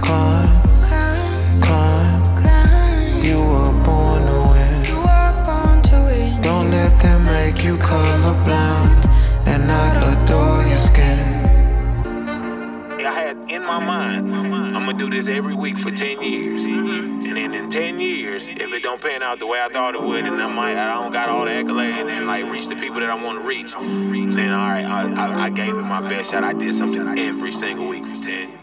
Climb, 0.00 0.44
climb, 1.62 3.24
you 3.24 3.38
were 3.38 3.72
born 3.84 4.22
to 5.92 6.00
win. 6.08 6.42
Don't 6.42 6.70
let 6.70 6.92
them 7.02 7.24
make 7.24 7.62
you 7.62 7.76
colorblind 7.76 9.06
and 9.46 9.66
not 9.66 9.96
adore 9.96 10.64
your 10.66 10.78
skin. 10.78 11.18
I 13.04 13.12
had 13.12 13.36
in 13.50 13.62
my 13.62 13.78
mind, 13.78 14.34
I'm 14.34 14.86
gonna 14.86 14.98
do 14.98 15.10
this 15.10 15.28
every 15.28 15.54
week 15.54 15.78
for 15.78 15.90
10 15.90 16.22
years. 16.22 17.11
And 17.32 17.38
then 17.38 17.54
in 17.54 17.70
10 17.70 17.98
years, 17.98 18.46
if 18.46 18.60
it 18.60 18.82
don't 18.82 19.00
pan 19.00 19.22
out 19.22 19.38
the 19.38 19.46
way 19.46 19.58
I 19.58 19.70
thought 19.70 19.94
it 19.94 20.02
would, 20.02 20.26
and 20.26 20.34
I 20.42 20.46
might, 20.48 20.76
I 20.76 20.92
don't 20.92 21.14
got 21.14 21.30
all 21.30 21.46
the 21.46 21.50
accolades 21.50 22.06
and 22.10 22.26
like 22.26 22.44
reach 22.44 22.68
the 22.68 22.74
people 22.74 23.00
that 23.00 23.08
I 23.08 23.14
want 23.14 23.40
to 23.40 23.48
reach, 23.48 23.70
then 23.72 24.50
all 24.50 24.68
right, 24.68 24.84
I, 24.84 25.10
I, 25.14 25.44
I 25.44 25.48
gave 25.48 25.70
it 25.70 25.80
my 25.80 26.06
best 26.06 26.30
shot. 26.30 26.44
I 26.44 26.52
did 26.52 26.76
something 26.76 27.18
every 27.18 27.54
single 27.54 27.88
week 27.88 28.02
for 28.02 28.22
10 28.22 28.24
years. 28.26 28.58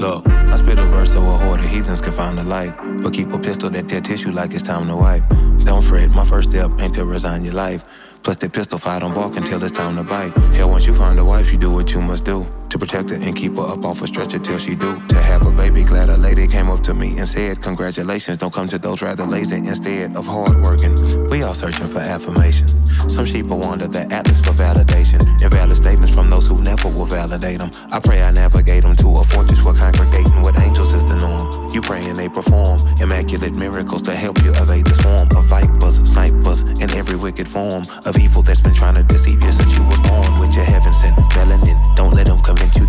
Look, 0.00 0.26
I 0.26 0.56
spit 0.56 0.78
a 0.78 0.86
verse 0.86 1.12
so 1.12 1.20
a 1.20 1.36
horde 1.36 1.60
of 1.60 1.66
heathens 1.66 2.00
can 2.00 2.14
find 2.14 2.38
the 2.38 2.44
light. 2.44 2.72
But 3.02 3.12
keep 3.12 3.30
a 3.34 3.38
pistol 3.38 3.68
that 3.68 3.90
tear 3.90 4.00
tissue 4.00 4.30
like 4.30 4.54
it's 4.54 4.62
time 4.62 4.88
to 4.88 4.96
wipe. 4.96 5.24
Don't 5.64 5.84
fret, 5.84 6.08
my 6.08 6.24
first 6.24 6.52
step 6.52 6.70
ain't 6.80 6.94
to 6.94 7.04
resign 7.04 7.44
your 7.44 7.52
life. 7.52 7.84
Plus 8.24 8.36
that 8.38 8.54
pistol 8.54 8.78
fight 8.78 9.00
don't 9.00 9.14
bark 9.14 9.36
until 9.36 9.62
it's 9.62 9.70
time 9.70 9.96
to 9.96 10.02
bite. 10.02 10.32
Hell, 10.54 10.70
once 10.70 10.86
you 10.86 10.94
find 10.94 11.18
a 11.18 11.24
wife, 11.24 11.52
you 11.52 11.58
do 11.58 11.70
what 11.70 11.92
you 11.92 12.00
must 12.00 12.24
do. 12.24 12.46
To 12.70 12.78
protect 12.78 13.10
her 13.10 13.16
and 13.16 13.36
keep 13.36 13.54
her 13.56 13.62
up 13.62 13.84
off 13.84 14.00
a 14.00 14.06
stretcher 14.06 14.38
till 14.38 14.56
she 14.56 14.74
do. 14.74 14.98
To 15.08 15.16
have 15.20 15.46
a 15.46 15.52
baby, 15.52 15.84
glad 15.84 16.08
a 16.08 16.16
lady 16.16 16.46
came 16.46 16.70
up 16.70 16.82
to 16.84 16.94
me 16.94 17.18
and 17.18 17.28
said, 17.28 17.60
Congratulations, 17.60 18.38
don't 18.38 18.52
come 18.52 18.66
to 18.68 18.78
those 18.78 19.02
rather 19.02 19.26
lazy 19.26 19.56
instead 19.56 20.16
of 20.16 20.26
hard 20.26 20.60
working. 20.62 20.94
We 21.28 21.42
all 21.42 21.52
searching 21.52 21.86
for 21.86 21.98
affirmation. 21.98 22.68
Some 23.10 23.26
sheep 23.26 23.46
will 23.46 23.58
wander 23.58 23.88
the 23.88 24.10
atlas 24.10 24.40
for 24.40 24.52
validation. 24.52 25.20
Invalid 25.42 25.76
statements 25.76 26.14
from 26.14 26.30
those 26.30 26.46
who 26.46 26.62
never 26.62 26.88
will 26.88 27.04
validate 27.04 27.58
them. 27.58 27.70
I 27.92 28.00
pray 28.00 28.22
I 28.22 28.30
navigate 28.30 28.84
them 28.84 28.96
to 28.96 29.18
a 29.18 29.24
fortress 29.24 29.62
where 29.62 29.74
congregating 29.74 30.40
with 30.40 30.58
angels 30.58 30.94
is 30.94 31.04
the 31.04 31.16
norm. 31.16 31.63
You 31.74 31.80
pray 31.80 32.04
and 32.06 32.16
they 32.16 32.28
perform 32.28 32.78
immaculate 33.00 33.52
miracles 33.52 34.00
to 34.02 34.14
help 34.14 34.40
you 34.44 34.50
evade 34.50 34.86
the 34.86 34.94
swarm 34.94 35.28
of 35.36 35.44
vipers, 35.46 35.96
snipers, 36.08 36.60
and 36.60 36.88
every 36.94 37.16
wicked 37.16 37.48
form 37.48 37.82
of 38.06 38.16
evil 38.16 38.42
that's 38.42 38.60
been 38.60 38.74
trying 38.74 38.94
to 38.94 39.02
deceive 39.02 39.42
you 39.42 39.50
since 39.50 39.76
you 39.76 39.82
was 39.82 39.98
born 40.06 40.38
with 40.38 40.54
your 40.54 40.62
heaven 40.62 40.92
sent 40.92 41.16
melanin. 41.34 41.96
Don't 41.96 42.03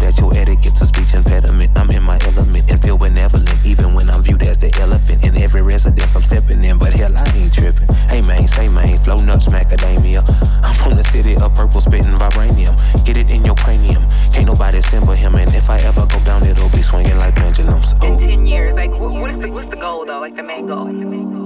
that 0.06 0.20
your 0.20 0.32
etiquette's 0.38 0.82
a 0.82 0.86
speech 0.86 1.16
impediment. 1.16 1.72
I'm 1.76 1.90
in 1.90 2.04
my 2.04 2.20
element 2.26 2.70
and 2.70 2.80
feel 2.80 2.98
benevolent, 2.98 3.50
even 3.66 3.96
when 3.96 4.08
I'm 4.10 4.22
viewed 4.22 4.44
as 4.44 4.58
the 4.58 4.70
elephant 4.80 5.24
in 5.26 5.36
every 5.36 5.64
residence 5.64 6.16
I'm 6.16 6.22
stepping 6.22 6.64
in. 6.64 6.78
But 6.78 6.94
hell, 6.94 7.18
I 7.18 7.26
ain't 7.36 7.52
tripping. 7.52 7.88
Hey 8.08 8.22
man, 8.22 8.48
say 8.48 8.70
man, 8.70 9.00
flow 9.00 9.20
nuts, 9.20 9.48
macadamia. 9.48 10.22
I'm 10.64 10.76
from 10.76 10.96
the 10.96 11.04
city 11.04 11.36
of 11.38 11.56
purple 11.56 11.82
spitting 11.82 12.14
vibranium. 12.22 12.76
Get 13.04 13.18
it 13.18 13.32
in 13.32 13.44
your 13.44 13.56
cranium. 13.56 14.04
Can't 14.32 14.46
nobody 14.46 14.78
assemble 14.78 15.14
him, 15.14 15.34
and 15.36 15.52
if 15.56 15.70
I 15.72 15.80
ever 15.80 16.06
go 16.06 16.20
down, 16.24 16.46
it'll 16.46 16.70
be 16.70 16.84
swinging 16.84 17.18
like 17.18 17.36
pendulums. 17.36 17.96
Oh. 18.02 18.20
Ten 18.20 18.46
years, 18.46 18.76
like 18.76 18.92
what, 18.92 19.12
what 19.12 19.32
is 19.32 19.40
the 19.40 19.50
what's 19.50 19.70
the 19.72 19.76
goal 19.78 20.06
though? 20.06 20.20
Like 20.20 20.36
the 20.36 20.44
main 20.44 20.68
goal? 20.68 20.86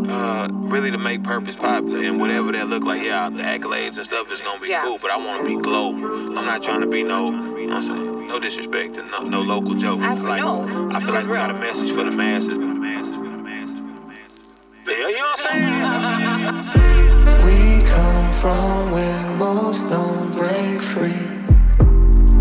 Uh, 0.09 0.47
really 0.51 0.91
to 0.91 0.97
make 0.97 1.23
purpose 1.23 1.55
popular 1.55 2.03
and 2.03 2.19
whatever 2.19 2.51
that 2.51 2.67
look 2.67 2.83
like. 2.83 3.03
Yeah, 3.03 3.29
the 3.29 3.43
accolades 3.43 3.95
and 3.97 4.05
stuff 4.05 4.27
is 4.31 4.41
gonna 4.41 4.59
be 4.59 4.67
Yeah. 4.69 4.83
cool, 4.83 4.97
but 5.01 5.11
I 5.11 5.17
want 5.17 5.43
to 5.43 5.47
be 5.47 5.61
global. 5.61 6.03
I'm 6.37 6.45
not 6.45 6.61
trying 6.63 6.81
to 6.81 6.87
be 6.87 7.03
no, 7.03 7.29
you 7.57 7.67
know 7.67 7.75
what 7.75 7.83
I'm 7.83 7.83
saying? 7.83 8.18
No 8.29 8.37
disrespect 8.37 8.93
to 8.93 9.03
no, 9.05 9.23
no 9.23 9.41
local 9.41 9.73
joke. 9.73 9.99
I 10.01 10.13
like, 10.13 10.43
know. 10.43 10.91
I 10.93 10.99
feel 10.99 11.15
like 11.15 11.25
we 11.25 11.33
got 11.33 11.49
a 11.49 11.53
message 11.55 11.89
for 11.89 12.03
the 12.03 12.11
masses. 12.11 12.49
For 12.49 12.59
the 12.59 12.65
masses. 12.67 13.09
For 13.09 13.23
the 13.23 13.37
masses. 13.41 13.79
Yeah, 14.85 15.07
you 15.07 15.17
know 15.17 15.33
what 15.33 15.47
I'm 15.49 16.63
saying? 16.69 17.43
We 17.43 17.81
come 17.89 18.31
from 18.33 18.91
where 18.91 19.31
most 19.31 19.89
don't 19.89 20.31
break 20.33 20.79
free. 20.79 21.25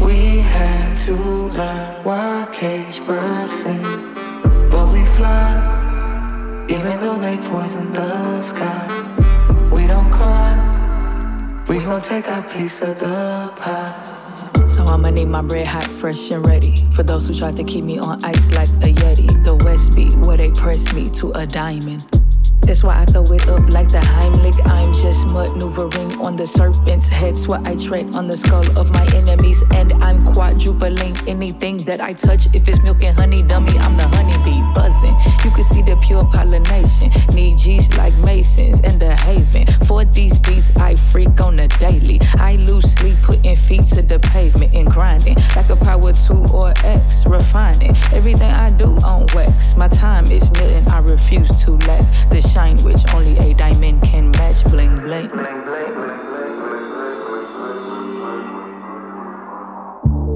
We 0.04 0.40
had 0.40 0.94
to 1.06 1.14
learn 1.14 2.04
why 2.04 2.46
cage 2.52 3.02
birds 3.06 3.50
sing, 3.50 4.12
but 4.70 4.92
we 4.92 5.06
fly, 5.06 6.66
even 6.68 7.00
though 7.00 7.16
they 7.16 7.38
poison 7.38 7.90
the 7.94 8.42
sky. 8.42 9.16
We 9.72 9.86
don't 9.86 10.10
cry, 10.10 11.64
we 11.66 11.78
gon' 11.78 12.02
take 12.02 12.28
our 12.28 12.42
piece 12.42 12.82
of 12.82 13.00
the 13.00 13.50
pie. 13.56 14.17
So 14.66 14.84
I'ma 14.84 15.10
need 15.10 15.28
my 15.28 15.42
bread 15.42 15.66
hot, 15.66 15.84
fresh 15.84 16.30
and 16.30 16.46
ready. 16.46 16.84
For 16.92 17.02
those 17.02 17.26
who 17.26 17.34
tried 17.34 17.56
to 17.56 17.64
keep 17.64 17.84
me 17.84 17.98
on 17.98 18.24
ice 18.24 18.52
like 18.54 18.68
a 18.68 18.92
Yeti. 18.92 19.44
The 19.44 19.56
West 19.56 19.94
Beat, 19.94 20.14
where 20.16 20.36
they 20.36 20.50
press 20.50 20.92
me 20.92 21.10
to 21.10 21.32
a 21.32 21.46
diamond. 21.46 22.04
That's 22.68 22.84
why 22.84 23.00
I 23.00 23.06
throw 23.06 23.24
it 23.32 23.48
up 23.48 23.70
like 23.70 23.88
the 23.88 23.98
Heimlich. 23.98 24.60
I'm 24.66 24.92
just 24.92 25.24
maneuvering 25.28 26.20
on 26.20 26.36
the 26.36 26.46
serpent's 26.46 27.08
heads 27.08 27.48
where 27.48 27.62
I 27.64 27.76
tread 27.76 28.14
on 28.14 28.26
the 28.26 28.36
skull 28.36 28.78
of 28.78 28.92
my 28.92 29.06
enemies. 29.14 29.62
And 29.70 29.90
I'm 30.02 30.22
quadrupling 30.22 31.16
anything 31.26 31.78
that 31.84 32.02
I 32.02 32.12
touch. 32.12 32.46
If 32.54 32.68
it's 32.68 32.82
milk 32.82 33.02
and 33.02 33.16
honey, 33.16 33.42
dummy, 33.42 33.72
I'm 33.78 33.96
the 33.96 34.06
honeybee 34.08 34.60
buzzing. 34.74 35.16
You 35.44 35.50
can 35.50 35.64
see 35.64 35.80
the 35.80 35.96
pure 36.02 36.24
pollination. 36.26 37.10
Need 37.34 37.56
G's 37.56 37.96
like 37.96 38.14
Masons 38.18 38.82
and 38.82 39.00
the 39.00 39.16
Haven. 39.16 39.66
For 39.86 40.04
these 40.04 40.38
beats, 40.38 40.76
I 40.76 40.94
freak 40.94 41.40
on 41.40 41.56
the 41.56 41.68
daily. 41.80 42.20
I 42.36 42.56
lose 42.56 42.92
sleep, 42.92 43.16
putting 43.22 43.56
to 44.02 44.06
the 44.06 44.18
pavement 44.28 44.74
and 44.74 44.88
grinding. 44.90 45.36
Like 45.56 45.68
a 45.70 45.76
power 45.76 46.12
2 46.12 46.34
or 46.54 46.72
X, 46.84 47.26
refining. 47.26 47.96
Everything 48.12 48.50
I 48.50 48.70
do 48.70 48.96
on 49.04 49.26
wax. 49.34 49.76
My 49.76 49.88
time 49.88 50.30
is 50.30 50.50
nothing, 50.52 50.86
I 50.88 50.98
refuse 51.00 51.48
to 51.64 51.72
lack. 51.88 52.04
The 52.30 52.40
shine 52.40 52.78
which 52.84 53.02
only 53.14 53.36
a 53.38 53.54
diamond 53.54 54.02
can 54.02 54.30
match. 54.32 54.64
Bling, 54.64 54.96
bling. 54.96 55.30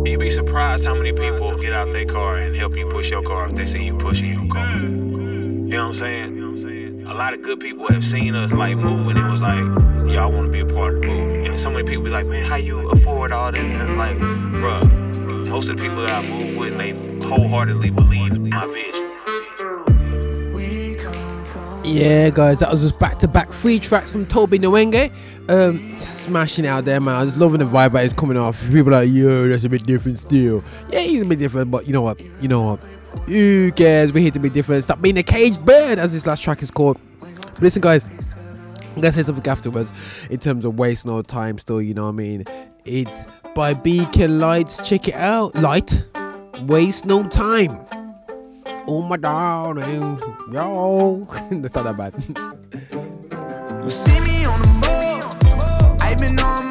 You'd 0.04 0.18
be 0.18 0.30
surprised 0.30 0.84
how 0.84 0.94
many 0.94 1.12
people 1.12 1.56
get 1.58 1.72
out 1.72 1.92
their 1.92 2.06
car 2.06 2.38
and 2.38 2.56
help 2.56 2.76
you 2.76 2.90
push 2.90 3.10
your 3.10 3.22
car 3.22 3.48
if 3.48 3.54
they 3.54 3.66
see 3.66 3.84
you 3.84 3.96
pushing 3.96 4.32
your 4.32 4.52
car. 4.52 4.66
You 4.72 5.78
know 5.78 5.88
what 5.88 5.94
I'm 5.94 5.94
saying? 5.94 6.41
A 7.12 7.14
lot 7.14 7.34
of 7.34 7.42
good 7.42 7.60
people 7.60 7.86
have 7.88 8.02
seen 8.02 8.34
us 8.34 8.52
like 8.52 8.74
moving 8.78 9.18
and 9.18 9.26
it 9.26 9.30
was 9.30 9.42
like, 9.42 9.58
y'all 10.10 10.32
want 10.32 10.46
to 10.46 10.50
be 10.50 10.60
a 10.60 10.66
part 10.66 10.94
of 10.94 11.02
the 11.02 11.08
movement. 11.08 11.46
And 11.46 11.60
so 11.60 11.70
many 11.70 11.86
people 11.86 12.04
be 12.04 12.08
like, 12.08 12.24
man, 12.24 12.48
how 12.48 12.56
you 12.56 12.88
afford 12.88 13.32
all 13.32 13.52
that? 13.52 13.60
And 13.60 13.98
like, 13.98 14.16
bruh, 14.16 15.46
most 15.46 15.68
of 15.68 15.76
the 15.76 15.82
people 15.82 15.98
that 15.98 16.08
I 16.08 16.26
move 16.26 16.56
with, 16.56 16.78
they 16.78 16.92
wholeheartedly 17.28 17.90
believe 17.90 18.32
in 18.32 18.48
my 18.48 18.66
vision. 18.66 19.10
Yeah, 21.84 22.30
guys, 22.30 22.60
that 22.60 22.70
was 22.70 22.80
just 22.80 22.98
back 22.98 23.18
to 23.18 23.28
back 23.28 23.52
three 23.52 23.78
tracks 23.78 24.10
from 24.10 24.24
Tobe 24.24 24.52
Nwigwe. 24.52 25.12
Um, 25.50 26.00
smashing 26.00 26.66
out 26.66 26.86
there, 26.86 26.98
man. 26.98 27.14
I 27.16 27.24
was 27.24 27.36
loving 27.36 27.58
the 27.58 27.66
vibe 27.66 27.92
that 27.92 28.06
is 28.06 28.14
coming 28.14 28.38
off. 28.38 28.58
People 28.70 28.94
are 28.94 29.04
like, 29.04 29.10
yo, 29.10 29.48
that's 29.48 29.64
a 29.64 29.68
bit 29.68 29.84
different 29.84 30.18
still. 30.18 30.64
Yeah, 30.90 31.00
he's 31.00 31.20
a 31.20 31.26
bit 31.26 31.38
different, 31.38 31.70
but 31.70 31.86
you 31.86 31.92
know 31.92 32.00
what? 32.00 32.18
You 32.40 32.48
know 32.48 32.62
what? 32.62 32.80
Who 33.26 33.72
cares? 33.72 34.12
We're 34.12 34.20
here 34.22 34.30
to 34.32 34.38
be 34.38 34.50
different. 34.50 34.84
Stop 34.84 35.00
being 35.00 35.16
a 35.18 35.22
caged 35.22 35.64
bird, 35.64 35.98
as 35.98 36.12
this 36.12 36.26
last 36.26 36.42
track 36.42 36.62
is 36.62 36.70
called. 36.70 36.98
But 37.20 37.62
listen, 37.62 37.80
guys, 37.80 38.04
I'm 38.06 38.96
gonna 38.96 39.12
say 39.12 39.22
something 39.22 39.46
afterwards 39.50 39.92
in 40.30 40.40
terms 40.40 40.64
of 40.64 40.78
waste 40.78 41.06
no 41.06 41.22
time. 41.22 41.58
Still, 41.58 41.80
you 41.80 41.94
know 41.94 42.04
what 42.04 42.10
I 42.10 42.12
mean. 42.12 42.44
It's 42.84 43.24
by 43.54 43.74
Beacon 43.74 44.38
Lights. 44.40 44.86
Check 44.86 45.08
it 45.08 45.14
out. 45.14 45.54
Light. 45.56 46.04
Waste 46.62 47.06
no 47.06 47.26
time. 47.28 47.78
Oh 48.86 49.02
my 49.02 49.16
darling, 49.16 50.20
yo. 50.50 51.26
That's 51.50 51.74
not 51.74 51.96
that 51.96 51.96
bad. 51.96 52.58
You 53.82 53.90
see 53.90 54.20
me 54.20 54.44
on 54.44 54.60
the 54.62 54.68
move. 54.68 55.96
I've 56.00 56.16
been 56.18 56.38
on 56.38 56.61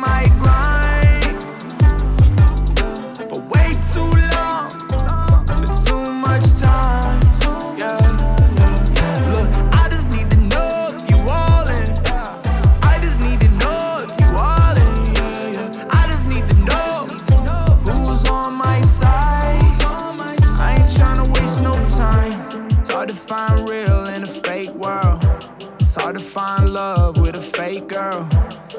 find 26.31 26.71
love 26.71 27.17
with 27.17 27.35
a 27.35 27.41
fake 27.41 27.89
girl. 27.89 28.25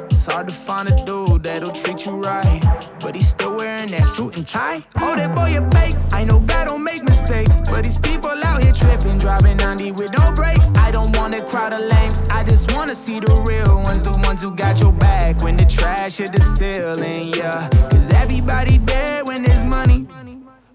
It's 0.08 0.24
hard 0.24 0.46
to 0.46 0.52
find 0.54 0.88
a 0.88 1.04
dude 1.04 1.42
that'll 1.42 1.70
treat 1.70 2.06
you 2.06 2.12
right. 2.12 2.62
But 2.98 3.14
he's 3.14 3.28
still 3.28 3.54
wearing 3.56 3.90
that 3.90 4.06
suit 4.06 4.36
and 4.36 4.46
tie. 4.46 4.82
Oh, 4.96 5.14
that 5.14 5.34
boy 5.34 5.58
a 5.58 5.70
fake. 5.70 5.96
I 6.12 6.24
know 6.24 6.40
God 6.40 6.64
don't 6.64 6.82
make 6.82 7.02
mistakes. 7.02 7.60
But 7.60 7.84
these 7.84 7.98
people 7.98 8.30
out 8.30 8.62
here 8.62 8.72
tripping, 8.72 9.18
driving 9.18 9.58
90 9.58 9.92
with 9.92 10.12
no 10.16 10.32
brakes. 10.32 10.72
I 10.76 10.90
don't 10.90 11.14
want 11.18 11.34
a 11.34 11.44
crowd 11.44 11.74
of 11.74 11.80
lames. 11.80 12.22
I 12.30 12.42
just 12.42 12.72
wanna 12.72 12.94
see 12.94 13.20
the 13.20 13.34
real 13.46 13.82
ones, 13.82 14.02
the 14.02 14.12
ones 14.12 14.42
who 14.42 14.54
got 14.54 14.80
your 14.80 14.92
back 14.92 15.42
when 15.42 15.58
the 15.58 15.66
trash 15.66 16.16
hit 16.16 16.32
the 16.32 16.40
ceiling, 16.40 17.34
yeah. 17.34 17.68
Cause 17.90 18.08
everybody 18.10 18.78
dead 18.78 19.26
when 19.26 19.42
there's 19.42 19.64
money. 19.64 20.08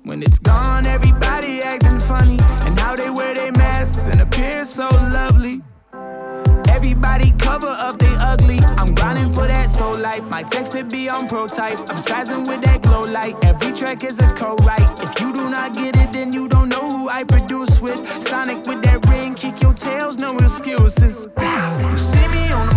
When 0.04 0.22
it's 0.22 0.38
gone, 0.38 0.86
everybody 0.86 1.64
acting 1.64 2.00
funny. 2.00 2.38
And 2.68 2.80
how 2.80 2.96
they 2.96 3.10
wear 3.10 3.34
their 3.34 3.52
masks 3.52 4.06
and 4.06 4.22
appear 4.22 4.64
so 4.64 4.88
lovely. 4.90 5.64
Everybody 6.78 7.32
cover 7.40 7.76
up 7.88 7.98
they 7.98 8.16
ugly. 8.20 8.60
I'm 8.78 8.94
grinding 8.94 9.34
for 9.34 9.48
that 9.48 9.68
soul 9.68 9.98
life. 9.98 10.22
My 10.26 10.44
text 10.44 10.74
to 10.74 10.84
be 10.84 11.10
on 11.10 11.28
prototype. 11.28 11.80
I'm 11.90 11.98
spazzing 11.98 12.48
with 12.48 12.62
that 12.62 12.84
glow 12.84 13.02
light. 13.02 13.36
Every 13.44 13.74
track 13.74 14.04
is 14.04 14.20
a 14.20 14.30
co-write. 14.36 14.88
If 15.02 15.20
you 15.20 15.34
do 15.34 15.50
not 15.50 15.74
get 15.74 15.96
it, 15.96 16.12
then 16.14 16.32
you 16.32 16.48
don't 16.48 16.70
know 16.70 16.88
who 16.88 17.10
I 17.10 17.24
produce 17.24 17.82
with. 17.82 18.00
Sonic 18.22 18.68
with 18.68 18.84
that 18.84 19.04
ring, 19.08 19.34
kick 19.34 19.60
your 19.60 19.74
tails, 19.74 20.18
no 20.18 20.38
excuses. 20.38 21.28
You 21.42 21.98
see 21.98 22.28
me 22.28 22.52
on 22.52 22.77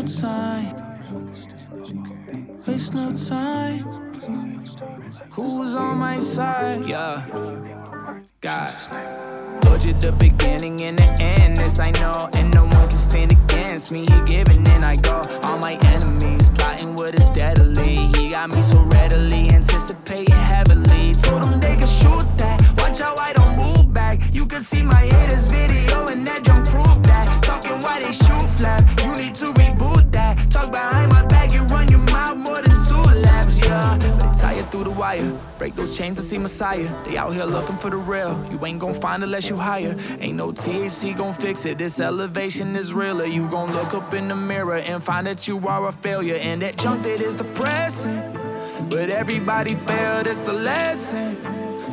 no 0.00 0.06
time. 0.06 0.76
Waste 2.66 2.94
no 2.94 3.12
time. 3.12 3.84
Who's 5.30 5.74
on 5.74 5.98
my 5.98 6.18
side? 6.18 6.86
Yeah. 6.86 7.22
God. 8.40 9.60
Told 9.60 9.84
you 9.84 9.92
the 9.94 10.12
beginning 10.12 10.80
and 10.82 10.98
the 10.98 11.22
end, 11.22 11.58
this 11.58 11.78
I 11.78 11.90
know, 12.00 12.30
and 12.32 12.52
no 12.54 12.64
one 12.64 12.88
can 12.88 12.96
stand 12.96 13.32
against 13.32 13.92
me. 13.92 14.00
He 14.00 14.20
giving 14.24 14.66
and 14.68 14.84
I 14.84 14.96
go. 14.96 15.22
All 15.42 15.58
my 15.58 15.74
enemies 15.74 16.48
plotting 16.50 16.96
what 16.96 17.14
is 17.14 17.26
deadly. 17.30 17.96
He 18.14 18.30
got 18.30 18.48
me 18.50 18.62
so 18.62 18.80
readily 18.80 19.50
anticipating 19.50 20.34
heavily. 20.34 21.14
Told 21.14 21.42
them 21.42 21.60
they 21.60 21.76
could 21.76 21.88
shoot 21.88 22.26
that. 22.38 22.58
Watch 22.78 23.00
how 23.00 23.16
I 23.16 23.32
don't 23.34 23.56
move 23.56 23.92
back. 23.92 24.20
You 24.32 24.46
can 24.46 24.62
see 24.62 24.82
my 24.82 25.04
haters 25.04 25.48
video 25.48 26.08
and 26.08 26.26
that 26.26 26.44
don't 26.44 26.66
prove 26.66 27.02
that. 27.02 27.42
Talking 27.42 27.82
why 27.82 28.00
they 28.00 28.12
shoot 28.12 28.48
flat. 28.56 28.82
You 29.04 29.14
need 29.16 29.34
to 29.36 29.59
Talk 30.50 30.70
behind 30.70 31.10
my 31.10 31.24
back, 31.26 31.52
you 31.52 31.62
run 31.64 31.88
your 31.88 32.00
mouth 32.00 32.36
more 32.36 32.62
than 32.62 32.76
two 32.88 33.02
laps, 33.20 33.58
yeah. 33.58 33.96
But 33.98 34.18
they 34.18 34.38
tie 34.38 34.54
you 34.56 34.62
through 34.64 34.84
the 34.84 34.90
wire. 34.90 35.38
Break 35.58 35.74
those 35.74 35.96
chains 35.96 36.16
to 36.16 36.22
see 36.22 36.38
Messiah. 36.38 36.88
They 37.04 37.16
out 37.16 37.32
here 37.32 37.44
looking 37.44 37.76
for 37.76 37.90
the 37.90 37.96
real. 37.96 38.42
You 38.50 38.64
ain't 38.64 38.78
gon' 38.78 38.94
find 38.94 39.22
unless 39.22 39.48
you 39.48 39.56
hire. 39.56 39.96
Ain't 40.20 40.36
no 40.36 40.52
THC 40.52 41.16
gon' 41.16 41.32
fix 41.32 41.64
it. 41.64 41.78
This 41.78 42.00
elevation 42.00 42.76
is 42.76 42.92
realer. 42.94 43.26
You 43.26 43.48
gon' 43.48 43.72
look 43.72 43.94
up 43.94 44.14
in 44.14 44.28
the 44.28 44.36
mirror 44.36 44.76
and 44.76 45.02
find 45.02 45.26
that 45.26 45.46
you 45.48 45.66
are 45.66 45.88
a 45.88 45.92
failure. 45.92 46.36
And 46.36 46.62
that 46.62 46.76
junk 46.76 47.02
that 47.04 47.20
is 47.20 47.34
depressing. 47.34 48.36
But 48.88 49.10
everybody 49.10 49.74
failed, 49.74 50.26
it's 50.26 50.40
the 50.40 50.52
lesson. 50.52 51.36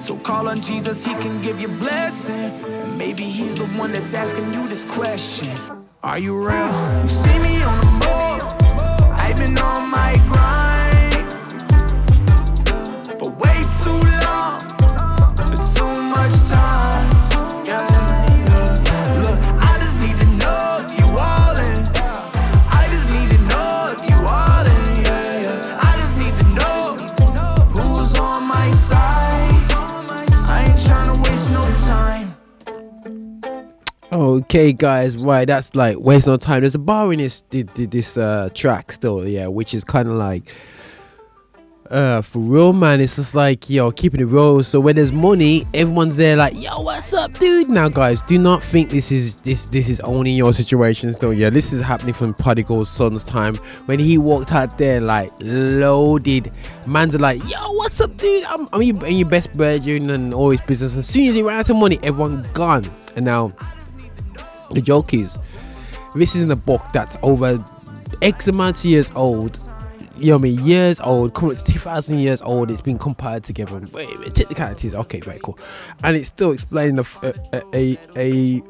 So 0.02 0.16
call 0.18 0.48
on 0.48 0.62
Jesus, 0.62 1.04
he 1.06 1.14
can 1.16 1.42
give 1.42 1.60
you 1.60 1.68
blessing. 1.68 2.36
And 2.36 2.98
maybe 2.98 3.24
he's 3.24 3.56
the 3.56 3.66
one 3.80 3.92
that's 3.92 4.14
asking 4.14 4.54
you 4.54 4.68
this 4.68 4.86
question. 4.86 5.58
Are 6.04 6.20
you 6.20 6.38
real? 6.38 7.02
You 7.02 7.08
see 7.08 7.40
me 7.40 7.62
on 7.64 7.80
the 7.80 7.97
on 9.56 9.90
my 9.90 10.37
Okay, 34.48 34.72
guys, 34.72 35.18
right. 35.18 35.46
That's 35.46 35.76
like 35.76 36.00
waste 36.00 36.26
no 36.26 36.38
time. 36.38 36.62
There's 36.62 36.74
a 36.74 36.80
bar 36.80 37.12
in 37.12 37.20
this 37.20 37.42
thi- 37.50 37.64
thi- 37.64 37.86
this 37.86 38.16
uh, 38.16 38.48
track 38.54 38.94
still, 38.94 39.28
yeah, 39.28 39.48
which 39.48 39.74
is 39.74 39.84
kind 39.84 40.08
of 40.08 40.16
like 40.16 40.54
uh 41.92 42.22
for 42.22 42.40
real, 42.40 42.72
man. 42.72 43.02
It's 43.02 43.18
just 43.18 43.36
like 43.36 43.70
yo, 43.70 43.92
keeping 43.92 44.22
it 44.22 44.24
real. 44.24 44.64
So 44.64 44.80
when 44.80 44.96
there's 44.96 45.12
money, 45.12 45.66
everyone's 45.74 46.16
there 46.16 46.38
like, 46.38 46.54
yo, 46.56 46.70
what's 46.82 47.12
up, 47.12 47.38
dude? 47.40 47.68
Now, 47.68 47.90
guys, 47.90 48.22
do 48.22 48.40
not 48.40 48.64
think 48.64 48.90
this 48.90 49.12
is 49.12 49.36
this 49.42 49.66
this 49.66 49.90
is 49.90 50.00
only 50.00 50.32
your 50.32 50.54
situation. 50.54 51.12
Still, 51.12 51.34
yeah, 51.34 51.50
this 51.50 51.74
is 51.74 51.82
happening 51.84 52.14
from 52.14 52.34
Prodigal 52.34 52.86
Son's 52.86 53.26
time 53.26 53.58
when 53.88 54.00
he 54.00 54.18
walked 54.18 54.54
out 54.54 54.78
there 54.78 55.02
like 55.02 55.30
loaded. 55.42 56.54
Man's 56.86 57.16
are 57.16 57.20
like, 57.20 57.40
yo, 57.52 57.58
what's 57.74 58.00
up, 58.00 58.16
dude? 58.16 58.46
I'm, 58.46 58.70
I'm 58.72 58.82
your, 58.82 59.08
your 59.08 59.28
best 59.28 59.52
brethren 59.58 60.10
and 60.10 60.34
all 60.34 60.52
his 60.52 60.62
business. 60.62 60.96
As 60.96 61.06
soon 61.06 61.28
as 61.28 61.36
he 61.36 61.42
ran 61.42 61.60
out 61.60 61.70
of 61.70 61.76
money, 61.76 62.00
everyone 62.02 62.48
gone. 62.54 62.90
And 63.18 63.26
now 63.26 63.52
the 64.72 64.82
joke 64.82 65.14
is, 65.14 65.38
this 66.16 66.36
is 66.36 66.44
in 66.44 66.52
a 66.52 66.56
book 66.56 66.82
that's 66.94 67.18
over 67.22 67.64
X 68.22 68.48
amount 68.48 68.78
of 68.78 68.86
years 68.86 69.12
old. 69.16 69.60
You 70.18 70.30
know 70.30 70.38
what 70.38 70.40
I 70.40 70.44
mean? 70.44 70.66
Years 70.66 71.00
old, 71.00 71.36
coming 71.36 71.56
to 71.56 71.64
2,000 71.64 72.18
years 72.18 72.42
old. 72.42 72.72
It's 72.72 72.82
been 72.82 72.98
compiled 72.98 73.44
together. 73.44 73.80
Wait, 73.92 74.20
wait, 74.20 74.34
technicalities. 74.34 74.96
Okay, 74.96 75.20
very 75.20 75.40
cool. 75.44 75.60
And 76.04 76.18
it's 76.18 76.30
still 76.30 76.54
explaining 76.54 77.00
uh, 77.00 77.34
uh, 77.54 77.62
a 77.74 77.98
a 78.16 78.64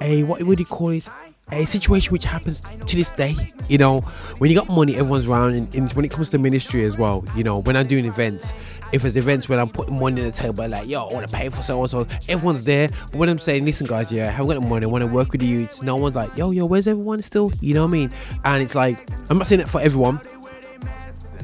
a 0.00 0.22
what 0.22 0.42
would 0.44 0.60
you 0.60 0.66
call 0.66 0.90
it? 0.90 1.08
A 1.52 1.66
situation 1.66 2.12
which 2.12 2.24
happens 2.24 2.60
to 2.60 2.96
this 2.96 3.10
day. 3.10 3.36
You 3.68 3.78
know, 3.78 4.00
when 4.38 4.50
you 4.50 4.56
got 4.56 4.68
money, 4.68 4.96
everyone's 4.96 5.28
around. 5.28 5.54
And, 5.54 5.74
and 5.74 5.92
when 5.92 6.04
it 6.04 6.10
comes 6.10 6.30
to 6.30 6.38
ministry 6.38 6.84
as 6.84 6.96
well, 6.96 7.24
you 7.36 7.44
know, 7.44 7.58
when 7.58 7.76
I'm 7.76 7.86
doing 7.86 8.06
events, 8.06 8.52
if 8.92 9.02
there's 9.02 9.16
events 9.16 9.48
when 9.48 9.58
I'm 9.58 9.68
putting 9.68 9.98
money 9.98 10.22
on 10.22 10.26
the 10.28 10.32
table, 10.32 10.66
like, 10.66 10.88
yo, 10.88 11.08
I 11.08 11.12
want 11.12 11.28
to 11.28 11.34
pay 11.34 11.48
for 11.50 11.62
so 11.62 11.80
and 11.80 11.90
so, 11.90 12.06
everyone's 12.28 12.64
there. 12.64 12.88
But 12.88 13.16
when 13.16 13.28
I'm 13.28 13.38
saying, 13.38 13.64
listen, 13.64 13.86
guys, 13.86 14.10
yeah, 14.10 14.28
I 14.28 14.30
haven't 14.30 14.48
got 14.48 14.62
the 14.62 14.68
money, 14.68 14.84
I 14.84 14.88
want 14.88 15.02
to 15.02 15.08
work 15.08 15.32
with 15.32 15.42
you, 15.42 15.60
it's 15.60 15.82
no 15.82 15.96
one's 15.96 16.14
like, 16.14 16.34
yo, 16.36 16.50
yo, 16.50 16.64
where's 16.64 16.88
everyone 16.88 17.20
still? 17.22 17.52
You 17.60 17.74
know 17.74 17.82
what 17.82 17.88
I 17.88 17.92
mean? 17.92 18.10
And 18.44 18.62
it's 18.62 18.74
like, 18.74 19.08
I'm 19.30 19.38
not 19.38 19.46
saying 19.46 19.60
it 19.60 19.68
for 19.68 19.80
everyone. 19.80 20.20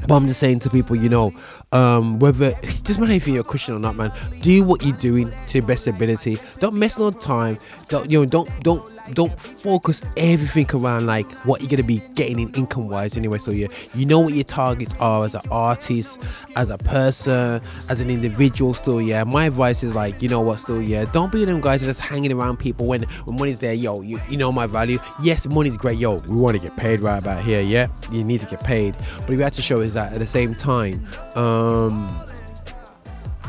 But 0.07 0.15
I'm 0.15 0.27
just 0.27 0.41
saying 0.41 0.61
to 0.61 0.71
people, 0.71 0.97
you 0.97 1.11
know, 1.11 1.35
um, 1.73 2.19
whether 2.19 2.55
it 2.63 2.83
doesn't 2.83 2.99
matter 2.99 3.13
if 3.13 3.29
you're 3.29 3.43
a 3.43 3.45
Christian 3.45 3.75
or 3.75 3.79
not, 3.79 3.95
man. 3.95 4.11
Do 4.41 4.65
what 4.65 4.83
you're 4.83 4.97
doing 4.97 5.31
to 5.49 5.59
your 5.59 5.67
best 5.67 5.87
ability. 5.87 6.39
Don't 6.61 6.75
mess 6.75 6.99
no 6.99 7.11
time. 7.11 7.59
Don't 7.89 8.11
you 8.11 8.21
know? 8.21 8.25
Don't 8.25 8.63
don't 8.63 8.98
don't 9.15 9.39
focus 9.41 10.03
everything 10.17 10.69
around 10.75 11.07
like 11.07 11.31
what 11.45 11.61
you're 11.61 11.71
gonna 11.71 11.83
be 11.83 12.03
getting 12.15 12.41
in 12.41 12.51
income 12.51 12.89
wise 12.89 13.17
anyway. 13.17 13.39
So 13.39 13.51
yeah, 13.51 13.69
you 13.95 14.07
know 14.07 14.21
what 14.21 14.35
your 14.35 14.45
targets 14.45 14.95
are 15.01 15.25
as 15.25 15.35
an 15.35 15.43
artist, 15.51 16.21
as 16.57 16.71
a 16.71 16.79
person, 16.79 17.61
as 17.89 18.01
an 18.01 18.11
individual. 18.11 18.75
Still, 18.75 19.01
yeah. 19.01 19.25
My 19.25 19.47
advice 19.47 19.83
is 19.83 19.95
like, 19.95 20.21
you 20.23 20.29
know 20.29 20.41
what? 20.41 20.61
Still, 20.61 20.83
yeah. 20.83 21.05
Don't 21.07 21.33
be 21.33 21.45
them 21.45 21.61
guys 21.61 21.81
that 21.81 21.87
just 21.87 22.01
hanging 22.01 22.33
around 22.33 22.59
people 22.59 22.87
when 22.87 23.03
when 23.25 23.37
money's 23.37 23.59
there. 23.59 23.75
Yo, 23.75 24.01
you 24.03 24.21
you 24.29 24.37
know 24.37 24.53
my 24.53 24.67
value. 24.67 24.99
Yes, 25.23 25.47
money's 25.47 25.77
great. 25.77 25.99
Yo, 25.99 26.15
we 26.15 26.37
want 26.37 26.57
to 26.57 26.63
get 26.63 26.77
paid 26.77 27.01
right 27.01 27.21
about 27.21 27.43
here. 27.43 27.61
Yeah, 27.61 27.89
you 28.11 28.25
need 28.25 28.41
to 28.41 28.47
get 28.47 28.63
paid. 28.63 28.95
But 29.21 29.31
we 29.31 29.43
have 29.43 29.53
to 29.53 29.63
show 29.63 29.81
is 29.81 29.95
that 29.95 30.13
at 30.13 30.19
the 30.19 30.27
same 30.27 30.55
time, 30.55 31.07
um 31.35 32.28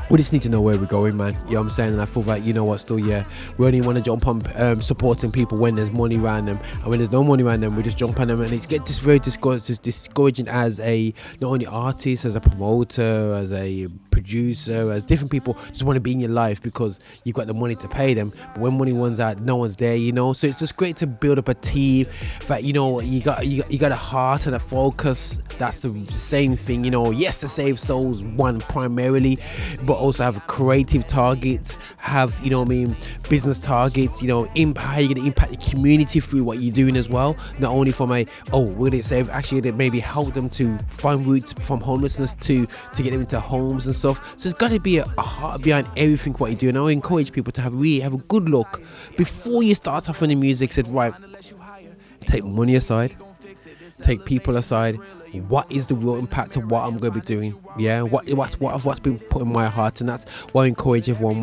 we 0.10 0.18
just 0.18 0.34
need 0.34 0.42
to 0.42 0.50
know 0.50 0.62
where 0.62 0.78
we're 0.78 0.86
going, 0.86 1.16
man. 1.16 1.34
You 1.46 1.54
know 1.54 1.60
what 1.60 1.62
I'm 1.62 1.70
saying? 1.70 1.94
And 1.94 2.02
I 2.02 2.06
feel 2.06 2.24
like, 2.24 2.44
you 2.44 2.54
know 2.54 2.64
what, 2.64 2.80
still, 2.80 3.00
yeah, 3.00 3.24
we 3.58 3.66
only 3.66 3.82
want 3.82 3.98
to 3.98 4.04
jump 4.04 4.28
on 4.28 4.42
um, 4.56 4.82
supporting 4.82 5.32
people 5.32 5.58
when 5.58 5.76
there's 5.76 5.92
money 5.92 6.18
around 6.18 6.46
them. 6.46 6.60
And 6.82 6.88
when 6.88 7.00
there's 7.00 7.12
no 7.12 7.24
money 7.24 7.44
around 7.44 7.62
them, 7.62 7.76
we 7.76 7.84
just 7.84 7.98
jump 7.98 8.20
on 8.20 8.28
them. 8.28 8.42
And 8.42 8.52
it's 8.52 8.66
get 8.66 8.86
this 8.86 8.98
very 8.98 9.20
discouraging, 9.20 9.78
discouraging 9.82 10.48
as 10.48 10.80
a, 10.80 11.14
not 11.42 11.50
only 11.50 11.68
artist, 11.68 12.26
as 12.26 12.36
a 12.36 12.42
promoter, 12.42 13.36
as 13.36 13.54
a 13.54 13.88
producer, 14.22 14.92
as 14.92 15.04
different 15.04 15.32
people 15.32 15.58
just 15.70 15.84
want 15.84 15.96
to 15.96 16.02
be 16.02 16.12
in 16.12 16.20
your 16.20 16.30
life 16.30 16.62
because 16.62 17.00
you've 17.24 17.36
got 17.36 17.48
the 17.48 17.54
money 17.54 17.76
to 17.76 17.88
pay 17.88 18.14
them. 18.14 18.32
But 18.54 18.60
when 18.60 18.78
money 18.78 18.94
runs 18.94 19.20
out, 19.20 19.40
no 19.42 19.56
one's 19.56 19.76
there, 19.76 19.96
you 19.96 20.12
know? 20.12 20.34
So 20.34 20.48
it's 20.48 20.60
just 20.60 20.76
great 20.76 20.98
to 20.98 21.08
build 21.08 21.38
up 21.40 21.48
a 21.48 21.54
team 21.54 22.08
that, 22.48 22.64
you 22.64 22.74
know, 22.74 23.00
you 23.00 23.22
got, 23.22 23.48
you 23.48 23.62
got, 23.62 23.72
you 23.72 23.80
got 23.80 23.92
a 23.92 23.96
heart 23.96 24.46
and 24.46 24.56
a 24.56 24.60
focus. 24.60 25.40
That's 25.58 25.82
the 25.82 26.06
same 26.06 26.56
thing, 26.56 26.84
you 26.84 26.92
know. 26.92 27.12
Yes, 27.12 27.40
to 27.40 27.48
save 27.48 27.80
souls, 27.80 28.22
one 28.22 28.60
primarily, 28.60 29.40
but 29.84 29.94
also 29.94 30.24
have 30.24 30.46
creative 30.48 31.08
targets, 31.08 31.78
have 31.98 32.40
you 32.44 32.50
know 32.50 32.62
I 32.62 32.66
mean, 32.66 32.96
business 33.30 33.60
targets. 33.60 34.22
You 34.22 34.28
know, 34.28 34.46
impact 34.56 35.02
you're 35.02 35.14
gonna 35.14 35.28
impact 35.28 35.52
the 35.52 35.58
community 35.58 36.20
through 36.20 36.44
what 36.44 36.60
you're 36.60 36.74
doing 36.74 36.96
as 36.96 37.10
well. 37.10 37.36
Not 37.60 37.72
only 37.72 37.92
from 37.92 38.12
a 38.12 38.26
oh, 38.54 38.66
will 38.74 38.94
it 38.94 39.06
save? 39.06 39.30
Actually, 39.30 39.68
it 39.68 39.76
maybe 39.76 40.00
help 40.00 40.34
them 40.34 40.50
to 40.52 40.78
find 40.90 41.26
routes 41.26 41.54
from 41.54 41.82
homelessness 41.82 42.34
to 42.36 42.68
to 42.94 43.04
get 43.04 43.12
them 43.12 43.22
into 43.22 43.40
homes 43.40 43.88
and 43.88 43.96
stuff. 44.16 44.34
So 44.38 44.50
there's 44.50 44.54
got 44.54 44.70
to 44.70 44.80
be 44.80 44.98
a, 44.98 45.06
a 45.18 45.22
heart 45.22 45.62
behind 45.62 45.88
everything 45.98 46.34
what 46.34 46.52
you 46.52 46.58
do. 46.58 46.70
And 46.70 46.78
I 46.78 46.92
encourage 46.92 47.32
people 47.32 47.52
to 47.54 47.62
have 47.62 47.74
really 47.74 48.00
have 48.02 48.14
a 48.14 48.18
good 48.18 48.50
look 48.50 48.82
before 49.18 49.64
you 49.64 49.76
start 49.76 50.10
off 50.10 50.22
on 50.22 50.30
the 50.30 50.36
music. 50.36 50.74
Said 50.74 50.88
right, 50.88 51.14
take 52.26 52.44
money 52.44 52.76
aside, 52.76 53.16
take 54.02 54.26
people 54.26 54.58
aside 54.58 55.00
what 55.48 55.72
is 55.72 55.88
the 55.88 55.96
real 55.96 56.16
impact 56.16 56.56
of 56.56 56.72
what 56.72 56.84
I'm 56.84 56.98
going 56.98 57.14
to 57.14 57.20
be 57.20 57.26
doing? 57.26 57.56
Yeah, 57.78 58.02
what 58.02 58.28
what's 58.30 58.60
what 58.60 58.84
what's 58.84 59.00
been 59.00 59.20
put 59.20 59.42
in 59.42 59.52
my 59.52 59.68
heart, 59.68 60.02
and 60.02 60.10
that's 60.10 60.26
why 60.54 60.64
I 60.64 60.68
encourage 60.68 61.10
everyone. 61.10 61.42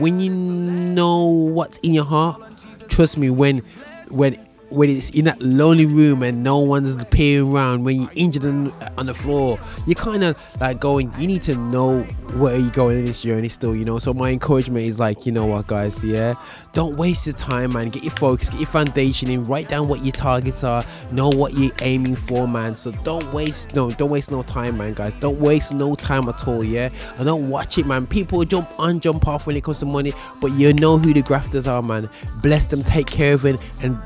When 0.00 0.20
you 0.20 0.30
know 0.30 1.26
what's 1.26 1.78
in 1.78 1.94
your 1.94 2.04
heart, 2.04 2.40
trust 2.88 3.16
me. 3.16 3.30
When 3.30 3.62
when 4.10 4.44
when 4.70 4.88
it's 4.88 5.10
in 5.10 5.24
that 5.26 5.40
lonely 5.42 5.86
room 5.86 6.22
and 6.22 6.42
no 6.42 6.58
one's 6.58 7.02
peering 7.06 7.52
around, 7.52 7.84
when 7.84 8.02
you're 8.02 8.10
injured 8.14 8.44
on, 8.44 8.72
on 8.96 9.06
the 9.06 9.14
floor, 9.14 9.58
you're 9.86 9.94
kind 9.94 10.24
of 10.24 10.38
like 10.60 10.80
going, 10.80 11.12
you 11.18 11.26
need 11.26 11.42
to 11.42 11.54
know 11.56 12.02
where 12.34 12.56
you're 12.56 12.70
going 12.70 12.98
in 12.98 13.04
this 13.04 13.20
journey 13.20 13.48
still, 13.48 13.74
you 13.74 13.84
know. 13.84 13.98
So 13.98 14.14
my 14.14 14.30
encouragement 14.30 14.86
is 14.86 14.98
like, 14.98 15.26
you 15.26 15.32
know 15.32 15.46
what, 15.46 15.66
guys, 15.66 16.02
yeah, 16.04 16.34
don't 16.72 16.96
waste 16.96 17.26
your 17.26 17.34
time, 17.34 17.72
man. 17.72 17.88
Get 17.88 18.04
your 18.04 18.12
focus, 18.12 18.50
get 18.50 18.60
your 18.60 18.68
foundation 18.68 19.30
in, 19.30 19.44
write 19.44 19.68
down 19.68 19.88
what 19.88 20.04
your 20.04 20.12
targets 20.12 20.62
are, 20.62 20.84
know 21.10 21.28
what 21.28 21.54
you're 21.54 21.74
aiming 21.80 22.16
for, 22.16 22.46
man. 22.46 22.74
So 22.74 22.92
don't 22.92 23.30
waste 23.32 23.74
no, 23.74 23.90
don't 23.90 24.10
waste 24.10 24.30
no 24.30 24.42
time, 24.42 24.78
man, 24.78 24.94
guys. 24.94 25.12
Don't 25.20 25.40
waste 25.40 25.72
no 25.72 25.94
time 25.94 26.28
at 26.28 26.46
all, 26.46 26.62
yeah. 26.62 26.90
And 27.16 27.26
don't 27.26 27.48
watch 27.48 27.78
it, 27.78 27.86
man. 27.86 28.06
People 28.06 28.44
jump 28.44 28.70
on, 28.78 29.00
jump 29.00 29.26
off 29.26 29.46
when 29.46 29.56
it 29.56 29.64
comes 29.64 29.80
to 29.80 29.86
money, 29.86 30.12
but 30.40 30.52
you 30.52 30.72
know 30.72 30.98
who 30.98 31.12
the 31.12 31.22
grafters 31.22 31.66
are, 31.66 31.82
man. 31.82 32.08
Bless 32.42 32.66
them, 32.66 32.84
take 32.84 33.06
care 33.06 33.34
of 33.34 33.44
it, 33.44 33.60
and 33.82 34.00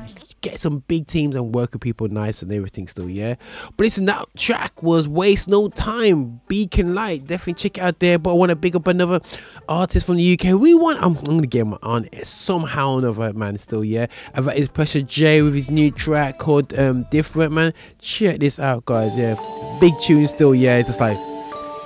get 0.45 0.61
some 0.61 0.81
big 0.87 1.07
teams 1.07 1.35
and 1.35 1.55
work 1.55 1.73
with 1.73 1.81
people 1.81 2.07
nice 2.09 2.43
and 2.43 2.53
everything 2.53 2.87
still, 2.87 3.09
yeah. 3.09 3.35
But 3.77 3.85
listen, 3.85 4.05
that 4.05 4.27
track 4.37 4.83
was 4.83 5.09
Waste 5.09 5.49
No 5.49 5.69
Time, 5.69 6.41
Beacon 6.49 6.95
Light. 6.95 7.27
Definitely 7.27 7.55
check 7.55 7.79
it 7.79 7.81
out 7.81 7.99
there. 7.99 8.19
But 8.19 8.31
I 8.31 8.35
want 8.35 8.51
to 8.51 8.57
big 8.57 8.77
up 8.77 8.87
another 8.87 9.21
artist 9.69 10.07
from 10.07 10.17
the 10.17 10.39
UK. 10.39 10.61
We 10.61 10.75
want, 10.75 10.99
I'm, 10.99 11.17
I'm 11.17 11.25
gonna 11.25 11.47
get 11.47 11.63
him 11.63 11.75
on 11.83 12.09
somehow 12.23 12.93
or 12.93 12.99
another, 12.99 13.33
man, 13.33 13.57
still, 13.59 13.85
yeah. 13.85 14.07
And 14.35 14.47
that 14.47 14.57
is 14.57 14.69
Presha 14.69 15.05
J 15.05 15.43
with 15.43 15.55
his 15.55 15.71
new 15.71 15.91
track 15.91 16.39
called 16.39 16.79
um 16.79 17.07
Different, 17.11 17.53
man. 17.53 17.73
Check 17.99 18.41
this 18.41 18.59
out, 18.59 18.85
guys, 18.85 19.17
yeah. 19.17 19.37
Big 19.81 19.95
tune 20.01 20.27
still, 20.27 20.55
yeah. 20.55 20.83
Just 20.83 21.01
like 21.01 21.19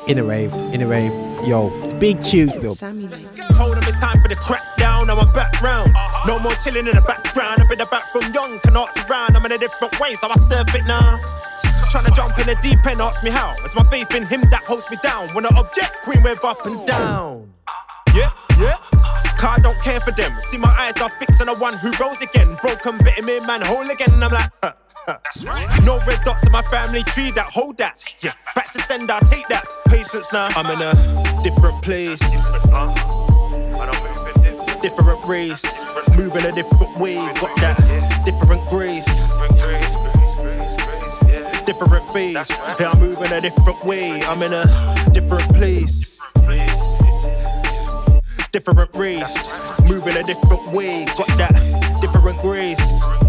in 0.09 0.19
a 0.19 0.25
rave, 0.25 0.53
in 0.73 0.81
a 0.83 0.87
rave. 0.87 1.28
Yo, 1.45 1.71
big 1.99 2.21
tune 2.21 2.51
still. 2.51 2.75
Told 2.75 3.77
him 3.77 3.85
it's 3.85 3.97
time 3.99 4.21
for 4.21 4.29
the 4.29 4.37
crackdown, 4.37 5.07
now 5.07 5.19
I'm 5.19 5.33
back 5.33 5.61
round. 5.63 5.95
No 6.27 6.39
more 6.39 6.55
chilling 6.57 6.87
in 6.87 6.95
the 6.95 7.03
background, 7.03 7.63
I've 7.63 7.69
been 7.69 7.79
back 7.91 8.13
from 8.13 8.33
young, 8.33 8.59
can 8.61 8.77
ask 8.77 9.09
around. 9.09 9.37
I'm 9.37 9.45
in 9.47 9.53
a 9.53 9.59
different 9.59 9.99
way, 10.01 10.15
so 10.15 10.29
I 10.29 10.35
serve 10.49 10.75
it 10.75 10.85
now. 10.87 11.19
Tryna 11.91 12.15
jump 12.15 12.39
in 12.39 12.49
the 12.49 12.57
deep 12.61 12.85
end, 12.85 13.01
ask 13.01 13.23
me 13.23 13.31
how. 13.31 13.55
It's 13.65 13.75
my 13.75 13.89
faith 13.89 14.15
in 14.15 14.27
him 14.27 14.43
that 14.51 14.65
holds 14.67 14.89
me 14.91 14.99
down. 15.03 15.29
When 15.35 15.47
I 15.47 15.51
object, 15.57 15.97
queen 16.05 16.23
wave 16.23 16.45
up 16.45 16.65
and 16.67 16.87
down. 16.87 17.53
Yeah, 18.15 18.31
yeah. 18.59 18.77
Car 19.39 19.59
don't 19.61 19.81
care 19.81 20.01
for 20.01 20.11
them. 20.11 20.33
See 20.43 20.59
my 20.59 20.69
eyes 20.69 21.01
are 21.01 21.09
fixed 21.09 21.41
on 21.41 21.47
the 21.47 21.55
one 21.55 21.75
who 21.75 21.93
rose 21.93 22.21
again. 22.21 22.57
Broken 22.61 22.99
bit 22.99 23.25
me 23.25 23.41
man 23.41 23.63
whole 23.63 23.89
again. 23.89 24.13
And 24.13 24.25
I'm 24.25 24.33
like, 24.33 24.51
huh. 24.63 24.73
No 25.85 25.99
red 26.07 26.21
dots 26.23 26.45
in 26.45 26.53
my 26.53 26.61
family 26.63 27.03
tree 27.03 27.31
that 27.31 27.47
hold 27.47 27.79
that. 27.79 28.05
Yeah, 28.21 28.35
back 28.55 28.73
to 28.73 28.79
send, 28.81 29.11
I 29.11 29.21
take 29.21 29.49
that. 29.49 29.65
Patience 29.87 30.31
now. 30.35 30.49
I'm 30.49 30.67
in 30.67 30.83
a 30.83 31.43
different 31.43 31.81
place. 31.83 32.21
Different 34.83 35.25
race, 35.25 35.65
moving 36.15 36.45
a 36.45 36.53
different 36.53 36.97
way. 36.99 37.15
Got 37.15 37.57
that 37.57 38.23
different 38.27 38.63
grace. 38.69 39.07
Different 41.65 42.09
phase. 42.11 42.51
Yeah, 42.79 42.91
I'm 42.91 43.01
moving 43.01 43.33
a 43.33 43.41
different 43.41 43.85
way. 43.85 44.23
I'm 44.23 44.43
in 44.43 44.53
a 44.53 45.11
different 45.13 45.49
place. 45.55 46.19
Different 48.53 48.95
race, 48.95 49.53
moving 49.85 50.17
a 50.17 50.23
different 50.23 50.67
way. 50.73 51.07
Got 51.07 51.29
that 51.39 51.99
different 52.03 52.39
grace 52.43 53.28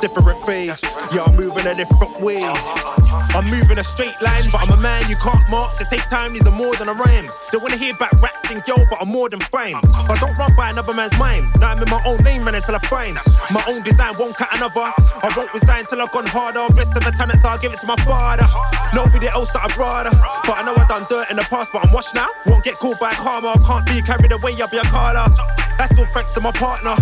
different 0.00 0.42
phase. 0.42 0.82
Yeah, 1.12 1.24
I'm 1.24 1.36
moving 1.36 1.66
a 1.66 1.74
different 1.74 2.20
way. 2.20 2.42
I'm 2.42 3.48
moving 3.48 3.78
a 3.78 3.84
straight 3.84 4.20
line, 4.22 4.44
but 4.50 4.62
I'm 4.62 4.70
a 4.70 4.76
man 4.76 5.08
you 5.08 5.16
can't 5.16 5.48
mark. 5.50 5.74
So 5.76 5.84
take 5.84 6.06
time, 6.08 6.32
these 6.32 6.46
are 6.46 6.52
more 6.52 6.74
than 6.76 6.88
a 6.88 6.94
rhyme. 6.94 7.26
They 7.52 7.58
wanna 7.58 7.76
hear 7.76 7.94
about 7.94 8.12
rats 8.20 8.50
and 8.50 8.62
yo, 8.66 8.76
but 8.88 9.00
I'm 9.00 9.08
more 9.08 9.28
than 9.28 9.40
fine. 9.40 9.74
I 9.74 10.16
don't 10.18 10.36
run 10.36 10.54
by 10.56 10.70
another 10.70 10.94
man's 10.94 11.16
mind. 11.18 11.46
Now 11.60 11.70
I'm 11.70 11.82
in 11.82 11.88
my 11.88 12.02
own 12.06 12.18
lane, 12.18 12.42
running 12.42 12.62
till 12.62 12.74
I 12.74 12.78
find 12.78 13.18
my 13.50 13.62
own 13.68 13.82
design. 13.82 14.14
Won't 14.18 14.36
cut 14.36 14.48
another. 14.54 14.92
I 15.22 15.32
won't 15.36 15.52
resign 15.52 15.84
till 15.86 16.00
I've 16.00 16.12
gone 16.12 16.26
harder. 16.26 16.72
Best 16.74 16.96
of 16.96 17.04
the 17.04 17.10
talents, 17.10 17.44
I'll 17.44 17.58
give 17.58 17.72
it 17.72 17.80
to 17.80 17.86
my 17.86 17.96
father. 17.96 18.46
Nobody 18.94 19.28
else 19.28 19.50
that 19.52 19.62
I'd 19.64 19.76
rather. 19.76 20.10
But 20.46 20.58
I 20.58 20.62
know 20.64 20.74
I've 20.76 20.88
done 20.88 21.06
dirt 21.08 21.30
in 21.30 21.36
the 21.36 21.44
past, 21.44 21.72
but 21.72 21.86
I'm 21.86 21.92
washed 21.92 22.14
now. 22.14 22.28
Won't 22.46 22.64
get 22.64 22.78
called 22.78 22.98
by 22.98 23.12
karma. 23.12 23.54
Can't 23.66 23.86
be 23.86 24.00
carried 24.02 24.32
away, 24.32 24.54
I'll 24.60 24.68
be 24.68 24.78
a 24.78 24.82
carter. 24.82 25.32
That's 25.78 25.96
all 25.98 26.06
thanks 26.06 26.32
to 26.32 26.40
my 26.40 26.52
partner. 26.52 26.96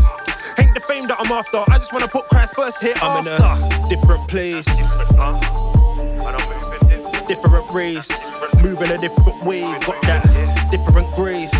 Ain't 0.78 0.86
the 0.86 0.94
fame 0.94 1.08
that 1.08 1.16
I'm 1.18 1.32
after. 1.32 1.58
I 1.58 1.76
just 1.78 1.92
wanna 1.92 2.06
put 2.06 2.28
Christ 2.28 2.54
first 2.54 2.80
here 2.80 2.94
I'm 3.02 3.26
after. 3.26 3.66
in 3.66 3.84
a 3.84 3.88
different 3.88 4.28
place. 4.28 4.64
Different 7.26 7.68
race, 7.72 8.30
moving 8.62 8.92
a 8.92 8.98
different 8.98 9.42
way. 9.42 9.62
Got 9.62 10.02
that 10.02 10.68
different 10.70 11.10
grace. 11.16 11.50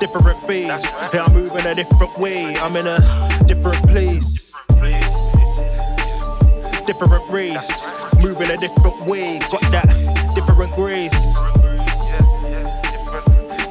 Different 0.00 0.42
phase. 0.42 0.84
Yeah, 1.14 1.26
I'm 1.26 1.32
moving 1.32 1.66
a 1.66 1.74
different 1.74 2.18
way. 2.18 2.56
I'm 2.56 2.74
in 2.74 2.86
a 2.88 3.44
different 3.46 3.86
place. 3.86 4.50
Different 6.84 7.28
race, 7.30 7.86
moving 8.18 8.50
a 8.50 8.56
different 8.56 9.00
way. 9.06 9.38
Got 9.38 9.62
that 9.70 10.32
different 10.34 10.72
grace 10.74 11.36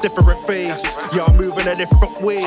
different 0.10 0.43
phase. 0.43 0.84
Yeah, 1.16 1.26
I'm 1.26 1.36
moving 1.36 1.68
a 1.68 1.76
different 1.76 2.22
way. 2.22 2.41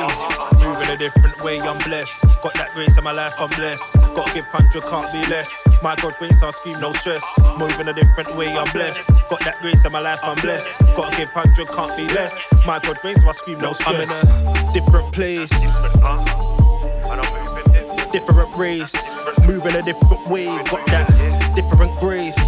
Moving 0.58 0.90
a 0.90 0.96
different 0.96 1.42
way, 1.42 1.60
I'm 1.60 1.78
blessed. 1.78 2.22
Got 2.42 2.54
that 2.54 2.70
grace 2.72 2.96
in 2.96 3.02
my 3.02 3.10
life, 3.10 3.34
I'm 3.38 3.48
blessed. 3.50 3.94
Gotta 4.14 4.32
give 4.32 4.44
100, 4.46 4.82
can't 4.84 5.12
be 5.12 5.26
less. 5.26 5.50
My 5.82 5.96
God 5.96 6.14
brings 6.18 6.40
I 6.40 6.50
scream, 6.52 6.78
no 6.80 6.92
stress. 6.92 7.24
Moving 7.58 7.88
a 7.88 7.92
different 7.92 8.36
way, 8.36 8.56
I'm 8.56 8.70
blessed. 8.72 9.10
Got 9.28 9.40
that 9.40 9.58
grace 9.60 9.84
in 9.84 9.90
my 9.90 9.98
life, 9.98 10.20
I'm 10.22 10.36
blessed. 10.36 10.80
Gotta 10.94 11.16
give 11.16 11.30
100, 11.30 11.68
can't 11.68 11.96
be 11.96 12.06
less. 12.14 12.46
My 12.64 12.78
God 12.78 12.96
brings 13.02 13.24
I 13.24 13.32
scream, 13.32 13.58
no 13.58 13.72
stress. 13.72 14.24
I'm 14.24 14.46
in 14.46 14.56
a 14.56 14.72
different 14.72 15.12
place. 15.12 15.50
Different 18.12 18.54
race, 18.56 18.94
moving 19.46 19.74
a 19.74 19.82
different 19.82 20.26
way. 20.28 20.46
Got 20.46 20.86
that 20.86 21.52
different 21.56 21.92
grace 21.98 22.38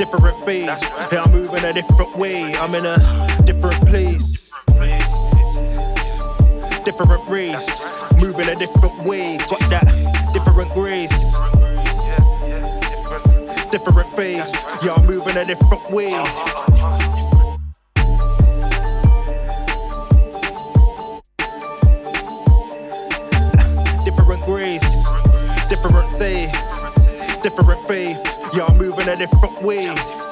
different 0.00 0.40
phase. 0.40 0.66
Right. 0.66 1.12
Yeah, 1.12 1.24
I'm 1.24 1.30
moving 1.30 1.62
a 1.62 1.74
different 1.74 2.16
way. 2.16 2.54
I'm 2.54 2.74
in 2.74 2.86
a 2.86 3.42
different 3.44 3.86
place. 3.86 4.50
Different 6.86 7.28
race, 7.28 7.84
right. 7.84 8.16
moving 8.16 8.48
a 8.48 8.56
different 8.56 8.98
way. 9.04 9.36
Got 9.36 9.60
that 9.68 9.84
different 10.32 10.70
grace. 10.72 11.34
Different. 12.90 13.70
face, 13.70 14.12
phase. 14.12 14.50
Yeah, 14.82 14.94
I'm 14.94 15.04
moving 15.04 15.36
a 15.36 15.44
different 15.44 15.90
way. 15.90 16.16
Different 24.06 24.42
grace, 24.46 25.04
different 25.68 26.10
say, 26.10 26.50
different 27.42 27.84
faith. 27.84 28.29
I'm 28.58 28.76
moving 28.76 29.08
a 29.08 29.16
different 29.16 29.62
way. 29.62 30.29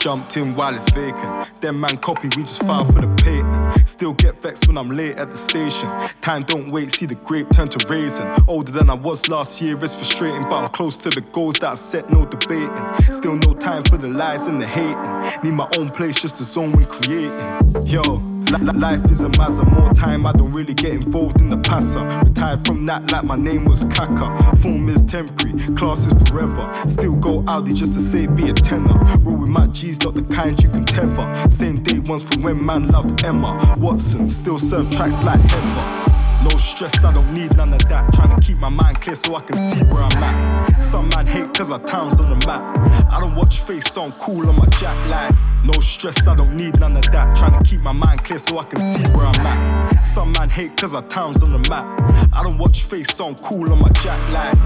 Jumped 0.00 0.38
in 0.38 0.56
while 0.56 0.74
it's 0.74 0.90
vacant. 0.92 1.60
Them 1.60 1.78
man 1.78 1.98
copy, 1.98 2.28
we 2.34 2.42
just 2.44 2.62
file 2.62 2.86
for 2.86 3.02
the 3.02 3.14
patent. 3.22 3.86
Still 3.86 4.14
get 4.14 4.40
vexed 4.40 4.66
when 4.66 4.78
I'm 4.78 4.90
late 4.90 5.16
at 5.18 5.30
the 5.30 5.36
station. 5.36 5.90
Time 6.22 6.42
don't 6.42 6.70
wait, 6.70 6.90
see 6.90 7.04
the 7.04 7.16
grape 7.16 7.48
turn 7.52 7.68
to 7.68 7.86
raisin. 7.86 8.26
Older 8.48 8.72
than 8.72 8.88
I 8.88 8.94
was 8.94 9.28
last 9.28 9.60
year, 9.60 9.76
it's 9.84 9.94
frustrating, 9.94 10.44
but 10.44 10.54
I'm 10.54 10.70
close 10.70 10.96
to 10.98 11.10
the 11.10 11.20
goals 11.20 11.56
that 11.56 11.72
I 11.72 11.74
set, 11.74 12.10
no 12.10 12.24
debating. 12.24 12.94
Still 13.12 13.36
no 13.36 13.52
time 13.52 13.84
for 13.84 13.98
the 13.98 14.08
lies 14.08 14.46
and 14.46 14.58
the 14.58 14.66
hating. 14.66 15.42
Need 15.44 15.52
my 15.54 15.68
own 15.76 15.90
place 15.90 16.18
just 16.18 16.36
to 16.36 16.44
zone 16.44 16.72
when 16.72 16.86
creating. 16.86 17.30
Yo. 17.84 18.39
Li- 18.50 18.58
li- 18.58 18.78
Life 18.80 19.10
is 19.10 19.22
a 19.22 19.28
mazza, 19.30 19.64
more 19.72 19.92
time, 19.92 20.26
I 20.26 20.32
don't 20.32 20.52
really 20.52 20.74
get 20.74 20.92
involved 20.92 21.40
in 21.40 21.50
the 21.50 21.58
passer. 21.58 22.04
Retired 22.24 22.64
from 22.66 22.86
that 22.86 23.12
like 23.12 23.24
my 23.24 23.36
name 23.36 23.64
was 23.64 23.84
Kaka. 23.84 24.56
Form 24.56 24.88
is 24.88 25.04
temporary, 25.04 25.52
class 25.76 26.06
is 26.06 26.14
forever. 26.28 26.72
Still 26.88 27.14
go 27.16 27.44
Audi 27.46 27.72
just 27.74 27.92
to 27.92 28.00
save 28.00 28.30
me 28.30 28.50
a 28.50 28.54
tenner. 28.54 28.94
Roll 29.18 29.36
with 29.36 29.48
my 29.50 29.66
G's, 29.68 30.00
not 30.00 30.14
the 30.14 30.22
kind 30.34 30.60
you 30.62 30.68
can 30.70 30.84
tether. 30.84 31.48
Same 31.48 31.82
day 31.82 31.98
once 32.00 32.22
from 32.22 32.42
when 32.42 32.64
man 32.64 32.88
loved 32.88 33.22
Emma. 33.24 33.76
Watson, 33.78 34.30
still 34.30 34.58
serve 34.58 34.90
tracks 34.90 35.22
like 35.22 35.40
ever. 35.52 35.99
No 36.42 36.48
stress, 36.56 37.04
I 37.04 37.12
don't 37.12 37.32
need 37.32 37.54
none 37.56 37.72
of 37.74 37.86
that. 37.88 38.12
Trying 38.14 38.34
to 38.34 38.42
keep 38.42 38.56
my 38.58 38.70
mind 38.70 39.00
clear 39.00 39.14
so 39.14 39.36
I 39.36 39.40
can 39.42 39.58
see 39.58 39.84
where 39.92 40.02
I'm 40.02 40.22
at. 40.22 40.80
Some 40.80 41.08
man 41.10 41.26
hate 41.26 41.52
cause 41.52 41.70
our 41.70 41.78
town's 41.80 42.18
on 42.18 42.26
the 42.38 42.46
map. 42.46 42.62
I 43.10 43.20
don't 43.20 43.36
watch 43.36 43.60
face 43.60 43.96
on 43.96 44.12
cool 44.12 44.48
on 44.48 44.56
my 44.56 44.66
jack 44.78 44.96
like. 45.08 45.34
No 45.64 45.78
stress, 45.80 46.26
I 46.26 46.34
don't 46.34 46.56
need 46.56 46.80
none 46.80 46.96
of 46.96 47.04
that. 47.12 47.36
Trying 47.36 47.58
to 47.58 47.64
keep 47.68 47.80
my 47.80 47.92
mind 47.92 48.24
clear 48.24 48.38
so 48.38 48.58
I 48.58 48.64
can 48.64 48.80
see 48.80 49.04
where 49.14 49.26
I'm 49.26 49.46
at. 49.46 50.00
Some 50.02 50.32
man 50.32 50.48
hate 50.48 50.76
cause 50.78 50.94
our 50.94 51.06
town's 51.08 51.42
on 51.42 51.50
the 51.50 51.68
map. 51.68 51.84
I 52.32 52.42
don't 52.42 52.56
watch 52.58 52.84
face 52.84 53.20
on 53.20 53.34
cool 53.34 53.70
on 53.70 53.78
my 53.80 53.90
jack 54.02 54.18
like. 54.30 54.56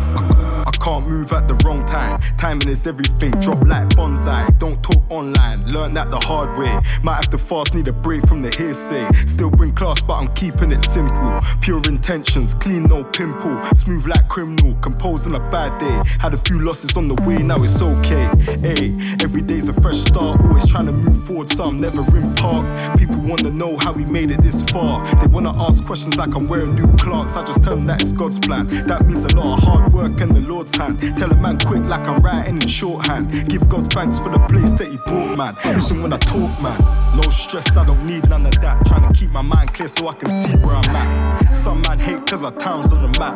I 0.67 0.71
can't 0.81 1.09
move 1.09 1.33
at 1.33 1.49
the 1.49 1.55
wrong 1.65 1.85
time. 1.85 2.21
Timing 2.39 2.69
is 2.69 2.87
everything, 2.87 3.33
drop 3.41 3.61
like 3.67 3.89
bonsai. 3.91 4.57
Don't 4.59 4.81
talk 4.83 5.03
online, 5.11 5.67
learn 5.73 5.95
that 5.95 6.13
the 6.13 6.21
hard 6.21 6.57
way. 6.57 6.79
Might 7.03 7.17
have 7.17 7.31
to 7.31 7.39
fast, 7.39 7.75
need 7.75 7.89
a 7.89 7.93
break 7.93 8.25
from 8.29 8.43
the 8.43 8.51
hearsay. 8.57 9.11
Still 9.27 9.51
bring 9.51 9.75
class, 9.75 10.01
but 10.01 10.15
I'm 10.15 10.33
keeping 10.35 10.71
it 10.71 10.83
simple. 10.83 11.41
Pure 11.65 11.89
intentions, 11.89 12.53
clean, 12.53 12.83
no 12.83 13.03
pimple. 13.03 13.65
Smooth 13.75 14.07
like 14.07 14.29
criminal, 14.29 14.75
composing 14.83 15.35
a 15.35 15.41
bad 15.49 15.81
day. 15.81 16.03
Had 16.21 16.35
a 16.35 16.37
few 16.37 16.59
losses 16.59 16.95
on 16.95 17.09
the 17.09 17.15
way, 17.23 17.39
now 17.39 17.63
it's 17.63 17.81
okay. 17.81 18.29
Hey, 18.61 18.95
every 19.23 19.41
day's 19.41 19.71
a 19.71 19.73
fresh 19.73 19.97
start. 19.97 20.43
Always 20.43 20.67
trying 20.67 20.85
to 20.85 20.93
move 20.93 21.27
forward, 21.27 21.49
so 21.49 21.65
I'm 21.65 21.79
never 21.79 22.03
in 22.19 22.35
park. 22.35 22.67
People 22.99 23.17
wanna 23.17 23.51
know 23.51 23.79
how 23.79 23.95
we 23.95 24.05
made 24.05 24.31
it 24.31 24.43
this 24.43 24.61
far. 24.65 25.03
They 25.23 25.27
wanna 25.29 25.59
ask 25.59 25.83
questions 25.87 26.19
like 26.19 26.35
I'm 26.35 26.49
wearing 26.49 26.75
new 26.75 26.87
clocks. 26.99 27.35
I 27.35 27.43
just 27.45 27.63
tell 27.63 27.77
them 27.77 27.87
that 27.87 28.03
it's 28.03 28.13
God's 28.13 28.39
plan. 28.39 28.67
That 28.87 29.07
means 29.07 29.25
a 29.25 29.35
lot 29.35 29.57
of 29.57 29.65
hard 29.65 29.91
work 29.91 30.21
and 30.21 30.37
the 30.37 30.43
Lord's 30.43 30.77
hand. 30.77 31.01
Tell 31.17 31.33
a 31.33 31.35
man 31.35 31.59
quick 31.61 31.83
like 31.85 32.07
I'm 32.07 32.21
writing 32.21 32.61
in 32.61 32.69
shorthand. 32.69 33.49
Give 33.49 33.67
God 33.71 33.91
thanks 33.91 34.19
for 34.19 34.29
the 34.29 34.39
place 34.51 34.75
that 34.75 34.89
He 34.89 34.99
brought, 35.07 35.39
man. 35.39 35.57
Listen 35.75 36.03
when 36.03 36.13
I 36.13 36.19
talk, 36.19 36.61
man. 36.61 37.04
No 37.15 37.23
stress, 37.31 37.77
I 37.77 37.85
don't 37.85 38.05
need 38.05 38.29
none 38.29 38.45
of 38.45 38.61
that. 38.61 38.85
Trying 38.87 39.09
to 39.09 39.15
keep 39.15 39.31
my 39.31 39.43
mind 39.43 39.73
clear 39.73 39.87
so 39.87 40.09
I 40.09 40.15
can 40.15 40.31
see 40.31 40.59
where 40.67 40.75
I'm 40.75 40.97
at. 40.97 41.55
Some 41.55 41.81
man 41.83 41.99
hate 41.99 42.27
cause 42.27 42.43
our 42.43 42.51
town's 42.51 42.93
on 42.93 42.99
the 42.99 43.19
map. 43.21 43.35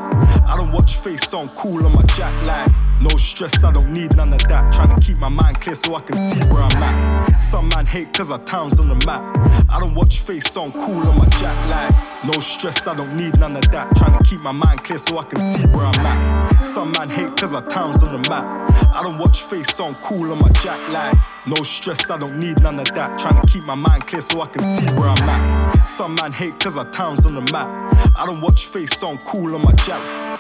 I 0.49 0.57
don't 0.57 0.73
watch 0.73 0.97
face 0.97 1.33
on 1.33 1.49
cool 1.51 1.87
on 1.87 1.95
my 1.95 2.03
jack 2.17 2.35
like. 2.45 2.73
No 3.01 3.17
stress, 3.17 3.63
I 3.63 3.71
don't 3.71 3.93
need 3.93 4.17
none 4.17 4.33
of 4.33 4.43
that. 4.49 4.73
Trying 4.75 4.95
to 4.95 5.01
keep 5.01 5.19
my 5.19 5.29
mind 5.29 5.61
clear 5.61 5.77
so 5.77 5.95
I 5.95 6.01
can 6.01 6.17
see 6.17 6.43
where 6.53 6.63
I'm 6.63 6.83
at. 6.83 7.39
Some 7.39 7.69
man 7.69 7.87
hate 7.87 8.13
cause 8.13 8.33
our 8.33 8.43
town's 8.45 8.81
on 8.81 8.89
the 8.89 9.07
map. 9.07 9.23
I 9.71 9.79
don't 9.79 9.95
watch 9.95 10.19
face 10.19 10.57
on 10.57 10.73
cool 10.73 11.07
on 11.07 11.17
my 11.17 11.29
jack 11.39 11.57
like. 11.71 12.25
No 12.25 12.41
stress, 12.41 12.85
I 12.89 12.97
don't 12.97 13.15
need 13.17 13.39
none 13.39 13.57
of 13.57 13.71
that. 13.71 13.95
Trying 13.97 14.19
to 14.19 14.25
keep 14.25 14.41
my 14.41 14.51
mind 14.51 14.83
clear 14.83 14.99
so 14.99 15.19
I 15.19 15.25
can 15.25 15.41
see 15.41 15.65
where 15.73 15.87
I'm 15.87 16.05
at. 16.05 16.65
Some 16.65 16.91
man 16.91 17.09
hate 17.09 17.37
cause 17.37 17.55
our 17.55 17.67
town's 17.69 18.03
on 18.03 18.21
the 18.21 18.29
map. 18.29 18.68
I 18.93 19.03
don't 19.03 19.19
watch 19.19 19.43
face 19.43 19.79
on 19.81 19.95
cool 19.97 20.31
on 20.33 20.41
my 20.41 20.49
jack 20.63 20.81
like. 20.91 21.17
No 21.47 21.63
stress, 21.63 22.11
I 22.11 22.19
don't 22.19 22.39
need 22.39 22.61
none 22.63 22.79
of 22.79 22.87
that. 22.95 23.19
Trying 23.19 23.41
to 23.41 23.49
keep 23.49 23.65
my 23.65 23.75
mind 23.75 24.07
clear 24.07 24.23
so 24.23 24.41
I 24.41 24.47
can 24.47 24.63
see 24.63 24.87
where 24.99 25.09
I'm 25.09 25.29
at. 25.29 25.85
Some 25.85 26.15
man 26.15 26.33
hate 26.33 26.59
cause 26.61 26.77
our 26.77 26.91
town's 26.91 27.25
on 27.27 27.35
the 27.35 27.53
map. 27.53 27.69
I 28.17 28.27
don't 28.27 28.41
watch 28.41 28.67
face 28.67 29.03
on 29.03 29.19
cool 29.19 29.55
on 29.55 29.63
my 29.63 29.73
jack. 29.87 30.39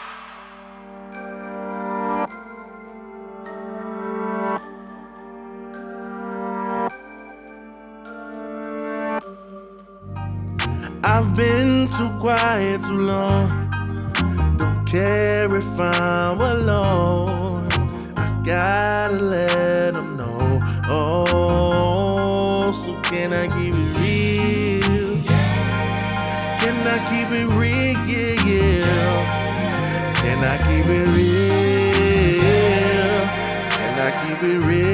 I've 11.05 11.35
been 11.35 11.89
too 11.89 12.11
quiet 12.21 12.85
too 12.85 12.93
long. 12.93 13.49
Don't 14.57 14.85
care 14.85 15.55
if 15.57 15.81
I'm 15.81 16.41
alone. 16.41 17.48
Gotta 18.45 19.19
let 19.19 19.95
them 19.95 20.17
know. 20.17 20.61
Oh, 20.89 22.71
so 22.73 22.95
can 23.03 23.33
I 23.33 23.47
keep 23.49 23.75
it 23.75 23.99
real? 23.99 25.23
Can 26.61 26.87
I 26.87 26.99
keep 27.11 27.31
it 27.31 27.47
real? 27.55 27.99
Yeah, 28.07 28.35
yeah. 28.47 30.15
Can 30.23 30.39
I 30.45 30.57
keep 30.67 30.87
it 30.87 31.09
real? 31.17 32.39
Can 33.77 33.99
I 33.99 34.11
keep 34.23 34.43
it 34.43 34.59
real? 34.67 34.88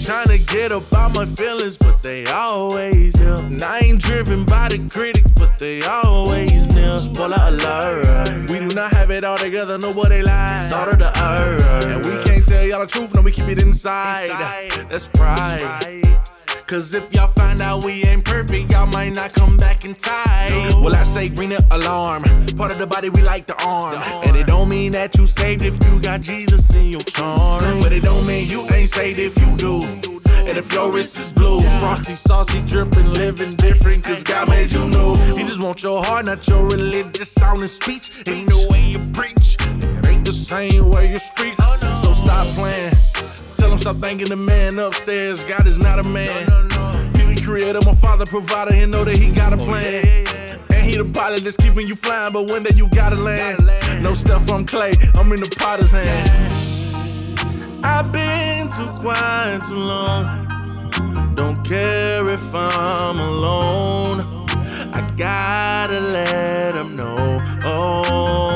Trying 0.00 0.28
to 0.28 0.38
get 0.38 0.72
about 0.72 1.14
my 1.14 1.26
feelings, 1.26 1.76
but 1.76 2.02
they 2.02 2.24
always 2.26 3.16
here. 3.16 3.34
And 3.34 3.62
I 3.62 3.80
ain't 3.80 4.00
driven 4.00 4.44
by 4.44 4.68
the 4.68 4.78
critics, 4.88 5.30
but 5.36 5.58
they 5.58 5.82
always 5.82 6.72
near. 6.74 6.92
Spoiler 6.92 7.36
alert. 7.40 8.50
We 8.50 8.58
do 8.58 8.68
not 8.74 8.92
have 8.92 9.10
it 9.10 9.24
all 9.24 9.38
together, 9.38 9.78
know 9.78 9.92
what 9.92 10.10
they 10.10 10.22
lie. 10.22 10.66
Salt 10.68 10.88
of 10.88 10.98
the 10.98 11.08
earth. 11.22 11.86
And 11.86 12.04
we 12.04 12.12
can't 12.24 12.46
tell 12.46 12.64
y'all 12.64 12.80
the 12.80 12.86
truth, 12.86 13.14
no, 13.14 13.22
we 13.22 13.32
keep 13.32 13.48
it 13.48 13.62
inside. 13.62 14.30
That's 14.90 15.08
pride. 15.08 16.21
Cause 16.66 16.94
if 16.94 17.12
y'all 17.12 17.28
find 17.28 17.60
out 17.60 17.84
we 17.84 18.02
ain't 18.04 18.24
perfect, 18.24 18.70
y'all 18.70 18.86
might 18.86 19.14
not 19.14 19.34
come 19.34 19.56
back 19.56 19.84
in 19.84 19.94
time. 19.94 20.82
Well, 20.82 20.94
I 20.96 21.02
say 21.02 21.28
ring 21.30 21.50
the 21.50 21.64
alarm. 21.70 22.22
Part 22.56 22.72
of 22.72 22.78
the 22.78 22.86
body 22.86 23.10
we 23.10 23.22
like 23.22 23.46
the 23.46 23.54
arm. 23.64 24.00
And 24.24 24.36
it 24.36 24.46
don't 24.46 24.68
mean 24.68 24.92
that 24.92 25.16
you 25.16 25.26
saved 25.26 25.62
if 25.62 25.76
you 25.84 26.00
got 26.00 26.22
Jesus 26.22 26.72
in 26.74 26.86
your 26.86 27.02
charm. 27.02 27.60
But 27.82 27.92
it 27.92 28.02
don't 28.02 28.26
mean 28.26 28.48
you 28.48 28.62
ain't 28.70 28.88
saved 28.88 29.18
if 29.18 29.38
you 29.38 29.56
do. 29.56 29.82
And 30.48 30.58
if 30.58 30.72
your 30.72 30.90
wrist 30.90 31.18
is 31.18 31.32
blue, 31.32 31.60
frosty, 31.80 32.14
saucy, 32.14 32.62
dripping, 32.66 33.12
living 33.12 33.50
different, 33.50 34.04
cause 34.04 34.22
God 34.22 34.48
made 34.48 34.72
you 34.72 34.88
new. 34.88 35.14
He 35.36 35.44
just 35.44 35.60
want 35.60 35.82
your 35.82 36.02
heart, 36.02 36.26
not 36.26 36.46
your 36.48 36.64
religious 36.64 37.30
sound 37.30 37.60
and 37.60 37.70
speech. 37.70 38.22
Ain't 38.26 38.48
no 38.48 38.66
way 38.68 38.82
you 38.82 38.98
preach, 39.12 39.56
it 39.60 40.06
ain't 40.06 40.24
the 40.24 40.32
same 40.32 40.90
way 40.90 41.10
you 41.10 41.18
speak. 41.18 41.54
Oh, 41.60 41.76
so 41.94 42.12
stop 42.12 42.46
playing. 42.48 42.92
Tell 43.62 43.70
him 43.70 43.78
stop 43.78 43.98
thanking 43.98 44.26
the 44.26 44.34
man 44.34 44.76
upstairs. 44.80 45.44
God 45.44 45.68
is 45.68 45.78
not 45.78 46.04
a 46.04 46.08
man. 46.08 46.48
He 47.14 47.32
the 47.32 47.40
creator, 47.46 47.78
my 47.86 47.94
father, 47.94 48.26
provider, 48.26 48.74
and 48.74 48.90
know 48.90 49.04
that 49.04 49.16
he 49.16 49.32
got 49.32 49.52
a 49.52 49.56
oh, 49.62 49.64
plan. 49.64 50.04
And 50.74 50.84
he 50.84 50.96
the 50.96 51.04
pilot 51.04 51.44
that's 51.44 51.56
keeping 51.56 51.86
you 51.86 51.94
flying, 51.94 52.32
but 52.32 52.50
one 52.50 52.64
day 52.64 52.72
you 52.74 52.88
gotta 52.88 53.20
land. 53.20 53.60
No 54.02 54.14
stuff 54.14 54.48
from 54.48 54.66
clay, 54.66 54.94
I'm 55.14 55.32
in 55.32 55.38
the 55.38 55.48
potter's 55.56 55.92
hand. 55.92 57.84
I've 57.84 58.10
been 58.10 58.68
too 58.68 58.90
quiet 59.00 59.62
too 59.62 59.76
long. 59.76 61.36
Don't 61.36 61.64
care 61.64 62.28
if 62.30 62.42
I'm 62.52 63.20
alone. 63.20 64.22
I 64.92 65.08
gotta 65.16 66.00
let 66.00 66.74
him 66.74 66.96
know. 66.96 67.40
Oh, 67.64 68.51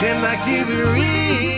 Can 0.00 0.24
I 0.24 0.34
keep 0.46 0.66
it 0.66 0.86
real? 0.94 1.49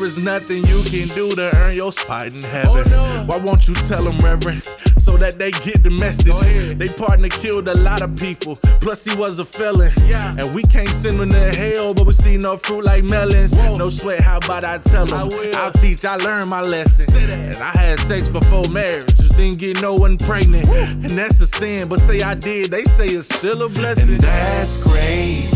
There 0.00 0.08
is 0.08 0.18
nothing 0.18 0.64
you 0.64 0.82
can 0.84 1.08
do 1.14 1.30
to 1.30 1.54
earn 1.58 1.74
your 1.74 1.92
spot 1.92 2.26
in 2.26 2.40
heaven. 2.42 2.84
Oh, 2.90 3.24
Why 3.26 3.36
won't 3.36 3.68
you 3.68 3.74
tell 3.74 4.06
him, 4.06 4.18
Reverend? 4.18 4.64
So 4.98 5.18
that 5.18 5.38
they 5.38 5.50
get 5.50 5.82
the 5.82 5.90
message. 5.90 6.34
They 6.78 6.88
partner 6.88 7.28
killed 7.28 7.68
a 7.68 7.74
lot 7.80 8.00
of 8.00 8.16
people, 8.16 8.56
plus 8.80 9.04
he 9.04 9.14
was 9.16 9.38
a 9.38 9.44
felon. 9.44 9.92
Yeah. 10.04 10.34
And 10.38 10.54
we 10.54 10.62
can't 10.62 10.88
send 10.88 11.20
him 11.20 11.28
to 11.30 11.52
hell, 11.54 11.92
but 11.92 12.06
we 12.06 12.14
see 12.14 12.38
no 12.38 12.56
fruit 12.56 12.84
like 12.84 13.04
melons. 13.04 13.54
No 13.76 13.90
sweat, 13.90 14.22
how 14.22 14.38
about 14.38 14.64
I 14.64 14.78
tell 14.78 15.06
him? 15.06 15.30
I'll 15.56 15.72
teach, 15.72 16.04
I 16.04 16.16
learned 16.16 16.48
my 16.48 16.62
lesson. 16.62 17.14
And 17.32 17.56
I 17.56 17.70
had 17.72 17.98
sex 18.00 18.28
before 18.28 18.64
marriage, 18.70 19.14
just 19.16 19.36
didn't 19.36 19.58
get 19.58 19.82
no 19.82 19.94
one 19.94 20.16
pregnant. 20.16 20.66
And 20.68 21.10
that's 21.10 21.40
a 21.40 21.46
sin, 21.46 21.88
but 21.88 21.98
say 21.98 22.22
I 22.22 22.34
did, 22.34 22.70
they 22.70 22.84
say 22.84 23.08
it's 23.08 23.26
still 23.34 23.62
a 23.62 23.68
blessing. 23.68 24.14
And 24.14 24.22
that's 24.22 24.82
crazy. 24.82 25.50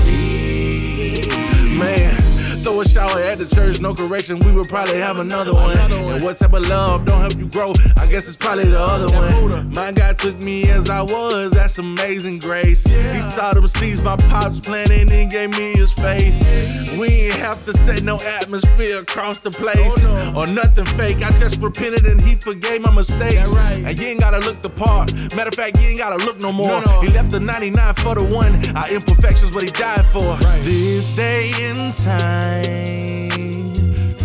Man. 1.78 2.23
Throw 2.64 2.80
a 2.80 2.88
shower 2.88 3.20
at 3.20 3.36
the 3.36 3.44
church, 3.44 3.78
no 3.78 3.92
correction, 3.94 4.38
we 4.38 4.50
would 4.50 4.70
probably 4.70 4.96
have 4.96 5.18
another 5.18 5.52
one. 5.52 5.76
And 5.76 6.22
what 6.22 6.38
type 6.38 6.54
of 6.54 6.66
love 6.66 7.04
don't 7.04 7.20
help 7.20 7.36
you 7.36 7.46
grow? 7.46 7.70
I 7.98 8.06
guess 8.06 8.26
it's 8.26 8.38
probably 8.38 8.64
the 8.64 8.80
other 8.80 9.12
one. 9.12 9.70
My 9.74 9.92
God 9.92 10.16
took 10.16 10.42
me 10.42 10.70
as 10.70 10.88
I 10.88 11.02
was, 11.02 11.50
that's 11.50 11.76
amazing 11.76 12.38
grace. 12.38 12.82
He 12.84 13.20
saw 13.20 13.52
them 13.52 13.68
seeds 13.68 14.00
my 14.00 14.16
pops 14.16 14.60
planted 14.60 15.12
and 15.12 15.30
gave 15.30 15.50
me 15.58 15.72
his 15.72 15.92
faith. 15.92 16.34
We 16.98 17.08
ain't 17.08 17.34
have 17.34 17.62
to 17.66 17.76
set 17.76 18.02
no 18.02 18.18
atmosphere 18.20 19.00
across 19.00 19.40
the 19.40 19.50
place 19.50 19.98
oh, 19.98 20.32
or 20.36 20.46
nothing 20.46 20.84
fake. 20.84 21.22
I 21.22 21.32
just 21.32 21.60
repented 21.60 22.06
and 22.06 22.20
he 22.20 22.34
forgave 22.36 22.80
my 22.80 22.94
mistakes. 22.94 23.54
And 23.54 23.98
you 23.98 24.06
ain't 24.06 24.20
gotta 24.20 24.38
look 24.38 24.62
the 24.62 24.70
part. 24.70 25.12
Matter 25.34 25.48
of 25.48 25.54
fact, 25.54 25.78
you 25.80 25.88
ain't 25.88 25.98
gotta 25.98 26.24
look 26.24 26.40
no 26.40 26.52
more. 26.52 26.80
He 27.02 27.08
left 27.08 27.30
the 27.30 27.40
99 27.40 27.94
for 27.94 28.14
the 28.14 28.24
one. 28.24 28.54
Our 28.76 28.88
imperfections, 28.90 29.54
what 29.54 29.64
he 29.64 29.70
died 29.70 30.04
for. 30.06 30.36
This 30.62 31.10
day 31.10 31.52
and 31.58 31.96
time, 31.96 32.53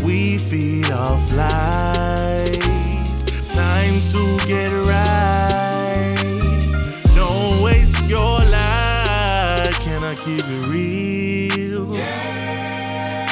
we 0.04 0.38
feed 0.38 0.92
off 0.92 1.32
lies. 1.32 2.58
Time 3.54 3.96
to 4.14 4.38
get 4.48 4.72
right. 4.86 6.16
Don't 7.16 7.62
waste 7.62 8.02
your 8.10 8.40
life. 8.58 9.80
Can 9.82 10.04
I 10.04 10.16
keep 10.16 10.44
it 10.46 10.68
real? 10.74 11.86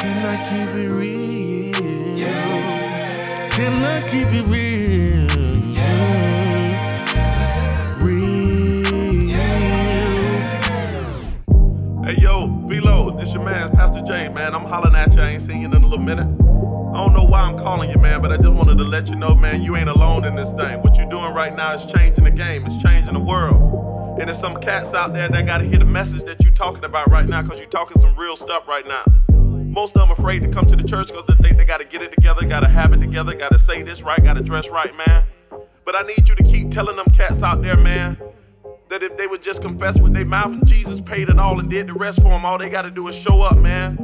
Can 0.02 0.26
I 0.26 0.38
keep 0.50 0.70
it 0.76 0.92
real? 0.92 2.18
Can 3.52 3.84
I 3.84 4.02
keep 4.10 4.28
it 4.34 4.46
real? 4.46 4.67
Man. 14.38 14.54
I'm 14.54 14.66
hollering 14.66 14.96
at 14.96 15.14
you. 15.14 15.20
I 15.20 15.32
ain't 15.32 15.42
seen 15.48 15.62
you 15.62 15.68
in 15.68 15.74
a 15.74 15.80
little 15.80 15.98
minute. 15.98 16.28
I 16.28 16.98
don't 17.02 17.14
know 17.14 17.24
why 17.24 17.42
I'm 17.42 17.58
calling 17.58 17.90
you, 17.90 17.98
man, 17.98 18.22
but 18.22 18.32
I 18.32 18.38
just 18.38 18.50
wanted 18.50 18.78
to 18.78 18.84
let 18.84 19.08
you 19.08 19.16
know, 19.16 19.34
man, 19.34 19.64
you 19.64 19.76
ain't 19.76 19.90
alone 19.90 20.26
in 20.26 20.36
this 20.36 20.50
thing. 20.50 20.82
What 20.84 20.96
you're 20.96 21.10
doing 21.10 21.34
right 21.34 21.56
now 21.56 21.74
is 21.74 21.92
changing 21.92 22.24
the 22.24 22.32
game. 22.32 22.66
It's 22.68 22.84
changing 22.84 23.14
the 23.14 23.20
world. 23.20 24.20
And 24.20 24.28
there's 24.28 24.40
some 24.40 24.62
cats 24.62 24.94
out 24.94 25.14
there 25.14 25.28
that 25.28 25.46
gotta 25.48 25.64
hear 25.64 25.80
the 25.80 25.86
message 25.86 26.24
that 26.26 26.44
you're 26.44 26.54
talking 26.54 26.84
about 26.84 27.10
right 27.10 27.28
now, 27.28 27.48
cause 27.48 27.58
you're 27.58 27.70
talking 27.70 28.00
some 28.00 28.16
real 28.16 28.36
stuff 28.36 28.68
right 28.68 28.88
now. 28.88 29.04
Most 29.30 29.96
of 29.96 30.08
them 30.08 30.12
afraid 30.12 30.40
to 30.44 30.50
come 30.50 30.68
to 30.68 30.76
the 30.76 30.88
church 30.88 31.08
because 31.08 31.26
they 31.28 31.36
think 31.42 31.58
they 31.58 31.66
gotta 31.66 31.86
get 31.86 32.04
it 32.04 32.14
together, 32.14 32.46
gotta 32.46 32.70
have 32.70 32.94
it 32.94 33.00
together, 33.00 33.34
gotta 33.34 33.60
say 33.60 33.82
this 33.82 34.04
right, 34.04 34.24
gotta 34.24 34.42
dress 34.42 34.68
right, 34.70 34.96
man. 34.96 35.24
But 35.84 35.96
I 35.96 36.04
need 36.04 36.28
you 36.30 36.36
to 36.36 36.44
keep 36.44 36.72
telling 36.72 36.96
them 36.96 37.08
cats 37.16 37.42
out 37.42 37.64
there, 37.64 37.78
man, 37.78 38.18
that 38.90 39.04
if 39.04 39.18
they 39.18 39.28
would 39.28 39.44
just 39.44 39.62
confess 39.62 39.98
with 40.00 40.14
their 40.14 40.26
mouth 40.26 40.52
and 40.52 40.66
Jesus 40.66 41.02
paid 41.02 41.30
it 41.30 41.38
all 41.38 41.60
and 41.60 41.70
did 41.70 41.88
the 41.88 41.94
rest 41.94 42.22
for 42.22 42.30
them, 42.30 42.46
all 42.46 42.58
they 42.58 42.70
gotta 42.70 42.92
do 42.92 43.08
is 43.08 43.16
show 43.16 43.42
up, 43.42 43.58
man. 43.58 43.98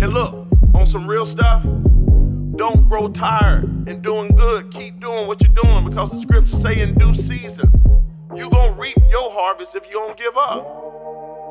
And 0.00 0.12
look, 0.12 0.46
on 0.74 0.86
some 0.86 1.06
real 1.06 1.26
stuff, 1.26 1.62
don't 2.56 2.88
grow 2.88 3.08
tired 3.08 3.88
in 3.88 4.02
doing 4.02 4.34
good. 4.36 4.72
Keep 4.72 5.00
doing 5.00 5.26
what 5.26 5.40
you're 5.42 5.52
doing 5.54 5.88
because 5.88 6.10
the 6.10 6.20
scriptures 6.20 6.60
say 6.60 6.80
in 6.80 6.98
due 6.98 7.14
season, 7.14 7.72
you 8.34 8.50
gonna 8.50 8.78
reap 8.78 8.96
your 9.10 9.32
harvest 9.32 9.74
if 9.74 9.84
you 9.86 9.92
don't 9.92 10.18
give 10.18 10.36
up. 10.36 10.64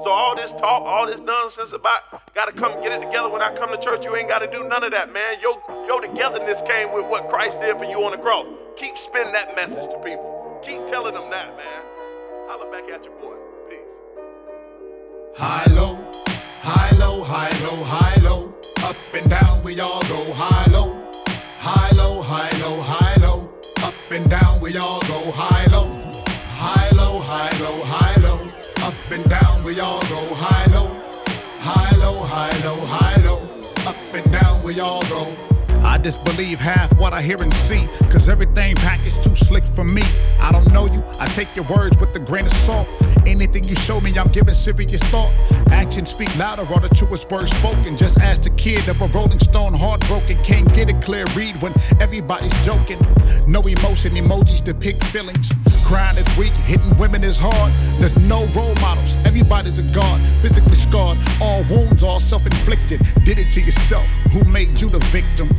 So 0.03 0.11
all 0.11 0.35
this 0.35 0.51
talk, 0.51 0.83
all 0.83 1.07
this 1.07 1.21
nonsense 1.21 1.71
about 1.71 2.01
gotta 2.35 2.51
come 2.51 2.81
get 2.83 2.91
it 2.91 3.03
together 3.03 3.29
when 3.29 3.41
I 3.41 3.55
come 3.57 3.71
to 3.71 3.77
church, 3.81 4.05
you 4.05 4.15
ain't 4.15 4.29
gotta 4.29 4.49
do 4.49 4.67
none 4.67 4.83
of 4.83 4.91
that, 4.91 5.11
man. 5.11 5.37
Your 5.41 5.59
your 5.87 6.01
togetherness 6.01 6.61
came 6.67 6.93
with 6.93 7.05
what 7.07 7.29
Christ 7.29 7.59
did 7.61 7.77
for 7.77 7.85
you 7.85 8.03
on 8.03 8.11
the 8.11 8.17
cross. 8.19 8.45
Keep 8.77 8.97
spinning 8.97 9.33
that 9.33 9.55
message 9.55 9.89
to 9.89 9.97
people. 10.05 10.61
Keep 10.63 10.87
telling 10.87 11.15
them 11.15 11.31
that, 11.31 11.57
man. 11.57 11.96
Holla 12.47 12.71
back 12.71 12.89
at 12.89 13.03
your 13.03 13.13
boy. 13.19 13.35
High 15.35 15.69
low, 15.73 15.99
high 16.61 16.95
low, 16.97 17.21
high 17.21 17.51
low, 17.65 17.83
high 17.83 18.21
low. 18.21 18.53
Up 18.83 18.95
and 19.13 19.29
down 19.29 19.61
we 19.65 19.77
all 19.81 20.01
go 20.03 20.31
high 20.31 20.71
low. 20.71 20.95
High 21.59 21.91
low, 21.97 22.21
high 22.21 22.57
low, 22.61 22.79
high 22.79 23.17
low. 23.21 23.51
Up 23.83 23.93
and 24.11 24.29
down 24.29 24.61
we 24.61 24.77
all 24.77 25.01
go 25.01 25.29
high 25.29 25.65
low. 25.73 25.89
High 26.63 26.89
low, 26.95 27.19
high 27.19 27.51
low, 27.59 27.81
high 27.83 28.21
low. 28.21 28.39
Up 28.87 29.11
and 29.11 29.29
down 29.29 29.63
we 29.65 29.81
all 29.81 29.99
go 30.07 30.21
high 30.33 30.71
low. 30.71 30.87
High 31.59 31.97
low, 31.97 32.23
high 32.23 32.57
low, 32.63 32.79
high 32.85 33.21
low. 33.25 33.41
Up 33.85 34.13
and 34.13 34.31
down 34.31 34.63
we 34.63 34.79
all 34.79 35.01
go. 35.09 35.56
I 35.97 35.99
disbelieve 35.99 36.59
half 36.59 36.95
what 36.99 37.11
I 37.11 37.23
hear 37.23 37.41
and 37.41 37.51
see, 37.51 37.87
cause 38.11 38.29
everything 38.29 38.75
packaged 38.75 39.23
too 39.23 39.35
slick 39.35 39.63
for 39.63 39.83
me. 39.83 40.03
I 40.39 40.51
don't 40.51 40.71
know 40.71 40.85
you, 40.85 41.03
I 41.19 41.25
take 41.29 41.55
your 41.55 41.65
words 41.65 41.97
with 41.97 42.15
a 42.15 42.19
grain 42.19 42.45
of 42.45 42.53
salt. 42.53 42.87
Anything 43.25 43.63
you 43.63 43.73
show 43.75 43.99
me, 43.99 44.15
I'm 44.15 44.31
giving 44.31 44.53
serious 44.53 45.01
thought. 45.09 45.33
Actions 45.71 46.09
speak 46.09 46.29
louder, 46.37 46.67
all 46.71 46.79
the 46.79 46.89
truest 46.89 47.31
words 47.31 47.49
spoken. 47.57 47.97
Just 47.97 48.19
ask 48.19 48.43
the 48.43 48.51
kid 48.51 48.87
of 48.87 49.01
a 49.01 49.07
rolling 49.07 49.39
stone, 49.39 49.73
heartbroken. 49.73 50.37
Can't 50.43 50.71
get 50.75 50.87
a 50.87 50.93
clear 50.99 51.25
read 51.35 51.59
when 51.63 51.73
everybody's 51.99 52.53
joking. 52.63 52.99
No 53.47 53.61
emotion, 53.61 54.13
emojis 54.13 54.63
depict 54.63 55.03
feelings. 55.05 55.51
Crying 55.83 56.17
is 56.17 56.37
weak, 56.37 56.53
hitting 56.67 56.95
women 56.99 57.23
is 57.23 57.39
hard. 57.39 57.73
There's 57.99 58.15
no 58.19 58.45
role 58.47 58.75
models, 58.75 59.15
everybody's 59.25 59.79
a 59.79 59.95
god. 59.95 60.21
Physically 60.43 60.75
scarred, 60.75 61.17
all 61.41 61.63
wounds 61.63 62.03
are 62.03 62.19
self 62.19 62.45
inflicted. 62.45 63.01
Did 63.25 63.39
it 63.39 63.51
to 63.53 63.61
yourself, 63.61 64.05
who 64.31 64.43
made 64.43 64.79
you 64.79 64.89
the 64.89 64.99
victim? 65.11 65.49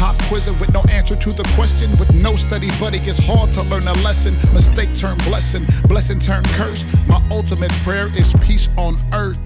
Pop 0.00 0.16
quizzing 0.30 0.58
with 0.58 0.72
no 0.72 0.80
answer 0.88 1.14
to 1.14 1.30
the 1.30 1.42
question. 1.54 1.90
With 1.98 2.14
no 2.14 2.34
study, 2.34 2.70
buddy, 2.80 2.96
it's 3.00 3.18
hard 3.18 3.52
to 3.52 3.60
learn 3.64 3.86
a 3.86 3.92
lesson. 4.00 4.32
Mistake 4.54 4.88
turn 4.96 5.18
blessing, 5.28 5.66
blessing 5.88 6.18
turn 6.18 6.42
curse. 6.56 6.86
My 7.06 7.22
ultimate 7.30 7.70
prayer 7.84 8.06
is 8.16 8.32
peace 8.40 8.70
on 8.78 8.96
earth. 9.12 9.36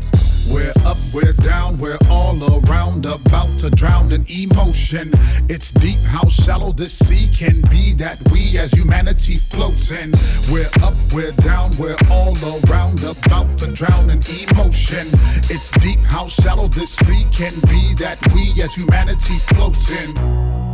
We're 0.50 0.72
up, 0.84 0.98
we're 1.12 1.32
down, 1.32 1.78
we're 1.78 1.98
all 2.10 2.38
around, 2.66 3.06
about 3.06 3.58
to 3.60 3.70
drown 3.70 4.12
in 4.12 4.26
emotion. 4.28 5.12
It's 5.48 5.72
deep 5.72 5.98
how 6.00 6.28
shallow 6.28 6.72
this 6.72 6.92
sea 6.92 7.30
can 7.34 7.62
be 7.62 7.94
that 7.94 8.18
we 8.30 8.58
as 8.58 8.70
humanity 8.72 9.36
floats 9.36 9.90
in. 9.90 10.12
We're 10.52 10.68
up, 10.82 10.94
we're 11.12 11.32
down, 11.32 11.70
we're 11.78 11.96
all 12.10 12.36
around, 12.68 13.02
about 13.02 13.58
to 13.58 13.72
drown 13.72 14.10
in 14.10 14.20
emotion. 14.42 15.06
It's 15.48 15.70
deep 15.78 16.00
how 16.00 16.26
shallow 16.26 16.68
this 16.68 16.90
sea 16.90 17.26
can 17.32 17.54
be 17.68 17.94
that 17.94 18.18
we 18.34 18.62
as 18.62 18.74
humanity 18.74 19.38
floats 19.38 19.90
in. 19.90 20.73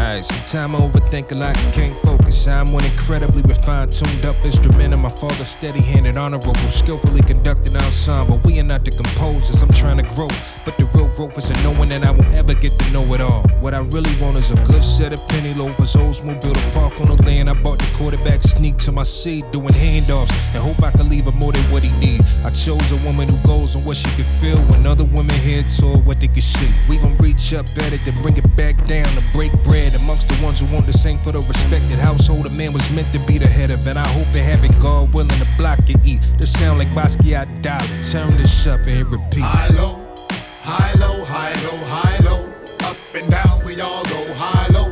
Alright, 0.00 0.24
sometimes 0.24 0.74
I 0.74 0.78
overthink 0.78 1.30
a 1.30 1.34
lot 1.34 1.62
and 1.62 1.74
can't 1.74 1.94
focus. 2.00 2.48
I'm 2.48 2.72
one 2.72 2.84
incredibly 2.84 3.42
refined, 3.42 3.92
tuned 3.92 4.24
up 4.24 4.34
instrument 4.42 4.94
of 4.94 5.00
my 5.00 5.10
father, 5.10 5.44
steady 5.44 5.82
handed, 5.82 6.16
honorable, 6.16 6.54
skillfully 6.54 7.20
conducted 7.20 7.76
ensemble. 7.76 8.38
We 8.38 8.58
are 8.60 8.64
not 8.64 8.82
the 8.86 8.92
composers, 8.92 9.60
I'm 9.60 9.70
trying 9.72 9.98
to 9.98 10.08
grow. 10.14 10.28
But 10.64 10.78
the 10.78 10.86
real 10.94 11.08
growth 11.08 11.36
is 11.36 11.50
in 11.50 11.62
knowing 11.62 11.90
that 11.90 12.02
I 12.02 12.12
won't 12.12 12.32
ever 12.32 12.54
get 12.54 12.78
to 12.78 12.92
know 12.92 13.04
it 13.12 13.20
all. 13.20 13.42
What 13.60 13.74
I 13.74 13.80
really 13.80 14.10
want 14.22 14.38
is 14.38 14.50
a 14.50 14.54
good 14.64 14.82
set 14.82 15.12
of 15.12 15.20
penny 15.28 15.52
loafers, 15.52 15.92
Oldsmobile 15.92 16.54
to 16.54 16.70
park 16.72 16.98
on 16.98 17.08
the 17.14 17.22
land. 17.22 17.50
I 17.50 17.62
bought 17.62 17.78
the 17.78 17.94
quarterback 17.98 18.40
sneak 18.40 18.78
to 18.78 18.92
my 18.92 19.02
seat, 19.02 19.44
doing 19.52 19.74
handoffs, 19.74 20.32
and 20.54 20.62
hope 20.62 20.82
I 20.82 20.92
can 20.92 21.10
leave 21.10 21.26
him 21.26 21.36
more 21.36 21.52
than 21.52 21.62
what 21.70 21.82
he 21.82 21.90
need. 22.00 22.22
I 22.42 22.50
chose 22.50 22.90
a 22.90 22.96
woman 23.04 23.28
who 23.28 23.36
goes 23.46 23.76
on 23.76 23.84
what 23.84 23.98
she 23.98 24.08
can 24.16 24.24
feel 24.40 24.58
when 24.72 24.86
other 24.86 25.04
women 25.04 25.36
head 25.44 25.66
toward 25.70 26.06
what 26.06 26.20
they 26.20 26.28
can 26.28 26.40
see. 26.40 26.72
We 26.88 26.96
gon' 26.96 27.18
reach 27.18 27.52
up 27.52 27.66
at 27.76 27.92
it, 27.92 28.00
then 28.06 28.20
bring 28.22 28.38
it 28.38 28.56
back 28.56 28.76
down 28.86 29.04
to 29.04 29.22
break 29.34 29.52
bread 29.62 29.89
amongst 29.94 30.28
the 30.28 30.44
ones 30.44 30.60
who 30.60 30.66
want 30.74 30.86
to 30.86 30.92
sing 30.92 31.18
for 31.18 31.32
the 31.32 31.40
respected 31.40 31.98
household 31.98 32.46
a 32.46 32.50
man 32.50 32.72
was 32.72 32.88
meant 32.92 33.12
to 33.12 33.18
be 33.26 33.38
the 33.38 33.46
head 33.46 33.70
of. 33.70 33.86
And 33.86 33.98
I 33.98 34.06
hope 34.08 34.26
they 34.32 34.42
have 34.42 34.64
it 34.64 34.72
God 34.80 35.12
willing 35.14 35.28
to 35.28 35.46
block 35.56 35.78
and 35.88 36.04
eat. 36.06 36.20
This 36.38 36.52
sound 36.52 36.78
like 36.78 36.88
Basquiat 36.88 37.62
Dollar. 37.62 37.86
Turn 38.10 38.36
this 38.36 38.66
up 38.66 38.80
and 38.86 39.06
repeat. 39.10 39.42
High 39.42 39.68
low, 39.74 40.02
high 40.62 40.94
low, 40.94 41.24
high 41.24 41.54
low, 41.64 41.78
high 41.94 42.18
low. 42.24 42.52
Up 42.88 42.96
and 43.14 43.30
down 43.30 43.64
we 43.64 43.80
all 43.80 44.04
go 44.04 44.32
high 44.34 44.68
low. 44.72 44.88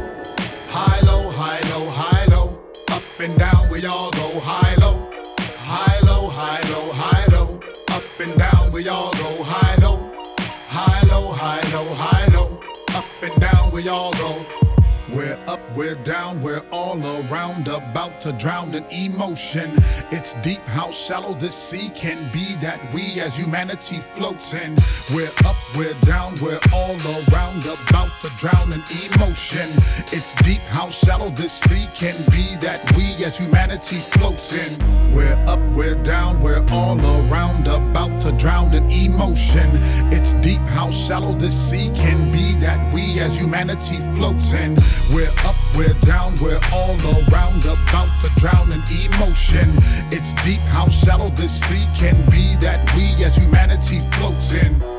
High 0.68 1.00
low, 1.00 1.30
high 1.30 1.60
low, 1.70 1.88
high 1.90 2.24
low. 2.26 2.58
Up 2.90 3.20
and 3.20 3.38
down 3.38 3.70
we 3.70 3.84
all 3.86 4.10
go 4.12 4.40
high 4.40 4.74
low. 4.76 5.10
High 5.58 6.00
low, 6.06 6.28
high 6.28 6.62
low, 6.70 6.92
high 6.92 7.26
low. 7.32 7.60
Up 7.90 8.20
and 8.20 8.36
down 8.38 8.72
we 8.72 8.88
all 8.88 9.12
go 9.12 9.42
high 9.42 9.76
low. 9.82 9.96
High 10.68 11.02
low, 11.08 11.32
high 11.32 11.62
low, 11.72 11.94
high 11.94 12.26
low. 12.34 12.60
Up 12.94 13.22
and 13.22 13.40
down 13.40 13.70
we 13.72 13.88
all 13.88 14.12
go. 14.12 14.27
We're 15.78 15.94
down, 15.94 16.42
we're 16.42 16.64
all 16.72 16.98
around, 17.30 17.68
about 17.68 18.20
to 18.22 18.32
drown 18.32 18.74
in 18.74 18.84
emotion. 18.86 19.70
It's 20.10 20.34
deep 20.42 20.58
how 20.66 20.90
shallow 20.90 21.34
this 21.34 21.54
sea 21.54 21.90
can 21.90 22.32
be 22.32 22.56
that 22.56 22.80
we 22.92 23.20
as 23.20 23.36
humanity 23.36 23.98
floats 23.98 24.54
in. 24.54 24.76
We're 25.14 25.30
up, 25.46 25.54
we're 25.76 25.94
down, 26.00 26.34
we're 26.42 26.58
all 26.74 26.96
around, 27.30 27.64
about 27.64 28.10
to 28.22 28.28
drown 28.36 28.72
in 28.72 28.82
emotion. 29.06 29.68
It's 30.10 30.34
deep 30.42 30.62
how 30.62 30.88
shallow 30.90 31.30
this 31.30 31.52
sea 31.52 31.86
can 31.94 32.16
be 32.32 32.56
that 32.56 32.82
we 32.96 33.24
as 33.24 33.38
humanity 33.38 33.98
floats 34.18 34.52
in. 34.52 35.14
We're 35.14 35.38
up, 35.46 35.60
we're 35.76 36.02
down, 36.02 36.42
we're 36.42 36.66
all 36.72 36.98
around, 36.98 37.68
about 37.68 38.20
to 38.22 38.32
drown 38.32 38.74
in 38.74 38.90
emotion. 38.90 39.70
It's 40.12 40.34
deep 40.44 40.66
how 40.74 40.90
shallow 40.90 41.34
this 41.34 41.54
sea 41.70 41.92
can 41.94 42.32
be 42.32 42.56
that 42.56 42.92
we 42.92 43.20
as 43.20 43.38
humanity 43.38 43.98
floats 44.16 44.52
in. 44.52 44.76
We're 45.14 45.30
up, 45.44 45.54
we're 45.76 45.94
down, 46.00 46.34
we're 46.40 46.60
all 46.72 46.96
around, 47.30 47.64
about 47.64 48.08
to 48.22 48.30
drown 48.36 48.72
in 48.72 48.82
emotion. 48.90 49.76
It's 50.10 50.32
deep 50.44 50.60
how 50.72 50.88
shallow 50.88 51.30
this 51.30 51.60
sea 51.60 51.86
can 51.96 52.28
be 52.30 52.56
that 52.56 52.80
we 52.94 53.24
as 53.24 53.36
humanity 53.36 54.00
floats 54.12 54.52
in. 54.52 54.97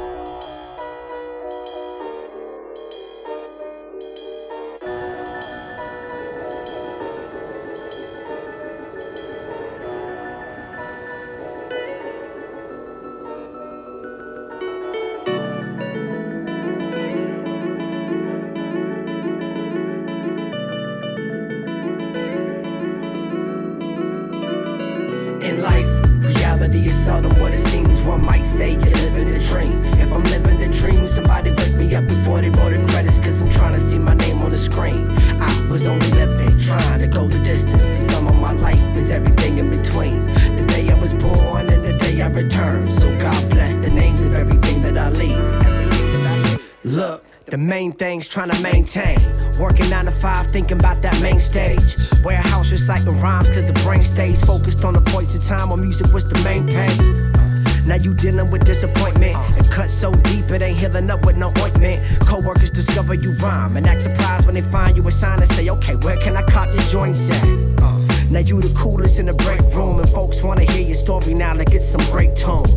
Maintain. 48.96 49.20
Working 49.60 49.90
nine 49.90 50.06
to 50.06 50.12
five, 50.12 50.48
thinking 50.48 50.80
about 50.80 51.02
that 51.02 51.22
main 51.22 51.40
stage. 51.40 51.98
Warehouse 52.24 52.72
reciting 52.72 53.20
rhymes, 53.20 53.50
cause 53.50 53.66
the 53.66 53.74
brain 53.84 54.02
stays 54.02 54.44
focused 54.44 54.84
on 54.86 54.94
the 54.94 55.02
points 55.02 55.36
of 55.36 55.44
time 55.44 55.70
when 55.70 55.82
music 55.82 56.12
was 56.14 56.28
the 56.28 56.40
main 56.44 56.68
pain. 56.68 57.86
Now 57.86 57.96
you 57.96 58.14
dealing 58.14 58.52
with 58.52 58.66
disappointment 58.66 59.36
and 59.36 59.70
cut 59.72 59.90
so 59.90 60.14
deep 60.14 60.50
it 60.52 60.62
ain't 60.62 60.78
healing 60.78 61.10
up 61.10 61.26
with 61.26 61.38
no 61.38 61.52
ointment. 61.60 62.04
Co-workers 62.22 62.70
discover 62.70 63.16
you 63.16 63.32
rhyme 63.34 63.78
and 63.78 63.88
act 63.88 64.02
surprised 64.02 64.46
when 64.46 64.56
they 64.56 64.62
find 64.62 64.96
you 64.96 65.08
a 65.08 65.12
sign 65.12 65.40
and 65.40 65.50
say, 65.50 65.70
okay, 65.70 65.96
where 65.96 66.18
can 66.18 66.38
I 66.38 66.44
cop 66.44 66.68
your 66.68 66.84
joints 66.84 67.32
at? 67.32 67.99
Now 68.32 68.42
you 68.42 68.62
the 68.62 68.72
coolest 68.78 69.18
in 69.20 69.26
the 69.26 69.34
break 69.34 69.60
room 69.74 69.98
and 69.98 70.08
folks 70.08 70.44
wanna 70.44 70.62
hear 70.62 70.86
your 70.86 70.94
story 70.94 71.34
now 71.34 71.56
like 71.56 71.74
it's 71.74 71.86
some 71.86 72.02
great 72.12 72.36
tone. 72.36 72.68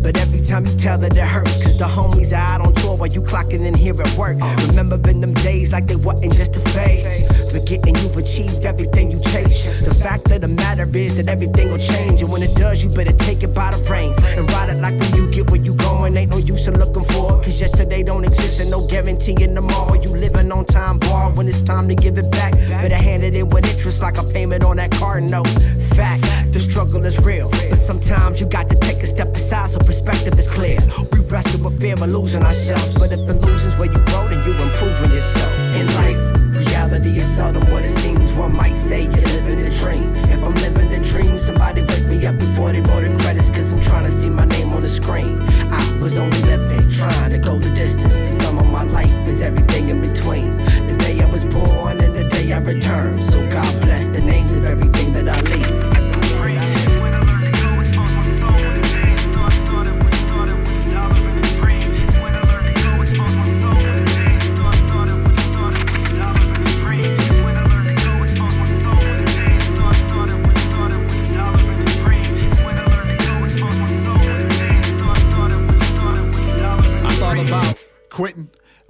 But 0.00 0.16
every 0.16 0.40
time 0.40 0.64
you 0.64 0.74
tell 0.76 1.04
it, 1.04 1.14
it 1.14 1.22
hurts 1.22 1.62
cause 1.62 1.78
the 1.78 1.84
homies 1.84 2.32
are 2.32 2.40
out 2.40 2.60
on 2.62 2.72
tour 2.74 2.96
while 2.96 3.08
you 3.08 3.20
clocking 3.20 3.66
in 3.66 3.74
here 3.74 3.94
at 4.00 4.10
work. 4.16 4.38
Remember 4.68 4.96
been 4.96 5.20
them 5.20 5.34
days 5.34 5.70
like 5.70 5.86
they 5.86 5.96
wasn't 5.96 6.32
just 6.32 6.56
a 6.56 6.60
phase. 6.60 7.28
Forgetting 7.52 7.94
you've 7.96 8.16
achieved 8.16 8.64
everything 8.64 9.10
you 9.10 9.20
chase. 9.20 9.62
The 9.86 9.94
fact 9.94 10.30
of 10.30 10.40
the 10.40 10.48
matter 10.48 10.88
is 10.96 11.16
that 11.16 11.28
everything 11.28 11.70
will 11.70 11.78
change. 11.78 12.22
And 12.22 12.32
when 12.32 12.42
it 12.42 12.56
does, 12.56 12.82
you 12.82 12.90
better 12.90 13.12
take 13.12 13.42
it 13.42 13.54
by 13.54 13.70
the 13.70 13.90
reins 13.90 14.18
and 14.36 14.50
ride 14.50 14.70
it 14.70 14.80
like 14.80 14.98
when 14.98 15.14
you 15.14 15.30
get 15.30 15.50
where 15.50 15.60
you 15.60 15.74
going. 15.74 16.16
Ain't 16.16 16.30
no 16.30 16.38
use 16.38 16.66
in 16.66 16.78
looking 16.78 17.04
for 17.04 17.38
it. 17.38 17.44
Cause 17.44 17.60
yesterday 17.60 18.02
don't 18.02 18.24
exist 18.24 18.60
and 18.60 18.70
no 18.70 18.86
guarantee 18.86 19.36
in 19.40 19.54
tomorrow. 19.54 19.94
You 19.94 20.10
living 20.10 20.50
on 20.50 20.64
time 20.64 20.98
bar 20.98 21.30
when 21.30 21.46
it's 21.46 21.60
time 21.60 21.86
to 21.88 21.94
give 21.94 22.16
it 22.18 22.30
back. 22.30 22.54
Better 22.54 22.96
hand 22.96 23.22
it 23.22 23.36
in 23.36 23.50
with 23.50 23.70
interest 23.70 24.00
like 24.02 24.18
a 24.18 24.24
payment 24.24 24.64
on 24.64 24.78
that 24.78 24.90
card 25.02 25.24
note. 25.24 25.48
Fact, 25.96 26.22
the 26.52 26.60
struggle 26.60 27.04
is 27.04 27.18
real. 27.18 27.48
But 27.70 27.80
sometimes 27.90 28.40
you 28.40 28.46
got 28.46 28.68
to 28.70 28.76
take 28.76 29.02
a 29.02 29.06
step 29.06 29.34
aside 29.34 29.68
so 29.70 29.78
perspective 29.80 30.38
is 30.38 30.46
clear. 30.46 30.78
We 31.10 31.18
wrestle 31.30 31.60
with 31.64 31.80
fear 31.80 31.94
of 31.94 32.08
losing 32.16 32.44
ourselves. 32.44 32.90
But 32.96 33.10
if 33.10 33.22
illusion's 33.28 33.76
where 33.76 33.90
you 33.90 34.00
grow, 34.10 34.24
then 34.28 34.40
you 34.46 34.52
improving 34.66 35.10
yourself. 35.10 35.52
In 35.78 35.86
life, 36.00 36.20
reality 36.66 37.18
is 37.18 37.26
seldom 37.26 37.64
what 37.72 37.84
it 37.84 37.90
seems. 37.90 38.30
One 38.32 38.54
might 38.54 38.76
say 38.76 39.02
you're 39.02 39.30
living 39.36 39.60
the 39.66 39.74
dream. 39.82 40.08
If 40.34 40.40
I'm 40.46 40.54
living 40.66 40.88
the 40.94 41.00
dream, 41.10 41.36
somebody 41.36 41.82
wake 41.82 42.06
me 42.06 42.24
up 42.24 42.38
before 42.38 42.70
they 42.70 42.80
roll 42.80 43.02
the 43.02 43.12
credits. 43.22 43.50
Cause 43.50 43.72
I'm 43.72 43.80
trying 43.80 44.04
to 44.04 44.10
see 44.10 44.30
my 44.30 44.44
name 44.44 44.72
on 44.72 44.82
the 44.82 44.94
screen. 45.00 45.42
I 45.78 45.82
was 46.00 46.16
only 46.16 46.40
living, 46.42 46.88
trying 46.88 47.32
to 47.32 47.38
go 47.38 47.58
the 47.58 47.70
distance. 47.70 48.18
The 48.18 48.32
sum 48.40 48.58
of 48.58 48.70
my 48.70 48.84
life 48.84 49.26
is 49.26 49.42
everything 49.42 49.88
in 49.88 50.00
between. 50.00 50.50
The 50.88 50.96
day 50.96 51.20
I 51.20 51.26
was 51.26 51.44
born 51.44 51.91
I 52.52 52.58
return. 52.58 53.22
So 53.22 53.40
God 53.48 53.80
bless 53.80 54.08
the 54.08 54.20
names 54.20 54.56
of 54.56 54.64
everything 54.64 55.12
that 55.14 55.28
I 55.28 55.40
lead. 55.40 55.61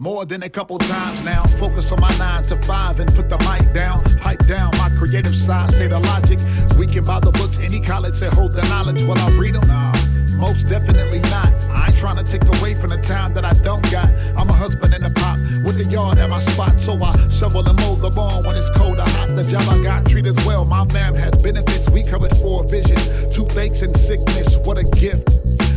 More 0.02 0.26
than 0.26 0.42
a 0.42 0.48
couple 0.48 0.76
times 0.78 1.22
now. 1.24 1.44
Focus 1.60 1.92
on 1.92 2.00
my 2.00 2.12
nine 2.18 2.42
to 2.42 2.56
five 2.62 2.98
and 2.98 3.08
put 3.14 3.28
the 3.28 3.38
mic 3.46 3.72
down. 3.72 4.02
Pipe 4.18 4.44
down 4.46 4.72
my 4.76 4.90
creative 4.98 5.36
side, 5.36 5.70
say 5.70 5.86
the 5.86 6.00
logic. 6.00 6.40
Weakened 6.76 7.06
by 7.06 7.20
the 7.20 7.30
books, 7.30 7.60
any 7.60 7.80
college 7.80 8.16
say 8.16 8.28
hold 8.28 8.52
the 8.52 8.62
knowledge 8.62 9.04
while 9.04 9.18
I 9.18 9.30
read 9.38 9.54
them. 9.54 9.66
Nah, 9.68 9.92
most 10.36 10.68
definitely 10.68 11.20
not. 11.30 11.54
I 11.70 11.86
ain't 11.86 11.98
trying 11.98 12.16
to 12.16 12.24
take 12.24 12.44
away 12.58 12.74
from 12.74 12.90
the 12.90 12.96
time 12.96 13.32
that 13.34 13.44
I 13.44 13.52
don't 13.62 13.88
got. 13.92 14.10
I'm 14.36 14.48
a 14.50 14.52
husband 14.52 14.92
and 14.92 15.06
a 15.06 15.10
pop 15.10 15.38
with 15.64 15.78
the 15.78 15.84
yard 15.84 16.18
at 16.18 16.28
my 16.28 16.40
spot, 16.40 16.80
so 16.80 16.94
I 17.00 17.16
shovel 17.28 17.64
and 17.68 17.78
mow 17.78 17.94
the 17.94 18.10
lawn 18.10 18.44
when 18.44 18.56
it's 18.56 18.70
cold 18.70 18.98
or 18.98 19.02
hot. 19.06 19.36
The 19.36 19.44
job 19.44 19.62
I 19.68 19.80
got 19.84 20.06
treated 20.06 20.36
well. 20.44 20.64
My 20.64 20.84
fam 20.86 21.14
has 21.14 21.40
benefits. 21.40 21.88
We 21.88 22.02
covered 22.02 22.36
four 22.38 22.64
a 22.64 22.66
vision. 22.66 22.98
Toothaches 23.30 23.82
and 23.82 23.96
sickness, 23.96 24.56
what 24.56 24.78
a 24.78 24.84
gift. 24.98 25.28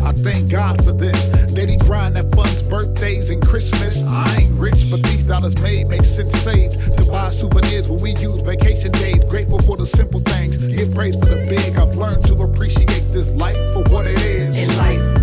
I 0.06 0.12
thank 0.12 0.52
God 0.52 0.84
for 0.86 0.92
this. 0.92 1.28
Daily 1.52 1.78
grind 1.78 2.16
that 2.16 2.32
funds 2.36 2.62
birthdays 2.62 3.32
and 3.32 3.42
Christmas. 3.42 4.04
I 4.04 4.42
ain't 4.42 4.54
rich, 4.60 4.92
but 4.92 5.02
these 5.04 5.24
dollars 5.24 5.60
made 5.62 5.88
make 5.88 6.04
sense 6.04 6.38
saved 6.40 6.80
to 6.98 7.06
buy 7.12 7.32
souvenirs 7.32 7.90
when 7.90 8.00
we 8.02 8.12
use 8.18 8.42
vacation 8.44 8.92
days. 8.92 9.24
Grateful 9.26 9.60
for 9.62 9.78
the 9.78 9.86
simple 9.86 10.20
things. 10.20 10.58
Give 10.58 10.94
praise 10.94 11.16
for 11.16 11.26
the 11.26 11.46
big. 11.50 11.76
I've 11.76 11.96
learned 11.96 12.24
to 12.28 12.36
appreciate 12.44 13.12
this 13.12 13.30
life 13.30 13.58
for 13.74 13.84
what 13.92 14.06
it 14.06 14.20
is. 14.20 14.70
In 14.70 14.78
life, 14.78 15.15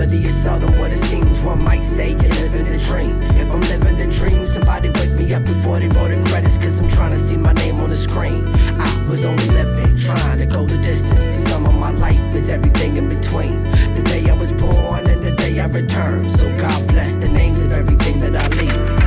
reality 0.00 0.26
is 0.26 0.34
seldom 0.34 0.78
what 0.78 0.92
it 0.92 0.96
seems. 0.96 1.38
One 1.40 1.62
might 1.62 1.84
say 1.84 2.10
you're 2.10 2.36
living 2.40 2.64
the 2.64 2.78
dream. 2.78 3.22
If 3.22 3.50
I'm 3.50 3.60
living 3.60 3.98
the 3.98 4.06
dream, 4.06 4.44
somebody 4.44 4.88
wake 4.88 5.12
me 5.12 5.34
up 5.34 5.44
before 5.44 5.78
they 5.78 5.88
roll 5.88 6.08
the 6.08 6.22
credits. 6.30 6.56
Cause 6.56 6.80
I'm 6.80 6.88
trying 6.88 7.10
to 7.10 7.18
see 7.18 7.36
my 7.36 7.52
name 7.52 7.80
on 7.80 7.90
the 7.90 7.96
screen. 7.96 8.48
I 8.80 9.06
was 9.08 9.26
only 9.26 9.46
living, 9.48 9.96
trying 9.96 10.38
to 10.38 10.46
go 10.46 10.64
the 10.64 10.78
distance. 10.78 11.26
The 11.26 11.32
sum 11.32 11.66
of 11.66 11.74
my 11.74 11.90
life 11.90 12.34
is 12.34 12.48
everything 12.48 12.96
in 12.96 13.08
between. 13.08 13.62
The 13.94 14.02
day 14.02 14.30
I 14.30 14.34
was 14.34 14.52
born 14.52 15.06
and 15.06 15.22
the 15.22 15.32
day 15.32 15.60
I 15.60 15.66
return. 15.66 16.30
So 16.30 16.48
God 16.56 16.88
bless 16.88 17.16
the 17.16 17.28
names 17.28 17.62
of 17.62 17.72
everything 17.72 18.20
that 18.20 18.36
I 18.36 18.48
lead. 18.56 18.99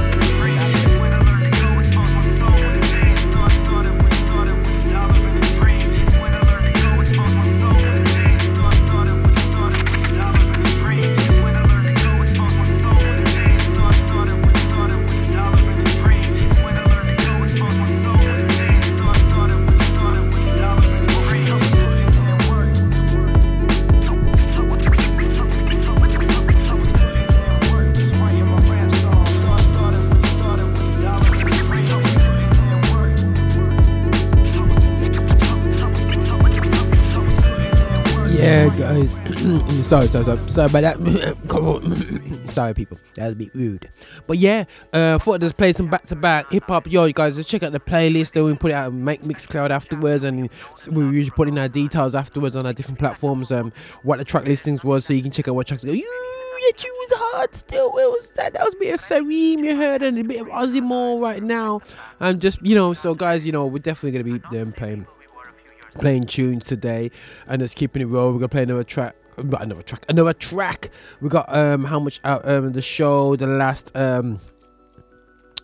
Sorry, 39.84 40.08
sorry, 40.08 40.24
sorry, 40.24 40.50
sorry 40.50 40.70
about 40.70 40.82
that. 40.82 41.38
Come 41.50 41.68
on. 41.68 42.48
sorry, 42.48 42.74
people. 42.74 42.98
That 43.16 43.26
was 43.26 43.34
a 43.34 43.36
bit 43.36 43.54
rude. 43.54 43.90
But 44.28 44.38
yeah, 44.38 44.64
uh, 44.94 45.20
thought 45.20 45.42
just 45.42 45.58
play 45.58 45.74
some 45.74 45.90
back 45.90 46.06
to 46.06 46.16
back 46.16 46.52
hip 46.52 46.64
hop. 46.68 46.90
Yo, 46.90 47.06
you 47.06 47.14
guys, 47.14 47.36
just 47.36 47.50
check 47.50 47.64
out 47.64 47.74
the 47.74 47.80
playlist. 47.80 48.32
Then 48.32 48.46
we 48.46 48.56
put 48.56 48.72
it 48.72 48.76
out 48.76 48.88
on 48.88 49.04
Make 49.04 49.24
Mixcloud 49.24 49.72
afterwards, 49.72 50.24
and 50.24 50.50
we 50.90 51.04
usually 51.06 51.32
put 51.32 51.50
in 51.50 51.58
our 51.58 51.68
details 51.68 52.16
afterwards 52.16 52.56
on 52.56 52.66
our 52.66 52.74
different 52.74 52.98
platforms. 52.98 53.52
Um, 53.52 53.74
what 54.04 54.18
the 54.20 54.26
track 54.26 54.46
listings 54.46 54.84
was, 54.84 55.06
so 55.06 55.14
you 55.14 55.22
can 55.22 55.32
check 55.32 55.48
out 55.48 55.56
what 55.56 55.68
tracks. 55.68 55.84
Go, 55.84 55.92
you, 55.92 56.04
that 56.64 56.78
tune 56.78 56.92
was 56.94 57.20
hard 57.20 57.54
still. 57.54 57.90
It 57.98 58.10
was 58.10 58.32
that 58.32 58.54
that 58.54 58.64
was 58.64 58.74
a 58.74 58.78
bit 58.78 58.94
of 58.94 59.02
Sareem 59.02 59.66
you 59.66 59.76
heard 59.76 60.02
and 60.02 60.18
a 60.18 60.24
bit 60.24 60.42
of 60.42 60.48
Ozay 60.48 60.82
Moore 60.82 61.20
right 61.20 61.44
now. 61.44 61.82
And 62.20 62.40
just 62.40 62.66
you 62.66 62.74
know, 62.74 62.94
so 62.94 63.16
guys, 63.16 63.46
you 63.46 63.52
know, 63.52 63.66
we're 63.68 63.80
definitely 63.80 64.24
gonna 64.24 64.40
be 64.40 64.58
um, 64.60 64.72
playing 64.72 65.08
playing 65.96 66.26
tunes 66.26 66.66
today 66.66 67.12
and 67.48 67.62
just 67.62 67.76
keeping 67.76 68.02
it 68.02 68.06
roll. 68.06 68.32
We're 68.32 68.40
gonna 68.40 68.50
play 68.50 68.64
another 68.64 68.84
track. 68.84 69.16
Not 69.38 69.64
another 69.64 69.82
track, 69.82 70.06
another 70.10 70.34
track. 70.34 70.90
We 71.22 71.30
got 71.30 71.54
um 71.54 71.86
how 71.86 72.00
much 72.00 72.20
out 72.24 72.48
um 72.48 72.74
the 72.74 72.82
show, 72.82 73.36
the 73.36 73.48
last 73.48 73.96
um 73.96 74.40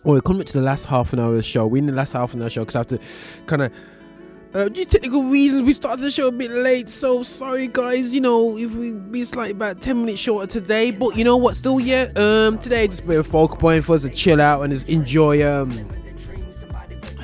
well 0.04 0.14
we're 0.14 0.20
coming 0.20 0.44
to 0.44 0.52
the 0.52 0.62
last 0.62 0.86
half 0.86 1.12
an 1.12 1.20
hour 1.20 1.30
of 1.30 1.36
the 1.36 1.42
show. 1.42 1.66
We 1.66 1.78
in 1.78 1.86
the 1.86 1.92
last 1.92 2.12
half 2.12 2.34
an 2.34 2.42
hour 2.42 2.50
show 2.50 2.62
because 2.62 2.76
I 2.76 2.78
have 2.80 2.86
to 2.88 2.98
kind 3.46 3.62
of 3.62 3.72
uh, 4.52 4.68
due 4.68 4.84
to 4.84 4.90
technical 4.90 5.22
reasons, 5.22 5.62
we 5.62 5.72
started 5.72 6.02
the 6.02 6.10
show 6.10 6.26
a 6.26 6.32
bit 6.32 6.50
late, 6.50 6.88
so 6.88 7.22
sorry 7.22 7.68
guys. 7.68 8.12
You 8.12 8.20
know, 8.20 8.58
if 8.58 8.74
we 8.74 8.90
be 8.90 9.22
slightly 9.22 9.52
about 9.52 9.80
ten 9.80 10.00
minutes 10.00 10.20
shorter 10.20 10.48
today, 10.48 10.90
but 10.90 11.16
you 11.16 11.22
know 11.22 11.36
what? 11.36 11.54
Still, 11.54 11.78
yeah. 11.78 12.10
Um, 12.16 12.58
today 12.58 12.88
just 12.88 13.04
a 13.04 13.06
bit 13.06 13.18
of 13.20 13.26
a 13.28 13.30
focal 13.30 13.56
point 13.56 13.84
for 13.84 13.94
us 13.94 14.02
to 14.02 14.10
chill 14.10 14.40
out 14.40 14.62
and 14.62 14.72
just 14.72 14.88
enjoy 14.88 15.46
um, 15.48 15.70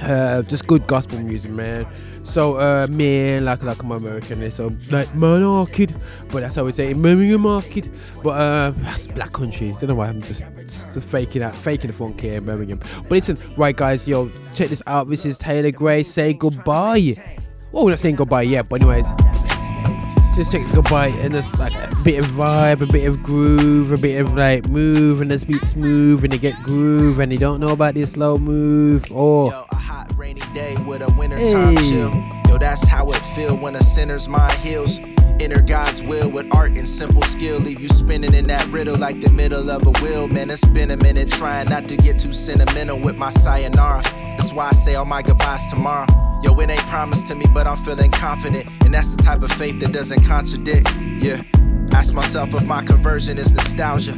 uh, 0.01 0.43
just 0.43 0.69
good 0.69 0.87
gospel 0.87 1.19
music, 1.19 1.51
man. 1.51 1.85
So, 2.27 2.57
uh, 2.59 2.87
man, 2.91 3.45
like 3.45 3.63
like 3.63 3.83
I'm 3.83 3.93
American, 3.93 4.51
so 4.51 4.71
like 4.91 5.15
man 5.15 5.43
orchid, 5.43 5.95
but 6.33 6.41
that's 6.41 6.57
how 6.57 6.65
we 6.65 6.73
say 6.73 6.91
it, 6.91 7.01
Birmingham 7.01 7.43
market. 7.43 7.89
But 8.23 8.31
uh, 8.31 8.71
that's 8.77 9.07
black 9.07 9.33
country. 9.33 9.75
Don't 9.81 9.89
know 9.89 9.95
why 9.95 10.09
I'm 10.09 10.21
just 10.21 10.45
just 10.93 11.07
faking 11.07 11.43
out, 11.43 11.55
faking 11.55 11.87
the 11.87 11.93
funk 11.97 12.21
here 12.21 12.35
in 12.35 12.45
Birmingham. 12.45 12.81
But 13.03 13.11
listen, 13.13 13.39
right, 13.57 13.75
guys, 13.75 14.07
yo, 14.07 14.31
check 14.53 14.69
this 14.69 14.83
out. 14.87 15.09
This 15.09 15.25
is 15.25 15.39
Taelor 15.39 15.75
Gray. 15.75 16.03
Say 16.03 16.35
goodbye. 16.35 17.15
Well, 17.73 17.85
we're 17.85 17.91
not 17.91 18.01
saying 18.01 18.17
goodbye 18.17 18.43
yet, 18.43 18.69
but 18.69 18.83
anyways, 18.83 19.07
just 20.37 20.53
take 20.53 20.67
check 20.67 20.75
goodbye 20.75 21.09
and 21.09 21.33
just 21.33 21.59
like 21.59 21.75
a 21.75 21.97
bit 22.05 22.19
of 22.19 22.27
vibe, 22.33 22.83
a 22.83 22.87
bit 22.87 23.09
of 23.09 23.23
groove, 23.23 23.91
a 23.91 23.97
bit 23.97 24.21
of 24.21 24.35
like 24.35 24.67
move, 24.67 25.21
and 25.21 25.31
the 25.31 25.45
beat 25.47 25.65
smooth, 25.65 26.23
and 26.25 26.33
they 26.33 26.39
get 26.39 26.55
groove, 26.63 27.19
and 27.19 27.33
they 27.33 27.37
don't 27.39 27.59
know 27.59 27.71
about 27.71 27.95
this 27.95 28.13
slow 28.13 28.37
move. 28.37 29.05
Oh, 29.11 29.67
rainy 30.17 30.41
day 30.55 30.77
with 30.87 31.03
a 31.03 31.11
wintertime 31.19 31.77
Hey. 31.77 31.91
chill. 31.91 32.11
Yo, 32.49 32.59
that's 32.59 32.87
how 32.87 33.11
it 33.11 33.17
feel 33.35 33.57
when 33.57 33.77
a 33.77 33.83
sinner's 33.83 34.29
mind 34.29 34.53
heals. 34.55 34.99
Enter 35.39 35.61
God's 35.61 36.03
will 36.03 36.29
with 36.31 36.53
art 36.55 36.77
and 36.79 36.89
simple 36.89 37.23
skill. 37.23 37.59
Leave 37.59 37.81
you 37.81 37.89
spinning 37.89 38.35
in 38.35 38.47
that 38.47 38.67
riddle 38.69 38.97
like 38.97 39.21
the 39.21 39.31
middle 39.31 39.71
of 39.71 39.87
a 39.87 39.91
wheel. 40.03 40.29
Man, 40.29 40.51
it's 40.51 40.65
been 40.65 40.91
a 40.91 40.97
minute 40.97 41.29
trying 41.29 41.69
not 41.69 41.89
to 41.89 41.97
get 41.97 42.19
too 42.19 42.33
sentimental 42.33 42.99
with 42.99 43.17
my 43.17 43.31
sayonara. 43.31 44.03
That's 44.37 44.53
why 44.53 44.69
I 44.69 44.73
say 44.73 44.95
all 44.95 45.05
my 45.05 45.23
goodbyes 45.23 45.69
tomorrow. 45.71 46.07
Yo, 46.43 46.55
it 46.61 46.71
ain't 46.71 46.81
promised 46.83 47.27
to 47.27 47.35
me, 47.35 47.45
but 47.53 47.67
I'm 47.67 47.77
feeling 47.77 48.11
confident. 48.11 48.67
And 48.85 48.95
that's 48.95 49.15
the 49.15 49.23
type 49.23 49.43
of 49.43 49.53
faith 49.53 49.81
that 49.81 49.93
doesn't 49.93 50.23
contradict. 50.25 50.91
Yeah. 51.21 51.43
Ask 51.93 52.15
myself 52.15 52.55
if 52.55 52.67
my 52.67 52.83
conversion 52.83 53.39
is 53.39 53.53
nostalgia. 53.53 54.13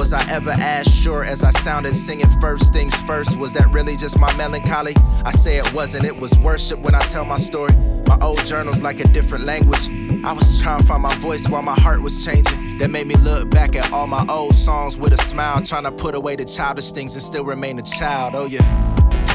Was 0.00 0.14
I 0.14 0.26
ever 0.30 0.54
as 0.58 0.86
sure 0.86 1.24
as 1.24 1.44
I 1.44 1.50
sounded 1.50 1.94
singing 1.94 2.30
first 2.40 2.72
things 2.72 2.94
first? 3.02 3.36
Was 3.36 3.52
that 3.52 3.70
really 3.70 3.96
just 3.96 4.18
my 4.18 4.34
melancholy? 4.34 4.96
I 5.26 5.30
say 5.30 5.58
it 5.58 5.74
wasn't, 5.74 6.06
it 6.06 6.18
was 6.18 6.38
worship 6.38 6.78
when 6.78 6.94
I 6.94 7.00
tell 7.00 7.26
my 7.26 7.36
story. 7.36 7.74
My 8.06 8.16
old 8.22 8.42
journal's 8.46 8.80
like 8.80 9.00
a 9.00 9.08
different 9.08 9.44
language. 9.44 9.90
I 10.24 10.32
was 10.32 10.58
trying 10.58 10.80
to 10.80 10.86
find 10.86 11.02
my 11.02 11.14
voice 11.16 11.46
while 11.46 11.60
my 11.60 11.78
heart 11.78 12.00
was 12.00 12.24
changing. 12.24 12.78
That 12.78 12.88
made 12.88 13.08
me 13.08 13.16
look 13.16 13.50
back 13.50 13.76
at 13.76 13.92
all 13.92 14.06
my 14.06 14.24
old 14.26 14.54
songs 14.54 14.96
with 14.96 15.12
a 15.12 15.18
smile, 15.18 15.62
trying 15.62 15.84
to 15.84 15.92
put 15.92 16.14
away 16.14 16.34
the 16.34 16.46
childish 16.46 16.92
things 16.92 17.14
and 17.14 17.22
still 17.22 17.44
remain 17.44 17.78
a 17.78 17.82
child. 17.82 18.34
Oh, 18.34 18.46
yeah. 18.46 19.29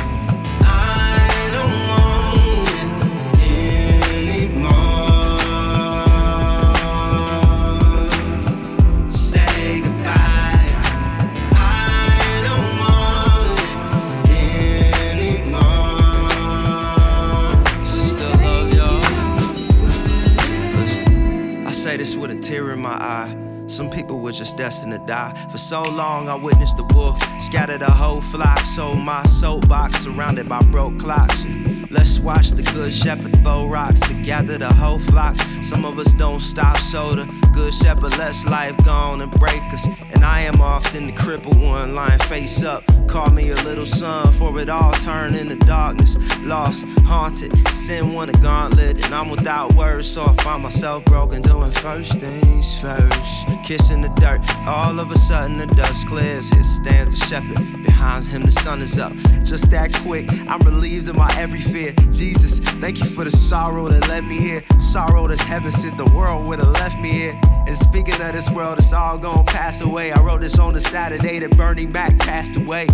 With 22.18 22.32
a 22.32 22.36
tear 22.36 22.72
in 22.72 22.80
my 22.80 22.94
eye. 22.94 23.45
Some 23.76 23.90
people 23.90 24.22
were 24.22 24.32
just 24.32 24.56
destined 24.56 24.94
to 24.94 25.00
die. 25.00 25.34
For 25.52 25.58
so 25.58 25.82
long, 25.82 26.30
I 26.30 26.36
witnessed 26.36 26.78
the 26.78 26.86
wolf 26.96 27.22
scatter 27.42 27.78
the 27.78 27.92
whole 27.92 28.22
flock. 28.22 28.60
Sold 28.60 29.00
my 29.00 29.22
soapbox 29.24 29.98
surrounded 29.98 30.48
by 30.48 30.62
broke 30.72 30.98
clocks. 30.98 31.44
Let's 31.92 32.18
watch 32.20 32.52
the 32.52 32.64
good 32.64 32.94
shepherd 32.94 33.44
throw 33.44 33.68
rocks 33.68 34.00
to 34.08 34.14
gather 34.24 34.58
the 34.58 34.72
whole 34.74 34.98
flock. 34.98 35.36
Some 35.62 35.84
of 35.84 36.00
us 36.00 36.14
don't 36.14 36.40
stop, 36.40 36.78
so 36.78 37.16
the 37.16 37.26
good 37.54 37.74
shepherd 37.74 38.18
lets 38.18 38.46
life 38.46 38.78
go 38.86 38.92
on 38.92 39.22
and 39.22 39.32
break 39.32 39.62
us. 39.74 39.88
And 40.14 40.24
I 40.24 40.40
am 40.42 40.62
often 40.62 41.08
the 41.08 41.12
crippled 41.12 41.62
one, 41.62 41.96
lying 41.96 42.20
face 42.20 42.64
up. 42.64 42.84
Call 43.08 43.30
me 43.30 43.50
a 43.50 43.56
little 43.56 43.86
son, 43.86 44.34
for 44.34 44.58
it 44.60 44.70
all 44.70 44.94
turned 44.94 45.36
into 45.36 45.56
darkness. 45.66 46.18
Lost, 46.42 46.86
haunted, 47.06 47.56
sin 47.70 48.14
won 48.14 48.30
a 48.30 48.34
gauntlet, 48.40 49.06
and 49.06 49.14
I'm 49.14 49.30
without 49.30 49.74
words, 49.76 50.10
so 50.10 50.26
I 50.26 50.34
find 50.44 50.64
myself 50.64 51.06
broken, 51.06 51.42
doing 51.42 51.72
first 51.72 52.20
things 52.20 52.82
first. 52.82 53.48
Kissing 53.66 54.02
the 54.02 54.10
dirt, 54.10 54.42
all 54.68 55.00
of 55.00 55.10
a 55.12 55.18
sudden 55.18 55.58
the 55.58 55.66
dust 55.66 56.06
clears. 56.06 56.50
Here 56.50 56.64
stands 56.64 57.20
the 57.20 57.26
shepherd, 57.26 57.84
behind 57.84 58.24
him 58.26 58.44
the 58.44 58.52
sun 58.52 58.80
is 58.80 59.00
up. 59.00 59.12
Just 59.44 59.72
that 59.72 59.92
quick, 59.92 60.28
I'm 60.48 60.60
relieved 60.60 61.10
of 61.10 61.16
my 61.16 61.34
every 61.36 61.62
fear. 61.62 61.92
Jesus, 62.12 62.60
thank 62.60 63.00
you 63.00 63.06
for 63.06 63.24
the 63.24 63.32
sorrow 63.32 63.88
that 63.88 64.08
led 64.08 64.24
me 64.24 64.38
here. 64.38 64.64
Sorrow 64.80 65.28
that's 65.28 65.42
heaven 65.42 65.72
sent, 65.72 65.98
the 65.98 66.06
world 66.06 66.46
would 66.46 66.60
have 66.60 66.74
left 66.74 67.00
me 67.00 67.10
here. 67.10 67.40
And 67.44 67.76
speaking 67.76 68.14
of 68.22 68.34
this 68.34 68.52
world, 68.52 68.78
it's 68.78 68.94
all 68.94 69.18
gonna 69.18 69.44
pass 69.44 69.82
away. 69.82 70.12
I 70.12 70.22
wrote 70.22 70.42
this 70.42 70.60
on 70.60 70.76
the 70.76 70.80
Saturday 70.80 71.40
that 71.40 71.58
Bernie 71.58 71.88
Mac 71.88 72.20
passed 72.20 72.56
away. 72.58 72.86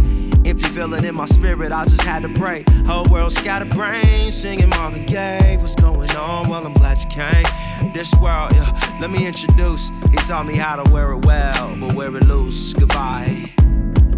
Empty 0.44 0.70
feeling 0.70 1.04
in 1.04 1.16
my 1.16 1.26
spirit, 1.26 1.74
I 1.74 1.84
just 1.84 2.02
had 2.02 2.24
to 2.24 2.30
pray. 2.30 2.64
Whole 2.88 3.06
world 3.06 3.34
scattered 3.34 3.70
brains, 3.72 4.36
singing 4.36 4.70
Marvin 4.70 5.06
Gaye. 5.06 5.58
What's 5.60 5.76
going 5.76 6.10
on? 6.12 6.50
Well, 6.50 6.66
I'm 6.66 6.74
glad 6.74 7.00
you 7.04 7.10
came. 7.10 7.94
This 7.94 8.14
world, 8.16 8.52
yeah, 8.54 8.98
let 9.00 9.12
me 9.12 9.28
introduce. 9.28 9.90
He 10.10 10.18
taught 10.18 10.46
me 10.46 10.51
how 10.56 10.82
to 10.82 10.90
wear 10.92 11.12
it 11.12 11.26
well, 11.26 11.76
but 11.80 11.96
wear 11.96 12.16
it 12.16 12.24
loose. 12.26 12.74
Goodbye. 12.74 13.50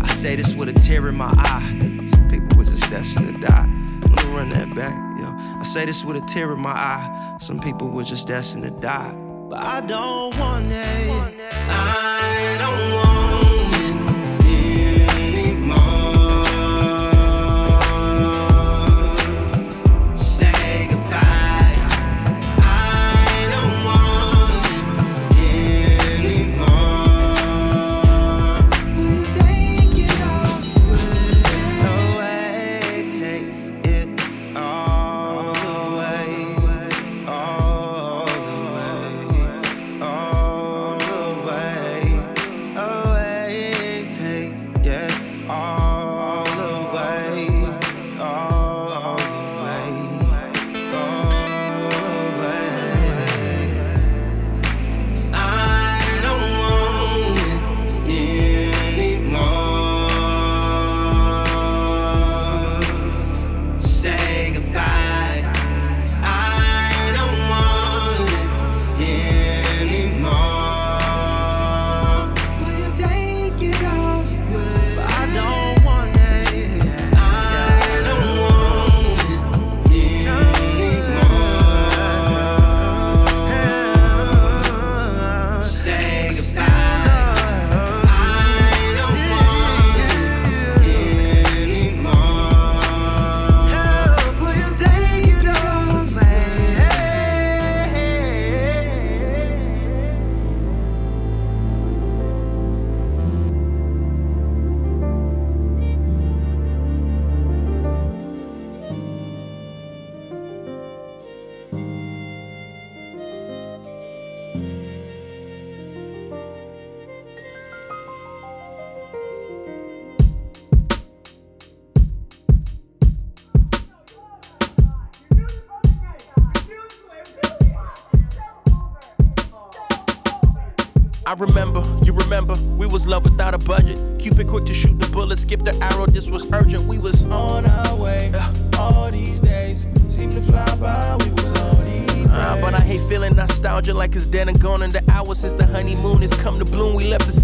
I 0.02 0.08
say 0.08 0.36
this 0.36 0.56
with 0.56 0.70
a 0.70 0.74
tear 0.74 1.08
in 1.10 1.16
my 1.16 1.34
eye. 1.36 2.08
Some 2.10 2.28
people 2.30 2.58
were 2.58 2.66
just 2.66 2.90
destined 2.90 3.36
to 3.36 3.42
die. 3.42 3.70
Let 4.02 4.26
me 4.26 4.34
run 4.34 4.50
that 4.50 4.74
back, 4.76 5.20
yo. 5.20 5.28
I 5.60 5.64
say 5.64 5.86
this 5.86 6.04
with 6.04 6.18
a 6.18 6.22
tear 6.22 6.52
in 6.54 6.60
my 6.60 6.72
eye. 6.72 7.38
Some 7.40 7.60
people 7.60 7.90
were 7.90 8.04
just 8.04 8.28
destined 8.28 8.66
to 8.66 8.72
die. 8.72 9.14
But 9.50 9.60
I 9.60 9.82
don't 9.82 10.38
want 10.38 10.72
it. 10.72 11.36
I 11.70 12.56
don't 12.60 12.94
want 12.94 13.13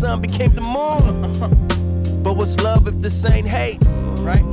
sun, 0.09 0.21
became 0.21 0.51
the 0.55 0.61
moon. 0.61 2.23
but 2.23 2.33
what's 2.35 2.59
love 2.61 2.87
if 2.87 2.95
this 3.01 3.25
ain't 3.25 3.47
hate, 3.47 3.79
right? 4.21 4.43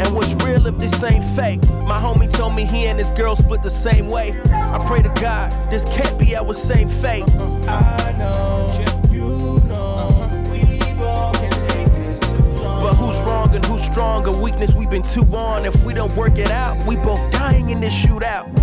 And 0.00 0.14
what's 0.14 0.32
real 0.44 0.66
if 0.66 0.76
this 0.78 1.02
ain't 1.02 1.28
fake? 1.30 1.62
My 1.92 1.98
homie 1.98 2.30
told 2.30 2.54
me 2.54 2.64
he 2.64 2.86
and 2.86 2.98
his 2.98 3.10
girl 3.10 3.34
split 3.34 3.62
the 3.62 3.70
same 3.70 4.08
way. 4.08 4.38
I 4.52 4.78
pray 4.86 5.02
to 5.02 5.08
God, 5.20 5.50
this 5.70 5.84
can't 5.84 6.18
be 6.18 6.36
our 6.36 6.52
same 6.52 6.88
fate. 6.88 7.28
I 7.66 8.14
know, 8.18 8.68
you 9.10 9.60
know, 9.68 10.28
we 10.52 10.62
both 10.94 11.32
can 11.40 11.68
take 11.68 11.90
this 12.02 12.20
too 12.20 12.62
long. 12.62 12.82
But 12.82 12.94
who's 12.94 13.18
wrong 13.26 13.54
and 13.54 13.64
who's 13.64 13.82
stronger? 13.82 14.30
Weakness 14.30 14.74
we've 14.74 14.90
been 14.90 15.02
too 15.02 15.24
on. 15.34 15.64
If 15.64 15.84
we 15.84 15.94
don't 15.94 16.14
work 16.16 16.38
it 16.38 16.50
out, 16.50 16.86
we 16.86 16.96
both 16.96 17.32
dying 17.32 17.70
in 17.70 17.80
this 17.80 17.94
shootout. 17.94 18.57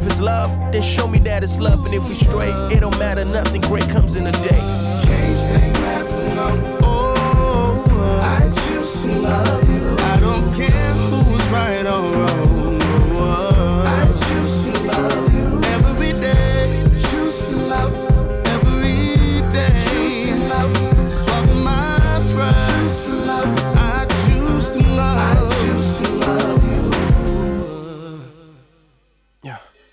If 0.00 0.06
it's 0.06 0.20
love, 0.20 0.48
then 0.72 0.80
show 0.80 1.06
me 1.06 1.18
that 1.20 1.44
it's 1.44 1.58
love. 1.58 1.84
And 1.84 1.94
if 1.94 2.08
we 2.08 2.14
straight, 2.14 2.54
it 2.72 2.80
don't 2.80 2.98
matter, 2.98 3.22
nothing 3.26 3.60
great 3.60 3.86
comes 3.90 4.16
in 4.16 4.26
a 4.26 4.32
day. 4.32 4.60
Can't 5.04 5.36
stay 5.36 5.72
back 5.74 6.06
for 6.06 6.34
long. 6.36 6.78
Oh, 6.82 8.20
I 8.22 8.50
choose 8.66 9.02
to 9.02 9.08
love 9.08 9.69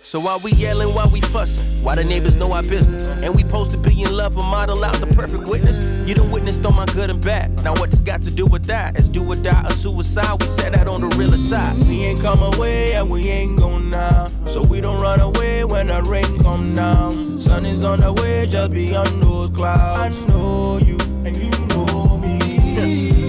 So 0.07 0.21
why 0.21 0.37
we 0.41 0.53
yelling, 0.53 0.95
why 0.95 1.05
we 1.07 1.19
fussing? 1.19 1.83
Why 1.83 1.95
the 1.95 2.03
neighbors 2.05 2.37
know 2.37 2.53
our 2.53 2.63
business? 2.63 3.03
And 3.21 3.35
we 3.35 3.41
supposed 3.41 3.71
to 3.71 3.77
be 3.77 4.03
in 4.03 4.15
love 4.15 4.37
and 4.37 4.47
model 4.47 4.81
out 4.85 4.95
the 5.01 5.07
perfect 5.07 5.49
witness. 5.49 5.77
You 6.07 6.15
done 6.15 6.31
witnessed 6.31 6.65
on 6.65 6.75
my 6.75 6.85
good 6.85 7.09
and 7.09 7.21
bad. 7.21 7.61
Now 7.61 7.73
what 7.73 7.91
this 7.91 7.99
got 7.99 8.21
to 8.21 8.31
do 8.31 8.45
with 8.45 8.63
that? 8.67 8.97
It's 8.97 9.09
do 9.09 9.21
or 9.29 9.35
die 9.35 9.65
or 9.65 9.71
suicide. 9.71 10.41
We 10.41 10.47
said 10.47 10.75
that 10.75 10.87
on 10.87 11.01
the 11.01 11.13
realer 11.17 11.37
side. 11.37 11.77
We 11.89 12.05
ain't 12.05 12.21
come 12.21 12.41
away 12.41 12.93
and 12.93 13.09
we 13.09 13.27
ain't 13.27 13.59
gone 13.59 13.89
now. 13.89 14.29
So 14.45 14.61
we 14.61 14.79
don't 14.79 15.01
run 15.01 15.19
away 15.19 15.65
when 15.65 15.87
the 15.87 16.01
rain 16.03 16.39
come 16.39 16.73
down. 16.73 17.37
Sun 17.37 17.65
is 17.65 17.83
on 17.83 17.99
the 17.99 18.13
way 18.13 18.47
just 18.47 18.71
beyond 18.71 19.21
those 19.21 19.49
clouds. 19.49 19.99
I 19.99 20.07
just 20.07 20.29
know 20.29 20.77
you 20.77 20.95
and 21.25 21.35
you 21.35 21.49
know 21.67 22.17
me. 22.17 22.37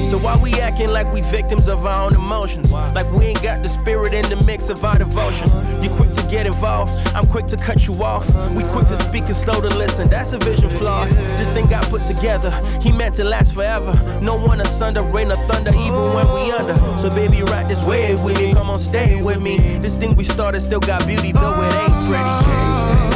So 0.08 0.16
why 0.16 0.38
we 0.38 0.54
acting 0.54 0.88
like 0.88 1.12
we 1.12 1.22
victims 1.22 1.68
of 1.68 1.84
our 1.84 2.06
own 2.06 2.14
emotions? 2.14 2.72
Like 2.72 3.10
we 3.12 3.26
ain't 3.26 3.42
got 3.42 3.62
the 3.62 3.68
spirit 3.68 4.14
in 4.14 4.26
the 4.30 4.42
mix 4.44 4.68
of 4.70 4.82
our 4.82 4.96
devotion. 4.96 5.48
You 5.82 5.90
quick 5.90 6.07
to 6.07 6.07
get 6.28 6.46
involved, 6.46 6.92
I'm 7.14 7.26
quick 7.26 7.46
to 7.46 7.56
cut 7.56 7.86
you 7.86 7.94
off. 8.02 8.26
We 8.50 8.62
quick 8.64 8.86
to 8.88 8.96
speak 9.04 9.24
and 9.24 9.36
slow 9.36 9.60
to 9.60 9.68
listen, 9.76 10.08
that's 10.08 10.32
a 10.32 10.38
vision 10.38 10.70
flaw. 10.70 11.06
This 11.06 11.48
thing 11.50 11.66
got 11.66 11.84
put 11.84 12.02
together, 12.02 12.50
he 12.80 12.92
meant 12.92 13.14
to 13.16 13.24
last 13.24 13.54
forever. 13.54 13.92
No 14.20 14.36
one 14.36 14.60
asunder, 14.60 15.02
rain 15.02 15.30
or 15.30 15.36
thunder, 15.36 15.70
even 15.70 16.14
when 16.14 16.32
we 16.32 16.50
under. 16.52 16.76
So 16.98 17.10
baby, 17.10 17.42
ride 17.42 17.68
this 17.68 17.84
wave 17.84 18.22
with 18.22 18.38
me, 18.38 18.52
come 18.52 18.70
on, 18.70 18.78
stay 18.78 19.22
with 19.22 19.40
me. 19.40 19.78
This 19.78 19.96
thing 19.96 20.14
we 20.16 20.24
started 20.24 20.60
still 20.60 20.80
got 20.80 21.06
beauty, 21.06 21.32
though 21.32 21.62
it 21.62 21.74
ain't 21.74 22.08
pretty. 22.08 23.07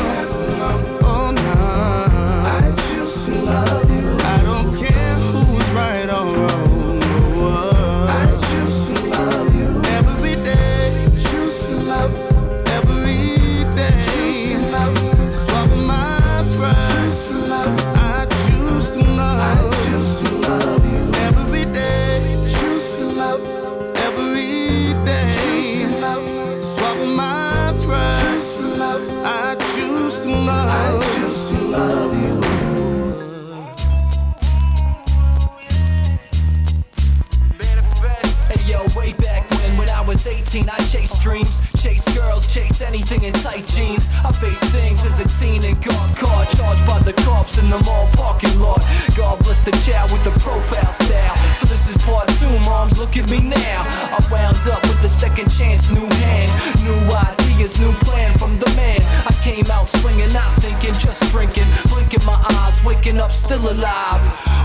Chased 42.52 42.82
anything 42.82 43.24
in 43.24 43.32
tight 43.32 43.66
jeans. 43.66 44.11
I 44.24 44.30
faced 44.30 44.64
things 44.66 45.04
as 45.04 45.18
a 45.18 45.26
teen 45.38 45.64
and 45.64 45.82
got 45.82 46.16
caught, 46.16 46.48
charged 46.50 46.86
by 46.86 47.00
the 47.00 47.12
cops 47.12 47.58
in 47.58 47.68
the 47.68 47.78
mall 47.80 48.08
parking 48.12 48.58
lot. 48.60 48.84
God 49.16 49.42
bless 49.42 49.62
the 49.64 49.72
child 49.84 50.12
with 50.12 50.22
the 50.22 50.30
profile 50.38 50.86
style. 50.86 51.36
So 51.56 51.66
this 51.66 51.88
is 51.88 51.96
part 51.98 52.28
two, 52.38 52.58
moms, 52.60 52.98
look 52.98 53.16
at 53.16 53.28
me 53.30 53.40
now. 53.40 53.82
I 54.16 54.24
wound 54.30 54.66
up 54.68 54.82
with 54.82 55.02
a 55.04 55.08
second 55.08 55.50
chance, 55.50 55.90
new 55.90 56.06
hand, 56.06 56.50
new 56.84 56.94
ideas, 57.14 57.80
new 57.80 57.92
plan 58.06 58.32
from 58.38 58.58
the 58.58 58.70
man. 58.76 59.02
I 59.26 59.32
came 59.42 59.68
out 59.70 59.88
swinging, 59.88 60.32
not 60.32 60.54
thinking, 60.62 60.94
just 60.94 61.20
drinking, 61.32 61.66
blinking 61.88 62.24
my 62.24 62.38
eyes, 62.60 62.82
waking 62.84 63.18
up 63.18 63.32
still 63.32 63.70
alive. 63.70 64.22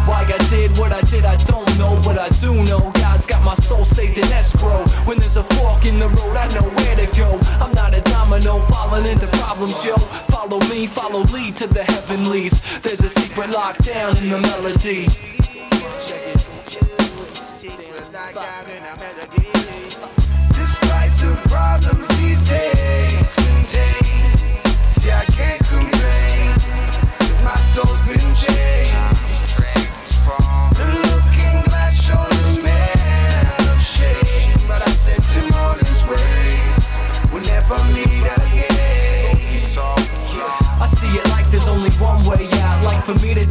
Why 0.08 0.24
I 0.24 0.38
did 0.50 0.78
what 0.78 0.94
I 0.94 1.02
did, 1.02 1.26
I 1.26 1.36
don't 1.36 1.78
know, 1.78 2.00
but 2.06 2.18
I 2.18 2.30
do 2.40 2.54
know 2.64 2.92
God's 2.94 3.26
got 3.26 3.44
my 3.44 3.56
soul 3.56 3.86
saved 3.86 4.18
in 4.18 4.32
escrow. 4.32 4.86
When 5.06 5.20
there's 5.20 5.38
a 5.38 5.44
fork 5.44 5.86
in 5.86 6.00
the 6.00 6.08
road, 6.10 6.38
I 6.38 6.48
know 6.54 6.70
where 6.70 6.96
to 6.96 7.08
go. 7.18 7.40
I'm 7.60 7.74
not 7.74 7.94
a 7.94 8.02
domino 8.02 8.62
falling 8.62 9.06
into 9.06 9.28
problems, 9.48 9.86
yo. 9.86 9.96
Follow 10.28 10.60
me, 10.68 10.88
follow 10.88 11.22
lead 11.32 11.56
to 11.56 11.68
the 11.68 11.82
heavenlies. 11.82 12.52
There's 12.82 13.00
a 13.00 13.08
secret 13.08 13.52
locked 13.52 13.86
down 13.86 14.18
in 14.18 14.30
the 14.30 14.40
melody. 14.42 15.06
Despite 20.54 21.14
the 21.22 21.40
problems 21.48 22.08
these 22.20 22.50
days 22.50 22.77
for 43.08 43.14
me 43.26 43.34
to 43.34 43.47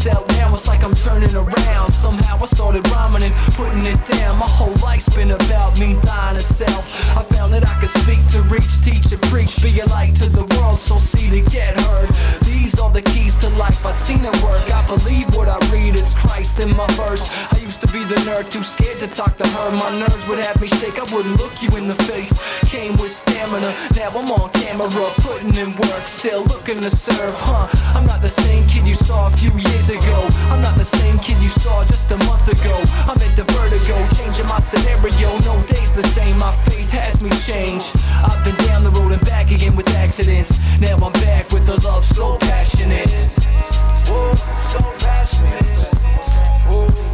it's 0.56 0.68
like 0.68 0.82
I'm 0.82 0.94
turning 0.94 1.34
around. 1.34 1.92
Somehow 1.92 2.38
I 2.42 2.46
started 2.46 2.88
rhyming 2.90 3.24
and 3.24 3.34
putting 3.54 3.84
it 3.84 4.02
down. 4.04 4.38
My 4.38 4.48
whole 4.48 4.74
life's 4.76 5.08
been 5.08 5.30
about 5.30 5.78
me 5.78 5.98
dying 6.02 6.36
to 6.36 6.42
self. 6.42 6.84
I 7.16 7.22
found 7.24 7.52
that 7.52 7.68
I 7.68 7.78
could 7.78 7.90
speak 7.90 8.26
to 8.28 8.40
reach, 8.42 8.80
teach 8.80 9.12
and 9.12 9.20
preach, 9.24 9.60
be 9.62 9.80
a 9.80 9.86
light 9.86 10.14
to 10.16 10.30
the 10.30 10.44
world, 10.56 10.78
so 10.78 10.96
see 10.98 11.28
to 11.28 11.42
get 11.50 11.78
heard. 11.78 12.08
These 12.42 12.80
are 12.80 12.90
the 12.90 13.02
keys 13.02 13.34
to 13.36 13.50
life. 13.50 13.84
I 13.84 13.90
seen 13.90 14.24
it 14.24 14.34
work. 14.42 14.74
I 14.74 14.86
believe 14.86 15.36
what 15.36 15.48
I 15.48 15.58
read 15.70 15.94
is 15.94 16.14
Christ 16.14 16.58
in 16.60 16.74
my 16.74 16.86
verse. 16.94 17.28
I 17.52 17.58
used 17.58 17.80
to 17.82 17.86
be 17.88 18.04
the 18.04 18.16
nerd 18.26 18.50
too 18.50 18.62
scared 18.62 18.98
to 19.00 19.08
talk 19.08 19.36
to 19.36 19.46
her. 19.46 19.70
My 19.72 19.90
nerves 19.98 20.26
would 20.26 20.38
have 20.38 20.58
me 20.60 20.68
shake. 20.68 20.98
I 20.98 21.04
wouldn't 21.14 21.38
look 21.38 21.52
you 21.62 21.68
in 21.76 21.86
the 21.86 21.98
face. 22.08 22.32
Came 22.70 22.96
with 22.96 23.12
stamina. 23.12 23.76
Now 23.94 24.08
I'm 24.08 24.30
on 24.30 24.50
camera, 24.50 24.88
putting 25.18 25.54
in 25.56 25.76
work, 25.76 26.06
still 26.06 26.44
looking 26.44 26.80
to 26.80 26.90
serve, 26.90 27.34
huh? 27.40 27.68
I'm 27.94 28.06
not 28.06 28.22
the 28.22 28.28
same 28.28 28.66
kid 28.66 28.88
you 28.88 28.94
saw 28.94 29.26
a 29.26 29.30
few 29.30 29.52
years 29.52 29.90
ago. 29.90 30.28
I'm 30.50 30.62
not 30.62 30.76
the 30.76 30.84
same 30.84 31.18
kid 31.18 31.38
you 31.42 31.48
saw 31.48 31.84
just 31.84 32.10
a 32.10 32.18
month 32.18 32.46
ago. 32.48 32.76
I'm 33.08 33.18
at 33.18 33.36
the 33.36 33.44
vertigo, 33.52 33.96
changing 34.16 34.46
my 34.46 34.60
scenario. 34.60 35.38
No 35.40 35.62
day's 35.64 35.92
the 35.92 36.02
same. 36.02 36.38
My 36.38 36.54
faith 36.64 36.90
has 36.90 37.22
me 37.22 37.30
changed. 37.40 37.92
I've 38.22 38.42
been 38.44 38.56
down 38.66 38.84
the 38.84 38.90
road 38.90 39.12
and 39.12 39.24
back 39.24 39.50
again 39.50 39.76
with 39.76 39.88
accidents. 39.96 40.52
Now 40.80 40.96
I'm 40.96 41.12
back 41.24 41.50
with 41.50 41.68
a 41.68 41.76
love 41.86 42.04
so 42.04 42.36
passionate. 42.38 43.08
Oh, 44.08 44.34
so 44.70 44.80
passionate. 45.04 45.86
Despite 46.66 47.05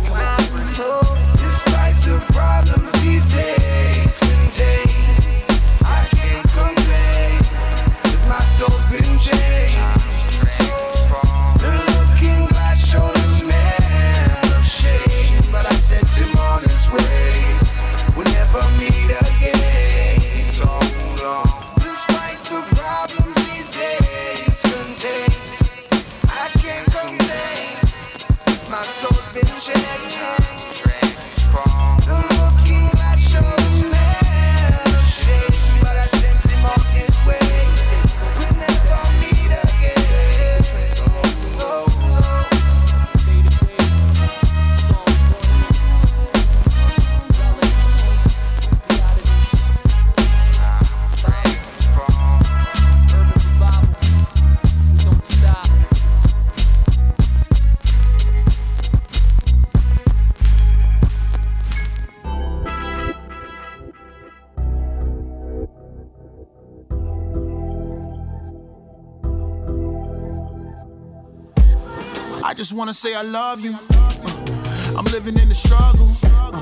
just 72.73 72.79
wanna 72.79 72.95
say 72.95 73.15
I 73.15 73.21
love 73.21 73.61
you. 73.61 73.77
Uh, 73.91 74.95
I'm 74.97 75.05
living 75.13 75.39
in 75.39 75.51
the 75.51 75.55
struggle, 75.55 76.09
uh, 76.25 76.57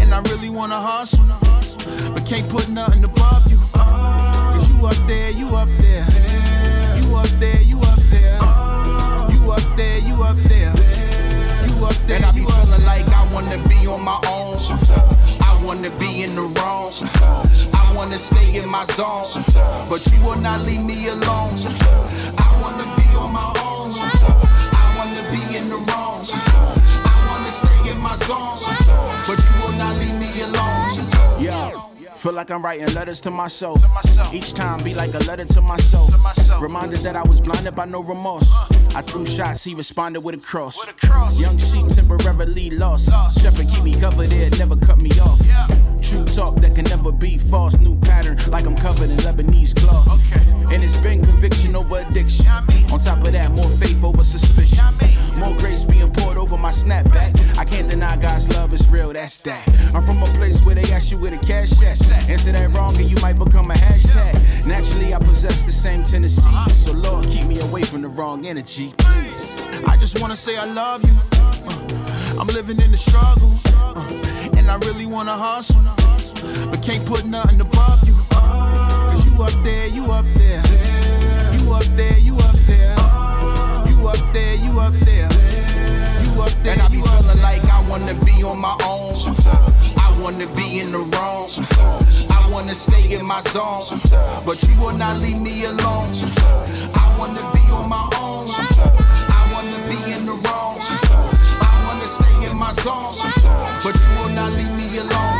and 0.00 0.14
I 0.14 0.20
really 0.30 0.50
wanna 0.50 0.78
hustle, 0.80 1.26
but 2.14 2.24
can't 2.24 2.48
put 2.48 2.68
nothing 2.68 3.02
above 3.02 3.50
you. 3.50 3.58
Uh, 3.74 4.54
Cause 4.54 4.70
you 4.70 4.86
up 4.86 4.94
there, 5.08 5.32
you 5.32 5.48
up 5.56 5.68
there, 5.82 6.06
you 7.02 7.16
up 7.16 7.26
there, 7.42 7.60
you 7.60 7.80
up 7.80 7.98
there, 8.14 8.38
you 9.34 9.50
up 9.50 9.64
there, 9.74 9.98
you 9.98 10.22
up 10.22 10.38
there, 10.46 10.70
you 11.66 11.84
up 11.84 11.96
there. 12.06 12.16
And 12.16 12.24
I 12.24 12.30
be 12.30 12.44
feeling 12.46 12.84
like 12.84 13.08
I 13.08 13.26
wanna 13.34 13.58
be 13.66 13.84
on 13.88 14.04
my 14.04 14.20
own. 14.30 14.58
I 15.42 15.60
wanna 15.64 15.90
be 15.98 16.22
in 16.22 16.36
the 16.36 16.46
wrong. 16.54 16.92
I 17.74 17.92
wanna 17.96 18.18
stay 18.18 18.62
in 18.62 18.68
my 18.68 18.84
zone, 18.84 19.26
but 19.90 20.06
you 20.06 20.22
will 20.22 20.38
not 20.38 20.60
leave 20.60 20.84
me 20.84 21.08
alone. 21.08 21.58
I 22.38 22.48
wanna 22.62 22.84
be 22.94 23.08
on 23.16 23.32
my 23.32 23.52
own. 23.58 23.67
In 25.58 25.68
the 25.70 25.74
wrong. 25.74 26.24
I 26.24 27.26
wanna 27.28 27.50
stay 27.50 27.90
in 27.90 27.98
my 27.98 28.14
zone, 28.14 28.58
but 29.26 29.38
you 29.42 29.52
will 29.60 29.76
not 29.76 29.96
leave 29.98 30.14
me 30.20 30.40
alone. 30.42 31.42
Yeah. 31.42 31.72
Feel 32.16 32.32
like 32.32 32.50
I'm 32.50 32.62
writing 32.64 32.86
letters 32.94 33.20
to 33.22 33.32
myself. 33.32 33.82
Each 34.32 34.52
time 34.52 34.84
be 34.84 34.94
like 34.94 35.14
a 35.14 35.18
letter 35.18 35.44
to 35.44 35.60
myself. 35.60 36.10
Reminded 36.60 37.00
that 37.00 37.16
I 37.16 37.22
was 37.22 37.40
blinded 37.40 37.74
by 37.74 37.86
no 37.86 38.02
remorse. 38.02 38.52
I 38.94 39.02
threw 39.02 39.26
shots, 39.26 39.64
he 39.64 39.74
responded 39.74 40.20
with 40.20 40.36
a 40.36 40.38
cross. 40.38 40.86
Young 41.40 41.58
sheep 41.58 41.88
temporarily 41.88 42.70
lost. 42.70 43.10
Shepherd 43.40 43.68
keep 43.68 43.82
me 43.82 43.98
covered, 43.98 44.32
it 44.32 44.58
never 44.58 44.76
cut 44.76 45.00
me 45.00 45.10
off. 45.20 45.40
True 46.08 46.24
talk 46.24 46.56
that 46.62 46.74
can 46.74 46.84
never 46.84 47.12
be 47.12 47.36
false. 47.36 47.78
New 47.80 47.94
pattern, 48.00 48.38
like 48.50 48.66
I'm 48.66 48.74
covered 48.74 49.10
in 49.10 49.18
Lebanese 49.18 49.76
cloth. 49.76 50.08
And 50.72 50.82
it's 50.82 50.96
been 50.96 51.22
conviction 51.22 51.76
over 51.76 51.98
addiction. 51.98 52.46
On 52.90 52.98
top 52.98 53.22
of 53.26 53.32
that, 53.32 53.50
more 53.50 53.68
faith 53.72 54.02
over 54.02 54.24
suspicion. 54.24 54.82
More 55.36 55.54
grace 55.56 55.84
being 55.84 56.10
poured 56.10 56.38
over 56.38 56.56
my 56.56 56.70
snapback. 56.70 57.58
I 57.58 57.66
can't 57.66 57.86
deny 57.90 58.16
God's 58.16 58.48
love 58.56 58.72
is 58.72 58.88
real, 58.88 59.12
that's 59.12 59.36
that. 59.40 59.68
I'm 59.94 60.02
from 60.02 60.22
a 60.22 60.26
place 60.38 60.64
where 60.64 60.74
they 60.74 60.90
ask 60.94 61.10
you 61.10 61.18
where 61.18 61.30
the 61.30 61.46
cash 61.46 61.72
at. 61.82 62.00
Answer 62.30 62.52
that 62.52 62.70
wrong 62.72 62.96
and 62.96 63.04
you 63.04 63.16
might 63.20 63.38
become 63.38 63.70
a 63.70 63.74
hashtag. 63.74 64.64
Naturally, 64.64 65.12
I 65.12 65.18
possess 65.18 65.64
the 65.64 65.72
same 65.72 66.04
tendencies. 66.04 66.42
So, 66.72 66.92
Lord, 66.92 67.26
keep 67.26 67.44
me 67.44 67.60
away 67.60 67.82
from 67.82 68.00
the 68.00 68.08
wrong 68.08 68.46
energy, 68.46 68.94
please. 68.96 69.62
I 69.86 69.98
just 69.98 70.22
wanna 70.22 70.36
say 70.36 70.56
I 70.56 70.64
love 70.64 71.04
you. 71.04 71.14
Uh, 71.32 71.97
I'm 72.38 72.46
living 72.48 72.80
in 72.80 72.90
the 72.92 72.96
struggle. 72.96 73.52
uh, 73.66 74.56
and 74.56 74.70
I 74.70 74.76
really 74.86 75.06
wanna 75.06 75.36
hustle. 75.36 75.82
But 76.70 76.82
can't 76.82 77.04
put 77.04 77.24
nothing 77.24 77.60
above 77.60 78.06
you. 78.06 78.14
Uh, 78.30 79.12
Cause 79.12 79.26
you 79.26 79.42
up 79.42 79.52
there, 79.64 79.88
you 79.88 80.04
up 80.12 80.24
there. 80.36 80.62
You 81.58 81.72
up 81.72 81.84
there, 81.96 82.18
you 82.18 82.36
up 82.36 82.54
there. 82.66 82.94
You 83.90 84.08
up 84.08 84.32
there, 84.32 84.54
you 84.54 84.78
up 84.78 84.94
there. 85.02 85.28
You 86.22 86.42
up 86.42 86.50
there. 86.62 86.72
And 86.74 86.82
I 86.82 86.88
be 86.88 87.02
feeling 87.02 87.42
like 87.42 87.64
I 87.64 87.84
wanna 87.90 88.14
be 88.24 88.44
on 88.44 88.58
my 88.58 88.76
own. 88.86 89.14
I 89.98 90.16
wanna 90.22 90.46
be 90.54 90.78
in 90.78 90.92
the 90.92 90.98
wrong. 90.98 91.48
I 92.30 92.48
wanna 92.52 92.74
stay 92.74 93.18
in 93.18 93.26
my 93.26 93.40
zone. 93.40 93.82
But 94.46 94.62
you 94.62 94.80
will 94.80 94.96
not 94.96 95.18
leave 95.18 95.40
me 95.40 95.64
alone. 95.64 96.08
I 96.94 97.16
wanna 97.18 97.42
be 97.52 97.64
on 97.72 97.88
my 97.88 98.08
own. 98.20 98.46
I 98.48 98.97
my. 102.76 103.80
But 103.82 103.96
you 103.96 104.22
will 104.22 104.34
not 104.34 104.52
leave 104.52 104.72
me 104.76 104.98
alone. 104.98 105.37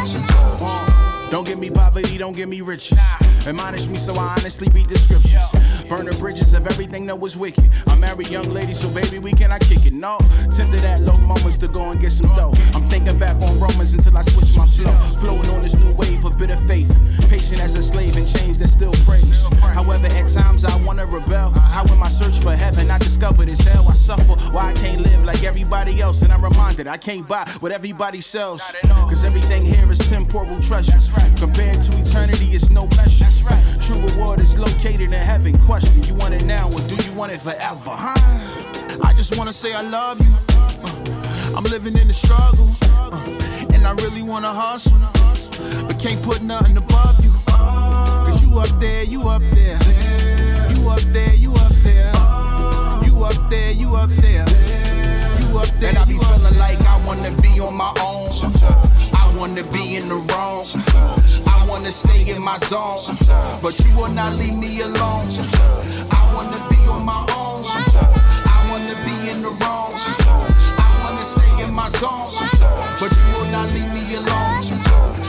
Don't 1.31 1.47
give 1.47 1.59
me 1.59 1.69
poverty, 1.69 2.17
don't 2.17 2.35
give 2.35 2.49
me 2.49 2.63
riches. 2.63 2.99
Admonish 3.47 3.87
me 3.89 3.99
so 3.99 4.15
I 4.15 4.35
honestly 4.39 4.69
read 4.71 4.89
the 4.89 4.99
scriptures. 4.99 5.85
Burn 5.89 6.07
the 6.07 6.17
bridges 6.17 6.55
of 6.55 6.67
everything 6.67 7.05
that 7.07 7.19
was 7.19 7.37
wicked. 7.37 7.69
I'm 7.87 8.01
married 8.01 8.29
young 8.29 8.51
lady, 8.51 8.73
so 8.73 8.89
baby, 8.89 9.19
we 9.19 9.33
cannot 9.33 9.61
kick 9.61 9.85
it. 9.85 9.93
No, 9.93 10.19
tempted 10.51 10.85
at 10.85 11.01
low 11.01 11.19
moments 11.21 11.59
to 11.59 11.69
go 11.69 11.91
and 11.91 12.01
get 12.01 12.13
some 12.13 12.35
dough. 12.35 12.53
I'm 12.75 12.83
thinking 12.85 13.19
back 13.19 13.37
on 13.43 13.61
Romans 13.61 13.93
until 13.93 14.17
I 14.17 14.23
switch 14.23 14.57
my 14.57 14.67
flow. 14.67 14.99
Flowing 15.21 15.49
on 15.51 15.61
this 15.61 15.75
new 15.77 15.93
wave 15.95 16.25
of 16.25 16.39
bitter 16.39 16.57
faith. 16.57 16.91
Patient 17.29 17.61
as 17.61 17.75
a 17.75 17.83
slave 17.83 18.17
in 18.17 18.27
chains 18.27 18.59
that 18.61 18.69
still 18.69 18.93
praise. 19.05 19.47
However, 19.61 20.07
at 20.07 20.29
times 20.29 20.65
I 20.65 20.77
wanna 20.83 21.05
rebel. 21.05 21.51
How 21.51 21.85
in 21.93 21.99
my 21.99 22.09
search 22.09 22.39
for 22.41 22.53
heaven, 22.53 22.91
I 22.91 22.99
discover 22.99 23.45
this 23.45 23.61
hell. 23.61 23.87
I 23.89 23.95
suffer 23.95 24.35
why 24.53 24.71
I 24.71 24.73
can't 24.73 25.01
live 25.03 25.25
like 25.25 25.45
everybody 25.45 26.01
else. 26.01 26.23
And 26.23 26.33
I'm 26.33 26.43
reminded 26.43 26.87
I 26.87 26.97
can't 26.97 27.29
buy 27.29 27.45
what 27.61 27.73
everybody 27.73 28.21
sells. 28.23 28.63
Cause 28.83 29.25
everything 29.25 29.65
here 29.65 29.91
is 29.93 29.99
temporal 30.09 30.59
treasure. 30.61 30.99
Compared 31.39 31.81
to 31.83 31.93
eternity, 31.99 32.47
it's 32.47 32.71
no 32.71 32.87
measure. 32.97 33.27
True 33.81 34.01
reward 34.01 34.41
is 34.41 34.59
located 34.59 35.01
in 35.03 35.13
heaven. 35.13 35.59
Question, 35.59 36.03
you 36.03 36.15
want 36.15 36.35
it 36.35 36.45
now 36.45 36.69
or 36.71 36.81
do 36.89 36.97
you 36.97 37.13
want 37.13 37.33
it 37.33 37.41
forever? 37.41 37.91
Huh? 37.91 38.15
I 39.03 39.13
just 39.15 39.39
wanna 39.39 39.53
say 39.53 39.73
I 39.75 39.83
love 39.83 40.21
you. 40.21 40.33
Uh, 40.51 41.55
I'm 41.57 41.65
living 41.65 41.97
in 41.97 42.09
the 42.09 42.15
struggle. 42.15 42.69
uh, 42.83 43.39
and 43.73 43.87
I 43.87 43.93
really 44.05 44.23
wanna 44.23 44.53
hustle. 44.53 44.99
But 45.87 45.99
can't 45.99 46.23
put 46.23 46.43
nothing 46.43 46.77
above 46.77 47.23
you. 47.25 47.33
Uh, 47.49 48.27
Cause 48.31 48.45
you 48.45 48.59
up 48.59 48.69
there, 48.81 49.05
you 49.05 49.23
up 49.29 49.43
there. 49.55 49.79
You 50.75 50.89
up 50.89 51.01
there, 51.13 51.35
you 51.35 51.53
up 51.55 51.73
there. 51.85 52.13
You 53.07 53.25
up 53.25 53.51
there, 53.51 53.73
you 53.73 53.95
up 53.95 54.11
there. 54.11 54.47
You 55.41 55.59
up 55.59 55.69
there. 55.81 55.99
I 55.99 56.05
be 56.05 56.19
feeling 56.19 56.38
like 56.59 56.81
I 56.83 56.97
wanna 57.07 57.31
be 57.43 57.61
on 57.61 57.75
my 57.75 57.93
own. 58.03 58.31
I 59.15 59.33
wanna 59.37 59.63
be 59.73 59.97
in 59.97 60.09
the 60.09 60.17
wrong. 60.29 60.67
I 61.47 61.67
wanna 61.69 61.91
stay 61.91 62.31
in 62.31 62.43
my 62.43 62.59
zone. 62.59 62.99
But 63.63 63.79
you 63.81 63.97
will 63.97 64.13
not 64.13 64.35
leave 64.37 64.57
me 64.57 64.81
alone. 64.83 65.27
I 66.11 66.23
wanna 66.35 66.61
be 66.71 66.81
on 66.89 67.05
my 67.05 67.23
own. 67.37 67.65
I 67.65 68.59
wanna 68.71 68.97
be 69.07 69.31
in 69.31 69.43
the 69.43 69.53
wrong. 69.61 69.93
I 70.87 70.91
wanna 71.03 71.25
stay 71.25 71.65
in 71.65 71.73
my 71.73 71.89
zone. 72.01 72.31
But 73.01 73.11
you 73.17 73.27
will 73.35 73.51
not 73.51 73.67
leave 73.73 73.93
me 73.95 74.17
alone. 74.17 74.63
Sometimes. 74.63 75.29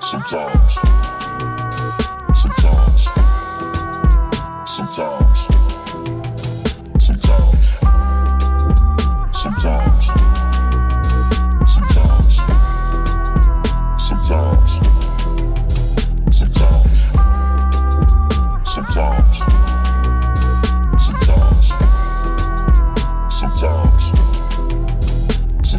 Sometimes. 0.00 0.72
Sometimes. 2.34 3.08
Sometimes. 4.66 5.63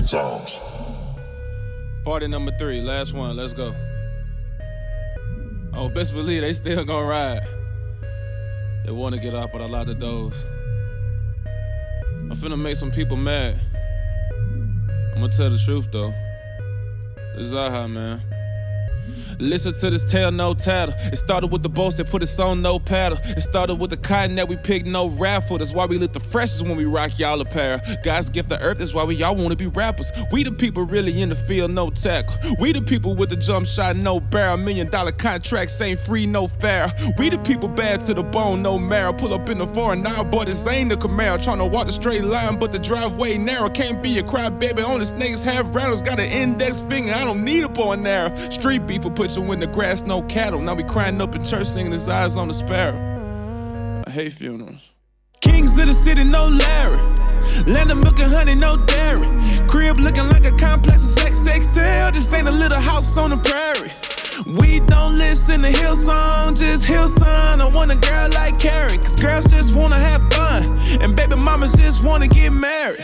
Sometimes. 0.05 0.59
Party 2.03 2.27
number 2.27 2.51
three, 2.59 2.79
last 2.79 3.13
one. 3.13 3.35
Let's 3.35 3.53
go. 3.53 3.73
Oh, 5.73 5.89
best 5.89 6.13
believe 6.13 6.41
they 6.41 6.53
still 6.53 6.85
gonna 6.85 7.07
ride. 7.07 7.41
They 8.85 8.91
wanna 8.91 9.17
get 9.17 9.33
off, 9.33 9.49
but 9.51 9.63
I 9.63 9.65
lock 9.65 9.87
the 9.87 9.95
doors. 9.95 10.35
I'm 12.19 12.33
finna 12.33 12.59
make 12.59 12.75
some 12.75 12.91
people 12.91 13.17
mad. 13.17 13.59
I'm 15.15 15.21
gonna 15.21 15.29
tell 15.29 15.49
the 15.49 15.57
truth 15.57 15.91
though. 15.91 16.13
Is 17.37 17.51
Zaha, 17.51 17.91
man. 17.91 18.21
Listen 19.39 19.73
to 19.73 19.89
this 19.89 20.05
tale, 20.05 20.31
no 20.31 20.53
tattle. 20.53 20.95
It 21.11 21.17
started 21.17 21.51
with 21.51 21.63
the 21.63 21.69
boats 21.69 21.95
that 21.95 22.09
put 22.09 22.21
us 22.21 22.39
on 22.39 22.61
no 22.61 22.79
paddle. 22.79 23.17
It 23.23 23.41
started 23.41 23.75
with 23.75 23.89
the 23.89 23.97
cotton 23.97 24.35
that 24.35 24.47
we 24.47 24.55
picked, 24.55 24.85
no 24.85 25.09
raffle. 25.09 25.57
That's 25.57 25.73
why 25.73 25.85
we 25.85 25.97
look 25.97 26.13
the 26.13 26.19
freshest 26.19 26.63
when 26.63 26.77
we 26.77 26.85
rock 26.85 27.19
y'all 27.19 27.41
apparel. 27.41 27.79
God's 28.03 28.29
gift 28.29 28.49
to 28.49 28.59
earth, 28.61 28.77
that's 28.77 28.93
why 28.93 29.03
we 29.03 29.21
all 29.23 29.35
wanna 29.35 29.55
be 29.55 29.67
rappers. 29.67 30.11
We 30.31 30.43
the 30.43 30.51
people 30.51 30.83
really 30.83 31.21
in 31.21 31.29
the 31.29 31.35
field, 31.35 31.71
no 31.71 31.89
tackle. 31.89 32.35
We 32.59 32.71
the 32.71 32.81
people 32.81 33.15
with 33.15 33.29
the 33.29 33.35
jump 33.35 33.65
shot, 33.65 33.95
no 33.97 34.19
barrel. 34.19 34.57
Million 34.57 34.89
dollar 34.89 35.11
contracts 35.11 35.79
ain't 35.81 35.99
free, 35.99 36.25
no 36.25 36.47
fair. 36.47 36.91
We 37.17 37.29
the 37.29 37.37
people 37.39 37.69
bad 37.69 38.01
to 38.01 38.13
the 38.13 38.23
bone, 38.23 38.61
no 38.61 38.79
marrow. 38.79 39.13
Pull 39.13 39.33
up 39.33 39.49
in 39.49 39.57
the 39.57 39.67
foreign 39.67 40.01
now, 40.01 40.23
boy, 40.23 40.45
this 40.45 40.65
ain't 40.67 40.89
the 40.89 40.95
Camaro. 40.95 41.37
Tryna 41.37 41.69
walk 41.69 41.87
the 41.87 41.91
straight 41.91 42.23
line, 42.23 42.57
but 42.57 42.71
the 42.71 42.79
driveway 42.79 43.37
narrow. 43.37 43.69
Can't 43.69 44.01
be 44.01 44.17
a 44.19 44.23
cry, 44.23 44.49
baby. 44.49 44.81
On 44.81 44.99
the 44.99 45.05
snakes 45.05 45.41
have 45.41 45.75
rattles. 45.75 46.01
Got 46.01 46.19
an 46.19 46.29
index 46.29 46.81
finger, 46.81 47.13
I 47.13 47.25
don't 47.25 47.43
need 47.43 47.63
a 47.63 47.69
bow 47.69 47.91
and 47.91 48.07
arrow. 48.07 48.33
Street 48.49 48.85
beef 48.87 48.94
will 49.03 49.11
put 49.11 49.35
you 49.35 49.51
in 49.51 49.59
the 49.59 49.67
grass, 49.67 50.03
no 50.03 50.21
cattle. 50.23 50.59
Now 50.59 50.75
we 50.75 50.83
crying 50.83 51.21
up 51.21 51.35
in 51.35 51.43
church, 51.43 51.67
singing 51.67 51.91
his 51.91 52.07
eyes 52.07 52.37
on 52.37 52.47
the 52.47 52.53
sparrow. 52.53 54.03
I 54.07 54.09
hate 54.09 54.33
funerals. 54.33 54.91
Kings 55.41 55.77
of 55.77 55.87
the 55.87 55.93
city, 55.93 56.23
no 56.23 56.45
Larry. 56.45 56.97
Land 57.67 57.91
of 57.91 57.97
milk 57.97 58.19
and 58.19 58.31
honey, 58.31 58.55
no 58.55 58.75
dairy. 58.85 59.27
Crib 59.67 59.97
looking 59.97 60.27
like 60.29 60.45
a 60.45 60.51
complex 60.57 61.15
of 61.15 61.23
XXL. 61.23 62.13
This 62.13 62.33
ain't 62.33 62.47
a 62.47 62.51
little 62.51 62.79
house 62.79 63.17
on 63.17 63.29
the 63.29 63.37
prairie. 63.37 63.91
We 64.43 64.81
don't 64.81 65.17
listen 65.17 65.61
to 65.61 65.71
Hillsong, 65.71 66.57
just 66.59 66.85
Hillsong. 66.85 67.61
I 67.61 67.65
want 67.73 67.91
a 67.91 67.95
girl 67.95 68.29
like 68.31 68.59
Carrie, 68.59 68.97
cause 68.97 69.15
girls 69.15 69.45
just 69.45 69.75
wanna 69.75 69.97
have 69.97 70.21
fun. 70.33 70.77
And 71.01 71.15
baby 71.15 71.35
mamas 71.35 71.73
just 71.73 72.03
wanna 72.03 72.27
get 72.27 72.51
married. 72.51 72.99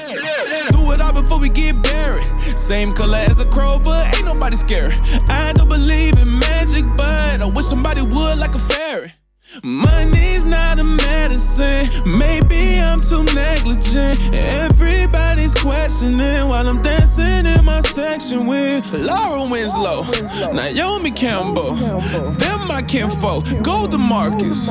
Do 0.72 0.92
it 0.92 1.02
all 1.02 1.14
before 1.14 1.40
we 1.40 1.50
get 1.50 1.82
buried. 1.82 2.26
Same 2.58 2.94
color 2.94 3.18
as 3.18 3.40
a 3.40 3.46
crow, 3.46 3.80
but 3.80 4.14
ain't 4.16 4.26
nobody 4.26 4.58
scared. 4.58 4.94
I 5.30 5.54
don't 5.54 5.70
believe 5.70 6.18
in 6.20 6.40
magic, 6.40 6.86
but 6.98 7.42
I 7.42 7.46
wish 7.46 7.66
somebody 7.66 8.02
would 8.02 8.38
like 8.38 8.54
a 8.54 8.60
fairy. 8.60 9.14
Money's 9.64 10.46
not 10.46 10.80
a 10.80 10.84
medicine. 10.84 11.86
Maybe 12.06 12.80
I'm 12.80 13.00
too 13.00 13.24
negligent. 13.36 14.34
Everybody's 14.34 15.54
questioning 15.54 16.48
while 16.48 16.68
I'm 16.68 16.82
dancing 16.82 17.46
in 17.46 17.66
my 17.66 17.82
section 17.82 18.48
with 18.48 18.94
Laura 18.94 19.44
Winslow, 19.50 20.04
Naomi 20.54 21.12
Campbell. 21.12 21.76
Them 21.76 22.68
my 22.68 22.82
kinfolk. 22.82 23.46
Go 23.62 23.88
to 23.88 23.98
Marcus. 23.98 24.68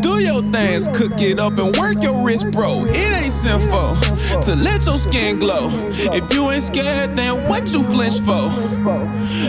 Do 0.00 0.20
your 0.20 0.42
things, 0.50 0.88
cook 0.88 1.20
it 1.20 1.38
up 1.38 1.58
and 1.58 1.76
work 1.76 2.02
your 2.02 2.24
wrist, 2.24 2.50
bro. 2.50 2.84
It 2.84 2.96
ain't 2.96 3.32
sinful 3.32 3.96
to 4.42 4.56
let 4.56 4.84
your 4.86 4.98
skin 4.98 5.38
glow. 5.38 5.70
If 5.90 6.32
you 6.34 6.50
ain't 6.50 6.64
scared, 6.64 7.16
then 7.16 7.48
what 7.48 7.72
you 7.72 7.84
flinch 7.84 8.20
for? 8.20 8.50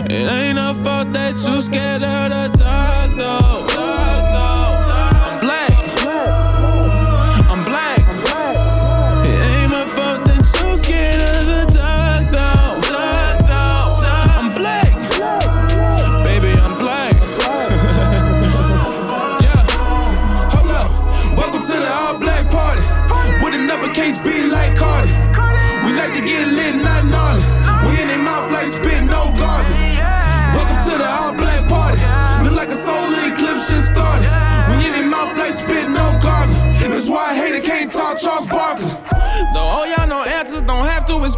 It 0.06 0.30
ain't 0.30 0.58
a 0.58 0.74
fault 0.84 1.12
that 1.14 1.34
you 1.46 1.62
scared 1.62 2.04
of 2.04 2.52
the 2.52 2.58
dark, 2.58 3.10
though. 3.16 3.57
Though 39.52 39.60
all 39.60 39.86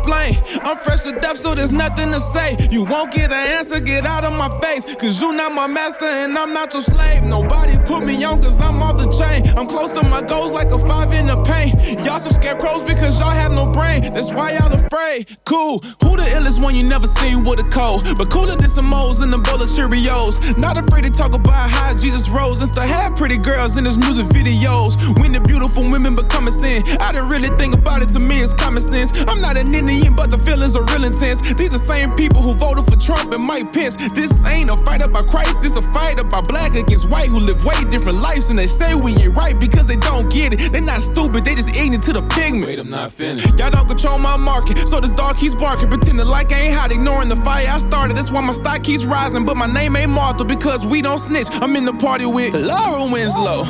explain. 0.01 0.37
I'm 0.63 0.77
fresh 0.79 1.01
to 1.03 1.13
death, 1.13 1.37
so 1.37 1.55
there's 1.55 1.73
nothing 1.73 2.11
to 2.13 2.21
say. 2.21 2.57
You 2.71 2.85
won't 2.85 3.13
get 3.13 3.33
an 3.33 3.47
answer, 3.59 3.81
get 3.81 4.07
out 4.07 4.25
of 4.25 4.33
my 4.33 4.49
face. 4.61 4.85
Cause 4.97 5.21
you 5.21 5.33
not 5.33 5.53
my 5.53 5.67
master 5.67 6.07
and 6.07 6.37
I'm 6.37 6.53
not 6.53 6.73
your 6.73 6.83
slave. 6.83 7.23
Nobody 7.23 7.77
put 7.87 8.05
me 8.05 8.23
on 8.25 8.43
cause 8.43 8.61
I'm 8.61 8.83
off 8.83 8.99
the 8.99 9.09
chain. 9.11 9.47
I'm 9.57 9.67
close 9.67 9.93
to 9.93 10.03
my 10.03 10.23
goals 10.23 10.53
like 10.53 10.69
a 10.69 10.79
five 10.79 11.13
in 11.13 11.27
the 11.27 11.43
paint. 11.45 11.75
Y'all 12.05 12.19
some 12.19 12.33
scarecrows 12.33 12.83
because 12.83 13.19
y'all 13.21 13.31
have 13.31 13.53
no 13.53 13.67
brain. 13.67 14.03
That's 14.15 14.33
why 14.33 14.53
y'all 14.53 14.73
afraid. 14.73 15.37
Cool. 15.45 15.81
Who 16.03 16.17
the 16.17 16.29
illest 16.37 16.63
one 16.63 16.75
you 16.75 16.83
never 16.83 17.07
seen 17.07 17.43
with 17.45 17.61
a 17.61 17.69
cold? 17.71 18.07
But 18.17 18.31
cooler 18.31 18.57
than 18.57 18.71
some 18.71 18.87
moles 18.87 19.21
in 19.23 19.33
a 19.33 19.39
bowl 19.39 19.63
of 19.63 19.69
Cheerios. 19.69 20.59
Not 20.59 20.79
afraid 20.79 21.03
to 21.03 21.11
talk 21.11 21.35
about 21.35 21.71
how 21.71 21.97
Jesus 21.97 22.29
rose. 22.31 22.63
It's 22.63 22.71
to 22.73 22.83
have 22.83 23.17
pretty 23.17 23.39
girls 23.39 23.77
in 23.77 23.85
his 23.85 23.99
music 23.99 24.27
videos. 24.27 24.93
When 25.21 25.33
the 25.33 25.41
beautiful 25.41 25.89
women 25.89 26.15
become 26.15 26.49
a 26.49 26.53
sin. 26.53 26.83
I 27.01 27.13
didn't 27.13 27.29
really 27.29 27.51
think 27.59 27.75
about 27.75 28.03
it 28.03 28.11
to 28.11 28.21
me, 28.21 28.41
it's 28.41 28.55
common 28.55 28.83
sense. 28.83 29.11
I'm 29.29 29.41
not 29.41 29.57
an 29.57 29.75
Indian, 29.91 30.15
but 30.15 30.31
the 30.31 30.39
feelings 30.39 30.77
are 30.77 30.85
real 30.85 31.05
intense. 31.05 31.41
These 31.55 31.71
the 31.71 31.79
same 31.79 32.13
people 32.13 32.41
who 32.41 32.55
voted 32.55 32.85
for 32.87 32.97
Trump 32.97 33.33
and 33.33 33.43
Mike 33.43 33.73
Pence. 33.73 33.97
This 34.13 34.33
ain't 34.47 34.71
a 34.71 34.77
fight 34.79 35.03
about 35.03 35.27
Christ, 35.29 35.65
it's 35.65 35.77
a 35.77 35.83
fight 35.83 36.19
about 36.19 36.47
black 36.49 36.75
against 36.75 37.09
white 37.09 37.29
who 37.29 37.39
live 37.39 37.65
way 37.65 37.75
different 37.91 38.19
lives. 38.19 38.51
And 38.51 38.59
they 38.59 38.67
say 38.67 38.95
we 38.95 39.17
ain't 39.17 39.35
right 39.35 39.59
because 39.59 39.87
they 39.87 39.97
don't 39.97 40.31
get 40.33 40.55
it. 40.55 40.73
They 40.73 40.81
not 40.81 41.03
stupid, 41.03 41.45
they 41.45 41.55
just 41.55 41.69
ignorant 41.71 42.05
to 42.05 42.13
the 42.13 42.23
pigment. 42.23 42.67
Wait, 42.67 42.79
I'm 42.79 42.91
not 42.91 43.13
finished. 43.13 43.59
Y'all 43.59 43.71
don't 43.71 43.89
control 43.89 44.19
my 44.19 44.37
market, 44.37 44.89
so 44.89 45.01
this 45.01 45.13
dog 45.13 45.37
keeps 45.37 45.55
barking, 45.55 45.89
pretending 45.89 46.27
like 46.27 46.53
I 46.53 46.61
ain't 46.61 46.75
hot, 46.75 46.93
ignoring 46.93 47.29
the 47.29 47.37
fire 47.37 47.67
I 47.69 47.79
started. 47.79 48.17
That's 48.17 48.31
why 48.31 48.41
my 48.41 48.53
stock 48.53 48.83
keeps 48.85 49.05
rising, 49.05 49.45
but 49.45 49.57
my 49.57 49.67
name 49.67 49.97
ain't 49.97 50.11
Martha 50.11 50.45
because 50.45 50.87
we 50.87 51.03
don't 51.03 51.19
snitch. 51.19 51.49
I'm 51.63 51.75
in 51.77 51.85
the 51.85 51.95
party 51.95 52.27
with 52.27 52.55
Laura 52.55 53.11
Winslow, 53.11 53.65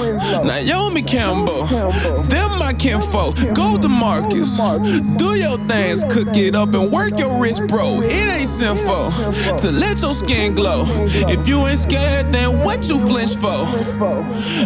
Naomi 0.44 1.02
Campbell, 1.02 1.66
them 1.66 2.58
my 2.58 2.74
kinfolk. 2.74 3.36
Go 3.54 3.78
to 3.78 3.88
Marcus, 3.88 4.58
do 5.16 5.36
your 5.36 5.58
things, 5.66 6.04
cook 6.12 6.36
it 6.36 6.54
up 6.54 6.74
and 6.74 6.90
work 6.90 7.18
your 7.18 7.40
wrist, 7.40 7.66
bro. 7.66 8.00
It 8.02 8.12
ain't 8.12 8.48
sinful 8.48 9.10
to 9.58 9.70
let 9.70 10.00
your 10.00 10.14
skin 10.14 10.54
glow. 10.54 10.84
If 11.06 11.46
you 11.46 11.66
ain't 11.66 11.78
scared, 11.78 12.32
then 12.32 12.60
what 12.60 12.88
you 12.88 12.98
flinch 13.06 13.36
for? 13.36 13.66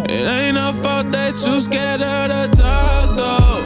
It 0.09 0.27
ain't 0.27 0.57
a 0.57 0.73
fault 0.81 1.11
that 1.11 1.35
you 1.45 1.61
scared 1.61 2.01
of 2.01 2.29
the 2.29 2.57
dark, 2.57 3.15
though. 3.15 3.64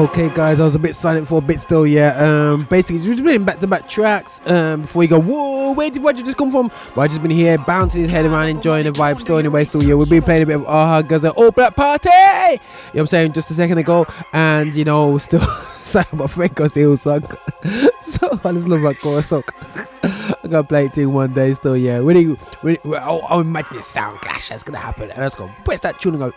Okay, 0.00 0.30
guys, 0.30 0.60
I 0.60 0.64
was 0.64 0.74
a 0.74 0.78
bit 0.78 0.96
silent 0.96 1.28
for 1.28 1.40
a 1.40 1.40
bit 1.42 1.60
still. 1.60 1.86
Yeah, 1.86 2.14
um, 2.16 2.64
basically, 2.70 3.06
we've 3.06 3.22
been 3.22 3.44
back 3.44 3.58
to 3.58 3.66
back 3.66 3.86
tracks. 3.86 4.40
Um, 4.46 4.80
before 4.80 5.02
you 5.02 5.10
go, 5.10 5.20
whoa, 5.20 5.72
where 5.72 5.90
did 5.90 6.02
Roger 6.02 6.22
just 6.22 6.38
come 6.38 6.50
from? 6.50 6.72
Well, 6.96 7.04
I 7.04 7.06
just 7.06 7.20
been 7.20 7.30
here 7.30 7.58
bouncing 7.58 8.00
his 8.00 8.10
head 8.10 8.24
around, 8.24 8.48
enjoying 8.48 8.86
the 8.86 8.92
vibe. 8.92 9.20
Still, 9.20 9.36
anyway, 9.36 9.64
still, 9.64 9.82
yeah, 9.82 9.92
we've 9.92 10.08
been 10.08 10.22
playing 10.22 10.44
a 10.44 10.46
bit 10.46 10.56
of 10.56 10.64
Aha 10.64 11.02
Gazelle 11.02 11.32
All 11.32 11.50
Black 11.50 11.76
Party. 11.76 12.08
You 12.08 12.14
know 12.14 12.60
what 12.92 13.00
I'm 13.00 13.06
saying? 13.08 13.34
Just 13.34 13.50
a 13.50 13.54
second 13.54 13.76
ago, 13.76 14.06
and 14.32 14.74
you 14.74 14.86
know, 14.86 15.18
still, 15.18 15.40
sorry, 15.84 16.06
my 16.12 16.26
friend 16.28 16.54
got 16.54 16.70
still 16.70 16.96
sunk. 16.96 17.30
so 18.02 18.40
I 18.42 18.52
just 18.52 18.68
love 18.68 18.80
that 18.80 18.96
chorus 19.02 19.28
song. 19.28 19.44
I'm 20.02 20.50
gonna 20.50 20.64
play 20.64 20.86
it 20.86 20.94
to 20.94 21.04
one 21.04 21.34
day. 21.34 21.52
Still, 21.52 21.76
yeah, 21.76 21.98
really, 21.98 22.38
really. 22.62 22.78
I'll, 22.96 23.20
I'll 23.28 23.40
imagine 23.40 23.76
this 23.76 23.86
sound 23.86 24.18
clash 24.22 24.48
that's 24.48 24.62
gonna 24.62 24.78
happen, 24.78 25.10
and 25.10 25.20
I 25.20 25.24
let's 25.24 25.34
go 25.34 25.50
press 25.66 25.80
that 25.80 26.00
tune 26.00 26.14
and 26.14 26.22
go. 26.22 26.32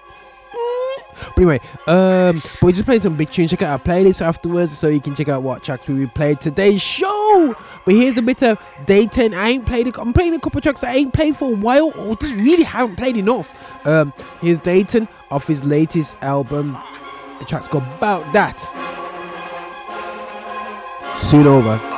But 1.13 1.37
anyway, 1.37 1.59
um, 1.87 2.41
but 2.59 2.63
we 2.63 2.73
just 2.73 2.85
played 2.85 3.03
some 3.03 3.15
big 3.15 3.29
tunes. 3.29 3.51
Check 3.51 3.61
out 3.61 3.71
our 3.71 3.79
playlist 3.79 4.21
afterwards 4.21 4.77
so 4.77 4.87
you 4.87 5.01
can 5.01 5.15
check 5.15 5.29
out 5.29 5.43
what 5.43 5.63
tracks 5.63 5.87
we 5.87 6.05
played 6.07 6.41
today's 6.41 6.81
show. 6.81 7.55
But 7.85 7.95
here's 7.95 8.15
the 8.15 8.21
bit 8.21 8.41
of 8.43 8.59
Datin. 8.85 9.33
I 9.33 9.49
ain't 9.49 9.65
played. 9.65 9.95
I'm 9.97 10.13
playing 10.13 10.33
a 10.33 10.39
couple 10.39 10.61
tracks 10.61 10.83
I 10.83 10.95
ain't 10.95 11.13
played 11.13 11.37
for 11.37 11.51
a 11.51 11.55
while, 11.55 11.91
or 11.97 12.15
just 12.15 12.33
really 12.35 12.63
haven't 12.63 12.95
played 12.95 13.17
enough. 13.17 13.53
Um, 13.85 14.13
here's 14.41 14.59
Datin 14.59 15.07
off 15.31 15.47
his 15.47 15.63
latest 15.63 16.15
album. 16.21 16.77
The 17.39 17.45
track's 17.45 17.67
called 17.67 17.83
About 17.97 18.31
That. 18.33 18.59
Soon 21.19 21.47
over. 21.47 21.92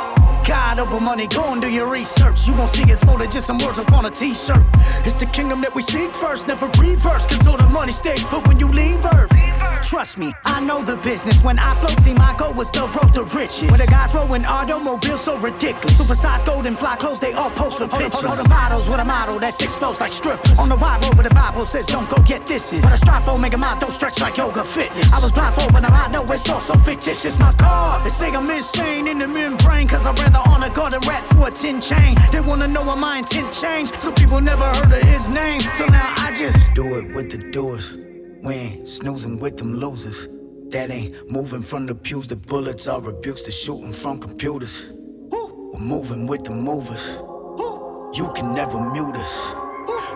Over 0.78 1.00
money, 1.00 1.26
go 1.28 1.54
and 1.54 1.62
do 1.62 1.70
your 1.70 1.90
research. 1.90 2.46
You 2.46 2.54
won't 2.54 2.72
see 2.72 2.92
it's 2.92 3.06
more 3.06 3.18
than 3.18 3.32
just 3.32 3.48
some 3.48 3.58
words 3.60 3.80
upon 3.80 4.06
a 4.06 4.12
t-shirt. 4.12 4.66
It's 5.06 5.20
the 5.20 5.26
kingdom 5.26 5.62
that 5.62 5.74
we 5.74 5.82
seek 5.82 6.14
first, 6.14 6.48
never 6.48 6.68
reverse. 6.80 7.26
Cause 7.26 7.48
all 7.48 7.56
the 7.56 7.70
money 7.70 7.94
stays 7.94 8.26
put 8.26 8.46
when 8.46 8.60
you 8.60 8.68
leave 8.68 9.06
Earth. 9.06 9.45
Trust 9.86 10.18
me, 10.18 10.34
I 10.46 10.60
know 10.60 10.82
the 10.82 10.96
business. 10.98 11.38
When 11.44 11.60
I 11.60 11.76
float, 11.76 12.00
see 12.04 12.16
my 12.16 12.36
goal 12.38 12.54
was 12.54 12.72
the 12.72 12.88
road 12.88 13.14
to 13.14 13.24
riches. 13.38 13.70
When 13.70 13.80
the 13.80 13.86
guys 13.86 14.14
rolling 14.16 14.44
automobiles 14.44 15.22
so 15.22 15.38
ridiculous. 15.38 15.94
Supersized 15.94 16.48
golden 16.48 16.74
fly 16.76 16.96
clothes, 16.96 17.20
they 17.20 17.34
all 17.34 17.52
post 17.52 17.78
for 17.78 17.88
pictures. 17.88 18.24
All 18.24 18.36
the 18.36 18.50
models 18.50 18.90
with 18.90 19.00
a 19.00 19.06
model 19.06 19.38
that 19.40 19.54
six 19.54 19.76
flows 19.76 20.02
like 20.02 20.12
strippers. 20.12 20.58
On 20.58 20.70
the 20.70 20.76
wide 20.76 21.06
road 21.06 21.14
where 21.14 21.28
the 21.30 21.36
Bible 21.36 21.68
says 21.68 21.86
don't 21.86 22.10
go 22.10 22.18
get 22.24 22.48
dishes. 22.48 22.82
But 22.82 22.94
I 22.94 22.96
strive 22.96 23.26
for 23.26 23.38
make 23.38 23.54
a 23.54 23.60
mind 23.60 23.80
don't 23.80 23.92
stretch 23.92 24.20
like 24.22 24.38
yoga 24.38 24.64
fitness. 24.66 25.14
I 25.14 25.20
was 25.20 25.32
blindfolded, 25.32 25.74
but 25.74 25.84
now 25.84 25.94
I 25.94 26.08
know 26.08 26.24
it's 26.24 26.50
all 26.50 26.62
so 26.62 26.74
fictitious. 26.74 27.38
My 27.38 27.54
God, 27.54 28.04
they 28.04 28.10
say 28.10 28.32
I'm 28.32 28.50
insane 28.50 29.08
in 29.08 29.20
the 29.20 29.28
membrane. 29.28 29.88
Cause 29.88 30.08
I 30.08 30.14
rather 30.14 30.42
honor 30.50 30.70
God 30.70 30.96
and 30.96 31.06
rap 31.06 31.26
for 31.28 31.48
a 31.48 31.52
tin 31.52 31.80
chain. 31.80 32.18
They 32.32 32.42
wanna 32.42 32.68
know 32.68 32.82
why 32.82 32.96
my 32.96 33.18
intent 33.20 33.54
changed. 33.54 33.94
So 34.02 34.12
people 34.12 34.42
never 34.42 34.66
heard 34.66 34.92
of 34.92 35.04
his 35.04 35.30
name. 35.30 35.60
So 35.78 35.86
now 35.86 36.12
I 36.18 36.34
just 36.36 36.74
do 36.74 36.98
it 36.98 37.16
with 37.16 37.30
the 37.30 37.38
doers. 37.38 38.05
We 38.46 38.54
ain't 38.54 38.88
snoozing 38.88 39.40
with 39.40 39.58
them 39.58 39.74
losers. 39.74 40.28
That 40.70 40.92
ain't 40.92 41.32
moving 41.32 41.64
from 41.64 41.88
the 41.88 41.96
pews. 41.96 42.28
The 42.28 42.36
bullets 42.36 42.88
are 42.88 43.02
rebukes 43.02 43.42
to 43.42 43.52
shooting 43.52 43.92
from 43.92 44.20
computers. 44.20 44.86
We're 45.32 45.80
moving 45.80 46.28
with 46.28 46.44
the 46.44 46.52
movers. 46.52 47.18
You 48.16 48.32
can 48.36 48.54
never 48.54 48.80
mute 48.80 49.16
us. 49.16 49.54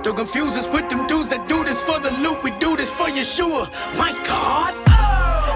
Don't 0.03 0.15
confuse 0.15 0.55
us 0.55 0.69
with 0.69 0.89
them 0.89 1.07
dudes 1.07 1.27
that 1.29 1.47
do 1.47 1.63
this 1.63 1.81
for 1.81 1.99
the 1.99 2.11
loot. 2.11 2.43
We 2.43 2.51
do 2.59 2.77
this 2.77 2.91
for 2.91 3.07
Yeshua. 3.07 3.67
My 3.97 4.11
God. 4.23 4.75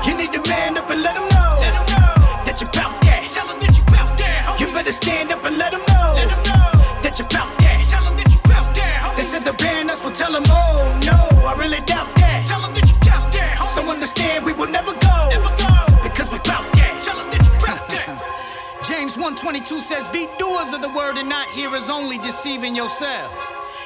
You 0.07 0.17
need 0.17 0.33
to 0.33 0.41
man 0.49 0.75
up 0.75 0.89
and 0.89 1.03
let 1.03 1.13
them 1.13 1.29
know, 1.29 1.59
that 2.43 2.57
you're 2.59 2.71
bout 2.71 2.99
that. 3.03 3.29
Tell 3.29 3.47
them 3.47 3.59
that 3.59 3.77
you 3.77 3.83
bout 3.85 4.17
that. 4.17 4.57
You 4.59 4.65
better 4.73 4.91
stand 4.91 5.31
up 5.31 5.43
and 5.43 5.59
let 5.59 5.71
them 5.71 5.81
know, 5.81 6.15
that 7.05 7.15
you're 7.19 7.29
bout 7.29 7.53
that. 7.59 7.85
Tell 7.87 8.03
them 8.03 8.17
that 8.17 8.29
you 8.33 8.41
bout 8.49 8.73
that. 8.75 9.13
They 9.15 9.23
said 9.23 9.43
the 9.43 9.53
ban 9.63 9.91
us, 9.91 10.03
will 10.03 10.09
tell 10.11 10.31
them, 10.31 10.43
oh 10.47 10.99
no, 11.05 11.47
I 11.47 11.55
really 11.57 11.79
doubt 11.85 12.12
understand 14.03 14.43
we 14.43 14.51
will 14.51 14.69
never 14.69 14.91
go, 14.91 15.29
Never 15.29 15.47
go. 15.63 16.03
because 16.03 16.29
we 16.29 16.37
bout 16.39 16.67
that. 16.75 16.99
Tell 17.05 17.15
them 17.15 17.31
that 17.31 17.39
you 17.39 17.51
bout 17.63 17.87
that. 17.87 18.83
James 18.87 19.15
122 19.15 19.79
says, 19.79 20.09
Be 20.09 20.27
doers 20.37 20.73
of 20.73 20.81
the 20.81 20.89
word 20.89 21.15
and 21.15 21.29
not 21.29 21.47
hearers 21.47 21.89
only, 21.89 22.17
deceiving 22.17 22.75
yourselves. 22.75 23.39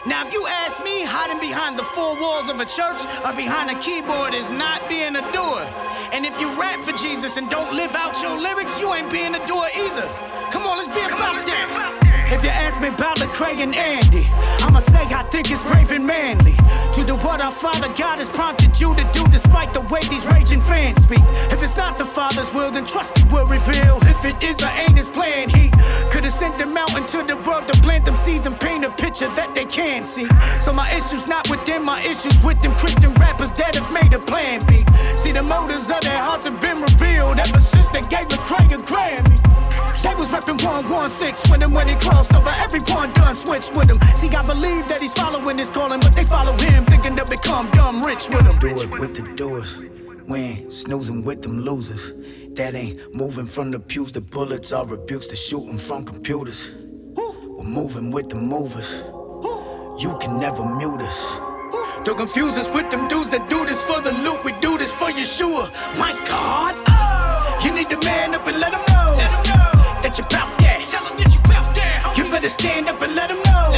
Now, 0.07 0.25
if 0.25 0.33
you 0.33 0.47
ask 0.47 0.83
me, 0.83 1.03
hiding 1.03 1.39
behind 1.39 1.77
the 1.77 1.83
four 1.83 2.19
walls 2.19 2.49
of 2.49 2.59
a 2.59 2.65
church 2.65 2.97
or 3.21 3.33
behind 3.37 3.69
a 3.69 3.77
keyboard 3.79 4.33
is 4.33 4.49
not 4.49 4.81
being 4.89 5.15
a 5.15 5.21
doer. 5.29 5.61
And 6.09 6.25
if 6.25 6.33
you 6.41 6.49
rap 6.59 6.81
for 6.81 6.97
Jesus 6.97 7.37
and 7.37 7.47
don't 7.47 7.75
live 7.75 7.93
out 7.93 8.19
your 8.19 8.41
lyrics, 8.41 8.73
you 8.79 8.91
ain't 8.95 9.11
being 9.11 9.35
a 9.35 9.45
doer 9.45 9.69
either. 9.77 10.07
Come 10.49 10.65
on, 10.65 10.81
let's 10.81 10.89
be 10.89 11.05
about 11.05 11.45
that. 11.45 12.06
If 12.29 12.43
you 12.43 12.49
ask 12.49 12.79
me 12.81 12.89
about 12.89 13.17
Lecrae 13.17 13.57
and 13.63 13.73
Andy, 13.73 14.27
I'ma 14.59 14.79
say 14.79 14.99
I 14.99 15.23
think 15.31 15.49
it's 15.49 15.63
brave 15.63 15.91
and 15.91 16.05
manly. 16.05 16.55
To 16.95 17.05
do 17.05 17.15
what 17.17 17.39
our 17.41 17.51
Father 17.51 17.87
God 17.97 18.19
has 18.19 18.27
prompted 18.27 18.79
you 18.79 18.89
to 18.89 19.03
do, 19.13 19.23
despite 19.31 19.73
the 19.73 19.81
way 19.81 20.01
these 20.09 20.25
raging 20.25 20.59
fans 20.59 21.01
speak. 21.03 21.21
If 21.51 21.63
it's 21.63 21.77
not 21.77 21.97
the 21.97 22.05
Father's 22.05 22.51
will, 22.53 22.69
then 22.69 22.85
trust 22.85 23.17
He 23.17 23.23
will 23.33 23.45
reveal. 23.45 23.99
If 24.03 24.25
it 24.25 24.41
is 24.43 24.61
or 24.61 24.69
ain't 24.69 24.97
His 24.97 25.07
plan, 25.07 25.49
He 25.49 25.69
could 26.11 26.23
have 26.25 26.33
sent 26.33 26.57
them 26.57 26.75
out 26.75 26.95
into 26.97 27.23
the 27.23 27.37
world 27.37 27.67
to 27.71 27.79
plant 27.81 28.05
them 28.05 28.17
seeds 28.17 28.45
and 28.45 28.59
paint 28.59 28.83
a 28.83 28.89
picture 28.89 29.29
that 29.39 29.55
they 29.55 29.65
can 29.65 30.03
see. 30.03 30.27
So 30.59 30.73
my 30.73 30.91
issues 30.91 31.27
not 31.27 31.49
with 31.49 31.65
them, 31.65 31.85
my 31.85 32.01
issues 32.01 32.35
with 32.43 32.59
them 32.59 32.73
Christian 32.75 33.13
rappers 33.13 33.53
that 33.53 33.75
have 33.75 33.91
made 33.91 34.13
a 34.13 34.19
plan 34.19 34.59
B. 34.67 34.83
See 35.15 35.31
the 35.31 35.43
motives 35.43 35.89
of 35.89 36.01
their 36.01 36.17
hearts 36.17 36.45
have 36.45 36.59
been 36.59 36.81
revealed 36.81 37.39
ever 37.39 37.59
since 37.59 37.87
they 37.87 38.01
gave 38.01 38.27
Lecrae 38.27 38.73
a 38.73 38.77
Grammy. 38.77 39.37
They 40.03 40.13
was 40.15 40.27
reppin' 40.29 40.63
116 40.63 41.51
with 41.51 41.61
him 41.61 41.73
when 41.73 41.87
he 41.87 41.95
crossed 42.17 42.33
over. 42.33 42.49
Everyone 42.49 43.13
done 43.13 43.35
switched 43.35 43.75
with 43.75 43.89
him. 43.89 43.99
See, 44.15 44.29
I 44.29 44.45
believe 44.45 44.87
that 44.87 45.01
he's 45.01 45.13
following 45.13 45.57
his 45.57 45.71
calling, 45.71 45.99
but 45.99 46.13
they 46.13 46.23
follow 46.23 46.53
him, 46.53 46.83
thinking 46.83 47.15
they'll 47.15 47.25
become 47.25 47.69
dumb 47.71 48.03
rich 48.03 48.27
with 48.29 48.45
him. 48.45 48.59
Do 48.59 48.81
it 48.81 48.89
with 48.89 49.15
the 49.15 49.23
doers. 49.35 49.77
We 50.27 50.39
ain't 50.39 50.73
snoozing 50.73 51.23
with 51.23 51.41
them 51.41 51.59
losers. 51.59 52.11
That 52.55 52.75
ain't 52.75 53.13
moving 53.13 53.45
from 53.45 53.71
the 53.71 53.79
pews. 53.79 54.11
The 54.11 54.21
bullets 54.21 54.71
are 54.71 54.85
rebukes 54.85 55.27
to 55.27 55.35
shooting 55.35 55.77
from 55.77 56.05
computers. 56.05 56.71
We're 57.15 57.63
moving 57.63 58.11
with 58.11 58.29
the 58.29 58.35
movers. 58.35 59.03
You 60.01 60.17
can 60.19 60.39
never 60.39 60.63
mute 60.65 61.01
us. 61.01 61.39
Don't 62.03 62.17
confuse 62.17 62.57
us 62.57 62.69
with 62.69 62.89
them 62.89 63.07
dudes 63.07 63.29
that 63.29 63.49
do 63.49 63.65
this 63.65 63.81
for 63.83 63.99
the 64.01 64.11
loot. 64.11 64.43
We 64.43 64.53
do 64.59 64.77
this 64.77 64.91
for 64.91 65.09
Yeshua. 65.09 65.71
My 65.97 66.13
God. 66.25 66.75
Oh. 66.87 67.61
You 67.63 67.71
need 67.73 67.89
to 67.89 67.99
man 68.05 68.35
up 68.35 68.45
and 68.47 68.59
let 68.59 68.71
them 68.71 68.81
know, 68.81 69.15
that 70.01 70.13
you're 70.17 70.27
bout 70.27 70.47
that. 70.47 70.47
Tell 70.47 70.47
them 70.47 70.56
better 72.37 72.49
stand 72.49 72.87
up 72.87 73.01
and 73.01 73.15
let 73.15 73.29
them 73.29 73.37
know, 73.37 73.73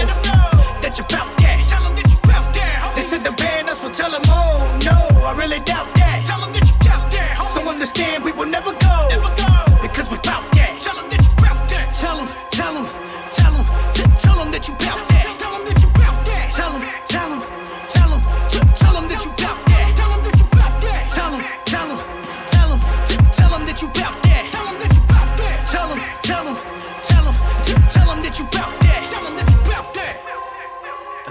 that 0.83 0.93
you're 0.97 1.07
bout 1.07 1.31
that. 1.39 1.63
Tell 1.65 1.81
them 1.81 1.95
that 1.95 2.09
you 2.11 2.17
bout 2.27 2.53
that. 2.53 2.91
They 2.93 3.01
said 3.01 3.21
the 3.21 3.31
ban 3.31 3.69
us 3.69 3.81
will 3.81 3.89
tell 3.89 4.11
them, 4.11 4.21
oh 4.27 4.59
no, 4.83 4.97
I 5.23 5.31
really 5.37 5.59
doubt 5.59 5.87
that. 5.95 6.25
Tell 6.25 6.41
them 6.41 6.51
that 6.51 6.67
you 6.67 6.75
doubt 6.83 7.09
that. 7.09 7.47
So 7.53 7.61
understand 7.69 8.25
we 8.25 8.33
will 8.33 8.49
never 8.49 8.73
go, 8.73 8.95
never 9.07 9.31
go. 9.39 9.53
because 9.81 10.11
we 10.11 10.17
bout 10.27 10.43
that. 10.59 10.75
Tell 10.81 10.95
them 10.99 11.09
that 11.09 11.23
you 11.23 11.33
bout 11.39 11.69
that. 11.69 11.87
Tell 12.01 12.17
them, 12.17 12.27
tell 12.51 12.73
them, 12.73 12.87
tell 13.31 13.53
them, 13.53 13.65
tell 14.19 14.35
them 14.35 14.51
that 14.51 14.67
you're 14.67 14.75
bout 14.75 15.07
that. 15.07 15.18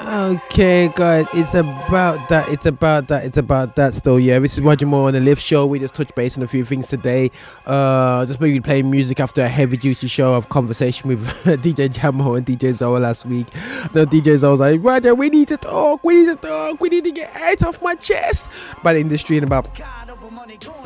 Okay, 0.09 0.89
guys, 0.89 1.27
it's 1.35 1.53
about 1.53 2.31
that. 2.31 2.49
It's 2.49 2.65
about 2.65 3.09
that. 3.09 3.27
It's 3.27 3.37
about 3.37 3.77
that. 3.77 3.93
Still, 3.93 4.19
yeah. 4.19 4.39
This 4.39 4.57
is 4.57 4.65
Roger 4.65 4.87
Moore 4.87 5.09
on 5.09 5.13
the 5.13 5.21
Lift 5.21 5.43
Show. 5.43 5.67
We 5.67 5.79
just 5.79 5.95
touched 5.95 6.15
base 6.15 6.35
on 6.39 6.43
a 6.43 6.49
few 6.49 6.65
things 6.65 6.87
today. 6.87 7.31
Uh, 7.67 8.25
just 8.25 8.41
maybe 8.41 8.59
playing 8.59 8.91
music 8.91 9.21
after 9.21 9.43
a 9.43 9.49
heavy 9.51 9.77
duty 9.77 10.09
show 10.09 10.33
of 10.33 10.49
conversation 10.49 11.09
with 11.09 11.27
DJ 11.45 11.91
Jamo 11.91 12.39
and 12.39 12.47
DJ 12.47 12.73
Zoa 12.73 13.03
last 13.03 13.27
week. 13.27 13.49
No, 13.95 14.07
DJ 14.07 14.39
Zoa 14.39 14.53
was 14.53 14.61
like, 14.61 14.81
Roger, 14.83 15.15
we 15.15 15.29
need 15.29 15.49
to 15.49 15.59
talk. 15.59 16.03
We 16.03 16.15
need 16.15 16.27
to 16.27 16.37
talk. 16.37 16.81
We 16.81 16.89
need 16.89 17.05
to 17.05 17.13
get 17.13 17.31
it 17.53 17.63
off 17.63 17.83
my 17.83 17.95
chest 17.95 18.49
about 18.81 18.95
the 18.95 19.01
industry 19.01 19.37
and 19.37 19.45
about 19.45 19.75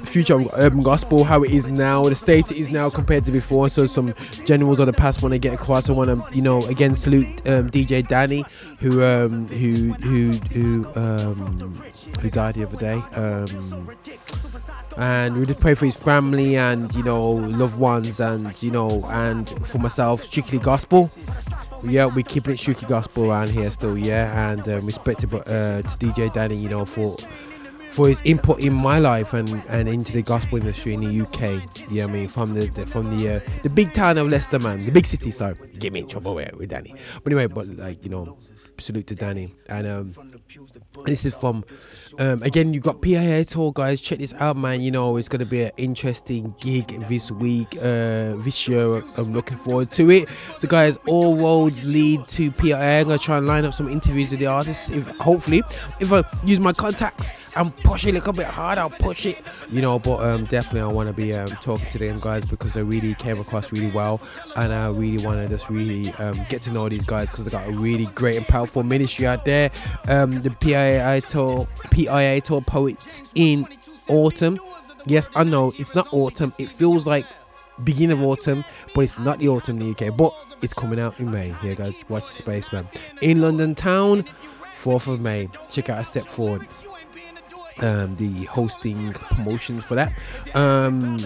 future 0.05 0.35
of 0.35 0.51
urban 0.55 0.82
gospel, 0.82 1.24
how 1.24 1.43
it 1.43 1.51
is 1.51 1.66
now, 1.69 2.05
the 2.05 2.15
state 2.15 2.51
it 2.51 2.57
is 2.57 2.69
now 2.69 2.90
compared 2.90 3.24
to 3.24 3.32
before. 3.32 3.69
So 3.69 3.86
some 3.86 4.15
generals 4.44 4.78
of 4.78 4.86
the 4.86 4.93
past 4.93 5.23
want 5.23 5.32
to 5.32 5.39
get 5.39 5.55
across. 5.55 5.89
I 5.89 5.93
want 5.93 6.11
to, 6.11 6.36
you 6.36 6.43
know, 6.43 6.62
again 6.66 6.97
salute 6.97 7.27
um, 7.47 7.70
DJ 7.70 8.07
Danny, 8.07 8.44
who 8.78 9.03
um, 9.03 9.49
who 9.49 9.93
who 9.94 10.32
who 10.32 10.86
um, 10.94 11.82
who 12.20 12.31
died 12.31 12.55
the 12.55 12.65
other 12.65 12.77
day. 12.77 13.03
Um, 13.15 13.97
and 14.97 15.36
we 15.36 15.47
just 15.47 15.61
pray 15.61 15.74
for 15.74 15.86
his 15.86 15.97
family 15.97 16.57
and 16.57 16.94
you 16.94 17.03
know 17.03 17.31
loved 17.31 17.78
ones 17.78 18.20
and 18.20 18.62
you 18.62 18.70
know 18.70 19.03
and 19.07 19.49
for 19.66 19.78
myself 19.78 20.24
strictly 20.24 20.59
gospel 20.59 21.11
yeah 21.85 22.05
we're 22.05 22.23
keeping 22.23 22.53
it 22.53 22.59
strictly 22.59 22.86
gospel 22.89 23.31
around 23.31 23.49
here 23.49 23.70
still 23.70 23.97
yeah 23.97 24.51
and 24.51 24.69
um, 24.69 24.85
respect 24.85 25.20
to, 25.20 25.36
uh, 25.39 25.81
to 25.82 25.97
dj 25.99 26.32
danny 26.32 26.57
you 26.57 26.69
know 26.69 26.85
for 26.85 27.16
for 27.93 28.09
his 28.09 28.23
input 28.24 28.59
in 28.60 28.73
my 28.73 28.98
life 28.98 29.35
and, 29.35 29.62
and 29.69 29.89
into 29.89 30.12
the 30.12 30.23
gospel 30.23 30.56
industry 30.59 30.94
in 30.94 31.01
the 31.01 31.20
UK. 31.20 31.90
Yeah, 31.90 32.05
I 32.05 32.06
mean 32.06 32.27
from 32.27 32.55
the, 32.55 32.66
the 32.66 32.86
from 32.86 33.16
the 33.16 33.36
uh, 33.36 33.40
the 33.62 33.70
big 33.70 33.93
town 33.93 34.16
of 34.19 34.28
Leicester, 34.28 34.59
man, 34.59 34.85
the 34.85 34.90
big 34.90 35.06
city. 35.06 35.31
Sorry, 35.31 35.55
get 35.78 35.93
me 35.93 36.01
in 36.01 36.09
trouble 36.09 36.35
with, 36.35 36.52
with 36.55 36.70
Danny. 36.70 36.94
But 37.23 37.32
anyway, 37.32 37.47
but 37.47 37.66
like 37.69 38.02
you 38.02 38.10
know, 38.10 38.39
salute 38.78 39.06
to 39.09 39.14
Danny. 39.14 39.55
And 39.66 39.86
um, 39.86 40.14
this 41.05 41.24
is 41.24 41.35
from 41.35 41.64
um, 42.19 42.43
again. 42.43 42.74
you've 42.74 42.82
got 42.82 43.01
PIA 43.01 43.44
tour, 43.44 43.73
guys. 43.73 44.01
Check 44.01 44.19
this 44.19 44.35
out, 44.35 44.56
man. 44.56 44.81
You 44.81 44.90
know 44.90 45.16
it's 45.16 45.28
gonna 45.28 45.47
be 45.47 45.62
an 45.62 45.70
interesting 45.77 46.55
gig 46.60 46.89
this 47.09 47.31
week, 47.31 47.74
uh, 47.78 48.36
this 48.36 48.69
year. 48.69 49.02
I'm 49.16 49.32
looking 49.32 49.56
forward 49.56 49.90
to 49.93 50.10
it. 50.10 50.28
So, 50.59 50.69
guys, 50.69 50.98
all 51.06 51.36
roads 51.36 51.82
lead 51.85 52.27
to 52.28 52.51
PIA. 52.51 53.01
I'm 53.01 53.06
gonna 53.06 53.19
try 53.19 53.39
and 53.39 53.47
line 53.47 53.64
up 53.64 53.74
some 53.74 53.89
interviews 53.89 54.31
with 54.31 54.40
the 54.40 54.47
artists. 54.47 54.90
If 54.90 55.06
hopefully, 55.16 55.62
if 56.01 56.12
I 56.12 56.23
use 56.44 56.60
my 56.60 56.73
contacts 56.73 57.31
and 57.56 57.74
push 57.77 58.05
it 58.05 58.10
a 58.10 58.12
little 58.12 58.32
bit 58.32 58.47
hard, 58.47 58.78
I'll 58.78 58.90
push 58.90 59.27
it. 59.27 59.39
You 59.70 59.81
know, 59.81 59.98
but 59.98 60.23
um, 60.23 60.44
definitely 60.47 60.82
I 60.82 60.86
want 60.93 61.09
to 61.09 61.14
be 61.14 61.32
um, 61.35 61.48
talking 61.62 61.89
to 61.90 61.98
them 61.98 62.20
guys 62.20 62.44
because 62.44 62.73
they 62.73 62.82
really 62.82 63.14
came 63.14 63.39
across 63.39 63.73
really 63.73 63.90
well, 63.90 64.20
and 64.56 64.73
I 64.73 64.89
really 64.89 65.24
want 65.24 65.39
to 65.39 65.48
just 65.48 65.70
really 65.70 66.12
um, 66.14 66.40
get 66.51 66.62
to 66.62 66.73
know 66.73 66.89
these 66.89 67.05
guys 67.05 67.31
because 67.31 67.44
they 67.44 67.51
got 67.51 67.69
a 67.69 67.73
really 67.73 68.06
great 68.06 68.36
and 68.36 68.47
powerful 68.47 68.82
ministry 68.82 69.27
out 69.27 69.44
there. 69.44 69.70
Um, 70.09 70.43
the 70.43 70.51
PIA 70.51 70.82
tour, 71.27 71.69
PIA 71.91 72.41
tour 72.41 72.61
poets 72.63 73.23
in 73.35 73.67
autumn. 74.09 74.59
Yes, 75.07 75.29
I 75.35 75.45
know 75.45 75.73
it's 75.79 75.95
not 75.95 76.13
autumn. 76.13 76.53
It 76.59 76.71
feels 76.71 77.07
like 77.07 77.27
beginning 77.85 78.19
of 78.19 78.25
autumn, 78.25 78.65
but 78.95 79.03
it's 79.03 79.19
not 79.19 79.39
the 79.39 79.49
autumn 79.49 79.81
in 79.81 79.93
the 79.93 80.07
UK. 80.07 80.17
But 80.17 80.33
it's 80.63 80.73
coming 80.75 81.01
out 81.01 81.19
in 81.19 81.31
May. 81.31 81.53
Here, 81.61 81.75
guys, 81.75 81.97
watch 82.09 82.25
space, 82.25 82.73
man. 82.73 82.89
In 83.21 83.41
London 83.41 83.75
town, 83.75 84.25
4th 84.79 85.13
of 85.13 85.21
May. 85.21 85.49
Check 85.71 85.89
out 85.89 86.01
a 86.01 86.05
step 86.05 86.25
forward. 86.25 86.67
Um, 87.79 88.15
the 88.17 88.45
hosting 88.45 89.13
promotions 89.13 89.87
for 89.87 89.95
that. 89.95 90.13
Um, 90.55 91.17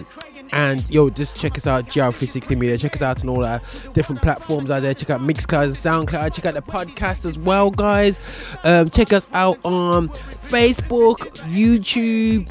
and 0.52 0.88
yo, 0.90 1.10
just 1.10 1.36
check 1.36 1.56
us 1.56 1.66
out, 1.66 1.86
GL360 1.86 2.56
Media. 2.56 2.78
Check 2.78 2.94
us 2.94 3.02
out 3.02 3.22
on 3.22 3.28
all 3.28 3.44
our 3.44 3.60
different 3.94 4.22
platforms 4.22 4.70
out 4.70 4.82
there. 4.82 4.94
Check 4.94 5.10
out 5.10 5.20
Mixcloud 5.20 5.64
and 5.64 5.74
SoundCloud. 5.74 6.34
Check 6.34 6.44
out 6.46 6.54
the 6.54 6.62
podcast 6.62 7.24
as 7.24 7.38
well, 7.38 7.70
guys. 7.70 8.20
Um, 8.64 8.90
check 8.90 9.12
us 9.12 9.26
out 9.32 9.58
on 9.64 10.08
Facebook, 10.08 11.18
YouTube 11.50 12.50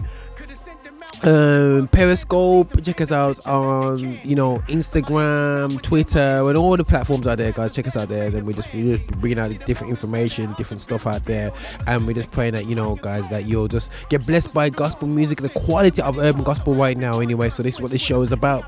um 1.23 1.87
periscope 1.91 2.83
check 2.83 2.99
us 3.01 3.11
out 3.11 3.45
on 3.47 4.19
you 4.23 4.35
know 4.35 4.57
instagram 4.67 5.81
twitter 5.81 6.47
and 6.47 6.57
all 6.57 6.75
the 6.75 6.83
platforms 6.83 7.25
out 7.27 7.37
there 7.37 7.51
guys. 7.51 7.73
Check 7.73 7.87
us 7.87 7.97
out 7.97 8.09
there. 8.09 8.29
Then 8.29 8.45
we 8.45 8.53
just 8.53 8.71
we 8.73 8.97
just 8.97 9.09
bringing 9.19 9.39
out 9.39 9.49
different 9.65 9.89
information 9.89 10.53
different 10.53 10.81
stuff 10.81 11.07
out 11.07 11.23
there. 11.23 11.51
And 11.87 12.05
we're 12.05 12.13
just 12.13 12.31
praying 12.31 12.53
that 12.53 12.65
you 12.65 12.75
know 12.75 12.95
guys 12.95 13.27
that 13.29 13.45
you'll 13.45 13.67
just 13.67 13.91
get 14.09 14.25
blessed 14.25 14.53
by 14.53 14.69
gospel 14.69 15.07
music 15.07 15.41
the 15.41 15.49
quality 15.49 16.01
of 16.01 16.17
urban 16.17 16.43
gospel 16.43 16.75
right 16.75 16.97
now 16.97 17.19
anyway. 17.19 17.49
So 17.49 17.63
this 17.63 17.75
is 17.75 17.81
what 17.81 17.91
this 17.91 18.01
show 18.01 18.21
is 18.21 18.31
about 18.31 18.63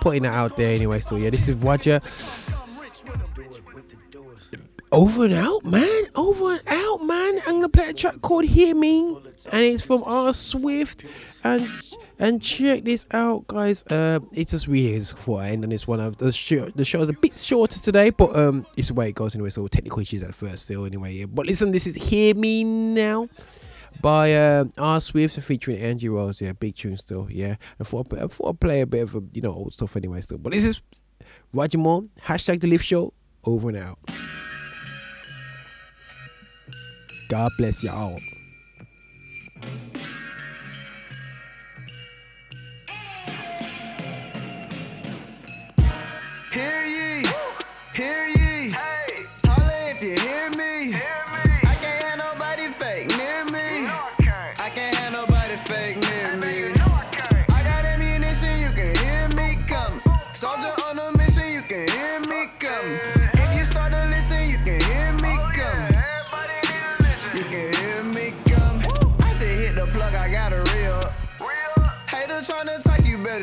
putting 0.00 0.24
it 0.24 0.32
out 0.32 0.56
there 0.56 0.72
anyway. 0.74 1.00
So 1.00 1.16
yeah 1.16 1.30
this 1.30 1.48
is 1.48 1.62
roger 1.62 2.00
over 4.94 5.24
and 5.24 5.34
out, 5.34 5.64
man. 5.64 6.04
Over 6.14 6.52
and 6.52 6.62
out, 6.66 7.04
man. 7.04 7.40
I'm 7.46 7.54
gonna 7.54 7.68
play 7.68 7.88
a 7.88 7.92
track 7.92 8.20
called 8.22 8.44
Hear 8.44 8.74
Me, 8.74 9.16
and 9.52 9.62
it's 9.64 9.84
from 9.84 10.02
R 10.04 10.32
Swift. 10.32 11.04
And 11.42 11.68
And 12.16 12.40
check 12.40 12.84
this 12.84 13.08
out, 13.10 13.48
guys. 13.48 13.82
Um, 13.90 14.28
it's 14.32 14.52
just 14.52 14.66
just 14.66 15.16
before 15.16 15.40
I 15.40 15.48
end 15.50 15.64
on 15.64 15.70
this 15.70 15.88
one. 15.88 15.98
Uh, 15.98 16.10
the 16.10 16.30
show, 16.30 16.68
the 16.68 16.84
show 16.84 17.02
is 17.02 17.08
a 17.08 17.12
bit 17.12 17.36
shorter 17.36 17.80
today, 17.80 18.10
but 18.10 18.36
um, 18.36 18.66
it's 18.76 18.88
the 18.88 18.94
way 18.94 19.08
it 19.08 19.16
goes 19.16 19.34
anyway. 19.34 19.50
So 19.50 19.66
technical 19.66 19.98
issues 19.98 20.22
at 20.22 20.32
first, 20.32 20.62
still 20.62 20.84
anyway. 20.86 21.12
Yeah. 21.14 21.26
But 21.26 21.46
listen, 21.46 21.72
this 21.72 21.88
is 21.88 21.96
"Hear 21.96 22.36
Me 22.36 22.62
Now" 22.62 23.28
by 24.00 24.32
uh, 24.32 24.66
R 24.78 25.00
Swift 25.00 25.40
featuring 25.40 25.78
Angie 25.78 26.08
Rose. 26.08 26.40
Yeah, 26.40 26.52
big 26.52 26.76
tune 26.76 26.96
still. 26.96 27.26
Yeah, 27.28 27.56
I 27.80 27.84
thought 27.84 28.12
I 28.14 28.28
thought 28.28 28.48
I'd 28.48 28.60
play 28.60 28.80
a 28.82 28.86
bit 28.86 29.02
of 29.02 29.16
uh, 29.16 29.20
you 29.32 29.42
know 29.42 29.52
old 29.52 29.74
stuff 29.74 29.96
anyway. 29.96 30.20
Still, 30.20 30.38
but 30.38 30.52
this 30.52 30.64
is 30.64 30.80
Roger 31.52 31.78
Moore. 31.78 32.04
Hashtag 32.26 32.60
the 32.60 32.68
Lift 32.68 32.84
Show. 32.84 33.12
Over 33.46 33.70
and 33.70 33.78
out. 33.78 33.98
God 37.34 37.50
bless 37.58 37.82
you 37.82 37.90
all. 37.90 38.20
Hear 46.52 46.84
ye, 46.84 47.26
hear 47.92 48.28
ye. 48.28 48.70
Holla 49.44 49.90
if 49.90 50.00
you 50.00 50.14
hear 50.14 50.48
me. 50.50 50.94
I 50.94 51.23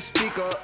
talk, 0.09 0.60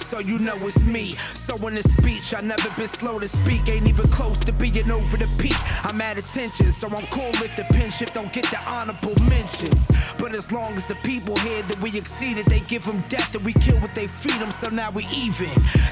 so 0.00 0.20
you 0.20 0.38
know 0.38 0.56
it's 0.66 0.82
me. 0.82 1.12
So 1.34 1.56
in 1.66 1.74
the 1.74 1.82
speech, 1.82 2.34
I 2.34 2.40
never 2.40 2.70
been 2.76 2.88
slow 2.88 3.18
to 3.18 3.28
speak, 3.28 3.68
ain't 3.68 3.86
even 3.86 4.08
close 4.08 4.40
to 4.40 4.52
being 4.52 4.90
over 4.90 5.16
the 5.16 5.28
peak. 5.38 5.56
I'm 5.84 6.00
at 6.00 6.18
attention, 6.18 6.72
so 6.72 6.88
I'm 6.88 7.06
cool 7.08 7.32
if 7.44 7.54
the 7.56 7.64
penship 7.74 8.12
don't 8.12 8.32
get 8.32 8.44
the 8.50 8.60
honorable 8.66 9.14
mentions. 9.28 9.86
But 10.18 10.34
as 10.34 10.50
long 10.50 10.74
as 10.74 10.86
the 10.86 10.94
people 10.96 11.36
hear 11.36 11.62
that 11.62 11.80
we 11.80 11.96
exceeded, 11.96 12.46
they 12.46 12.60
give 12.60 12.84
them 12.84 13.04
death 13.08 13.34
and 13.34 13.44
we 13.44 13.52
kill 13.54 13.78
what 13.80 13.94
they 13.94 14.06
feed 14.06 14.40
them, 14.40 14.50
so 14.52 14.68
now 14.68 14.90
we 14.90 15.06
even. 15.14 15.50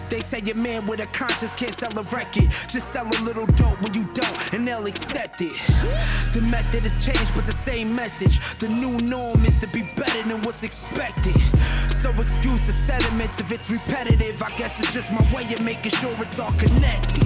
They 0.08 0.20
say 0.20 0.40
a 0.50 0.54
man 0.54 0.86
with 0.86 1.00
a 1.00 1.06
conscience 1.06 1.54
can't 1.54 1.74
sell 1.74 1.96
a 1.98 2.02
record, 2.04 2.48
just 2.68 2.92
sell 2.92 3.06
a 3.06 3.20
little 3.22 3.46
dope 3.46 3.80
when 3.82 3.94
you 3.94 4.04
don't, 4.14 4.54
and 4.54 4.66
they'll 4.66 4.86
accept 4.86 5.40
it. 5.40 5.52
The 6.32 6.40
method 6.42 6.82
has 6.82 7.04
changed, 7.04 7.32
but 7.34 7.44
the 7.44 7.52
same 7.52 7.94
message. 7.94 8.40
The 8.58 8.68
new 8.68 8.96
norm 8.98 9.44
is 9.44 9.56
to 9.56 9.66
be 9.66 9.82
better 9.82 10.22
than 10.28 10.42
what's 10.42 10.62
expected. 10.62 11.36
So 11.90 12.10
excuse 12.20 12.60
the 12.66 12.72
sentiments 12.72 13.40
if 13.40 13.52
it's 13.52 13.68
repetitive. 13.90 14.42
I 14.42 14.56
guess 14.56 14.82
it's 14.82 14.92
just 14.92 15.10
my 15.10 15.34
way 15.34 15.44
of 15.52 15.60
making 15.62 15.92
sure 15.92 16.10
it's 16.18 16.38
all 16.38 16.52
connected. 16.52 17.24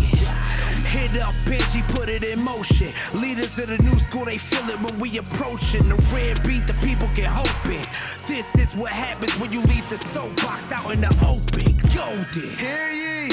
Hit 0.95 1.21
up, 1.21 1.35
Benji, 1.47 1.87
put 1.89 2.09
it 2.09 2.25
in 2.25 2.41
motion. 2.41 2.93
Leaders 3.15 3.59
of 3.59 3.69
the 3.69 3.83
new 3.83 3.99
school, 3.99 4.25
they 4.25 4.39
feel 4.39 4.69
it 4.71 4.81
when 4.81 4.99
we 4.99 5.19
approaching. 5.19 5.89
The 5.89 5.97
red 6.13 6.43
beat, 6.43 6.67
the 6.67 6.75
people 6.75 7.09
get 7.15 7.27
hoping. 7.27 7.85
This 8.27 8.55
is 8.55 8.75
what 8.77 8.93
happens 8.93 9.33
when 9.41 9.53
you 9.53 9.61
leave 9.63 9.89
the 9.91 9.99
soapbox 9.99 10.73
out 10.73 10.91
in 10.93 11.01
the 11.01 11.09
open. 11.27 11.77
Golden. 11.95 12.57
Hear 12.57 12.91
ye, 12.93 13.33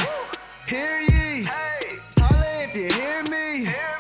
hear 0.68 1.02
ye. 1.02 1.44
Holla 2.18 2.64
if 2.64 2.76
you 2.76 2.92
hear 2.92 3.24
me. 3.24 3.68
I 3.68 3.91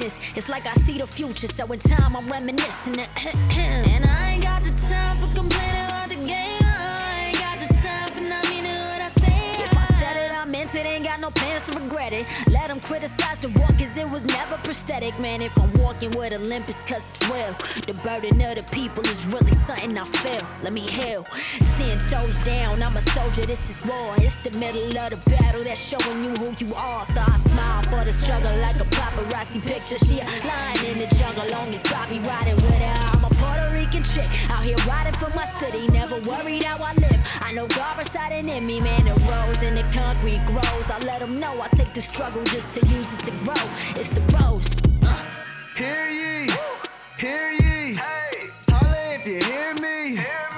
with. 0.00 0.18
It's 0.34 0.48
like 0.48 0.66
I 0.66 0.74
see 0.84 0.98
the 0.98 1.06
future, 1.06 1.46
so 1.46 1.70
in 1.72 1.78
time 1.78 2.16
I'm 2.16 2.28
reminiscing. 2.28 2.98
and 3.50 4.04
I 4.04 4.32
ain't 4.32 4.42
got 4.42 4.62
the 4.62 4.70
time 4.88 5.16
for 5.16 5.34
complaining 5.34 6.05
it. 10.76 10.86
Ain't 10.86 11.04
got 11.04 11.20
no 11.20 11.30
plans 11.30 11.64
to 11.70 11.78
regret 11.78 12.12
it. 12.12 12.26
Let 12.48 12.68
them 12.68 12.80
criticize 12.80 13.38
the 13.40 13.48
walk, 13.60 13.78
cause 13.78 13.96
it 13.96 14.08
was 14.08 14.22
never 14.24 14.56
prosthetic. 14.58 15.18
Man, 15.18 15.42
if 15.42 15.56
I'm 15.58 15.72
walking 15.74 16.10
with 16.12 16.32
limp, 16.40 16.66
cause 16.86 17.02
real. 17.30 17.54
The 17.86 17.94
burden 18.04 18.40
of 18.40 18.56
the 18.56 18.62
people 18.64 19.06
is 19.06 19.24
really 19.26 19.54
something 19.66 19.96
I 19.96 20.04
feel. 20.04 20.46
Let 20.62 20.72
me 20.72 20.80
heal. 20.80 21.26
Ten 21.76 21.98
toes 22.10 22.36
down, 22.44 22.82
I'm 22.82 22.96
a 22.96 23.02
soldier, 23.12 23.46
this 23.46 23.62
is 23.70 23.84
war. 23.86 24.14
It's 24.18 24.36
the 24.44 24.56
middle 24.58 24.96
of 24.98 25.10
the 25.10 25.30
battle 25.30 25.62
that's 25.62 25.80
showing 25.80 26.22
you 26.24 26.30
who 26.36 26.54
you 26.58 26.74
are. 26.74 27.04
So 27.06 27.20
I 27.20 27.36
smile 27.48 27.82
for 27.84 28.04
the 28.04 28.12
struggle 28.12 28.54
like 28.60 28.76
a 28.76 28.84
paparazzi 28.84 29.62
picture. 29.62 29.98
She 29.98 30.20
a 30.20 30.24
lion 30.24 30.84
in 30.84 30.98
the 30.98 31.06
jungle, 31.16 31.46
long 31.50 31.74
as 31.74 31.82
Bobby 31.82 32.18
riding 32.20 32.56
with 32.56 32.78
her. 32.78 33.16
I'm 33.16 33.24
a 33.24 33.30
Puerto 33.30 33.70
Rican 33.72 34.04
chick 34.04 34.28
out 34.50 34.62
here 34.62 34.76
riding 34.88 35.14
for 35.14 35.30
my 35.30 35.48
city. 35.60 35.88
Never 35.88 36.18
worried 36.20 36.64
how 36.64 36.82
I 36.82 36.92
live. 36.92 37.20
I 37.40 37.52
know 37.52 37.66
God 37.68 37.98
residing 37.98 38.48
in 38.48 38.66
me, 38.66 38.80
man. 38.80 39.04
The 39.04 39.14
rose 39.30 39.62
and 39.62 39.76
the 39.76 39.84
concrete. 39.94 40.40
I 40.68 40.98
let 41.04 41.20
them 41.20 41.38
know 41.38 41.60
I 41.60 41.68
take 41.68 41.92
the 41.94 42.02
struggle 42.02 42.42
just 42.44 42.72
to 42.72 42.86
use 42.86 43.06
it 43.12 43.20
to 43.20 43.30
grow. 43.44 43.54
It's 43.94 44.08
the 44.08 44.20
rose. 44.36 44.66
Hear 45.76 46.08
ye, 46.08 46.50
hear 47.18 47.52
ye. 47.52 47.94
Holla 48.68 49.14
if 49.14 49.26
you 49.26 49.42
hear 49.44 49.74
me. 49.74 50.18
I 50.18 50.24
can't 50.24 50.55